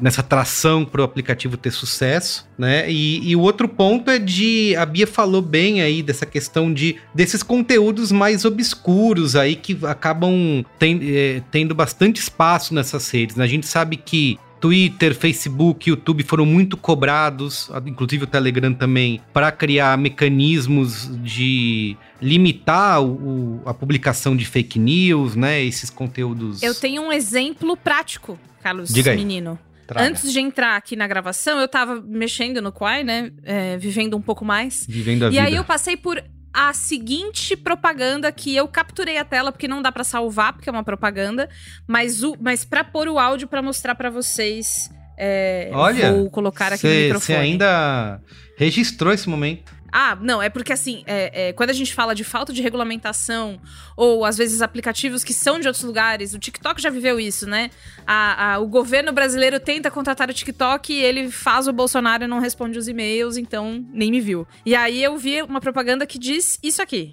nessa 0.00 0.22
tração 0.22 0.84
para 0.84 1.02
o 1.02 1.04
aplicativo 1.04 1.56
ter 1.56 1.70
sucesso, 1.70 2.46
né? 2.56 2.90
E, 2.90 3.30
e, 3.30 3.36
o 3.36 3.40
outro 3.40 3.68
ponto 3.68 4.10
é 4.10 4.18
de 4.18 4.74
a 4.76 4.86
Bia 4.86 5.06
falou 5.06 5.42
bem 5.42 5.82
aí 5.82 6.02
dessa 6.02 6.24
questão 6.24 6.72
de 6.72 6.96
desses 7.14 7.42
conteúdos 7.42 8.10
mais 8.10 8.44
obscuros 8.44 9.36
aí 9.36 9.54
que 9.54 9.78
acabam 9.84 10.64
ten, 10.78 11.00
é, 11.02 11.42
tendo 11.50 11.74
bastante 11.74 12.20
espaço 12.20 12.74
nessas 12.74 13.10
redes. 13.10 13.36
Né? 13.36 13.44
A 13.44 13.48
gente 13.48 13.66
sabe 13.66 13.96
que 13.96 14.38
Twitter, 14.60 15.14
Facebook, 15.14 15.88
YouTube 15.88 16.22
foram 16.24 16.44
muito 16.44 16.76
cobrados, 16.76 17.70
inclusive 17.86 18.24
o 18.24 18.26
Telegram 18.26 18.72
também, 18.74 19.20
para 19.32 19.50
criar 19.52 19.96
mecanismos 19.96 21.08
de 21.22 21.96
limitar 22.20 23.02
o, 23.02 23.60
a 23.64 23.72
publicação 23.72 24.36
de 24.36 24.44
fake 24.44 24.78
news, 24.78 25.36
né? 25.36 25.62
Esses 25.62 25.90
conteúdos. 25.90 26.62
Eu 26.62 26.74
tenho 26.74 27.02
um 27.02 27.12
exemplo 27.12 27.76
prático, 27.76 28.38
Carlos 28.62 28.92
Diga 28.92 29.12
aí. 29.12 29.16
Menino. 29.16 29.58
Traga. 29.86 30.06
Antes 30.06 30.30
de 30.30 30.38
entrar 30.38 30.76
aqui 30.76 30.94
na 30.94 31.06
gravação, 31.08 31.58
eu 31.58 31.66
tava 31.66 31.98
mexendo 32.02 32.60
no 32.60 32.70
Quai, 32.70 33.02
né? 33.02 33.32
É, 33.42 33.78
vivendo 33.78 34.16
um 34.16 34.20
pouco 34.20 34.44
mais. 34.44 34.84
Vivendo 34.86 35.24
a 35.24 35.28
e 35.28 35.30
vida. 35.30 35.42
aí 35.44 35.54
eu 35.54 35.64
passei 35.64 35.96
por 35.96 36.22
a 36.52 36.72
seguinte 36.72 37.56
propaganda 37.56 38.30
que 38.32 38.54
eu 38.54 38.68
capturei 38.68 39.16
a 39.16 39.24
tela 39.24 39.52
porque 39.52 39.68
não 39.68 39.80
dá 39.80 39.90
para 39.90 40.04
salvar 40.04 40.52
porque 40.52 40.68
é 40.68 40.72
uma 40.72 40.82
propaganda, 40.82 41.48
mas 41.86 42.22
o 42.22 42.36
mas 42.40 42.64
para 42.64 42.84
pôr 42.84 43.08
o 43.08 43.18
áudio 43.18 43.48
para 43.48 43.62
mostrar 43.62 43.94
para 43.94 44.10
vocês, 44.10 44.90
é, 45.16 45.70
Olha, 45.72 46.12
vou 46.12 46.30
colocar 46.30 46.72
aqui 46.72 46.86
no 46.86 46.94
microfone. 46.94 47.20
Você 47.20 47.34
ainda 47.34 48.20
registrou 48.56 49.12
esse 49.12 49.28
momento. 49.28 49.72
Ah, 49.92 50.16
não, 50.20 50.42
é 50.42 50.48
porque 50.48 50.72
assim, 50.72 51.02
é, 51.06 51.48
é, 51.48 51.52
quando 51.52 51.70
a 51.70 51.72
gente 51.74 51.94
fala 51.94 52.14
de 52.14 52.24
falta 52.24 52.52
de 52.52 52.62
regulamentação, 52.62 53.60
ou 53.96 54.24
às 54.24 54.36
vezes 54.36 54.60
aplicativos 54.60 55.24
que 55.24 55.32
são 55.32 55.58
de 55.58 55.66
outros 55.66 55.84
lugares, 55.84 56.34
o 56.34 56.38
TikTok 56.38 56.80
já 56.80 56.90
viveu 56.90 57.18
isso, 57.18 57.46
né? 57.46 57.70
A, 58.06 58.54
a, 58.54 58.58
o 58.58 58.66
governo 58.66 59.12
brasileiro 59.12 59.58
tenta 59.58 59.90
contratar 59.90 60.28
o 60.28 60.34
TikTok 60.34 60.92
e 60.92 61.02
ele 61.02 61.30
faz 61.30 61.66
o 61.66 61.72
Bolsonaro 61.72 62.24
e 62.24 62.26
não 62.26 62.38
responde 62.38 62.78
os 62.78 62.88
e-mails, 62.88 63.36
então 63.36 63.84
nem 63.92 64.10
me 64.10 64.20
viu. 64.20 64.46
E 64.64 64.74
aí 64.74 65.02
eu 65.02 65.16
vi 65.16 65.42
uma 65.42 65.60
propaganda 65.60 66.06
que 66.06 66.18
diz 66.18 66.58
isso 66.62 66.82
aqui. 66.82 67.10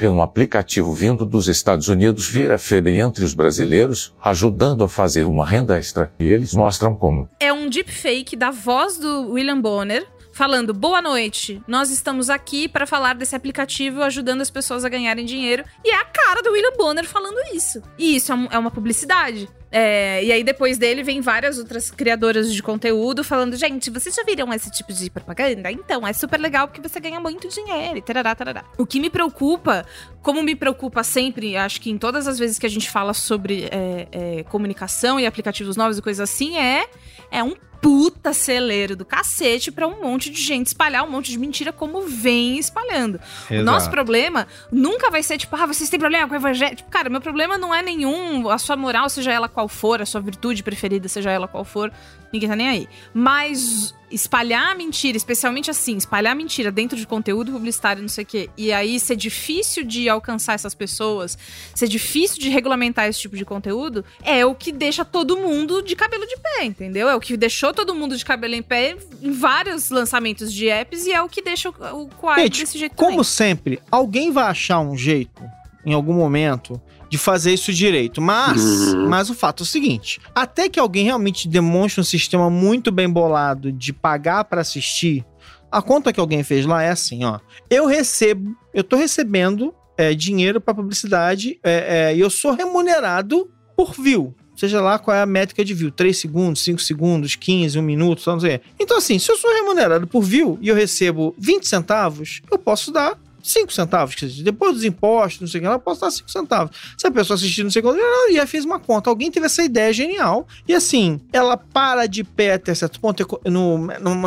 Um 0.00 0.22
aplicativo 0.22 0.92
vindo 0.92 1.24
dos 1.24 1.48
Estados 1.48 1.88
Unidos 1.88 2.28
vira 2.28 2.56
feira 2.56 2.90
entre 2.90 3.24
os 3.24 3.34
brasileiros, 3.34 4.14
ajudando 4.22 4.84
a 4.84 4.88
fazer 4.88 5.24
uma 5.24 5.44
renda 5.44 5.76
extra. 5.76 6.12
E 6.20 6.24
eles 6.24 6.54
mostram 6.54 6.94
como. 6.94 7.28
É 7.40 7.52
um 7.52 7.68
deepfake 7.68 8.36
da 8.36 8.50
voz 8.50 8.96
do 8.98 9.32
William 9.32 9.60
Bonner, 9.60 10.06
falando: 10.38 10.72
boa 10.72 11.02
noite, 11.02 11.60
nós 11.66 11.90
estamos 11.90 12.30
aqui 12.30 12.68
para 12.68 12.86
falar 12.86 13.16
desse 13.16 13.34
aplicativo 13.34 14.04
ajudando 14.04 14.40
as 14.40 14.50
pessoas 14.50 14.84
a 14.84 14.88
ganharem 14.88 15.24
dinheiro. 15.24 15.64
E 15.84 15.90
é 15.90 15.96
a 15.96 16.04
cara 16.04 16.40
do 16.42 16.52
William 16.52 16.76
Bonner 16.76 17.04
falando 17.04 17.36
isso. 17.52 17.82
E 17.98 18.14
isso 18.14 18.32
é, 18.32 18.48
é 18.52 18.58
uma 18.58 18.70
publicidade. 18.70 19.48
É, 19.70 20.24
e 20.24 20.32
aí, 20.32 20.42
depois 20.42 20.78
dele, 20.78 21.02
vem 21.02 21.20
várias 21.20 21.58
outras 21.58 21.90
criadoras 21.90 22.52
de 22.54 22.62
conteúdo 22.62 23.24
falando: 23.24 23.56
gente, 23.56 23.90
vocês 23.90 24.14
já 24.14 24.22
viram 24.22 24.52
esse 24.54 24.70
tipo 24.70 24.92
de 24.92 25.10
propaganda? 25.10 25.72
Então, 25.72 26.06
é 26.06 26.12
super 26.12 26.38
legal 26.38 26.68
porque 26.68 26.80
você 26.80 27.00
ganha 27.00 27.18
muito 27.18 27.48
dinheiro 27.48 27.98
e 27.98 28.00
tarará, 28.00 28.32
tarará. 28.34 28.64
O 28.78 28.86
que 28.86 29.00
me 29.00 29.10
preocupa, 29.10 29.84
como 30.22 30.40
me 30.40 30.54
preocupa 30.54 31.02
sempre, 31.02 31.56
acho 31.56 31.80
que 31.80 31.90
em 31.90 31.98
todas 31.98 32.28
as 32.28 32.38
vezes 32.38 32.60
que 32.60 32.66
a 32.66 32.70
gente 32.70 32.88
fala 32.88 33.12
sobre 33.12 33.64
é, 33.64 34.08
é, 34.12 34.42
comunicação 34.44 35.18
e 35.18 35.26
aplicativos 35.26 35.76
novos 35.76 35.98
e 35.98 36.02
coisas 36.02 36.30
assim, 36.30 36.56
é, 36.56 36.88
é 37.30 37.42
um 37.42 37.54
puta 37.80 38.32
celeiro 38.32 38.96
do 38.96 39.04
cacete 39.04 39.70
pra 39.70 39.86
um 39.86 40.02
monte 40.02 40.30
de 40.30 40.40
gente 40.40 40.68
espalhar 40.68 41.04
um 41.04 41.10
monte 41.10 41.30
de 41.30 41.38
mentira 41.38 41.72
como 41.72 42.02
vem 42.02 42.58
espalhando. 42.58 43.20
Exato. 43.50 43.60
O 43.60 43.64
nosso 43.64 43.90
problema 43.90 44.46
nunca 44.70 45.10
vai 45.10 45.22
ser 45.22 45.38
tipo, 45.38 45.54
ah, 45.56 45.66
vocês 45.66 45.88
têm 45.88 45.98
problema 45.98 46.26
com 46.26 46.34
o 46.34 46.36
evangelho. 46.36 46.76
Tipo, 46.76 46.90
cara, 46.90 47.08
meu 47.08 47.20
problema 47.20 47.56
não 47.56 47.74
é 47.74 47.82
nenhum, 47.82 48.48
a 48.48 48.58
sua 48.58 48.76
moral, 48.76 49.08
seja 49.08 49.32
ela 49.32 49.48
qual 49.48 49.68
for, 49.68 50.02
a 50.02 50.06
sua 50.06 50.20
virtude 50.20 50.62
preferida, 50.62 51.08
seja 51.08 51.30
ela 51.30 51.46
qual 51.46 51.64
for, 51.64 51.92
ninguém 52.32 52.48
tá 52.48 52.56
nem 52.56 52.68
aí. 52.68 52.88
Mas 53.14 53.94
espalhar 54.10 54.74
mentira, 54.74 55.16
especialmente 55.16 55.70
assim, 55.70 55.96
espalhar 55.96 56.34
mentira 56.34 56.70
dentro 56.70 56.96
de 56.96 57.06
conteúdo 57.06 57.52
publicitário, 57.52 58.02
não 58.02 58.08
sei 58.08 58.24
o 58.24 58.26
quê, 58.26 58.50
e 58.56 58.72
aí 58.72 58.98
ser 58.98 59.16
difícil 59.16 59.84
de 59.84 60.08
alcançar 60.08 60.54
essas 60.54 60.74
pessoas, 60.74 61.36
ser 61.74 61.88
difícil 61.88 62.38
de 62.38 62.48
regulamentar 62.48 63.06
esse 63.06 63.20
tipo 63.20 63.36
de 63.36 63.44
conteúdo, 63.44 64.04
é 64.22 64.44
o 64.44 64.54
que 64.54 64.72
deixa 64.72 65.04
todo 65.04 65.36
mundo 65.36 65.82
de 65.82 65.94
cabelo 65.94 66.26
de 66.26 66.36
pé, 66.36 66.64
entendeu? 66.64 67.08
É 67.08 67.14
o 67.14 67.20
que 67.20 67.36
deixou 67.36 67.67
todo 67.72 67.94
mundo 67.94 68.16
de 68.16 68.24
cabelo 68.24 68.54
em 68.54 68.62
pé 68.62 68.96
em 69.22 69.32
vários 69.32 69.90
lançamentos 69.90 70.52
de 70.52 70.68
apps 70.68 71.06
e 71.06 71.12
é 71.12 71.22
o 71.22 71.28
que 71.28 71.42
deixa 71.42 71.70
o, 71.70 72.08
o 72.22 72.34
Gente, 72.36 72.60
desse 72.60 72.78
jeito 72.78 72.94
como 72.94 73.10
também. 73.10 73.24
sempre, 73.24 73.82
alguém 73.90 74.30
vai 74.30 74.44
achar 74.44 74.80
um 74.80 74.96
jeito, 74.96 75.42
em 75.84 75.92
algum 75.92 76.12
momento, 76.12 76.80
de 77.08 77.18
fazer 77.18 77.54
isso 77.54 77.72
direito. 77.72 78.20
Mas, 78.20 78.94
mas 78.94 79.30
o 79.30 79.34
fato 79.34 79.62
é 79.62 79.64
o 79.64 79.66
seguinte: 79.66 80.20
até 80.34 80.68
que 80.68 80.78
alguém 80.78 81.04
realmente 81.04 81.48
demonstre 81.48 82.00
um 82.00 82.04
sistema 82.04 82.50
muito 82.50 82.92
bem 82.92 83.08
bolado 83.08 83.72
de 83.72 83.92
pagar 83.92 84.44
para 84.44 84.60
assistir, 84.60 85.24
a 85.70 85.82
conta 85.82 86.12
que 86.12 86.20
alguém 86.20 86.42
fez 86.42 86.66
lá 86.66 86.82
é 86.82 86.90
assim, 86.90 87.24
ó. 87.24 87.40
Eu 87.68 87.86
recebo, 87.86 88.56
eu 88.72 88.82
tô 88.82 88.96
recebendo 88.96 89.74
é, 89.96 90.14
dinheiro 90.14 90.60
para 90.60 90.74
publicidade 90.74 91.58
é, 91.62 92.10
é, 92.10 92.16
e 92.16 92.20
eu 92.20 92.30
sou 92.30 92.52
remunerado 92.52 93.50
por 93.76 93.92
view. 93.92 94.34
Seja 94.58 94.80
lá 94.80 94.98
qual 94.98 95.16
é 95.16 95.22
a 95.22 95.26
métrica 95.26 95.64
de 95.64 95.72
view, 95.72 95.88
3 95.88 96.18
segundos, 96.18 96.64
5 96.64 96.82
segundos, 96.82 97.36
15, 97.36 97.78
1 97.78 97.80
minuto, 97.82 98.24
não 98.26 98.40
sei. 98.40 98.60
Então, 98.76 98.98
assim, 98.98 99.16
se 99.16 99.30
eu 99.30 99.36
sou 99.36 99.54
remunerado 99.54 100.04
por 100.04 100.20
view 100.20 100.58
e 100.60 100.66
eu 100.66 100.74
recebo 100.74 101.32
20 101.38 101.68
centavos, 101.68 102.42
eu 102.50 102.58
posso 102.58 102.90
dar 102.90 103.16
5 103.42 103.72
centavos. 103.72 104.16
Depois 104.42 104.74
dos 104.74 104.84
impostos, 104.84 105.40
não 105.40 105.48
sei 105.48 105.58
o 105.58 105.62
que, 105.62 105.66
ela 105.66 105.78
posso 105.78 106.00
dar 106.00 106.10
5 106.10 106.30
centavos. 106.30 106.76
Se 106.96 107.06
a 107.06 107.10
pessoa 107.10 107.36
assistir 107.36 107.62
não 107.62 107.70
sei 107.70 107.82
ela 107.82 108.32
já 108.32 108.46
fez 108.46 108.64
uma 108.64 108.78
conta. 108.78 109.08
Alguém 109.10 109.30
teve 109.30 109.46
essa 109.46 109.62
ideia 109.62 109.92
genial. 109.92 110.46
E 110.66 110.74
assim, 110.74 111.20
ela 111.32 111.56
para 111.56 112.06
de 112.06 112.24
pé 112.24 112.54
até 112.54 112.74
certo 112.74 113.00
ponto. 113.00 113.40
No, 113.44 113.78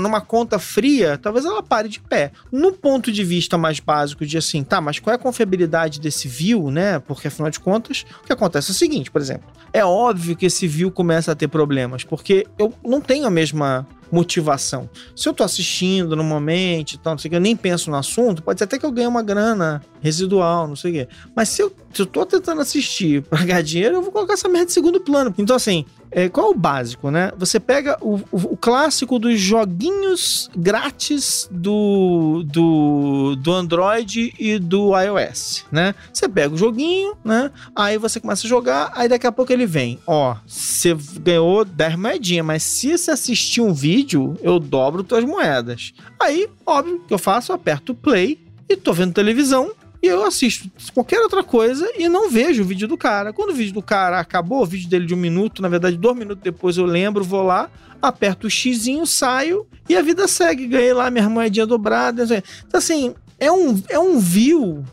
numa 0.01 0.22
conta 0.22 0.59
fria, 0.59 1.18
talvez 1.18 1.45
ela 1.45 1.62
pare 1.62 1.89
de 1.89 1.99
pé. 1.99 2.32
No 2.51 2.72
ponto 2.72 3.12
de 3.12 3.24
vista 3.24 3.57
mais 3.57 3.80
básico 3.80 4.26
de 4.26 4.38
assim, 4.38 4.64
tá, 4.64 4.82
mas 4.82 4.99
qual 4.99 5.14
é 5.14 5.16
a 5.16 5.20
confiabilidade 5.20 5.99
desse 5.99 6.28
view, 6.28 6.72
né? 6.72 6.99
Porque 6.99 7.28
afinal 7.28 7.49
de 7.49 7.59
contas, 7.59 8.05
o 8.22 8.26
que 8.26 8.34
acontece 8.34 8.72
é 8.72 8.74
o 8.74 8.76
seguinte, 8.76 9.12
por 9.12 9.22
exemplo. 9.22 9.49
É 9.74 9.86
óbvio 9.86 10.36
que 10.36 10.45
esse 10.45 10.68
view 10.68 10.91
começa 10.91 11.32
a 11.32 11.36
ter 11.36 11.47
problemas, 11.47 12.03
porque 12.03 12.45
eu 12.57 12.74
não 12.84 12.99
tenho 12.99 13.26
a 13.26 13.30
mesma 13.30 13.88
motivação. 14.12 14.89
Se 15.16 15.28
eu 15.28 15.34
tô 15.34 15.43
assistindo 15.43 16.16
normalmente, 16.16 16.97
tal, 16.97 17.14
não 17.14 17.18
sei 17.18 17.30
o 17.30 17.32
que, 17.32 17.36
eu 17.38 17.41
nem 17.41 17.55
penso 17.55 17.89
no 17.89 17.97
assunto, 17.97 18.43
pode 18.43 18.59
ser 18.59 18.66
até 18.66 18.78
que 18.78 18.86
eu 18.86 18.91
ganhe 18.91 19.07
uma 19.07 19.24
grana 19.24 19.82
residual, 20.01 20.68
não 20.68 20.76
sei 20.76 20.91
o 20.91 20.93
quê. 20.93 21.07
Mas 21.36 21.49
se 21.49 21.62
eu, 21.62 21.74
se 21.93 22.01
eu 22.01 22.05
tô 22.05 22.25
tentando 22.25 22.61
assistir 22.61 23.21
pra 23.29 23.43
ganhar 23.43 23.61
dinheiro, 23.61 23.95
eu 23.95 24.01
vou 24.01 24.11
colocar 24.11 24.33
essa 24.33 24.49
merda 24.49 24.67
de 24.67 24.73
segundo 24.73 24.99
plano. 24.99 25.33
Então, 25.37 25.55
assim, 25.55 25.85
é, 26.11 26.27
qual 26.27 26.47
é 26.47 26.49
o 26.49 26.57
básico, 26.57 27.09
né? 27.09 27.31
Você 27.37 27.59
pega 27.59 27.97
o, 28.01 28.15
o, 28.31 28.53
o 28.53 28.57
clássico 28.57 29.17
dos 29.17 29.39
joguinhos 29.39 30.49
grátis 30.55 31.47
do, 31.49 32.43
do, 32.45 33.35
do 33.37 33.53
Android 33.53 34.33
e 34.37 34.59
do 34.59 34.91
iOS, 34.99 35.65
né? 35.71 35.95
Você 36.11 36.27
pega 36.27 36.53
o 36.53 36.57
joguinho, 36.57 37.15
né? 37.23 37.49
Aí 37.75 37.97
você 37.97 38.19
começa 38.19 38.45
a 38.45 38.49
jogar, 38.49 38.91
aí 38.93 39.07
daqui 39.07 39.25
a 39.25 39.31
pouco 39.31 39.53
ele 39.53 39.65
vem. 39.65 39.99
Ó, 40.05 40.35
você 40.45 40.95
ganhou 41.21 41.63
10 41.63 41.95
moedinhas, 41.95 42.45
mas 42.45 42.63
se 42.63 42.97
você 42.97 43.11
assistir 43.11 43.61
um 43.61 43.73
vídeo, 43.73 44.35
eu 44.41 44.59
dobro 44.59 45.03
tuas 45.03 45.23
moedas. 45.23 45.93
Aí, 46.19 46.49
óbvio, 46.65 47.01
que 47.07 47.13
eu 47.13 47.19
faço? 47.19 47.51
Eu 47.51 47.55
aperto 47.55 47.95
play 47.95 48.37
e 48.67 48.75
tô 48.75 48.93
vendo 48.93 49.13
televisão 49.13 49.71
e 50.02 50.08
eu 50.08 50.24
assisto 50.24 50.70
qualquer 50.93 51.20
outra 51.20 51.43
coisa 51.43 51.88
e 51.95 52.10
não 52.10 52.30
vejo 52.30 52.64
o 52.64 52.66
vídeo 52.66 52.88
do 52.88 52.97
cara. 52.97 53.32
Quando 53.32 53.52
o 53.52 53.54
vídeo 53.54 53.74
do 53.74 53.82
cara 53.82 54.20
acabou, 54.20 54.64
o 54.64 54.66
vídeo 54.66 54.89
dele 54.89 55.06
de 55.06 55.14
um 55.14 55.18
minuto, 55.18 55.62
na 55.62 55.70
verdade, 55.70 55.95
dois 55.95 56.18
minutos 56.18 56.43
depois 56.43 56.78
eu 56.78 56.86
lembro, 56.86 57.24
vou 57.24 57.43
lá, 57.43 57.70
aperto 58.02 58.47
o 58.47 58.49
xizinho, 58.49 59.06
saio 59.06 59.68
e 59.88 59.95
a 59.95 60.02
vida 60.02 60.28
segue. 60.28 60.66
Ganhei 60.68 60.93
lá 60.93 61.12
minha 61.12 61.30
moedinha 61.30 61.68
dobrada. 61.68 62.24
Então, 62.24 62.78
assim, 62.78 63.14
é 63.39 63.52
um, 63.52 63.82
é 63.89 63.99
um 63.99 64.20
view 64.20 64.84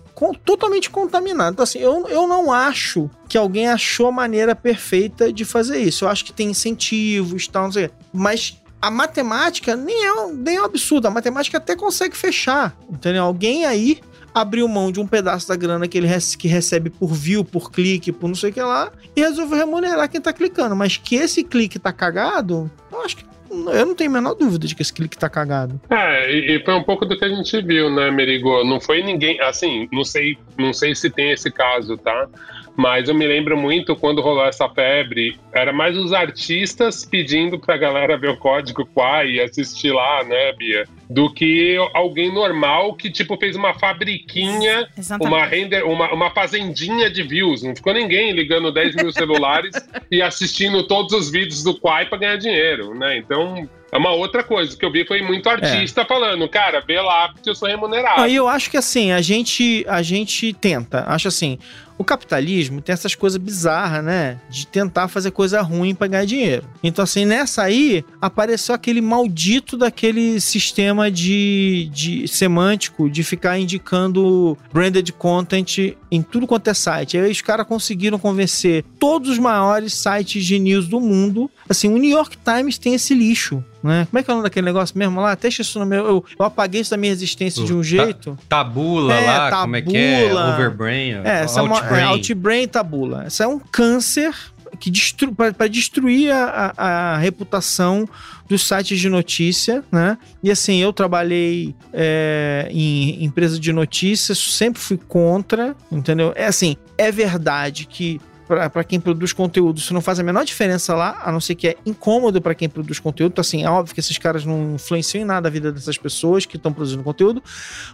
totalmente 0.45 0.91
contaminado. 0.91 1.53
Então, 1.53 1.63
assim, 1.63 1.79
eu, 1.79 2.07
eu 2.09 2.27
não 2.27 2.53
acho 2.53 3.09
que 3.29 3.39
alguém 3.39 3.69
achou 3.69 4.09
a 4.09 4.13
maneira 4.13 4.55
perfeita 4.55 5.33
de 5.33 5.45
fazer 5.45 5.79
isso. 5.79 6.05
Eu 6.05 6.09
acho 6.09 6.25
que 6.25 6.33
tem 6.33 6.51
incentivos 6.51 7.47
tal, 7.49 7.65
não 7.65 7.73
sei. 7.73 7.91
Mas 8.13 8.59
a 8.81 8.91
matemática 8.91 9.75
nem 9.77 10.07
é, 10.07 10.27
nem 10.33 10.57
é 10.57 10.63
um 10.63 10.65
absurdo. 10.65 11.07
A 11.07 11.11
matemática 11.11 11.59
até 11.59 11.77
consegue 11.77 12.17
fechar. 12.17 12.77
Entendeu? 12.91 13.25
Alguém 13.25 13.65
aí 13.65 14.01
abriu 14.41 14.66
mão 14.68 14.91
de 14.91 15.01
um 15.01 15.07
pedaço 15.07 15.49
da 15.49 15.57
grana 15.57 15.89
que 15.89 15.97
ele 15.97 16.09
que 16.39 16.49
recebe 16.49 16.91
por 16.91 17.12
view, 17.12 17.45
por 17.45 17.70
clique, 17.70 18.12
por 18.12 18.28
não 18.28 18.34
sei 18.34 18.51
o 18.51 18.53
que 18.53 18.62
lá, 18.62 18.91
e 19.14 19.20
resolveu 19.20 19.59
remunerar 19.59 20.09
quem 20.09 20.20
tá 20.20 20.32
clicando. 20.32 20.74
Mas 20.74 20.97
que 20.97 21.16
esse 21.16 21.45
clique 21.45 21.79
tá 21.79 21.92
cagado, 21.92 22.71
eu 22.91 23.03
acho 23.03 23.17
que 23.17 23.29
eu 23.50 23.87
não 23.87 23.95
tenho 23.95 24.11
a 24.11 24.13
menor 24.13 24.34
dúvida 24.34 24.67
de 24.67 24.75
que 24.75 24.83
esse 24.83 24.92
clique 24.92 25.17
tá 25.17 25.29
cagado. 25.29 25.80
É, 25.88 26.30
e, 26.30 26.57
e, 26.57 26.64
foi 26.64 26.75
um 26.75 26.83
pouco 26.83 27.07
do 27.07 27.17
que 27.17 27.25
a 27.25 27.29
gente 27.29 27.61
viu, 27.63 27.91
né, 27.91 28.11
Merigo? 28.11 28.63
Não 28.64 28.80
foi 28.80 29.03
ninguém, 29.03 29.41
assim, 29.41 29.88
não 29.91 30.04
sei, 30.04 30.37
não 30.58 30.72
sei 30.72 30.95
se 30.95 31.08
tem 31.08 31.30
esse 31.30 31.50
caso, 31.50 31.96
tá? 31.96 32.29
Mas 32.76 33.08
eu 33.08 33.14
me 33.14 33.26
lembro 33.26 33.57
muito 33.57 33.96
quando 33.96 34.21
rolou 34.21 34.45
essa 34.45 34.68
febre, 34.68 35.37
era 35.53 35.72
mais 35.72 35.96
os 35.96 36.13
artistas 36.13 37.04
pedindo 37.04 37.58
pra 37.58 37.76
galera 37.76 38.17
ver 38.17 38.30
o 38.30 38.37
código 38.37 38.87
Quai 38.87 39.30
e 39.30 39.41
assistir 39.41 39.91
lá, 39.91 40.22
né, 40.25 40.53
Bia? 40.53 40.87
Do 41.11 41.33
que 41.33 41.76
alguém 41.95 42.33
normal 42.33 42.95
que, 42.95 43.11
tipo, 43.11 43.37
fez 43.39 43.57
uma 43.57 43.72
fabriquinha, 43.72 44.87
uma 45.21 45.45
render, 45.47 45.83
uma, 45.83 46.13
uma 46.13 46.30
fazendinha 46.30 47.11
de 47.11 47.22
views. 47.22 47.63
Não 47.63 47.75
ficou 47.75 47.95
ninguém 47.95 48.33
ligando 48.33 48.71
10 48.71 48.97
mil 48.97 49.11
celulares 49.11 49.75
e 50.11 50.21
assistindo 50.21 50.87
todos 50.87 51.13
os 51.13 51.30
vídeos 51.30 51.63
do 51.63 51.75
Quai 51.79 52.07
pra 52.07 52.18
ganhar 52.18 52.37
dinheiro, 52.37 52.95
né? 52.95 53.17
Então, 53.17 53.68
é 53.91 53.97
uma 53.97 54.13
outra 54.13 54.43
coisa 54.43 54.77
que 54.77 54.85
eu 54.85 54.93
vi 54.93 55.07
foi 55.07 55.23
muito 55.23 55.49
artista 55.49 56.03
é. 56.03 56.05
falando, 56.05 56.49
cara, 56.49 56.81
vê 56.81 57.01
lá 57.01 57.31
porque 57.31 57.49
eu 57.49 57.55
sou 57.55 57.69
remunerado. 57.69 58.21
Aí 58.21 58.35
eu 58.35 58.49
acho 58.49 58.71
que 58.71 58.77
assim, 58.77 59.13
a 59.13 59.21
gente 59.21 59.85
a 59.89 60.03
gente 60.03 60.53
tenta, 60.53 61.05
acho 61.09 61.29
assim, 61.29 61.59
o 61.99 62.05
capitalismo 62.05 62.81
tem 62.81 62.93
essas 62.93 63.17
coisas 63.17 63.37
bizarras, 63.37 64.05
né? 64.05 64.39
De 64.49 64.67
tentar 64.67 65.09
fazer 65.09 65.33
coisa 65.33 65.61
ruim 65.61 65.95
para 65.95 66.07
ganhar 66.07 66.25
dinheiro. 66.25 66.65
Então, 66.83 67.03
assim, 67.03 67.25
nessa 67.25 67.65
aí, 67.65 68.05
apareceu 68.23 68.75
aquele 68.75 69.01
maldito 69.01 69.77
daquele 69.77 70.41
sistema 70.41 71.11
de, 71.11 71.91
de 71.93 72.29
semântico 72.29 73.11
de 73.11 73.25
ficar 73.25 73.59
indicando 73.59 74.57
branded 74.73 75.13
content 75.13 75.97
em 76.11 76.23
tudo 76.23 76.47
quanto 76.47 76.69
é 76.71 76.75
site. 76.75 77.19
Aí 77.19 77.31
os 77.31 77.41
caras 77.41 77.67
conseguiram 77.67 78.19
convencer 78.19 78.85
todos 79.01 79.31
os 79.31 79.39
maiores 79.39 79.93
sites 79.95 80.45
de 80.45 80.59
news 80.59 80.87
do 80.87 81.01
mundo. 81.01 81.51
Assim, 81.69 81.93
o 81.93 81.99
New 81.99 82.11
York 82.11 82.37
Times 82.39 82.79
tem 82.79 82.95
esse 82.95 83.13
lixo. 83.13 83.63
Né? 83.83 84.07
Como 84.11 84.18
é 84.18 84.22
que 84.22 84.30
é 84.30 84.33
o 84.33 84.37
nome 84.37 84.49
daquele 84.49 84.67
negócio 84.67 84.99
mesmo 84.99 85.21
lá? 85.21 85.33
Até 85.33 85.49
isso 85.49 85.79
no 85.79 85.87
meu. 85.87 86.05
Eu, 86.05 86.25
eu 86.38 86.45
apaguei 86.45 86.80
isso 86.80 86.91
da 86.91 86.96
minha 86.96 87.13
existência 87.13 87.64
de 87.64 87.72
um 87.72 87.83
jeito. 87.83 88.37
tabula 88.49 89.14
é, 89.14 89.26
lá, 89.26 89.50
tabula, 89.50 89.63
como 89.63 89.76
é 89.76 89.83
que 89.83 89.96
é? 89.96 90.34
Overbrain. 90.34 91.13
É, 91.25 91.42
essa 91.45 91.61
Outbrain. 91.61 91.88
É, 91.88 91.91
uma, 91.91 92.00
é, 92.00 92.05
Outbrain 92.07 92.63
e 92.63 92.67
tabula. 92.67 93.25
Essa 93.25 93.45
é 93.45 93.46
um 93.46 93.59
câncer 93.59 94.34
que 94.79 94.91
destru, 94.91 95.34
para 95.34 95.68
destruir 95.68 96.30
a, 96.30 96.72
a, 96.76 97.14
a, 97.14 97.17
reputação 97.17 98.09
dos 98.49 98.67
sites 98.67 98.99
de 98.99 99.09
notícia, 99.09 99.83
né? 99.91 100.18
E 100.42 100.50
assim, 100.50 100.79
eu 100.79 100.92
trabalhei 100.92 101.75
é, 101.92 102.68
em 102.71 103.25
empresa 103.25 103.59
de 103.59 103.72
notícias, 103.72 104.38
sempre 104.38 104.80
fui 104.80 104.96
contra, 104.96 105.76
entendeu? 105.91 106.33
É 106.34 106.46
assim, 106.46 106.76
é 106.96 107.11
verdade 107.11 107.87
que 107.87 108.21
para 108.49 108.83
quem 108.83 108.99
produz 108.99 109.34
conteúdo, 109.34 109.76
isso 109.76 109.92
não 109.92 110.00
faz 110.00 110.18
a 110.18 110.22
menor 110.22 110.42
diferença 110.42 110.95
lá, 110.95 111.20
a 111.22 111.30
não 111.30 111.38
ser 111.38 111.54
que 111.54 111.68
é 111.68 111.76
incômodo 111.84 112.41
para 112.41 112.54
quem 112.54 112.68
produz 112.68 112.99
conteúdo. 112.99 113.33
Então, 113.33 113.42
assim, 113.42 113.62
é 113.62 113.68
óbvio 113.68 113.95
que 113.95 114.00
esses 114.00 114.16
caras 114.16 114.45
não 114.46 114.76
influenciam 114.76 115.20
em 115.20 115.25
nada 115.25 115.49
a 115.49 115.50
vida 115.50 115.70
dessas 115.70 115.99
pessoas 115.99 116.46
que 116.46 116.57
estão 116.57 116.72
produzindo 116.72 117.03
conteúdo. 117.03 117.42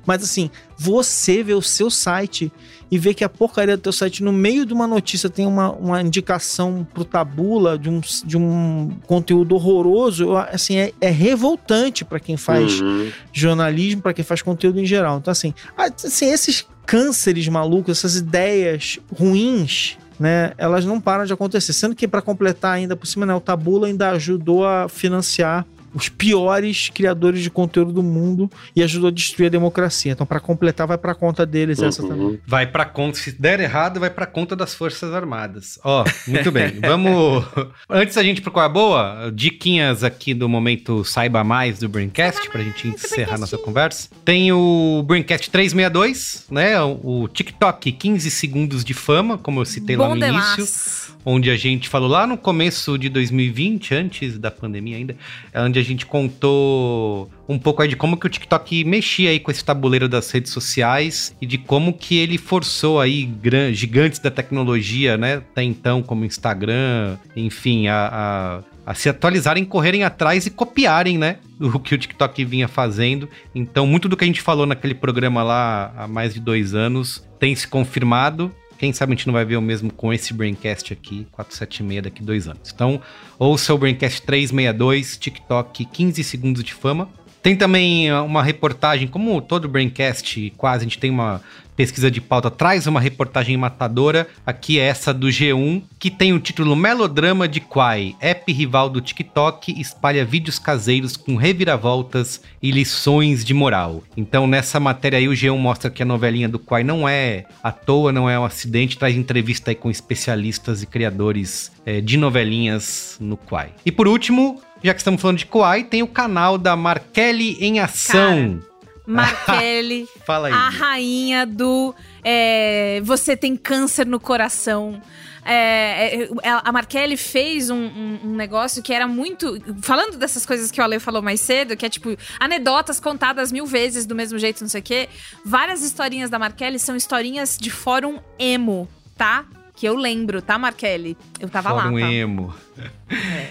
Mas, 0.07 0.23
assim, 0.23 0.49
você 0.79 1.43
vê 1.43 1.55
o 1.55 1.61
seu 1.61 1.91
site 1.91 2.53
e 2.91 2.97
vê 2.99 3.13
que 3.13 3.25
a 3.25 3.29
porcaria 3.29 3.77
do 3.77 3.81
teu 3.81 3.93
site, 3.93 4.23
no 4.23 4.33
meio 4.33 4.65
de 4.65 4.73
uma 4.73 4.87
notícia, 4.87 5.29
tem 5.29 5.45
uma, 5.45 5.73
uma 5.73 6.01
indicação 6.01 6.87
pro 6.95 7.05
tabula 7.05 7.77
de 7.77 7.91
um, 7.91 8.01
de 8.25 8.37
um 8.37 8.93
conteúdo 9.07 9.57
horroroso, 9.57 10.37
assim, 10.37 10.77
é, 10.77 10.93
é 11.01 11.11
revoltante 11.11 12.05
para 12.05 12.21
quem 12.21 12.37
faz 12.37 12.81
uhum. 12.81 13.11
jornalismo, 13.33 14.03
para 14.03 14.15
quem 14.15 14.25
faz 14.25 14.41
conteúdo 14.41 14.81
em 14.81 14.87
geral. 14.87 15.19
Então, 15.19 15.33
assim, 15.33 15.53
assim 15.77 16.31
esses 16.31 16.65
cânceres 16.87 17.49
malucos, 17.49 17.99
essas 17.99 18.17
ideias 18.17 18.99
ruins 19.13 19.97
né, 20.19 20.53
elas 20.57 20.85
não 20.85 21.01
param 21.01 21.25
de 21.25 21.33
acontecer. 21.33 21.73
Sendo 21.73 21.95
que, 21.95 22.07
para 22.07 22.23
completar 22.23 22.73
ainda 22.73 22.97
por 22.97 23.07
cima, 23.07 23.27
né, 23.27 23.35
o 23.35 23.41
Tabula 23.41 23.87
ainda 23.87 24.11
ajudou 24.11 24.67
a 24.67 24.89
financiar 24.89 25.67
os 25.95 26.09
piores 26.09 26.91
criadores 26.93 27.41
de 27.41 27.51
conteúdo 27.51 27.93
do 27.93 28.03
mundo 28.03 28.51
e 28.75 28.83
ajudou 28.83 29.09
a 29.09 29.13
destruir 29.13 29.47
a 29.47 29.51
democracia. 29.51 30.13
Então, 30.13 30.27
para 30.27 30.41
completar, 30.41 30.87
vai 30.87 30.99
para 30.99 31.15
conta 31.15 31.47
deles 31.47 31.79
uhum. 31.79 31.89
essa 31.89 32.07
também. 32.07 32.41
Vai 32.47 32.67
para 32.67 32.85
conta, 32.85 33.19
se 33.19 33.33
der 33.33 33.61
errado, 33.61 34.01
vai 34.01 34.11
para 34.11 34.27
conta 34.27 34.57
das 34.57 34.75
Forças 34.75 35.15
Armadas. 35.15 35.79
Ó, 35.85 36.03
oh, 36.03 36.31
muito 36.31 36.51
bem. 36.51 36.81
Vamos. 36.83 37.45
Antes 37.89 38.17
da 38.17 38.23
gente 38.23 38.43
procurar 38.43 38.69
boa, 38.69 39.31
diquinhas 39.33 40.03
aqui 40.03 40.35
do 40.35 40.49
momento 40.49 41.05
Saiba 41.05 41.45
Mais 41.45 41.79
do 41.79 41.89
Braincast, 41.89 42.51
para 42.51 42.61
a 42.61 42.65
gente 42.65 42.89
encerrar 42.89 43.39
nossa 43.39 43.57
conversa. 43.57 44.09
Tem 44.25 44.53
o 44.53 45.03
Braincast 45.07 45.51
362, 45.51 46.47
né? 46.51 46.81
O 46.83 47.29
TikTok 47.29 47.93
15 47.93 48.31
segundos 48.31 48.85
de 48.85 48.95
fama, 48.95 49.39
como 49.39 49.61
eu 49.61 49.65
citei 49.65 49.97
Bom 49.97 50.09
lá 50.09 50.15
no 50.15 50.21
demais. 50.21 50.59
início 50.59 51.14
onde 51.25 51.51
a 51.51 51.57
gente 51.57 51.89
falou 51.89 52.09
lá 52.09 52.27
no 52.27 52.37
começo 52.37 52.99
de 52.99 53.09
2020, 53.09 53.95
antes 53.95 54.39
da 54.39 54.51
pandemia 54.51 54.97
ainda, 54.97 55.17
onde 55.55 55.79
a 55.79 55.83
gente 55.83 56.05
contou 56.05 57.31
um 57.49 57.59
pouco 57.59 57.83
aí 57.83 57.89
de 57.89 57.97
como 57.97 58.17
que 58.17 58.27
o 58.27 58.31
TikTok 58.31 58.85
mexia 58.85 59.31
aí 59.31 59.41
com 59.41 59.51
esse 59.51 59.65
tabuleiro 59.65 60.09
das 60.09 60.31
redes 60.31 60.53
sociais 60.53 61.35
e 61.41 61.47
de 61.47 61.59
como 61.59 61.93
que 61.93 62.19
ele 62.19 62.37
forçou 62.37 63.01
aí 63.01 63.29
gigantes 63.73 64.19
da 64.19 64.31
tecnologia, 64.31 65.17
né, 65.17 65.37
até 65.37 65.63
então 65.63 66.03
como 66.03 66.25
Instagram, 66.25 67.17
enfim, 67.35 67.89
a, 67.89 68.63
a, 68.87 68.91
a 68.91 68.95
se 68.95 69.09
atualizarem, 69.09 69.65
correrem 69.65 70.05
atrás 70.05 70.47
e 70.47 70.51
copiarem, 70.51 71.17
né, 71.17 71.39
o 71.61 71.79
que 71.79 71.95
o 71.95 71.99
TikTok 71.99 72.45
vinha 72.45 72.69
fazendo. 72.69 73.29
Então, 73.55 73.87
muito 73.87 74.09
do 74.09 74.17
que 74.17 74.25
a 74.25 74.27
gente 74.27 74.43
falou 74.43 74.67
naquele 74.67 74.95
programa 74.95 75.43
lá 75.43 75.93
há 75.97 76.09
mais 76.09 76.35
de 76.35 76.41
dois 76.41 76.75
anos 76.75 77.25
tem 77.39 77.55
se 77.55 77.69
confirmado 77.69 78.51
quem 78.85 78.93
sabe 78.93 79.15
a 79.15 79.17
gente 79.17 79.27
não 79.27 79.33
vai 79.33 79.47
ver 79.47 79.57
o 79.57 79.63
mesmo 79.63 79.91
com 79.91 80.13
esse 80.13 80.35
Braincast 80.35 80.93
aqui, 80.93 81.27
476 81.33 82.03
daqui 82.03 82.23
dois 82.23 82.47
anos. 82.47 82.71
Então, 82.75 83.01
ouça 83.39 83.73
o 83.73 83.79
Braincast 83.79 84.21
362, 84.23 85.17
TikTok 85.17 85.87
15 85.87 86.23
segundos 86.23 86.63
de 86.63 86.75
fama. 86.75 87.09
Tem 87.43 87.57
também 87.57 88.13
uh, 88.13 88.23
uma 88.23 88.43
reportagem, 88.43 89.09
como 89.09 89.41
todo 89.41 89.69
Braincast, 89.69 90.53
quase, 90.59 90.83
a 90.83 90.85
gente 90.85 90.99
tem 90.99 91.11
uma 91.11 91.41
pesquisa 91.77 92.11
de 92.11 92.21
pauta, 92.21 92.51
traz 92.51 92.87
uma 92.87 93.01
reportagem 93.01 93.57
matadora. 93.57 94.27
Aqui 94.47 94.79
é 94.79 94.85
essa 94.85 95.13
do 95.13 95.29
G1, 95.29 95.83
que 95.99 96.11
tem 96.11 96.33
o 96.33 96.39
título 96.39 96.77
Melodrama 96.77 97.49
de 97.49 97.61
Quai. 97.61 98.15
App 98.21 98.53
rival 98.53 98.89
do 98.89 99.01
TikTok 99.01 99.81
espalha 99.81 100.25
vídeos 100.25 100.59
caseiros 100.59 101.17
com 101.17 101.37
reviravoltas 101.37 102.41
e 102.63 102.71
lições 102.71 103.45
de 103.45 103.55
moral. 103.55 104.03
Então, 104.17 104.47
nessa 104.47 104.79
matéria 104.79 105.19
aí, 105.19 105.29
o 105.29 105.33
G1 105.33 105.57
mostra 105.57 105.91
que 105.91 106.03
a 106.03 106.07
novelinha 106.07 106.49
do 106.49 106.59
Quai 106.59 106.85
não 106.85 107.09
é 107.09 107.45
à 107.63 107.73
toa, 107.73 108.13
não 108.13 108.29
é 108.29 108.39
um 108.39 108.45
acidente, 108.45 108.99
traz 108.99 109.17
entrevista 109.17 109.71
aí 109.71 109.75
com 109.75 109.91
especialistas 109.91 110.83
e 110.83 110.87
criadores 110.87 111.73
é, 111.85 112.01
de 112.01 112.17
novelinhas 112.17 113.17
no 113.21 113.37
Quai. 113.37 113.71
E 113.85 113.91
por 113.91 114.07
último, 114.07 114.61
já 114.83 114.93
que 114.93 115.01
estamos 115.01 115.21
falando 115.21 115.39
de 115.39 115.47
Kuai, 115.47 115.85
tem 115.85 116.03
o 116.03 116.07
canal 116.07 116.59
da 116.59 116.77
Markelly 116.77 117.57
em 117.61 117.81
Ação. 117.81 118.61
Markelly, 119.07 120.09
Fala 120.25 120.49
aí, 120.49 120.55
a 120.55 120.69
rainha 120.71 121.47
do 121.47 121.95
é, 122.23 123.01
Você 123.05 123.37
tem 123.37 123.57
câncer 123.57 124.07
no 124.07 124.19
coração. 124.19 125.01
É, 125.47 126.23
é 126.23 126.29
a 126.43 126.73
Markelly 126.73 127.19
fez 127.19 127.69
um, 127.69 127.77
um, 127.77 128.21
um, 128.25 128.35
negócio 128.35 128.83
que 128.83 128.95
era 128.95 129.07
muito. 129.07 129.61
Falando 129.83 130.17
dessas 130.17 130.47
coisas 130.47 130.71
que 130.71 130.81
o 130.81 130.85
Ale 130.85 130.99
falou 130.99 131.21
mais 131.21 131.41
cedo, 131.41 131.77
que 131.77 131.85
é 131.85 131.89
tipo 131.91 132.17
anedotas 132.41 132.99
contadas 132.99 133.53
mil 133.53 133.67
vezes 133.67 134.07
do 134.07 134.15
mesmo 134.15 134.39
jeito, 134.39 134.63
não 134.63 134.69
sei 134.69 134.81
o 134.81 134.85
quê. 134.85 135.09
Várias 135.45 135.83
historinhas 135.83 136.31
da 136.31 136.39
Markelly 136.39 136.79
são 136.79 136.97
historinhas 136.97 137.59
de 137.59 137.71
fórum 137.71 138.19
emo, 138.39 138.89
tá? 139.19 139.45
Que 139.77 139.87
eu 139.87 139.97
lembro, 139.97 140.41
tá, 140.41 140.57
Markelly? 140.57 141.17
Eu 141.41 141.49
tava 141.49 141.71
Fórum 141.71 141.95
lá. 141.95 142.01
Tá? 142.01 142.13
emo. 142.13 142.55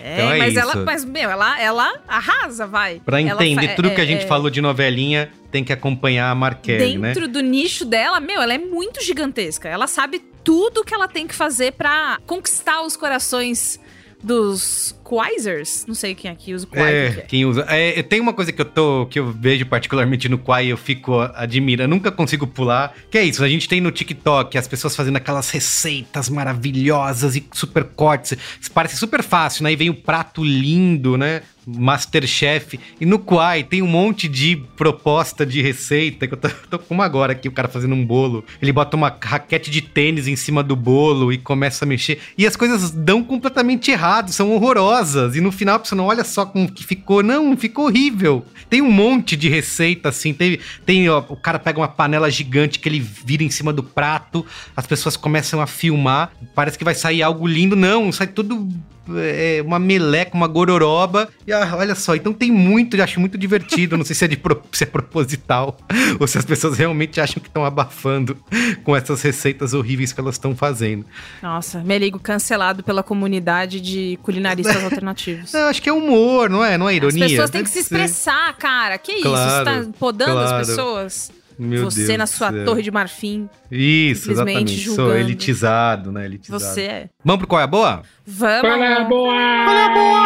É, 0.04 0.14
então 0.16 0.32
é 0.32 0.38
mas 0.38 0.54
isso. 0.54 0.60
ela, 0.60 0.76
mas, 0.78 1.06
meu, 1.06 1.30
ela, 1.30 1.62
ela 1.62 1.94
arrasa, 2.08 2.66
vai. 2.66 3.02
Pra 3.06 3.22
entender 3.22 3.66
ela, 3.66 3.76
tudo 3.76 3.90
é, 3.90 3.96
que 3.96 4.02
a 4.02 4.06
gente 4.06 4.24
é, 4.24 4.28
falou 4.28 4.50
de 4.50 4.62
novelinha, 4.62 5.30
tem 5.52 5.64
que 5.64 5.74
acompanhar 5.74 6.32
a 6.32 6.36
Markelly, 6.36 6.98
né? 6.98 7.10
Dentro 7.10 7.28
do 7.28 7.42
nicho 7.42 7.84
dela, 7.86 8.20
meu, 8.20 8.42
ela 8.42 8.54
é 8.54 8.58
muito 8.58 9.04
gigantesca. 9.04 9.68
Ela 9.68 9.86
sabe 9.86 10.20
tudo 10.44 10.84
que 10.84 10.94
ela 10.94 11.08
tem 11.08 11.28
que 11.28 11.36
fazer 11.36 11.74
para 11.74 12.20
conquistar 12.26 12.82
os 12.82 12.96
corações 12.96 13.80
dos 14.24 14.96
Quaisers. 15.04 15.86
Não 15.86 15.94
sei 15.94 16.16
quem 16.16 16.32
aqui 16.32 16.54
usa 16.54 16.68
o. 16.72 16.78
É, 16.78 17.08
é, 17.08 17.12
quem 17.28 17.46
usa. 17.46 17.66
É, 17.70 18.02
tem 18.02 18.20
uma 18.20 18.34
coisa 18.34 18.52
que 18.52 18.62
eu 18.62 18.66
tô 18.66 19.06
que 19.06 19.20
eu 19.20 19.32
vejo 19.32 19.66
particularmente 19.66 20.30
no 20.30 20.38
Quai 20.38 20.68
eu 20.68 20.78
fico 20.78 21.20
admirando, 21.20 21.94
nunca 21.94 22.12
consigo 22.12 22.48
pular, 22.48 22.94
que 23.12 23.18
é 23.18 23.24
isso, 23.24 23.44
a 23.44 23.50
gente 23.50 23.68
tem 23.68 23.82
no 23.82 23.92
TikTok 23.92 24.58
as 24.58 24.68
pessoas 24.68 24.96
fazendo 24.96 25.18
aquelas 25.18 25.50
receitas 25.50 26.30
maravilhosas 26.30 27.36
e 27.36 27.46
super 27.54 27.84
cortes, 27.84 28.38
parece 28.74 28.96
super 28.96 29.22
fácil, 29.22 29.64
né? 29.64 29.74
E 29.74 29.76
vem 29.76 29.90
o 29.90 29.96
prato 29.96 30.44
lindo, 30.44 31.18
né? 31.18 31.42
Masterchef. 31.66 32.80
E 33.00 33.06
no 33.06 33.20
Quai 33.20 33.64
tem 33.64 33.82
um 33.82 33.88
monte 33.88 34.28
de 34.28 34.58
proposta 34.76 35.46
de 35.46 35.62
receita, 35.62 36.28
que 36.28 36.34
eu 36.34 36.38
tô, 36.38 36.50
tô 36.70 36.80
como 36.80 37.02
agora 37.02 37.34
aqui, 37.34 37.48
o 37.48 37.52
cara 37.52 37.68
fazendo 37.68 37.96
um 37.96 38.06
bolo. 38.06 38.44
Ele 38.62 38.72
bota 38.72 38.96
uma 38.96 39.16
raquete 39.22 39.70
de 39.70 39.82
tênis 39.82 40.28
em 40.28 40.36
cima 40.36 40.64
do 40.64 40.76
bolo 40.76 41.32
e 41.32 41.38
começa 41.38 41.86
a 41.86 41.88
mexer. 41.88 42.20
E 42.38 42.46
as 42.46 42.56
coisas 42.56 42.92
dão 42.92 43.24
completamente 43.24 43.92
errado, 43.92 44.32
são 44.32 44.52
horrorosas. 44.52 45.36
E 45.36 45.42
no 45.42 45.52
final 45.52 45.80
você 45.84 45.96
não 45.96 46.06
olha 46.06 46.24
só 46.24 46.46
como 46.46 46.72
que 46.72 46.84
ficou, 46.84 47.24
não, 47.24 47.56
ficou 47.58 47.86
horrível. 47.86 48.46
Tem 48.70 48.82
um 48.82 48.92
monte 48.92 49.36
de 49.36 49.50
receita 49.50 50.10
assim, 50.10 50.34
tem, 50.34 50.60
tem 50.86 51.10
ó, 51.10 51.24
o 51.30 51.36
cara 51.36 51.60
pega 51.60 51.80
uma 51.80 51.88
panela 51.88 52.30
gigante 52.30 52.80
que 52.80 52.90
ele 52.90 53.00
vira 53.00 53.44
em 53.44 53.50
cima 53.50 53.72
do 53.72 53.84
prato, 53.84 54.46
as 54.76 54.86
pessoas 54.86 55.16
começam 55.16 55.62
a 55.62 55.68
filmar, 55.68 56.32
parece 56.56 56.78
que 56.78 56.84
vai 56.84 56.96
sair 56.96 57.22
algo 57.22 57.48
lindo, 57.48 57.76
não, 57.76 58.12
sai 58.12 58.28
tudo 58.28 58.68
é, 59.16 59.62
uma 59.66 59.80
meleca, 59.80 60.36
uma 60.36 60.48
gororoba. 60.48 61.30
E 61.46 61.52
ah, 61.52 61.76
olha 61.76 61.96
só, 61.96 62.16
então 62.16 62.34
tem 62.34 62.52
muito, 62.52 62.96
eu 62.96 63.04
acho 63.04 63.20
muito 63.20 63.38
divertido. 63.38 63.98
Não 63.98 64.06
sei 64.06 64.16
se 64.16 64.26
é, 64.26 64.28
de 64.28 64.38
pro, 64.38 64.62
se 64.72 64.84
é 64.84 64.88
proposital 64.88 65.78
ou 66.20 66.28
se 66.28 66.38
as 66.38 66.46
pessoas 66.46 66.78
realmente 66.78 67.20
acham 67.20 67.42
que 67.42 67.48
estão 67.48 67.66
abafando 67.66 68.38
com 68.84 68.96
essas 68.96 69.22
receitas 69.22 69.74
horríveis 69.74 70.14
que 70.14 70.20
elas 70.20 70.36
estão 70.36 70.56
fazendo. 70.56 71.06
Nossa, 71.42 71.80
me 71.84 71.98
ligo 71.98 72.20
cancelado 72.20 72.84
pela 72.84 73.04
comunidade 73.04 73.82
de 73.82 74.18
culinaristas 74.24 74.82
alternativos. 74.84 75.54
Eu 75.54 75.68
acho 75.68 75.82
que 75.82 75.90
é 75.90 75.94
humor, 75.94 76.50
não 76.50 76.64
é? 76.64 76.78
Não 76.78 76.88
é 76.88 76.96
ironia? 76.96 77.26
As 77.26 77.32
pessoas 77.32 77.50
têm 77.50 77.64
que 77.64 77.70
se 77.70 77.80
expressar, 77.80 78.54
cara. 78.58 78.98
Que 78.98 79.22
claro, 79.22 79.70
isso? 79.70 79.84
Você 79.84 79.86
tá 79.86 79.98
podando 80.00 80.32
claro. 80.34 80.56
as 80.56 80.68
pessoas? 80.68 81.43
Meu 81.58 81.86
você 81.86 82.08
Deus 82.08 82.18
na 82.18 82.28
sua 82.28 82.52
torre 82.66 82.82
de 82.82 82.92
marfim. 82.92 83.50
Isso, 83.72 84.32
exatamente. 84.32 84.76
Julgando. 84.76 85.10
Sou 85.10 85.18
elitizado, 85.18 86.12
né? 86.12 86.26
Elitizado. 86.26 86.64
Você 86.64 86.82
é. 86.82 87.10
Vamos 87.24 87.40
pro 87.40 87.48
Qual 87.48 87.62
é 87.62 87.64
a 87.64 87.68
Boa? 87.68 88.02
Vamos! 88.26 88.62
Qual 88.62 88.84
é 88.84 88.94
a 88.94 89.04
Boa? 89.06 89.34
Qual 89.66 89.76
é 89.76 89.84
a 89.84 89.90
Boa? 89.94 90.24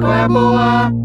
Qual 0.00 0.12
é 0.12 0.20
a 0.22 0.28
Boa? 0.28 1.04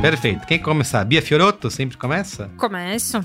Perfeito. 0.00 0.46
Quem 0.46 0.58
começar? 0.58 1.04
Bia 1.04 1.20
Fioroto 1.20 1.70
sempre 1.70 1.96
começa? 1.98 2.50
Começo. 2.56 3.22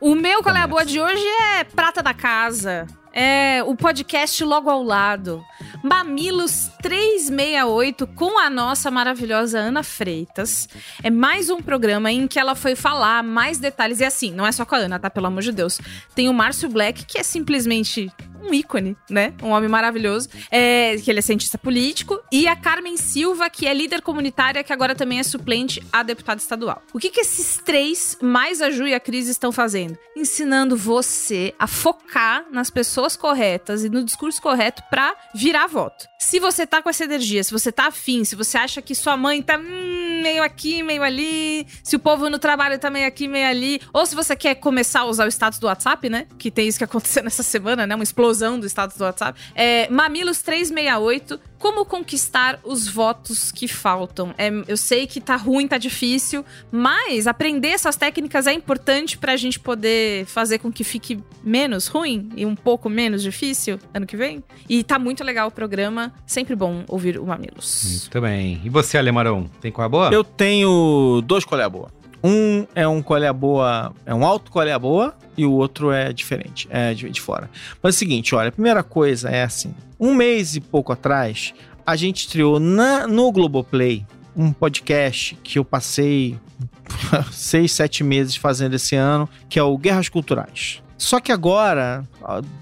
O 0.00 0.14
meu 0.14 0.42
qual 0.42 0.54
é 0.54 0.60
a 0.60 0.66
boa 0.66 0.84
de 0.84 1.00
hoje 1.00 1.24
é 1.54 1.64
Prata 1.64 2.02
da 2.02 2.12
Casa. 2.12 2.86
É 3.14 3.62
o 3.64 3.74
podcast 3.74 4.44
logo 4.44 4.68
ao 4.68 4.82
lado. 4.82 5.42
Mamilos 5.82 6.70
368 6.82 8.06
com 8.08 8.38
a 8.38 8.50
nossa 8.50 8.90
maravilhosa 8.90 9.58
Ana 9.58 9.82
Freitas. 9.82 10.68
É 11.02 11.08
mais 11.08 11.48
um 11.48 11.62
programa 11.62 12.12
em 12.12 12.28
que 12.28 12.38
ela 12.38 12.54
foi 12.54 12.76
falar 12.76 13.22
mais 13.22 13.56
detalhes. 13.56 14.00
E 14.00 14.04
assim, 14.04 14.32
não 14.32 14.46
é 14.46 14.52
só 14.52 14.66
com 14.66 14.74
a 14.74 14.78
Ana, 14.78 14.98
tá? 14.98 15.08
Pelo 15.08 15.28
amor 15.28 15.40
de 15.40 15.50
Deus. 15.50 15.80
Tem 16.14 16.28
o 16.28 16.34
Márcio 16.34 16.68
Black, 16.68 17.06
que 17.06 17.16
é 17.16 17.22
simplesmente 17.22 18.12
um 18.46 18.54
ícone, 18.54 18.96
né? 19.10 19.34
Um 19.42 19.50
homem 19.50 19.68
maravilhoso. 19.68 20.28
É, 20.50 20.96
que 20.96 21.10
ele 21.10 21.18
é 21.18 21.22
cientista 21.22 21.58
político. 21.58 22.20
E 22.30 22.46
a 22.46 22.56
Carmen 22.56 22.96
Silva, 22.96 23.50
que 23.50 23.66
é 23.66 23.74
líder 23.74 24.02
comunitária, 24.02 24.62
que 24.62 24.72
agora 24.72 24.94
também 24.94 25.18
é 25.18 25.22
suplente 25.22 25.82
a 25.92 26.02
deputada 26.02 26.40
estadual. 26.40 26.82
O 26.92 26.98
que, 26.98 27.10
que 27.10 27.20
esses 27.20 27.58
três, 27.64 28.16
mais 28.22 28.62
a 28.62 28.70
Ju 28.70 28.86
e 28.86 28.94
a 28.94 29.00
Cris, 29.00 29.28
estão 29.28 29.52
fazendo? 29.52 29.96
Ensinando 30.16 30.76
você 30.76 31.54
a 31.58 31.66
focar 31.66 32.46
nas 32.50 32.70
pessoas 32.70 33.16
corretas 33.16 33.84
e 33.84 33.88
no 33.88 34.04
discurso 34.04 34.40
correto 34.40 34.82
para 34.90 35.14
virar 35.34 35.66
voto. 35.66 36.06
Se 36.18 36.40
você 36.40 36.66
tá 36.66 36.82
com 36.82 36.90
essa 36.90 37.04
energia, 37.04 37.42
se 37.44 37.52
você 37.52 37.70
tá 37.70 37.86
afim, 37.86 38.24
se 38.24 38.34
você 38.34 38.58
acha 38.58 38.82
que 38.82 38.94
sua 38.94 39.16
mãe 39.16 39.42
tá 39.42 39.58
hum, 39.58 40.20
meio 40.22 40.42
aqui, 40.42 40.82
meio 40.82 41.02
ali, 41.02 41.66
se 41.82 41.94
o 41.94 41.98
povo 41.98 42.28
no 42.28 42.38
trabalho 42.38 42.78
tá 42.78 42.90
meio 42.90 43.06
aqui, 43.06 43.28
meio 43.28 43.46
ali, 43.46 43.80
ou 43.92 44.04
se 44.04 44.14
você 44.14 44.34
quer 44.34 44.56
começar 44.56 45.00
a 45.00 45.04
usar 45.04 45.24
o 45.24 45.28
status 45.28 45.58
do 45.58 45.66
WhatsApp, 45.66 46.08
né? 46.08 46.26
Que 46.38 46.50
tem 46.50 46.66
isso 46.66 46.78
que 46.78 46.84
aconteceu 46.84 47.22
nessa 47.24 47.42
semana, 47.42 47.86
né? 47.86 47.94
Uma 47.94 48.04
explosão 48.04 48.35
do 48.58 48.66
status 48.66 48.96
do 48.96 49.04
WhatsApp. 49.04 49.38
É, 49.54 49.88
Mamilos 49.90 50.42
368 50.42 51.40
como 51.58 51.84
conquistar 51.84 52.60
os 52.62 52.86
votos 52.86 53.50
que 53.50 53.66
faltam? 53.66 54.34
É, 54.36 54.50
eu 54.68 54.76
sei 54.76 55.06
que 55.06 55.20
tá 55.20 55.36
ruim, 55.36 55.66
tá 55.66 55.78
difícil, 55.78 56.44
mas 56.70 57.26
aprender 57.26 57.68
essas 57.68 57.96
técnicas 57.96 58.46
é 58.46 58.52
importante 58.52 59.16
pra 59.18 59.36
gente 59.36 59.58
poder 59.58 60.26
fazer 60.26 60.58
com 60.58 60.70
que 60.70 60.84
fique 60.84 61.18
menos 61.42 61.86
ruim 61.86 62.28
e 62.36 62.44
um 62.44 62.54
pouco 62.54 62.88
menos 62.88 63.22
difícil 63.22 63.78
ano 63.94 64.06
que 64.06 64.16
vem. 64.16 64.44
E 64.68 64.84
tá 64.84 64.98
muito 64.98 65.24
legal 65.24 65.48
o 65.48 65.50
programa, 65.50 66.12
sempre 66.26 66.54
bom 66.54 66.84
ouvir 66.88 67.18
o 67.18 67.26
Mamilos. 67.26 68.00
Muito 68.02 68.20
bem. 68.20 68.60
E 68.64 68.68
você, 68.68 68.98
Alemarão, 68.98 69.50
tem 69.60 69.72
qual 69.72 69.84
é 69.84 69.86
a 69.86 69.88
boa? 69.88 70.10
Eu 70.12 70.22
tenho 70.22 71.22
dois 71.24 71.44
qual 71.44 71.60
é 71.60 71.64
a 71.64 71.68
boa. 71.68 71.95
Um 72.26 72.66
é 72.74 72.88
um 72.88 73.04
a 73.28 73.32
boa, 73.32 73.92
é 74.04 74.12
um 74.12 74.24
alto 74.24 74.50
a 74.58 74.78
boa, 74.78 75.14
e 75.36 75.46
o 75.46 75.52
outro 75.52 75.92
é 75.92 76.12
diferente, 76.12 76.66
é 76.70 76.92
de, 76.92 77.08
de 77.08 77.20
fora. 77.20 77.48
Mas 77.80 77.94
é 77.94 77.96
o 77.96 77.98
seguinte, 77.98 78.34
olha, 78.34 78.48
a 78.48 78.52
primeira 78.52 78.82
coisa 78.82 79.28
é 79.28 79.44
assim: 79.44 79.72
um 80.00 80.12
mês 80.12 80.56
e 80.56 80.60
pouco 80.60 80.92
atrás, 80.92 81.54
a 81.86 81.94
gente 81.94 82.26
estreou 82.26 82.58
na, 82.58 83.06
no 83.06 83.30
Globoplay 83.30 84.04
um 84.36 84.52
podcast 84.52 85.38
que 85.42 85.58
eu 85.58 85.64
passei 85.64 86.36
seis, 87.30 87.70
sete 87.70 88.02
meses 88.02 88.34
fazendo 88.34 88.74
esse 88.74 88.96
ano, 88.96 89.28
que 89.48 89.58
é 89.58 89.62
o 89.62 89.78
Guerras 89.78 90.08
Culturais. 90.08 90.82
Só 90.98 91.20
que 91.20 91.30
agora, 91.30 92.04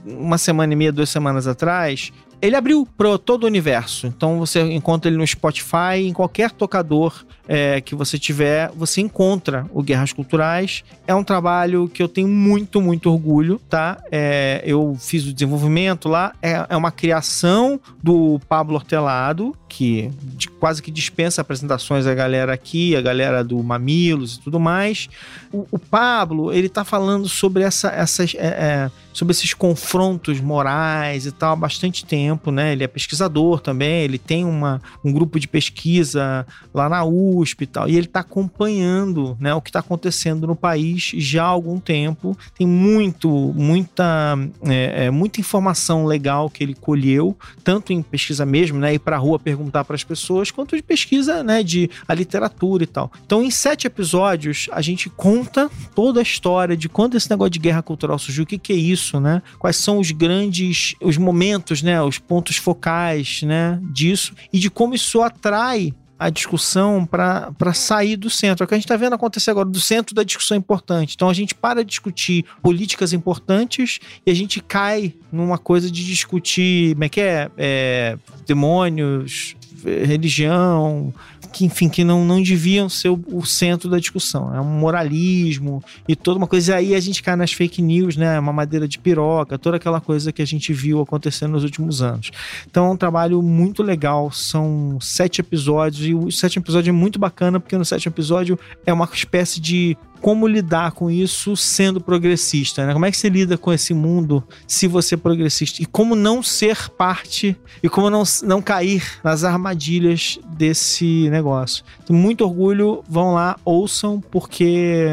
uma 0.05 0.37
semana 0.37 0.73
e 0.73 0.77
meia, 0.77 0.93
duas 0.93 1.09
semanas 1.09 1.47
atrás, 1.47 2.13
ele 2.41 2.57
abriu 2.57 2.87
para 2.97 3.19
todo 3.19 3.45
o 3.45 3.47
universo. 3.47 4.07
Então 4.07 4.39
você 4.39 4.61
encontra 4.61 5.11
ele 5.11 5.19
no 5.19 5.27
Spotify, 5.27 5.99
em 5.99 6.13
qualquer 6.13 6.51
tocador 6.51 7.25
é, 7.49 7.81
que 7.81 7.95
você 7.95 8.19
tiver, 8.19 8.71
você 8.75 9.01
encontra 9.01 9.67
o 9.73 9.83
Guerras 9.83 10.13
Culturais. 10.13 10.85
É 11.07 11.15
um 11.15 11.25
trabalho 11.25 11.89
que 11.89 12.03
eu 12.03 12.09
tenho 12.09 12.29
muito, 12.29 12.81
muito 12.81 13.11
orgulho, 13.11 13.61
tá? 13.69 13.99
É, 14.11 14.63
eu 14.65 14.97
fiz 14.99 15.27
o 15.27 15.33
desenvolvimento 15.33 16.09
lá. 16.09 16.35
É, 16.43 16.67
é 16.69 16.77
uma 16.77 16.91
criação 16.91 17.79
do 18.03 18.41
Pablo 18.49 18.75
Hortelado, 18.77 19.55
que 19.69 20.11
de, 20.23 20.49
quase 20.49 20.83
que 20.83 20.91
dispensa 20.91 21.41
apresentações 21.41 22.07
a 22.07 22.15
galera 22.15 22.53
aqui, 22.53 22.97
a 22.97 23.01
galera 23.01 23.45
do 23.45 23.63
Mamilos 23.63 24.37
e 24.37 24.41
tudo 24.41 24.59
mais. 24.59 25.09
O, 25.53 25.67
o 25.71 25.79
Pablo, 25.79 26.53
ele 26.53 26.69
tá 26.69 26.85
falando 26.85 27.29
sobre 27.29 27.63
essa, 27.63 27.89
essas. 27.89 28.35
É, 28.35 28.47
é 28.47 29.04
sobre 29.15 29.33
esses 29.33 29.55
confrontos 29.55 30.41
morais 30.41 31.25
e 31.25 31.31
tal 31.31 31.53
há 31.53 31.57
bastante 31.57 32.05
tempo, 32.05 32.51
né? 32.51 32.73
Ele 32.73 32.83
é 32.83 32.89
pesquisador 32.89 33.61
também, 33.61 34.03
ele 34.03 34.19
tem 34.19 34.45
uma, 34.45 34.83
um 35.05 35.13
grupo 35.13 35.39
de 35.39 35.47
pesquisa 35.47 36.45
lá 36.75 36.89
na 36.89 37.05
USP 37.05 37.63
e 37.63 37.67
tal, 37.67 37.89
e 37.89 37.97
ele 37.97 38.07
está 38.07 38.21
acompanhando 38.21 39.37
né, 39.41 39.55
o 39.55 39.63
que 39.63 39.71
está 39.71 39.79
acontecendo 39.79 40.47
no 40.47 40.57
país 40.57 41.13
já 41.17 41.45
há 41.45 41.47
algum 41.47 41.79
tempo. 41.79 42.37
Tem 42.59 42.67
muito, 42.67 43.29
muita, 43.55 44.37
é, 44.65 45.07
é, 45.07 45.11
muita 45.11 45.41
informação 45.41 46.05
legal 46.05 46.51
que 46.51 46.65
ele 46.65 46.75
colheu, 46.75 47.37
tanto 47.63 47.93
em 47.93 48.03
pesquisa 48.03 48.45
mesmo, 48.45 48.81
né? 48.81 48.95
Ir 48.95 48.99
para 48.99 49.15
a 49.15 49.19
rua 49.19 49.39
perguntar 49.39 49.85
para 49.85 49.95
as 49.95 50.03
pessoas, 50.03 50.51
quanto 50.51 50.75
de 50.75 50.83
pesquisa, 50.83 51.45
né? 51.45 51.63
De 51.63 51.89
a 52.09 52.15
literatura 52.15 52.83
e 52.83 52.87
tal. 52.89 53.13
Então, 53.25 53.43
em 53.43 53.51
sete 53.51 53.87
episódios, 53.87 54.69
a 54.73 54.83
gente 54.83 55.09
conta 55.09 55.71
toda 55.95 56.19
a 56.19 56.23
história 56.23 56.77
de 56.77 56.89
quando 56.89 57.17
esse 57.17 57.31
negócio 57.31 57.51
de 57.51 57.61
guerra 57.61 57.83
cultural 57.83 58.19
surgiu, 58.19 58.43
o 58.43 58.47
que, 58.47 58.59
que 58.59 58.73
é 58.73 58.77
isso 58.77 59.04
isso, 59.05 59.21
né? 59.21 59.43
Quais 59.59 59.77
são 59.77 59.99
os 59.99 60.11
grandes, 60.11 60.95
os 61.01 61.17
momentos, 61.17 61.83
né? 61.83 62.03
Os 62.03 62.19
pontos 62.19 62.57
focais, 62.57 63.43
né? 63.43 63.79
Disso 63.93 64.35
e 64.53 64.59
de 64.59 64.71
como 64.71 64.95
isso 64.95 65.23
atrai 65.23 65.93
a 66.17 66.31
discussão 66.31 67.05
para 67.05 67.75
sair 67.75 68.17
do 68.17 68.31
centro. 68.31 68.63
É 68.63 68.65
o 68.65 68.69
que 68.69 68.75
a 68.75 68.77
gente 68.77 68.85
está 68.85 68.97
vendo 68.97 69.15
acontecer 69.15 69.51
agora, 69.51 69.69
do 69.69 69.81
centro 69.81 70.15
da 70.15 70.23
discussão 70.23 70.57
importante. 70.57 71.15
Então 71.15 71.29
a 71.29 71.35
gente 71.35 71.55
para 71.55 71.85
de 71.85 71.91
discutir 71.91 72.45
políticas 72.63 73.13
importantes 73.13 73.99
e 74.25 74.31
a 74.31 74.35
gente 74.35 74.61
cai 74.61 75.13
numa 75.31 75.59
coisa 75.59 75.91
de 75.91 76.05
discutir, 76.05 76.95
como 76.95 77.05
é 77.05 77.09
que 77.09 77.21
é? 77.21 77.51
é 77.59 78.19
demônios, 78.47 79.57
religião, 79.85 81.13
que, 81.55 81.65
enfim, 81.65 81.89
que 81.89 82.03
não, 82.03 82.25
não 82.25 82.43
deviam 82.43 82.89
ser 82.89 83.11
o, 83.11 83.25
o, 83.29 83.47
centro 83.47 83.89
da 83.89 84.01
discussão. 84.01 84.53
É 84.53 84.61
um 84.61 84.65
moralismo 84.65 85.81
e 86.09 86.17
toda 86.17 86.37
uma 86.37 86.49
coisa. 86.49 86.73
E 86.73 86.75
aí 86.75 86.95
a 86.97 87.01
gente 87.01 87.23
cai 87.23 87.37
nas 87.37 87.53
fake 87.53 87.81
news, 87.81 88.17
né? 88.17 88.37
Uma 88.41 88.53
madeira 88.53 88.89
de 88.89 88.99
piroca, 88.99 89.57
toda 89.57 89.77
aquela 89.77 90.01
coisa 90.01 90.33
que 90.33 90.43
a 90.43 90.45
gente 90.45 90.73
viu 90.73 91.01
acontecendo 91.01 91.53
nos 91.53 91.63
últimos 91.63 92.03
anos. 92.03 92.33
Então 92.69 92.87
é 92.87 92.91
um 92.91 92.97
trabalho 92.97 93.41
muito 93.41 93.85
legal. 93.85 94.33
São 94.33 94.99
sete 95.01 95.41
episódios 95.41 96.05
e 96.05 96.13
o 96.13 96.29
sétimo 96.33 96.65
episódio 96.65 96.91
é 96.91 96.93
muito 96.93 97.21
bacana 97.21 97.61
porque 97.61 97.79
no 97.79 97.85
sétimo 97.85 98.13
episódio 98.13 98.59
é 98.85 98.93
uma 98.93 99.09
espécie 99.13 99.61
de 99.61 99.97
como 100.25 100.49
lidar 100.49 100.93
com 100.93 101.11
isso 101.11 101.55
sendo 101.55 102.01
progressista, 102.01 102.87
né? 102.87 102.95
Como 102.95 103.05
é 103.05 103.11
que 103.11 103.17
você 103.19 103.29
lida 103.29 103.59
com 103.59 103.71
esse 103.71 103.93
mundo 103.93 104.43
se 104.67 104.89
você 104.89 105.17
é 105.17 105.19
progressista? 105.19 105.83
E 105.83 105.85
como 105.85 106.17
não 106.17 106.43
ser 106.43 106.89
parte 106.89 107.55
e 107.83 107.91
como 107.91 108.09
não, 108.09 108.23
não 108.43 108.63
cair 108.63 109.21
nas 109.23 109.45
armadilhas 109.45 110.39
desse 110.57 111.29
negócio. 111.29 111.85
Tenho 112.07 112.19
muito 112.19 112.43
orgulho, 112.43 113.05
vão 113.07 113.35
lá, 113.35 113.59
ouçam, 113.67 114.19
porque 114.19 115.07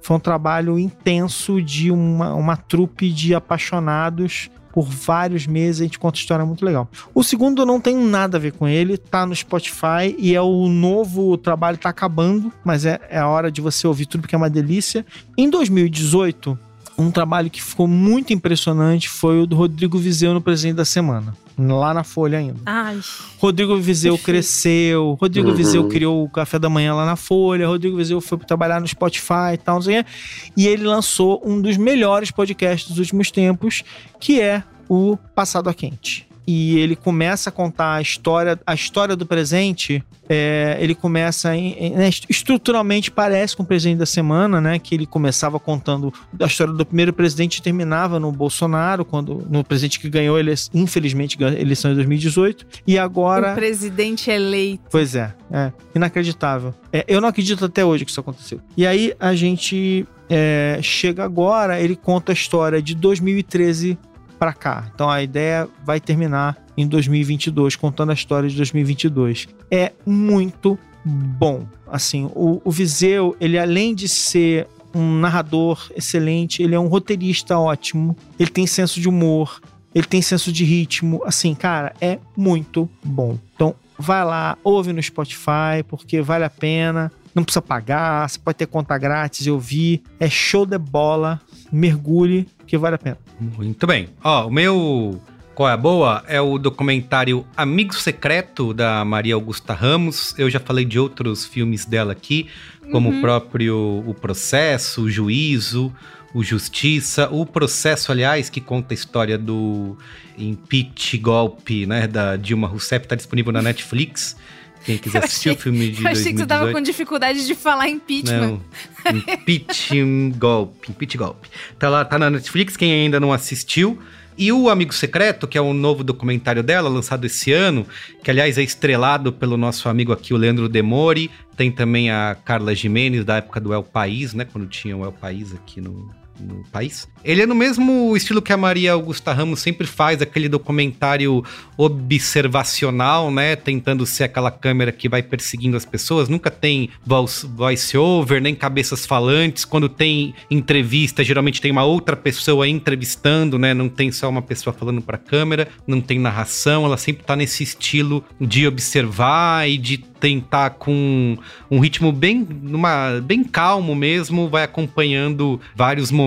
foi 0.00 0.16
um 0.16 0.20
trabalho 0.20 0.78
intenso 0.78 1.60
de 1.60 1.90
uma, 1.90 2.32
uma 2.32 2.56
trupe 2.56 3.12
de 3.12 3.34
apaixonados 3.34 4.48
por 4.74 4.86
vários 4.86 5.46
meses. 5.46 5.80
A 5.80 5.84
gente 5.84 6.00
conta 6.00 6.18
história 6.18 6.44
muito 6.44 6.64
legal. 6.64 6.88
O 7.14 7.22
segundo 7.22 7.64
não 7.64 7.80
tem 7.80 7.96
nada 7.96 8.36
a 8.36 8.40
ver 8.40 8.52
com 8.52 8.66
ele, 8.66 8.98
tá 8.98 9.24
no 9.24 9.34
Spotify 9.34 10.16
e 10.18 10.34
é 10.34 10.40
o 10.42 10.68
novo 10.68 11.38
trabalho, 11.38 11.78
tá 11.78 11.90
acabando, 11.90 12.52
mas 12.64 12.84
é, 12.84 13.00
é 13.08 13.18
a 13.20 13.28
hora 13.28 13.52
de 13.52 13.60
você 13.60 13.86
ouvir 13.86 14.06
tudo 14.06 14.22
porque 14.22 14.34
é 14.34 14.38
uma 14.38 14.50
delícia. 14.50 15.06
Em 15.38 15.48
2018, 15.48 16.58
um 16.98 17.08
trabalho 17.12 17.50
que 17.50 17.62
ficou 17.62 17.86
muito 17.86 18.32
impressionante 18.32 19.08
foi 19.08 19.40
o 19.40 19.46
do 19.46 19.54
Rodrigo 19.54 19.96
Vizeu 19.96 20.34
no 20.34 20.40
Presente 20.40 20.74
da 20.74 20.84
Semana 20.84 21.43
lá 21.58 21.94
na 21.94 22.04
Folha 22.04 22.38
ainda. 22.38 22.60
Ai. 22.66 23.00
Rodrigo 23.38 23.76
Vizeu 23.76 24.18
cresceu, 24.18 25.16
Rodrigo 25.20 25.48
uhum. 25.48 25.54
Vizeu 25.54 25.88
criou 25.88 26.24
o 26.24 26.28
Café 26.28 26.58
da 26.58 26.68
Manhã 26.68 26.94
lá 26.94 27.06
na 27.06 27.16
Folha, 27.16 27.66
Rodrigo 27.66 27.96
Vizeu 27.96 28.20
foi 28.20 28.38
trabalhar 28.38 28.80
no 28.80 28.88
Spotify 28.88 29.54
e 29.54 29.58
tal, 29.58 29.76
não 29.76 29.82
sei 29.82 30.00
o 30.00 30.04
quê. 30.04 30.10
E 30.56 30.66
ele 30.66 30.84
lançou 30.84 31.42
um 31.44 31.60
dos 31.60 31.76
melhores 31.76 32.30
podcasts 32.30 32.88
dos 32.88 32.98
últimos 32.98 33.30
tempos, 33.30 33.82
que 34.18 34.40
é 34.40 34.62
o 34.88 35.16
Passado 35.34 35.68
a 35.68 35.74
Quente 35.74 36.26
e 36.46 36.78
ele 36.78 36.94
começa 36.94 37.48
a 37.48 37.52
contar 37.52 37.94
a 37.94 38.02
história, 38.02 38.58
a 38.66 38.74
história 38.74 39.16
do 39.16 39.24
presente. 39.24 40.02
É, 40.26 40.78
ele 40.80 40.94
começa 40.94 41.54
em, 41.54 41.72
em, 41.72 41.90
né, 41.90 42.08
estruturalmente 42.30 43.10
parece 43.10 43.54
com 43.54 43.62
o 43.62 43.66
presidente 43.66 43.98
da 43.98 44.06
semana, 44.06 44.58
né? 44.58 44.78
Que 44.78 44.94
ele 44.94 45.06
começava 45.06 45.60
contando 45.60 46.12
a 46.40 46.46
história 46.46 46.72
do 46.72 46.86
primeiro 46.86 47.12
presidente 47.12 47.58
e 47.58 47.62
terminava 47.62 48.18
no 48.18 48.32
Bolsonaro, 48.32 49.04
quando 49.04 49.46
no 49.50 49.62
presidente 49.62 50.00
que 50.00 50.08
ganhou 50.08 50.38
ele 50.38 50.54
infelizmente 50.72 51.36
ganhou 51.36 51.54
a 51.56 51.60
eleição 51.60 51.92
em 51.92 51.94
2018 51.94 52.66
e 52.86 52.98
agora 52.98 53.52
o 53.52 53.54
presidente 53.54 54.30
eleito. 54.30 54.84
Pois 54.90 55.14
é, 55.14 55.34
é 55.52 55.72
inacreditável. 55.94 56.74
É, 56.92 57.04
eu 57.06 57.20
não 57.20 57.28
acredito 57.28 57.64
até 57.64 57.84
hoje 57.84 58.04
que 58.04 58.10
isso 58.10 58.20
aconteceu. 58.20 58.60
E 58.76 58.86
aí 58.86 59.12
a 59.20 59.34
gente 59.34 60.06
é, 60.28 60.78
chega 60.82 61.22
agora, 61.22 61.80
ele 61.80 61.96
conta 61.96 62.32
a 62.32 62.34
história 62.34 62.80
de 62.80 62.94
2013 62.94 63.98
para 64.38 64.52
cá. 64.52 64.90
Então 64.94 65.08
a 65.08 65.22
ideia 65.22 65.68
vai 65.84 66.00
terminar 66.00 66.56
em 66.76 66.86
2022, 66.86 67.76
contando 67.76 68.10
a 68.10 68.14
história 68.14 68.48
de 68.48 68.56
2022. 68.56 69.48
É 69.70 69.92
muito 70.04 70.78
bom. 71.04 71.66
Assim, 71.86 72.30
o, 72.34 72.60
o 72.64 72.70
Viseu, 72.70 73.36
ele 73.40 73.58
além 73.58 73.94
de 73.94 74.08
ser 74.08 74.66
um 74.94 75.18
narrador 75.18 75.90
excelente, 75.96 76.62
ele 76.62 76.74
é 76.74 76.78
um 76.78 76.86
roteirista 76.86 77.58
ótimo, 77.58 78.16
ele 78.38 78.50
tem 78.50 78.66
senso 78.66 79.00
de 79.00 79.08
humor, 79.08 79.60
ele 79.94 80.06
tem 80.06 80.22
senso 80.22 80.52
de 80.52 80.64
ritmo. 80.64 81.22
Assim, 81.24 81.54
cara, 81.54 81.94
é 82.00 82.18
muito 82.36 82.88
bom. 83.04 83.38
Então, 83.54 83.74
vai 83.98 84.24
lá, 84.24 84.56
ouve 84.62 84.92
no 84.92 85.02
Spotify, 85.02 85.82
porque 85.88 86.20
vale 86.20 86.44
a 86.44 86.50
pena. 86.50 87.12
Não 87.34 87.42
precisa 87.42 87.62
pagar, 87.62 88.28
você 88.28 88.38
pode 88.38 88.58
ter 88.58 88.66
conta 88.66 88.96
grátis 88.96 89.46
e 89.46 89.50
ouvir. 89.50 90.02
É 90.20 90.30
show 90.30 90.64
de 90.64 90.78
bola. 90.78 91.40
Mergulhe, 91.72 92.46
que 92.74 92.78
vale 92.78 92.96
a 92.96 92.98
pena. 92.98 93.18
Muito 93.38 93.86
bem. 93.86 94.08
Ó, 94.22 94.48
o 94.48 94.50
meu 94.50 95.20
qual 95.54 95.68
é 95.68 95.72
a 95.72 95.76
boa? 95.76 96.24
É 96.26 96.40
o 96.40 96.58
documentário 96.58 97.46
Amigo 97.56 97.94
Secreto, 97.94 98.74
da 98.74 99.04
Maria 99.04 99.34
Augusta 99.34 99.72
Ramos. 99.72 100.34
Eu 100.36 100.50
já 100.50 100.58
falei 100.58 100.84
de 100.84 100.98
outros 100.98 101.46
filmes 101.46 101.84
dela 101.84 102.10
aqui, 102.10 102.48
como 102.90 103.10
uhum. 103.10 103.18
o 103.18 103.20
próprio 103.20 104.02
O 104.04 104.12
Processo, 104.12 105.02
O 105.02 105.10
Juízo, 105.10 105.94
O 106.34 106.42
Justiça. 106.42 107.28
O 107.30 107.46
Processo, 107.46 108.10
aliás, 108.10 108.50
que 108.50 108.60
conta 108.60 108.92
a 108.92 108.96
história 108.96 109.38
do 109.38 109.96
impeach 110.36 111.16
golpe 111.18 111.86
né, 111.86 112.08
da 112.08 112.34
Dilma 112.34 112.66
Rousseff, 112.66 113.06
está 113.06 113.14
disponível 113.14 113.52
na 113.52 113.62
Netflix. 113.62 114.36
Quem 114.84 114.98
quiser 114.98 115.18
eu 115.18 115.24
assistir 115.24 115.50
achei, 115.50 115.58
o 115.58 115.62
filme 115.62 115.78
de 115.90 116.02
2018. 116.02 116.06
Eu 116.06 116.20
achei 116.20 116.32
que 116.32 116.38
você 116.38 116.46
tava 116.46 116.72
com 116.72 116.80
dificuldade 116.80 117.46
de 117.46 117.54
falar 117.54 117.88
impeachment. 117.88 118.60
Não, 119.04 119.16
impeachment 119.32 120.30
golpe, 120.38 120.90
impeach 120.90 121.16
golpe. 121.16 121.48
Tá 121.78 121.88
lá, 121.88 122.04
tá 122.04 122.18
na 122.18 122.30
Netflix, 122.30 122.76
quem 122.76 122.92
ainda 122.92 123.18
não 123.18 123.32
assistiu. 123.32 123.98
E 124.36 124.50
o 124.50 124.68
Amigo 124.68 124.92
Secreto, 124.92 125.46
que 125.46 125.56
é 125.56 125.62
um 125.62 125.72
novo 125.72 126.02
documentário 126.02 126.62
dela, 126.62 126.88
lançado 126.88 127.24
esse 127.24 127.52
ano, 127.52 127.86
que 128.22 128.30
aliás 128.30 128.58
é 128.58 128.62
estrelado 128.62 129.32
pelo 129.32 129.56
nosso 129.56 129.88
amigo 129.88 130.12
aqui, 130.12 130.34
o 130.34 130.36
Leandro 130.36 130.68
Demori. 130.68 131.30
Tem 131.56 131.70
também 131.70 132.10
a 132.10 132.36
Carla 132.44 132.74
Jimenez, 132.74 133.24
da 133.24 133.36
época 133.36 133.60
do 133.60 133.72
El 133.72 133.84
País, 133.84 134.34
né? 134.34 134.44
Quando 134.44 134.66
tinha 134.66 134.96
o 134.96 135.04
El 135.04 135.12
País 135.12 135.54
aqui 135.54 135.80
no, 135.80 136.10
no 136.38 136.64
país. 136.70 137.08
Ele 137.24 137.42
é 137.42 137.46
no 137.46 137.54
mesmo 137.54 138.14
estilo 138.16 138.42
que 138.42 138.52
a 138.52 138.56
Maria 138.56 138.92
Augusta 138.92 139.32
Ramos 139.32 139.60
sempre 139.60 139.86
faz, 139.86 140.20
aquele 140.20 140.48
documentário 140.48 141.42
observacional, 141.76 143.30
né? 143.30 143.56
Tentando 143.56 144.04
ser 144.04 144.24
aquela 144.24 144.50
câmera 144.50 144.92
que 144.92 145.08
vai 145.08 145.22
perseguindo 145.22 145.76
as 145.76 145.84
pessoas. 145.84 146.28
Nunca 146.28 146.50
tem 146.50 146.90
voice-over, 147.06 148.42
nem 148.42 148.54
cabeças 148.54 149.06
falantes. 149.06 149.64
Quando 149.64 149.88
tem 149.88 150.34
entrevista, 150.50 151.24
geralmente 151.24 151.60
tem 151.60 151.70
uma 151.70 151.84
outra 151.84 152.16
pessoa 152.16 152.68
entrevistando, 152.68 153.58
né? 153.58 153.72
Não 153.72 153.88
tem 153.88 154.12
só 154.12 154.28
uma 154.28 154.42
pessoa 154.42 154.74
falando 154.74 155.00
para 155.00 155.16
a 155.16 155.20
câmera, 155.20 155.68
não 155.86 156.00
tem 156.00 156.18
narração. 156.18 156.84
Ela 156.84 156.96
sempre 156.98 157.24
tá 157.24 157.34
nesse 157.34 157.62
estilo 157.62 158.22
de 158.40 158.66
observar 158.66 159.68
e 159.68 159.78
de 159.78 159.98
tentar 159.98 160.70
com 160.70 161.36
um 161.70 161.78
ritmo 161.80 162.10
bem, 162.10 162.46
numa, 162.62 163.20
bem 163.22 163.44
calmo 163.44 163.94
mesmo, 163.94 164.48
vai 164.48 164.64
acompanhando 164.64 165.60
vários 165.76 166.10
momentos 166.10 166.23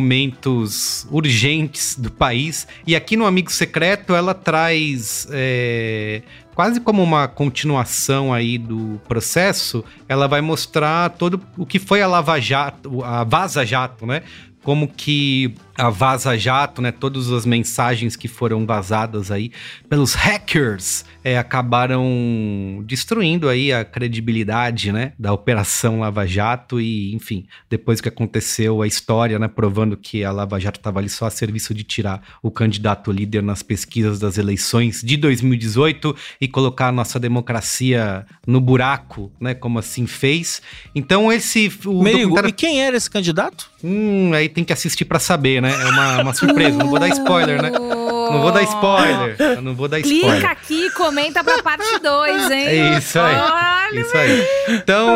urgentes 1.11 1.95
do 1.98 2.11
país. 2.11 2.68
E 2.86 2.95
aqui 2.95 3.15
no 3.15 3.26
Amigo 3.26 3.52
Secreto 3.52 4.15
ela 4.15 4.34
traz 4.34 5.28
é, 5.32 6.22
quase 6.57 6.80
como 6.80 7.03
uma 7.03 7.28
continuação 7.28 8.34
aí 8.34 8.57
do 8.57 8.99
processo, 9.07 9.86
ela 10.10 10.28
vai 10.28 10.41
mostrar 10.41 11.11
todo 11.11 11.40
o 11.56 11.65
que 11.65 11.78
foi 11.78 12.02
a 12.02 12.07
Lava 12.07 12.40
Jato, 12.40 13.03
a 13.03 13.24
Vaza 13.24 13.64
Jato, 13.64 14.06
né? 14.06 14.24
Como 14.64 14.88
que 14.88 15.53
a 15.78 15.90
Vaza 15.90 16.36
Jato, 16.38 16.82
né, 16.82 16.91
todas 16.91 17.32
as 17.32 17.45
mensagens 17.45 18.15
que 18.15 18.28
foram 18.28 18.65
vazadas 18.65 19.30
aí 19.32 19.52
pelos 19.88 20.14
hackers 20.14 21.06
é, 21.23 21.38
acabaram 21.38 22.84
destruindo 22.85 23.48
aí 23.48 23.72
a 23.72 23.85
credibilidade, 23.85 24.91
né, 24.91 25.14
da 25.19 25.31
Operação 25.31 25.99
Lava 25.99 26.26
Jato 26.26 26.81
e, 26.81 27.14
enfim, 27.14 27.45
depois 27.69 28.02
que 28.02 28.10
aconteceu 28.10 28.81
a 28.81 28.88
história, 28.88 29.38
né, 29.38 29.48
provando 29.48 29.95
que 29.95 30.23
a 30.23 30.31
Lava 30.31 30.60
Jato 30.60 30.80
estava 30.80 30.99
ali 30.99 31.10
só 31.10 31.26
a 31.26 31.30
serviço 31.30 31.73
de 31.73 31.84
tirar 31.84 32.22
o 32.41 32.49
candidato 32.49 33.11
líder 33.11 33.44
nas 33.44 33.61
pesquisas 33.61 34.19
das 34.19 34.38
eleições 34.39 35.02
de 35.03 35.18
2018 35.18 36.15
e 36.41 36.48
colocar 36.48 36.88
a 36.88 36.91
nossa 36.91 37.19
democracia 37.19 38.26
no 38.45 38.60
buraco, 38.60 39.31
né, 39.39 39.53
como 39.53 39.77
assim 39.77 40.07
fez. 40.07 40.61
Então 40.95 41.31
esse 41.31 41.72
o 41.85 42.02
Merigo, 42.02 42.30
documentário... 42.30 42.49
e 42.49 42.53
quem 42.53 42.81
era 42.81 42.98
esse 42.98 43.10
candidato? 43.10 43.69
Hum, 43.84 44.31
aí 44.34 44.49
tem 44.49 44.64
que 44.64 44.73
assistir 44.73 45.06
para 45.06 45.19
saber, 45.19 45.61
né? 45.61 45.68
né? 45.68 45.81
É 45.81 45.85
uma, 45.85 46.22
uma 46.22 46.34
surpresa. 46.34 46.77
Não 46.77 46.89
vou 46.89 46.99
dar 46.99 47.10
spoiler, 47.10 47.61
né? 47.61 47.72
Não 48.32 48.41
vou 48.41 48.52
dar 48.52 48.64
spoiler. 48.64 49.36
Eu 49.40 49.62
não 49.62 49.76
vou 49.76 49.88
dar 49.88 49.99
spoiler. 49.99 50.32
Clica 50.32 50.52
aqui 50.52 50.86
e 50.88 50.91
comenta 50.91 51.44
pra 51.44 51.62
parte 51.62 51.99
2, 51.99 52.52
hein? 52.52 52.66
É 52.68 52.98
isso 52.98 53.20
aí. 53.20 53.36
Olha 53.36 54.02
isso 54.02 54.18
aí. 54.18 54.48
Então, 54.70 55.10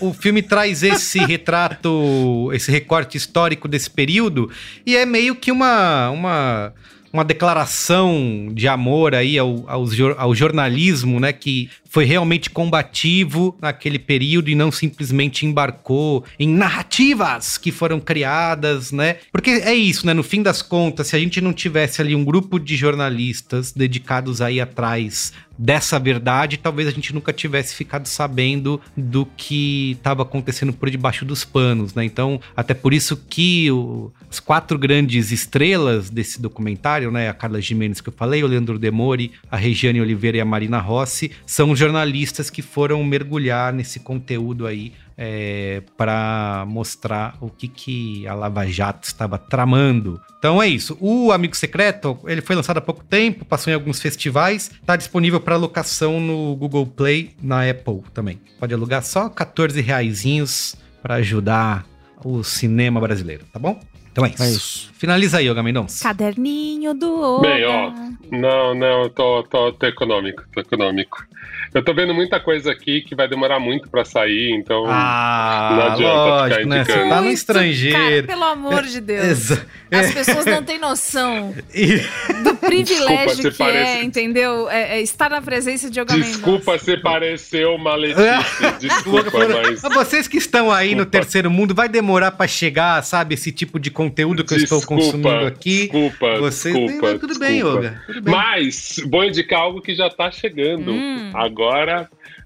o 0.00 0.12
filme 0.12 0.42
traz 0.42 0.82
esse 0.82 1.18
retrato, 1.18 2.50
esse 2.52 2.70
recorte 2.70 3.16
histórico 3.16 3.66
desse 3.68 3.90
período 3.90 4.50
e 4.86 4.96
é 4.96 5.04
meio 5.04 5.34
que 5.34 5.50
uma, 5.50 6.10
uma 6.10 6.72
uma 7.12 7.24
declaração 7.24 8.48
de 8.52 8.66
amor 8.66 9.14
aí 9.14 9.38
ao, 9.38 9.64
ao, 9.68 9.84
ao, 10.16 10.34
jornalismo, 10.34 11.20
né? 11.20 11.32
Que 11.32 11.68
foi 11.88 12.04
realmente 12.04 12.48
combativo 12.48 13.56
naquele 13.60 13.98
período 13.98 14.48
e 14.48 14.54
não 14.54 14.72
simplesmente 14.72 15.44
embarcou 15.44 16.24
em 16.38 16.48
narrativas 16.48 17.58
que 17.58 17.70
foram 17.70 18.00
criadas, 18.00 18.92
né? 18.92 19.16
Porque 19.30 19.50
é 19.50 19.74
isso, 19.74 20.06
né? 20.06 20.14
No 20.14 20.22
fim 20.22 20.42
das 20.42 20.62
contas, 20.62 21.08
se 21.08 21.16
a 21.16 21.18
gente 21.18 21.40
não 21.40 21.52
tivesse 21.52 22.00
ali 22.00 22.14
um 22.14 22.24
grupo 22.24 22.58
de 22.58 22.76
jornalistas 22.76 23.72
dedicados 23.72 24.40
aí 24.40 24.60
atrás 24.60 25.32
dessa 25.58 25.98
verdade, 25.98 26.56
talvez 26.56 26.88
a 26.88 26.90
gente 26.90 27.14
nunca 27.14 27.32
tivesse 27.32 27.74
ficado 27.74 28.06
sabendo 28.06 28.80
do 28.96 29.26
que 29.36 29.92
estava 29.92 30.22
acontecendo 30.22 30.72
por 30.72 30.90
debaixo 30.90 31.24
dos 31.24 31.44
panos, 31.44 31.94
né? 31.94 32.04
Então, 32.04 32.40
até 32.56 32.74
por 32.74 32.92
isso 32.92 33.16
que 33.28 33.70
o, 33.70 34.12
as 34.30 34.40
quatro 34.40 34.78
grandes 34.78 35.30
estrelas 35.30 36.10
desse 36.10 36.40
documentário, 36.40 37.10
né? 37.10 37.28
A 37.28 37.34
Carla 37.34 37.60
Jimenez 37.60 38.00
que 38.00 38.08
eu 38.08 38.14
falei, 38.14 38.42
o 38.42 38.46
Leandro 38.46 38.78
Demori, 38.78 39.32
a 39.50 39.56
Regiane 39.56 40.00
Oliveira 40.00 40.38
e 40.38 40.40
a 40.40 40.44
Marina 40.44 40.78
Rossi, 40.78 41.30
são 41.46 41.74
jornalistas 41.76 42.50
que 42.50 42.62
foram 42.62 43.02
mergulhar 43.04 43.72
nesse 43.72 44.00
conteúdo 44.00 44.66
aí 44.66 44.92
é, 45.16 45.82
para 45.96 46.64
mostrar 46.66 47.36
o 47.40 47.48
que, 47.48 47.68
que 47.68 48.26
a 48.26 48.34
Lava 48.34 48.66
Jato 48.66 49.06
estava 49.06 49.38
tramando. 49.38 50.20
Então 50.38 50.62
é 50.62 50.68
isso. 50.68 50.96
O 51.00 51.32
Amigo 51.32 51.56
Secreto, 51.56 52.18
ele 52.26 52.40
foi 52.40 52.56
lançado 52.56 52.78
há 52.78 52.80
pouco 52.80 53.04
tempo, 53.04 53.44
passou 53.44 53.70
em 53.70 53.74
alguns 53.74 54.00
festivais, 54.00 54.70
está 54.70 54.96
disponível 54.96 55.40
para 55.40 55.56
locação 55.56 56.20
no 56.20 56.54
Google 56.56 56.86
Play, 56.86 57.34
na 57.42 57.68
Apple 57.68 58.02
também. 58.12 58.40
Pode 58.58 58.74
alugar 58.74 59.02
só 59.02 59.28
14 59.28 59.80
reaisinhos 59.80 60.76
para 61.02 61.16
ajudar 61.16 61.86
o 62.24 62.42
cinema 62.42 63.00
brasileiro, 63.00 63.44
tá 63.52 63.58
bom? 63.58 63.80
Então 64.12 64.26
é 64.26 64.28
isso. 64.28 64.42
É 64.42 64.50
isso. 64.50 64.90
Finaliza 64.94 65.38
aí, 65.38 65.62
Mendonça. 65.62 66.02
Caderninho 66.04 66.94
do 66.94 67.20
Olga. 67.20 67.48
Bem, 67.48 67.64
ó. 67.64 67.92
Não, 68.30 68.74
não, 68.74 69.08
tô, 69.08 69.42
tô, 69.44 69.72
tô 69.72 69.86
econômico, 69.86 70.44
tô 70.52 70.60
econômico. 70.60 71.26
Eu 71.74 71.82
tô 71.82 71.94
vendo 71.94 72.12
muita 72.12 72.38
coisa 72.38 72.70
aqui 72.70 73.00
que 73.00 73.14
vai 73.14 73.26
demorar 73.26 73.58
muito 73.58 73.88
pra 73.88 74.04
sair, 74.04 74.52
então 74.52 74.84
ah, 74.86 75.70
não 75.72 75.92
adianta 75.92 76.14
lógico, 76.14 76.60
ficar 76.60 76.62
indicando. 76.62 76.98
Né? 76.98 77.04
Você 77.04 77.08
tá 77.08 77.20
no 77.22 77.30
estrangeiro. 77.30 77.98
Cara, 77.98 78.22
pelo 78.24 78.44
amor 78.44 78.82
de 78.82 79.00
Deus. 79.00 79.50
As 79.90 80.12
pessoas 80.12 80.44
não 80.44 80.62
têm 80.62 80.78
noção 80.78 81.54
do 82.44 82.54
privilégio 82.56 83.26
Desculpa, 83.26 83.50
que 83.50 83.58
parece... 83.58 83.98
é, 83.98 84.04
entendeu? 84.04 84.68
É, 84.68 84.98
é 84.98 85.02
estar 85.02 85.30
na 85.30 85.40
presença 85.40 85.90
de 85.90 85.98
Olga 85.98 86.14
Desculpa 86.14 86.78
se 86.78 86.96
pareceu 86.98 87.74
uma 87.74 87.94
Letícia. 87.94 88.42
Desculpa, 88.78 89.30
mas... 89.32 89.80
Vocês 89.94 90.28
que 90.28 90.36
estão 90.36 90.70
aí 90.70 90.88
Desculpa. 90.88 91.04
no 91.04 91.10
terceiro 91.10 91.50
mundo, 91.50 91.74
vai 91.74 91.88
demorar 91.88 92.32
pra 92.32 92.46
chegar, 92.46 93.02
sabe, 93.02 93.34
esse 93.34 93.50
tipo 93.50 93.80
de 93.80 93.90
conteúdo 93.90 94.44
que 94.44 94.54
Desculpa. 94.54 94.74
eu 94.74 94.78
estou 94.78 94.96
consumindo 94.96 95.46
aqui. 95.46 95.82
Desculpa, 95.82 96.38
Vocês, 96.38 96.74
desculpa. 96.74 97.18
Tudo 97.18 97.38
bem, 97.38 97.60
Yoga. 97.60 98.02
Mas, 98.24 98.96
vou 99.10 99.24
indicar 99.24 99.60
algo 99.60 99.80
que 99.80 99.94
já 99.94 100.10
tá 100.10 100.30
chegando. 100.30 100.92
Hum. 100.92 101.30
Agora, 101.34 101.61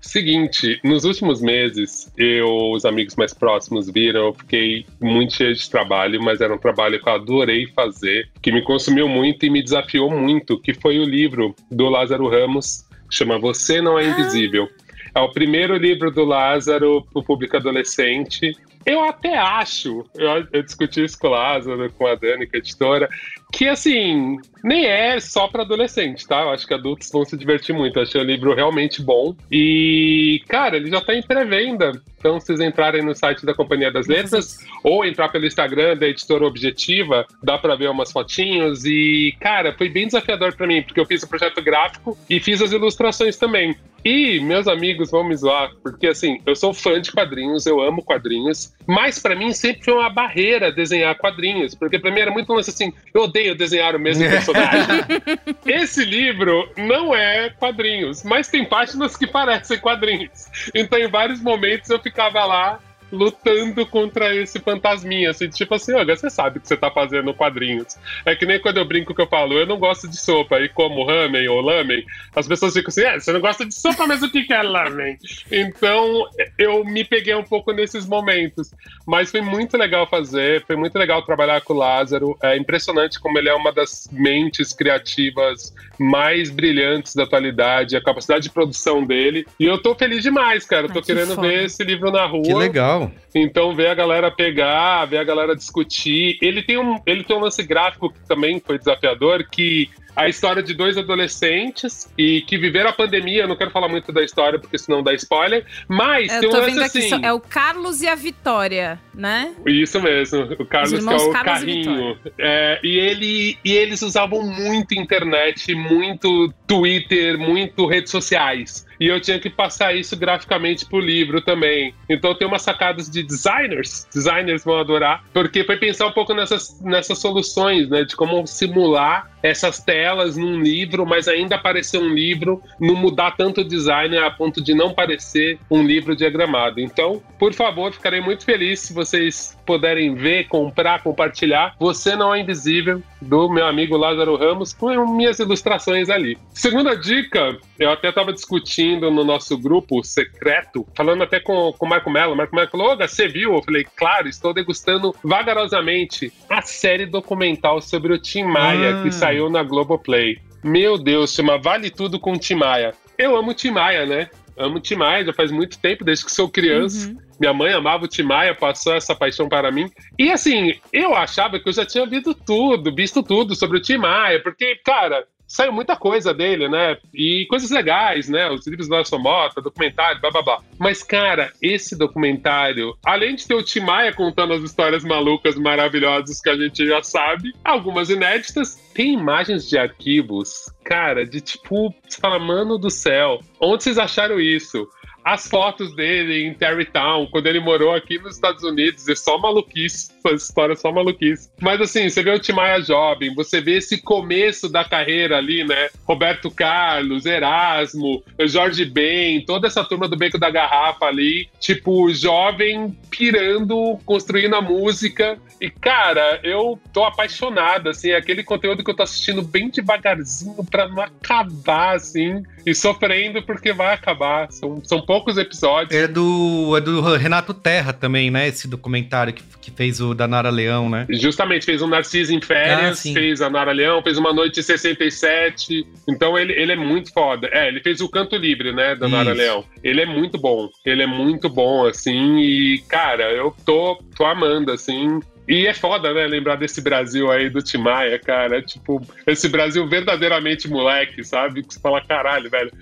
seguinte, 0.00 0.80
nos 0.84 1.04
últimos 1.04 1.40
meses, 1.40 2.12
eu, 2.16 2.70
os 2.70 2.84
amigos 2.84 3.16
mais 3.16 3.34
próximos 3.34 3.90
viram, 3.90 4.26
eu 4.26 4.34
fiquei 4.34 4.86
muito 5.00 5.34
cheio 5.34 5.54
de 5.54 5.70
trabalho, 5.70 6.22
mas 6.22 6.40
era 6.40 6.54
um 6.54 6.58
trabalho 6.58 7.00
que 7.02 7.08
eu 7.08 7.14
adorei 7.14 7.66
fazer, 7.68 8.28
que 8.40 8.52
me 8.52 8.62
consumiu 8.62 9.08
muito 9.08 9.44
e 9.44 9.50
me 9.50 9.62
desafiou 9.62 10.10
muito, 10.10 10.60
que 10.60 10.74
foi 10.74 10.98
o 10.98 11.04
livro 11.04 11.54
do 11.70 11.88
Lázaro 11.88 12.28
Ramos, 12.28 12.84
chama 13.10 13.38
Você 13.38 13.80
Não 13.80 13.98
É 13.98 14.06
Invisível. 14.06 14.68
É 15.14 15.20
o 15.20 15.30
primeiro 15.30 15.76
livro 15.76 16.10
do 16.10 16.24
Lázaro 16.24 17.02
para 17.10 17.20
o 17.20 17.24
público 17.24 17.56
adolescente. 17.56 18.52
Eu 18.84 19.02
até 19.02 19.36
acho, 19.36 20.04
eu, 20.14 20.46
eu, 20.52 20.62
discuti 20.62 21.02
isso 21.02 21.18
com 21.18 21.28
o 21.28 21.30
Lázaro, 21.30 21.90
com 21.92 22.06
a 22.06 22.14
Dani, 22.14 22.46
que 22.46 22.56
é 22.56 22.58
editora, 22.58 23.08
que 23.52 23.68
assim, 23.68 24.38
nem 24.62 24.84
é 24.84 25.18
só 25.20 25.48
para 25.48 25.62
adolescente, 25.62 26.26
tá? 26.26 26.42
Eu 26.42 26.50
acho 26.50 26.66
que 26.66 26.74
adultos 26.74 27.10
vão 27.10 27.24
se 27.24 27.36
divertir 27.36 27.74
muito. 27.74 27.98
Eu 27.98 28.02
achei 28.02 28.20
o 28.20 28.24
livro 28.24 28.54
realmente 28.54 29.00
bom. 29.00 29.34
E, 29.50 30.42
cara, 30.48 30.76
ele 30.76 30.90
já 30.90 31.00
tá 31.00 31.14
em 31.14 31.22
pré-venda. 31.22 31.92
Então, 32.18 32.40
se 32.40 32.46
vocês 32.46 32.60
entrarem 32.60 33.02
no 33.02 33.14
site 33.14 33.46
da 33.46 33.54
Companhia 33.54 33.90
das 33.90 34.08
Letras 34.08 34.58
ou 34.82 35.04
entrar 35.04 35.28
pelo 35.28 35.46
Instagram 35.46 35.96
da 35.96 36.08
editora 36.08 36.44
Objetiva, 36.44 37.24
dá 37.42 37.56
para 37.56 37.76
ver 37.76 37.88
umas 37.88 38.10
fotinhos. 38.10 38.84
E, 38.84 39.34
cara, 39.38 39.72
foi 39.72 39.88
bem 39.88 40.06
desafiador 40.06 40.54
para 40.56 40.66
mim, 40.66 40.82
porque 40.82 40.98
eu 40.98 41.06
fiz 41.06 41.22
o 41.22 41.28
projeto 41.28 41.62
gráfico 41.62 42.18
e 42.28 42.40
fiz 42.40 42.60
as 42.60 42.72
ilustrações 42.72 43.36
também. 43.36 43.76
E 44.04 44.38
meus 44.38 44.68
amigos 44.68 45.10
vão 45.10 45.24
me 45.24 45.36
zoar, 45.36 45.72
porque 45.82 46.06
assim, 46.06 46.40
eu 46.46 46.54
sou 46.54 46.72
fã 46.72 47.00
de 47.00 47.10
quadrinhos, 47.10 47.66
eu 47.66 47.80
amo 47.80 48.04
quadrinhos, 48.04 48.72
mas 48.86 49.18
para 49.18 49.34
mim 49.34 49.52
sempre 49.52 49.82
foi 49.82 49.94
uma 49.94 50.08
barreira 50.08 50.70
desenhar 50.70 51.18
quadrinhos, 51.18 51.74
porque 51.74 51.98
para 51.98 52.12
mim 52.12 52.20
era 52.20 52.30
muito 52.30 52.52
lance 52.52 52.70
assim, 52.70 52.92
eu 53.12 53.26
odeio 53.36 53.54
desenhar 53.54 53.94
o 53.94 53.98
mesmo 53.98 54.24
personagem. 54.28 55.04
Esse 55.66 56.04
livro 56.04 56.70
não 56.76 57.14
é 57.14 57.50
quadrinhos, 57.50 58.22
mas 58.22 58.48
tem 58.48 58.64
páginas 58.64 59.16
que 59.16 59.26
parecem 59.26 59.78
quadrinhos. 59.78 60.46
Então 60.74 60.98
em 60.98 61.08
vários 61.08 61.40
momentos 61.40 61.90
eu 61.90 62.00
ficava 62.00 62.44
lá 62.44 62.80
lutando 63.10 63.86
contra 63.86 64.34
esse 64.34 64.58
fantasminha, 64.58 65.30
assim, 65.30 65.48
tipo 65.48 65.74
assim, 65.74 65.94
olha, 65.94 66.16
você 66.16 66.28
sabe 66.28 66.58
o 66.58 66.60
que 66.60 66.68
você 66.68 66.76
tá 66.76 66.90
fazendo 66.90 67.32
quadrinhos. 67.32 67.96
É 68.24 68.34
que 68.34 68.46
nem 68.46 68.60
quando 68.60 68.78
eu 68.78 68.84
brinco 68.84 69.14
que 69.14 69.20
eu 69.20 69.26
falo, 69.26 69.54
eu 69.54 69.66
não 69.66 69.78
gosto 69.78 70.08
de 70.08 70.16
sopa, 70.16 70.60
e 70.60 70.68
como 70.68 71.04
ramen 71.04 71.48
ou 71.48 71.60
lamen, 71.60 72.04
as 72.34 72.48
pessoas 72.48 72.72
ficam 72.72 72.88
assim, 72.88 73.02
é, 73.02 73.18
você 73.18 73.32
não 73.32 73.40
gosta 73.40 73.64
de 73.64 73.74
sopa, 73.74 74.06
mas 74.06 74.22
o 74.22 74.30
que 74.30 74.52
é 74.52 74.62
lamen? 74.62 75.16
Então, 75.50 76.26
eu 76.58 76.84
me 76.84 77.04
peguei 77.04 77.34
um 77.34 77.44
pouco 77.44 77.72
nesses 77.72 78.06
momentos, 78.06 78.72
mas 79.06 79.30
foi 79.30 79.40
muito 79.40 79.76
legal 79.76 80.06
fazer, 80.08 80.64
foi 80.66 80.76
muito 80.76 80.98
legal 80.98 81.22
trabalhar 81.22 81.60
com 81.60 81.74
o 81.74 81.76
Lázaro, 81.76 82.36
é 82.42 82.56
impressionante 82.56 83.20
como 83.20 83.38
ele 83.38 83.48
é 83.48 83.54
uma 83.54 83.72
das 83.72 84.08
mentes 84.12 84.72
criativas 84.72 85.74
mais 85.98 86.50
brilhantes 86.50 87.14
da 87.14 87.22
atualidade, 87.22 87.96
a 87.96 88.02
capacidade 88.02 88.44
de 88.44 88.50
produção 88.50 89.04
dele, 89.04 89.46
e 89.58 89.64
eu 89.64 89.80
tô 89.80 89.94
feliz 89.94 90.22
demais, 90.22 90.64
cara, 90.64 90.86
eu 90.86 90.92
tô 90.92 91.00
querendo 91.00 91.34
foda. 91.34 91.48
ver 91.48 91.64
esse 91.64 91.82
livro 91.84 92.10
na 92.10 92.26
rua. 92.26 92.42
Que 92.42 92.54
legal. 92.54 93.05
Então 93.34 93.74
ver 93.74 93.88
a 93.88 93.94
galera 93.94 94.30
pegar, 94.30 95.04
ver 95.06 95.18
a 95.18 95.24
galera 95.24 95.54
discutir. 95.54 96.38
Ele 96.40 96.62
tem 96.62 96.78
um, 96.78 97.00
ele 97.06 97.24
tem 97.24 97.36
um 97.36 97.40
lance 97.40 97.62
gráfico 97.62 98.12
que 98.12 98.20
também 98.26 98.60
foi 98.64 98.78
desafiador, 98.78 99.46
que 99.50 99.90
a 100.16 100.28
história 100.28 100.62
de 100.62 100.72
dois 100.72 100.96
adolescentes 100.96 102.10
e 102.16 102.40
que 102.40 102.56
viveram 102.56 102.88
a 102.88 102.92
pandemia. 102.92 103.42
Eu 103.42 103.48
não 103.48 103.56
quero 103.56 103.70
falar 103.70 103.86
muito 103.86 104.10
da 104.10 104.24
história 104.24 104.58
porque 104.58 104.78
senão 104.78 105.02
dá 105.02 105.12
spoiler, 105.12 105.66
mas 105.86 106.32
eu 106.32 106.40
tem 106.40 106.48
um 106.48 106.52
lance 106.52 106.98
assim. 106.98 107.24
é 107.24 107.32
o 107.32 107.38
Carlos 107.38 108.00
e 108.00 108.08
a 108.08 108.14
Vitória, 108.14 108.98
né? 109.14 109.54
Isso 109.66 110.00
mesmo, 110.00 110.44
o 110.58 110.64
Carlos 110.64 111.04
que 111.04 111.12
é 111.12 111.16
o 111.16 111.32
Carlos 111.32 111.44
carrinho. 111.44 112.18
E, 112.24 112.32
é, 112.38 112.80
e 112.82 112.98
ele 112.98 113.58
e 113.62 113.72
eles 113.72 114.00
usavam 114.00 114.42
muito 114.42 114.94
internet, 114.94 115.74
muito 115.74 116.52
Twitter, 116.66 117.38
muito 117.38 117.86
redes 117.86 118.10
sociais 118.10 118.86
e 118.98 119.06
eu 119.06 119.20
tinha 119.20 119.38
que 119.38 119.50
passar 119.50 119.94
isso 119.94 120.16
graficamente 120.16 120.86
pro 120.86 120.98
livro 120.98 121.40
também. 121.40 121.94
Então 122.08 122.34
tem 122.34 122.46
umas 122.46 122.62
sacadas 122.62 123.10
de 123.10 123.22
designers, 123.22 124.06
designers 124.12 124.64
vão 124.64 124.78
adorar, 124.78 125.24
porque 125.32 125.64
foi 125.64 125.76
pensar 125.76 126.06
um 126.06 126.12
pouco 126.12 126.34
nessas, 126.34 126.80
nessas 126.80 127.18
soluções, 127.18 127.88
né, 127.88 128.04
de 128.04 128.16
como 128.16 128.46
simular 128.46 129.30
essas 129.46 129.78
telas 129.80 130.36
num 130.36 130.60
livro, 130.60 131.06
mas 131.06 131.28
ainda 131.28 131.58
parecer 131.58 131.98
um 131.98 132.08
livro, 132.08 132.62
não 132.80 132.94
mudar 132.94 133.36
tanto 133.36 133.60
o 133.60 133.64
design 133.64 134.16
a 134.18 134.30
ponto 134.30 134.62
de 134.62 134.74
não 134.74 134.92
parecer 134.92 135.58
um 135.70 135.82
livro 135.82 136.16
diagramado. 136.16 136.80
Então, 136.80 137.22
por 137.38 137.52
favor, 137.52 137.92
ficarei 137.92 138.20
muito 138.20 138.44
feliz 138.44 138.80
se 138.80 138.92
vocês 138.92 139.56
puderem 139.64 140.14
ver, 140.14 140.48
comprar, 140.48 141.02
compartilhar. 141.02 141.74
Você 141.78 142.14
não 142.14 142.34
é 142.34 142.40
invisível 142.40 143.02
do 143.20 143.50
meu 143.50 143.66
amigo 143.66 143.96
Lázaro 143.96 144.36
Ramos 144.36 144.72
com 144.72 144.88
minhas 145.16 145.38
ilustrações 145.38 146.08
ali. 146.08 146.38
Segunda 146.54 146.94
dica, 146.96 147.58
eu 147.78 147.90
até 147.90 148.08
estava 148.08 148.32
discutindo 148.32 149.10
no 149.10 149.24
nosso 149.24 149.58
grupo 149.58 150.02
secreto, 150.04 150.86
falando 150.94 151.22
até 151.22 151.40
com, 151.40 151.72
com 151.72 151.86
o 151.86 151.88
Marco 151.88 152.10
Mello. 152.10 152.32
O 152.32 152.36
Marco 152.36 152.54
Mello 152.54 152.70
falou: 152.70 152.96
você 152.96 153.28
viu? 153.28 153.54
Eu 153.54 153.62
falei: 153.62 153.84
Claro, 153.96 154.28
estou 154.28 154.54
degustando 154.54 155.14
vagarosamente 155.22 156.32
a 156.48 156.62
série 156.62 157.06
documental 157.06 157.80
sobre 157.80 158.12
o 158.12 158.18
Tim 158.18 158.44
Maia, 158.44 158.98
ah. 158.98 159.02
que 159.02 159.12
saiu 159.12 159.35
na 159.50 159.62
Globoplay. 159.62 160.38
Meu 160.64 160.98
Deus, 160.98 161.32
chama 161.32 161.58
Vale 161.58 161.90
Tudo 161.90 162.18
com 162.18 162.36
Tim 162.36 162.56
Maia. 162.56 162.92
Eu 163.16 163.36
amo 163.36 163.54
Tim 163.54 163.70
Maia, 163.70 164.04
né? 164.04 164.28
Amo 164.56 164.76
o 164.76 164.80
Tim 164.80 164.96
Maia 164.96 165.24
já 165.24 165.32
faz 165.32 165.52
muito 165.52 165.78
tempo, 165.78 166.02
desde 166.02 166.24
que 166.24 166.32
sou 166.32 166.48
criança. 166.48 167.08
Uhum. 167.08 167.18
Minha 167.38 167.52
mãe 167.52 167.72
amava 167.72 168.06
o 168.06 168.08
Tim 168.08 168.22
Maia, 168.22 168.54
passou 168.54 168.94
essa 168.94 169.14
paixão 169.14 169.48
para 169.48 169.70
mim. 169.70 169.90
E 170.18 170.32
assim, 170.32 170.74
eu 170.92 171.14
achava 171.14 171.60
que 171.60 171.68
eu 171.68 171.72
já 171.72 171.84
tinha 171.84 172.02
ouvido 172.02 172.34
tudo, 172.34 172.94
visto 172.94 173.22
tudo 173.22 173.54
sobre 173.54 173.76
o 173.76 173.82
Tim 173.82 173.98
Maia, 173.98 174.42
porque, 174.42 174.76
cara, 174.84 175.26
saiu 175.46 175.72
muita 175.72 175.96
coisa 175.96 176.34
dele, 176.34 176.68
né? 176.68 176.96
E 177.14 177.46
coisas 177.48 177.70
legais, 177.70 178.28
né? 178.28 178.50
Os 178.50 178.66
livros 178.66 178.88
do 178.88 178.94
Nelson 178.94 179.18
Mota, 179.18 179.60
documentário, 179.60 180.20
blá 180.20 180.30
blá 180.30 180.42
blá. 180.42 180.60
Mas, 180.78 181.02
cara, 181.02 181.52
esse 181.62 181.96
documentário, 181.96 182.96
além 183.04 183.36
de 183.36 183.46
ter 183.46 183.54
o 183.54 183.62
Tim 183.62 183.80
Maia 183.80 184.12
contando 184.12 184.52
as 184.52 184.62
histórias 184.62 185.04
malucas, 185.04 185.56
maravilhosas 185.56 186.40
que 186.40 186.50
a 186.50 186.56
gente 186.56 186.86
já 186.86 187.02
sabe, 187.02 187.52
algumas 187.64 188.10
inéditas, 188.10 188.76
tem 188.94 189.14
imagens 189.14 189.68
de 189.68 189.78
arquivos, 189.78 190.72
cara, 190.84 191.24
de 191.24 191.40
tipo, 191.40 191.94
você 192.06 192.20
fala, 192.20 192.38
mano 192.38 192.78
do 192.78 192.90
céu, 192.90 193.40
onde 193.60 193.84
vocês 193.84 193.98
acharam 193.98 194.40
isso? 194.40 194.88
as 195.26 195.48
fotos 195.48 195.92
dele 195.96 196.46
em 196.46 196.54
Terrytown, 196.54 197.26
quando 197.26 197.48
ele 197.48 197.58
morou 197.58 197.92
aqui 197.92 198.16
nos 198.16 198.36
Estados 198.36 198.62
Unidos, 198.62 199.08
é 199.08 199.16
só 199.16 199.36
maluquice, 199.36 200.12
essa 200.28 200.44
história 200.44 200.72
é 200.72 200.76
só 200.76 200.92
maluquice. 200.92 201.50
Mas 201.60 201.80
assim, 201.80 202.08
você 202.08 202.22
vê 202.22 202.30
o 202.30 202.38
Timaya 202.38 202.80
jovem, 202.80 203.34
você 203.34 203.60
vê 203.60 203.78
esse 203.78 203.98
começo 204.02 204.68
da 204.68 204.84
carreira 204.84 205.36
ali, 205.36 205.64
né? 205.64 205.88
Roberto 206.04 206.50
Carlos, 206.50 207.26
Erasmo, 207.26 208.22
Jorge 208.46 208.84
Ben, 208.84 209.44
toda 209.44 209.66
essa 209.66 209.84
turma 209.84 210.08
do 210.08 210.16
Beco 210.16 210.38
da 210.38 210.50
Garrafa 210.50 211.06
ali, 211.06 211.48
tipo, 211.60 212.12
jovem 212.12 212.96
pirando, 213.10 213.98
construindo 214.04 214.54
a 214.54 214.60
música. 214.60 215.38
E, 215.60 215.70
cara, 215.70 216.38
eu 216.42 216.78
tô 216.92 217.04
apaixonado, 217.04 217.88
assim, 217.88 218.10
é 218.10 218.16
aquele 218.16 218.42
conteúdo 218.42 218.84
que 218.84 218.90
eu 218.90 218.96
tô 218.96 219.02
assistindo 219.02 219.42
bem 219.42 219.70
devagarzinho 219.70 220.62
pra 220.70 220.86
não 220.86 221.02
acabar, 221.02 221.96
assim, 221.96 222.42
e 222.64 222.74
sofrendo 222.74 223.42
porque 223.42 223.72
vai 223.72 223.94
acabar. 223.94 224.50
São, 224.52 224.82
são 224.84 225.00
poucos 225.00 225.38
episódios. 225.38 225.98
É 225.98 226.06
do, 226.06 226.76
é 226.76 226.80
do 226.80 227.16
Renato 227.16 227.54
Terra 227.54 227.92
também, 227.92 228.30
né? 228.30 228.48
Esse 228.48 228.68
documentário 228.68 229.32
que, 229.32 229.42
que 229.60 229.70
fez 229.70 230.00
o 230.00 230.14
da 230.16 230.26
Nara 230.26 230.50
Leão, 230.50 230.88
né? 230.88 231.06
Justamente, 231.10 231.66
fez 231.66 231.82
o 231.82 231.86
Narciso 231.86 232.34
em 232.34 232.40
Férias, 232.40 233.06
ah, 233.06 233.12
fez 233.12 233.40
a 233.40 233.50
Nara 233.50 233.72
Leão, 233.72 234.02
fez 234.02 234.18
Uma 234.18 234.32
Noite 234.32 234.60
em 234.60 234.62
67. 234.62 235.86
Então 236.08 236.38
ele, 236.38 236.52
ele 236.52 236.72
é 236.72 236.76
muito 236.76 237.12
foda. 237.12 237.48
É, 237.52 237.68
ele 237.68 237.80
fez 237.80 238.00
o 238.00 238.08
Canto 238.08 238.36
Livre, 238.36 238.72
né, 238.72 238.94
da 238.96 239.08
Nara 239.08 239.32
Leão. 239.32 239.64
Ele 239.84 240.00
é 240.00 240.06
muito 240.06 240.38
bom. 240.38 240.68
Ele 240.84 241.02
é 241.02 241.06
muito 241.06 241.48
bom, 241.48 241.86
assim, 241.86 242.38
e, 242.38 242.78
cara, 242.88 243.30
eu 243.32 243.54
tô, 243.64 244.02
tô 244.16 244.24
amando, 244.24 244.72
assim. 244.72 245.20
E 245.48 245.66
é 245.66 245.74
foda, 245.74 246.12
né, 246.12 246.26
lembrar 246.26 246.56
desse 246.56 246.80
Brasil 246.80 247.30
aí 247.30 247.48
do 247.48 247.62
Timaya, 247.62 248.18
cara. 248.18 248.60
Tipo, 248.60 249.00
esse 249.26 249.48
Brasil 249.48 249.86
verdadeiramente 249.86 250.68
moleque, 250.68 251.22
sabe? 251.22 251.62
Que 251.62 251.74
você 251.74 251.80
fala, 251.80 252.04
caralho, 252.04 252.50
velho 252.50 252.72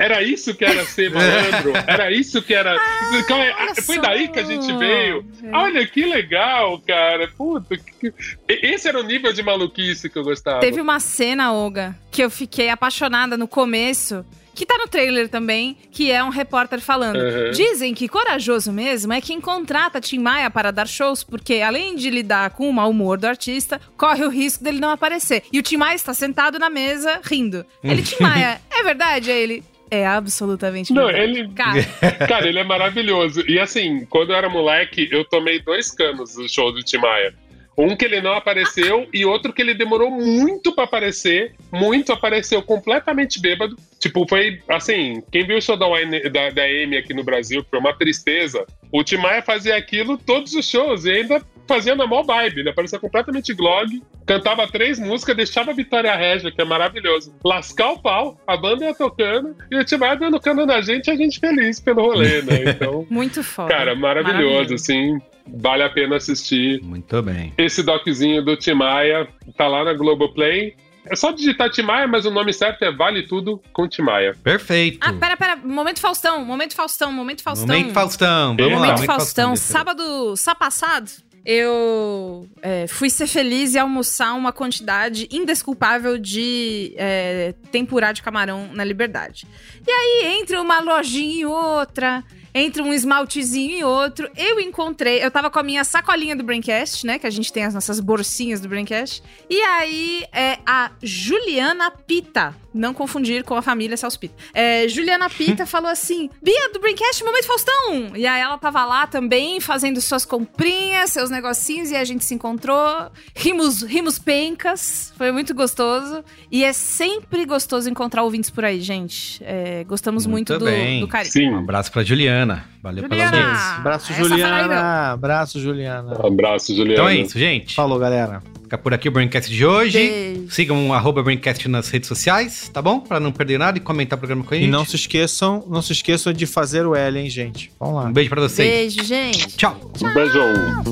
Era 0.00 0.22
isso 0.22 0.54
que 0.54 0.64
era 0.64 0.82
ser 0.86 1.10
malandro? 1.10 1.72
Era 1.86 2.10
isso 2.10 2.40
que 2.40 2.54
era. 2.54 2.74
Ah, 2.74 3.74
Foi 3.82 3.96
só. 3.96 4.00
daí 4.00 4.28
que 4.28 4.40
a 4.40 4.44
gente 4.44 4.72
veio. 4.78 5.24
É. 5.42 5.54
Olha 5.54 5.86
que 5.86 6.06
legal, 6.06 6.80
cara. 6.80 7.28
Puta, 7.36 7.76
que... 7.76 8.12
esse 8.48 8.88
era 8.88 8.98
o 8.98 9.02
nível 9.02 9.30
de 9.32 9.42
maluquice 9.42 10.08
que 10.08 10.18
eu 10.18 10.24
gostava. 10.24 10.60
Teve 10.60 10.80
uma 10.80 11.00
cena, 11.00 11.52
Olga, 11.52 11.94
que 12.10 12.22
eu 12.22 12.30
fiquei 12.30 12.70
apaixonada 12.70 13.36
no 13.36 13.46
começo 13.46 14.24
que 14.60 14.66
tá 14.66 14.76
no 14.76 14.88
trailer 14.88 15.28
também, 15.28 15.76
que 15.90 16.10
é 16.10 16.22
um 16.22 16.28
repórter 16.28 16.80
falando. 16.80 17.16
Uhum. 17.16 17.50
Dizem 17.50 17.94
que 17.94 18.08
corajoso 18.08 18.70
mesmo 18.70 19.12
é 19.12 19.20
quem 19.20 19.40
contrata 19.40 20.00
Tim 20.02 20.18
Maia 20.18 20.50
para 20.50 20.70
dar 20.70 20.86
shows, 20.86 21.24
porque 21.24 21.62
além 21.62 21.96
de 21.96 22.10
lidar 22.10 22.50
com 22.50 22.68
o 22.68 22.72
mau 22.72 22.90
humor 22.90 23.16
do 23.16 23.26
artista, 23.26 23.80
corre 23.96 24.22
o 24.22 24.28
risco 24.28 24.62
dele 24.62 24.78
não 24.78 24.90
aparecer. 24.90 25.44
E 25.50 25.58
o 25.58 25.62
Tim 25.62 25.78
Maia 25.78 25.94
está 25.94 26.12
sentado 26.12 26.58
na 26.58 26.68
mesa 26.68 27.20
rindo. 27.22 27.64
Ele, 27.82 28.02
Tim 28.02 28.22
Maia, 28.22 28.60
é 28.70 28.82
verdade? 28.82 29.30
É 29.30 29.40
ele. 29.40 29.64
É 29.90 30.06
absolutamente 30.06 30.92
Não, 30.92 31.06
verdade. 31.06 31.40
ele. 31.40 31.48
Cara. 31.48 31.82
cara, 32.28 32.48
ele 32.48 32.58
é 32.58 32.64
maravilhoso. 32.64 33.42
E 33.48 33.58
assim, 33.58 34.04
quando 34.06 34.30
eu 34.30 34.36
era 34.36 34.48
moleque, 34.48 35.08
eu 35.10 35.24
tomei 35.24 35.60
dois 35.60 35.90
canos 35.90 36.34
do 36.34 36.48
show 36.48 36.72
do 36.72 36.82
Tim 36.82 36.98
Maia. 36.98 37.34
Um 37.76 37.96
que 37.96 38.04
ele 38.04 38.20
não 38.20 38.34
apareceu 38.34 39.08
e 39.12 39.24
outro 39.24 39.52
que 39.52 39.62
ele 39.62 39.72
demorou 39.72 40.10
muito 40.10 40.74
para 40.74 40.84
aparecer, 40.84 41.54
muito 41.72 42.12
apareceu 42.12 42.62
completamente 42.62 43.40
bêbado. 43.40 43.74
Tipo, 43.98 44.26
foi 44.28 44.60
assim, 44.68 45.22
quem 45.32 45.46
viu 45.46 45.56
o 45.56 45.62
show 45.62 45.76
da, 45.78 45.86
da, 46.30 46.50
da 46.50 46.64
Amy 46.64 46.98
aqui 46.98 47.14
no 47.14 47.24
Brasil, 47.24 47.64
foi 47.70 47.78
uma 47.78 47.94
tristeza. 47.94 48.66
O 48.92 49.02
Tim 49.02 49.16
Maia 49.16 49.40
fazia 49.40 49.76
aquilo 49.76 50.18
todos 50.18 50.54
os 50.54 50.68
shows 50.68 51.06
e 51.06 51.10
ainda 51.10 51.42
fazia 51.70 51.94
na 51.94 52.04
mó 52.04 52.22
vibe. 52.22 52.60
Ele 52.60 52.70
aparecia 52.70 52.98
completamente 52.98 53.54
glog, 53.54 54.02
cantava 54.26 54.66
três 54.66 54.98
músicas, 54.98 55.36
deixava 55.36 55.70
a 55.70 55.74
Vitória 55.74 56.14
Regia, 56.16 56.50
que 56.50 56.60
é 56.60 56.64
maravilhoso, 56.64 57.32
lascar 57.44 57.92
o 57.92 58.02
pau, 58.02 58.36
a 58.44 58.56
banda 58.56 58.84
ia 58.84 58.94
tocando 58.94 59.54
e 59.70 59.76
o 59.76 59.84
Tim 59.84 59.96
Maia 59.96 60.16
dando 60.16 60.40
cano 60.40 60.66
na 60.66 60.80
gente 60.80 61.06
e 61.06 61.10
a 61.10 61.16
gente 61.16 61.38
feliz 61.38 61.78
pelo 61.78 62.02
rolê, 62.02 62.42
né? 62.42 62.70
Então. 62.70 63.06
Muito 63.10 63.44
foda. 63.44 63.68
Cara, 63.68 63.94
maravilhoso, 63.94 64.42
maravilhoso. 64.42 64.74
assim. 64.74 65.18
Vale 65.46 65.82
a 65.82 65.90
pena 65.90 66.16
assistir. 66.16 66.80
Muito 66.82 67.22
bem. 67.22 67.52
Esse 67.56 67.82
doczinho 67.82 68.44
do 68.44 68.56
Timaya 68.56 69.26
tá 69.56 69.66
lá 69.66 69.84
na 69.84 69.92
Globoplay. 69.94 70.76
É 71.06 71.16
só 71.16 71.32
digitar 71.32 71.70
Timaya, 71.70 72.06
mas 72.06 72.26
o 72.26 72.30
nome 72.30 72.52
certo 72.52 72.84
é 72.84 72.92
Vale 72.92 73.26
Tudo 73.26 73.60
com 73.72 73.88
Timaya. 73.88 74.36
Perfeito. 74.44 74.98
Ah, 75.00 75.12
pera, 75.12 75.36
pera. 75.36 75.56
Momento 75.56 75.98
Faustão, 75.98 76.44
momento 76.44 76.74
Faustão, 76.74 77.10
momento 77.10 77.42
Faustão. 77.42 77.66
Momento 77.66 77.92
Faustão. 77.92 78.56
Vamos 78.56 78.72
momento 78.72 78.80
lá. 78.80 78.86
Momento 78.86 79.06
Faustão. 79.06 79.48
Faustão 79.48 79.56
sábado, 79.56 80.36
sábado 80.36 80.60
passado, 80.60 81.10
eu 81.44 82.48
é, 82.62 82.86
fui 82.86 83.08
ser 83.08 83.26
feliz 83.26 83.74
e 83.74 83.78
almoçar 83.78 84.34
uma 84.34 84.52
quantidade 84.52 85.28
indesculpável 85.30 86.18
de 86.18 86.94
é, 86.96 87.54
tempurá 87.70 88.12
de 88.12 88.22
camarão 88.22 88.70
na 88.72 88.84
Liberdade. 88.84 89.46
E 89.86 89.90
aí, 89.90 90.40
entre 90.40 90.56
uma 90.56 90.80
lojinha 90.80 91.40
e 91.40 91.44
outra, 91.44 92.24
entre 92.54 92.82
um 92.82 92.92
esmaltezinho 92.92 93.78
e 93.78 93.84
outro, 93.84 94.28
eu 94.36 94.60
encontrei. 94.60 95.24
Eu 95.24 95.30
tava 95.30 95.50
com 95.50 95.58
a 95.58 95.62
minha 95.62 95.84
sacolinha 95.84 96.36
do 96.36 96.42
Braincast, 96.42 97.06
né? 97.06 97.18
Que 97.18 97.26
a 97.26 97.30
gente 97.30 97.52
tem 97.52 97.64
as 97.64 97.74
nossas 97.74 98.00
bolsinhas 98.00 98.60
do 98.60 98.68
Braincast. 98.68 99.22
E 99.48 99.60
aí, 99.60 100.24
é 100.32 100.58
a 100.66 100.90
Juliana 101.02 101.90
Pita 101.90 102.54
não 102.72 102.94
confundir 102.94 103.42
com 103.44 103.54
a 103.54 103.62
família 103.62 103.96
Celso 103.96 104.18
Pita. 104.18 104.34
É, 104.54 104.88
Juliana 104.88 105.28
Pita 105.28 105.66
falou 105.66 105.90
assim: 105.90 106.30
Bia 106.42 106.70
do 106.72 106.80
Braincast 106.80 107.22
Momento 107.24 107.46
Faustão! 107.46 108.16
E 108.16 108.26
aí 108.26 108.40
ela 108.40 108.56
tava 108.58 108.84
lá 108.84 109.06
também 109.06 109.60
fazendo 109.60 110.00
suas 110.00 110.24
comprinhas, 110.24 111.10
seus 111.10 111.30
negocinhos, 111.30 111.90
e 111.90 111.96
a 111.96 112.04
gente 112.04 112.24
se 112.24 112.34
encontrou. 112.34 113.10
Rimos, 113.34 113.82
rimos 113.82 114.18
pencas, 114.18 115.12
foi 115.16 115.32
muito 115.32 115.54
gostoso. 115.54 116.24
E 116.50 116.64
é 116.64 116.72
sempre 116.72 117.44
gostoso 117.44 117.90
encontrar 117.90 118.22
ouvintes 118.22 118.50
por 118.50 118.64
aí, 118.64 118.80
gente. 118.80 119.42
É, 119.44 119.84
gostamos 119.84 120.26
muito, 120.26 120.52
muito 120.52 120.64
do, 120.64 121.00
do 121.00 121.08
carinho. 121.08 121.32
Sim. 121.32 121.50
Um 121.50 121.58
abraço 121.58 121.90
pra 121.90 122.02
Juliana. 122.02 122.39
Valeu 122.82 123.04
Juliana. 123.04 123.08
pela 123.08 123.24
audiência. 123.24 123.76
Abraço, 123.76 124.12
Juliana. 124.14 125.12
Abraço, 125.12 125.60
Juliana. 125.60 126.26
Abraço, 126.26 126.74
Juliana. 126.74 126.92
Então 126.94 127.08
é 127.08 127.16
isso, 127.16 127.38
gente. 127.38 127.74
Falou, 127.74 127.98
galera. 127.98 128.42
Fica 128.62 128.78
por 128.78 128.94
aqui 128.94 129.08
o 129.08 129.12
Braincast 129.12 129.50
de 129.50 129.66
hoje. 129.66 129.98
Beijo. 129.98 130.50
Sigam 130.50 130.88
o 130.88 130.94
arroba 130.94 131.22
Braincast 131.22 131.68
nas 131.68 131.88
redes 131.88 132.06
sociais, 132.08 132.70
tá 132.72 132.80
bom? 132.80 133.00
Pra 133.00 133.18
não 133.18 133.32
perder 133.32 133.58
nada 133.58 133.78
e 133.78 133.80
comentar 133.80 134.16
o 134.16 134.20
programa 134.20 134.44
com 134.44 134.54
a 134.54 134.56
gente. 134.56 134.68
E 134.68 134.70
não 134.70 134.84
se 134.84 134.94
esqueçam, 134.94 135.64
não 135.68 135.82
se 135.82 135.92
esqueçam 135.92 136.32
de 136.32 136.46
fazer 136.46 136.86
o 136.86 136.94
L, 136.94 137.18
hein, 137.18 137.28
gente. 137.28 137.72
Vamos 137.80 137.96
lá. 137.96 138.04
Um 138.08 138.12
beijo 138.12 138.30
pra 138.30 138.40
vocês. 138.40 138.94
Beijo, 138.94 139.04
gente. 139.04 139.56
Tchau. 139.56 139.76
Um 140.00 140.14
beijão. 140.14 140.90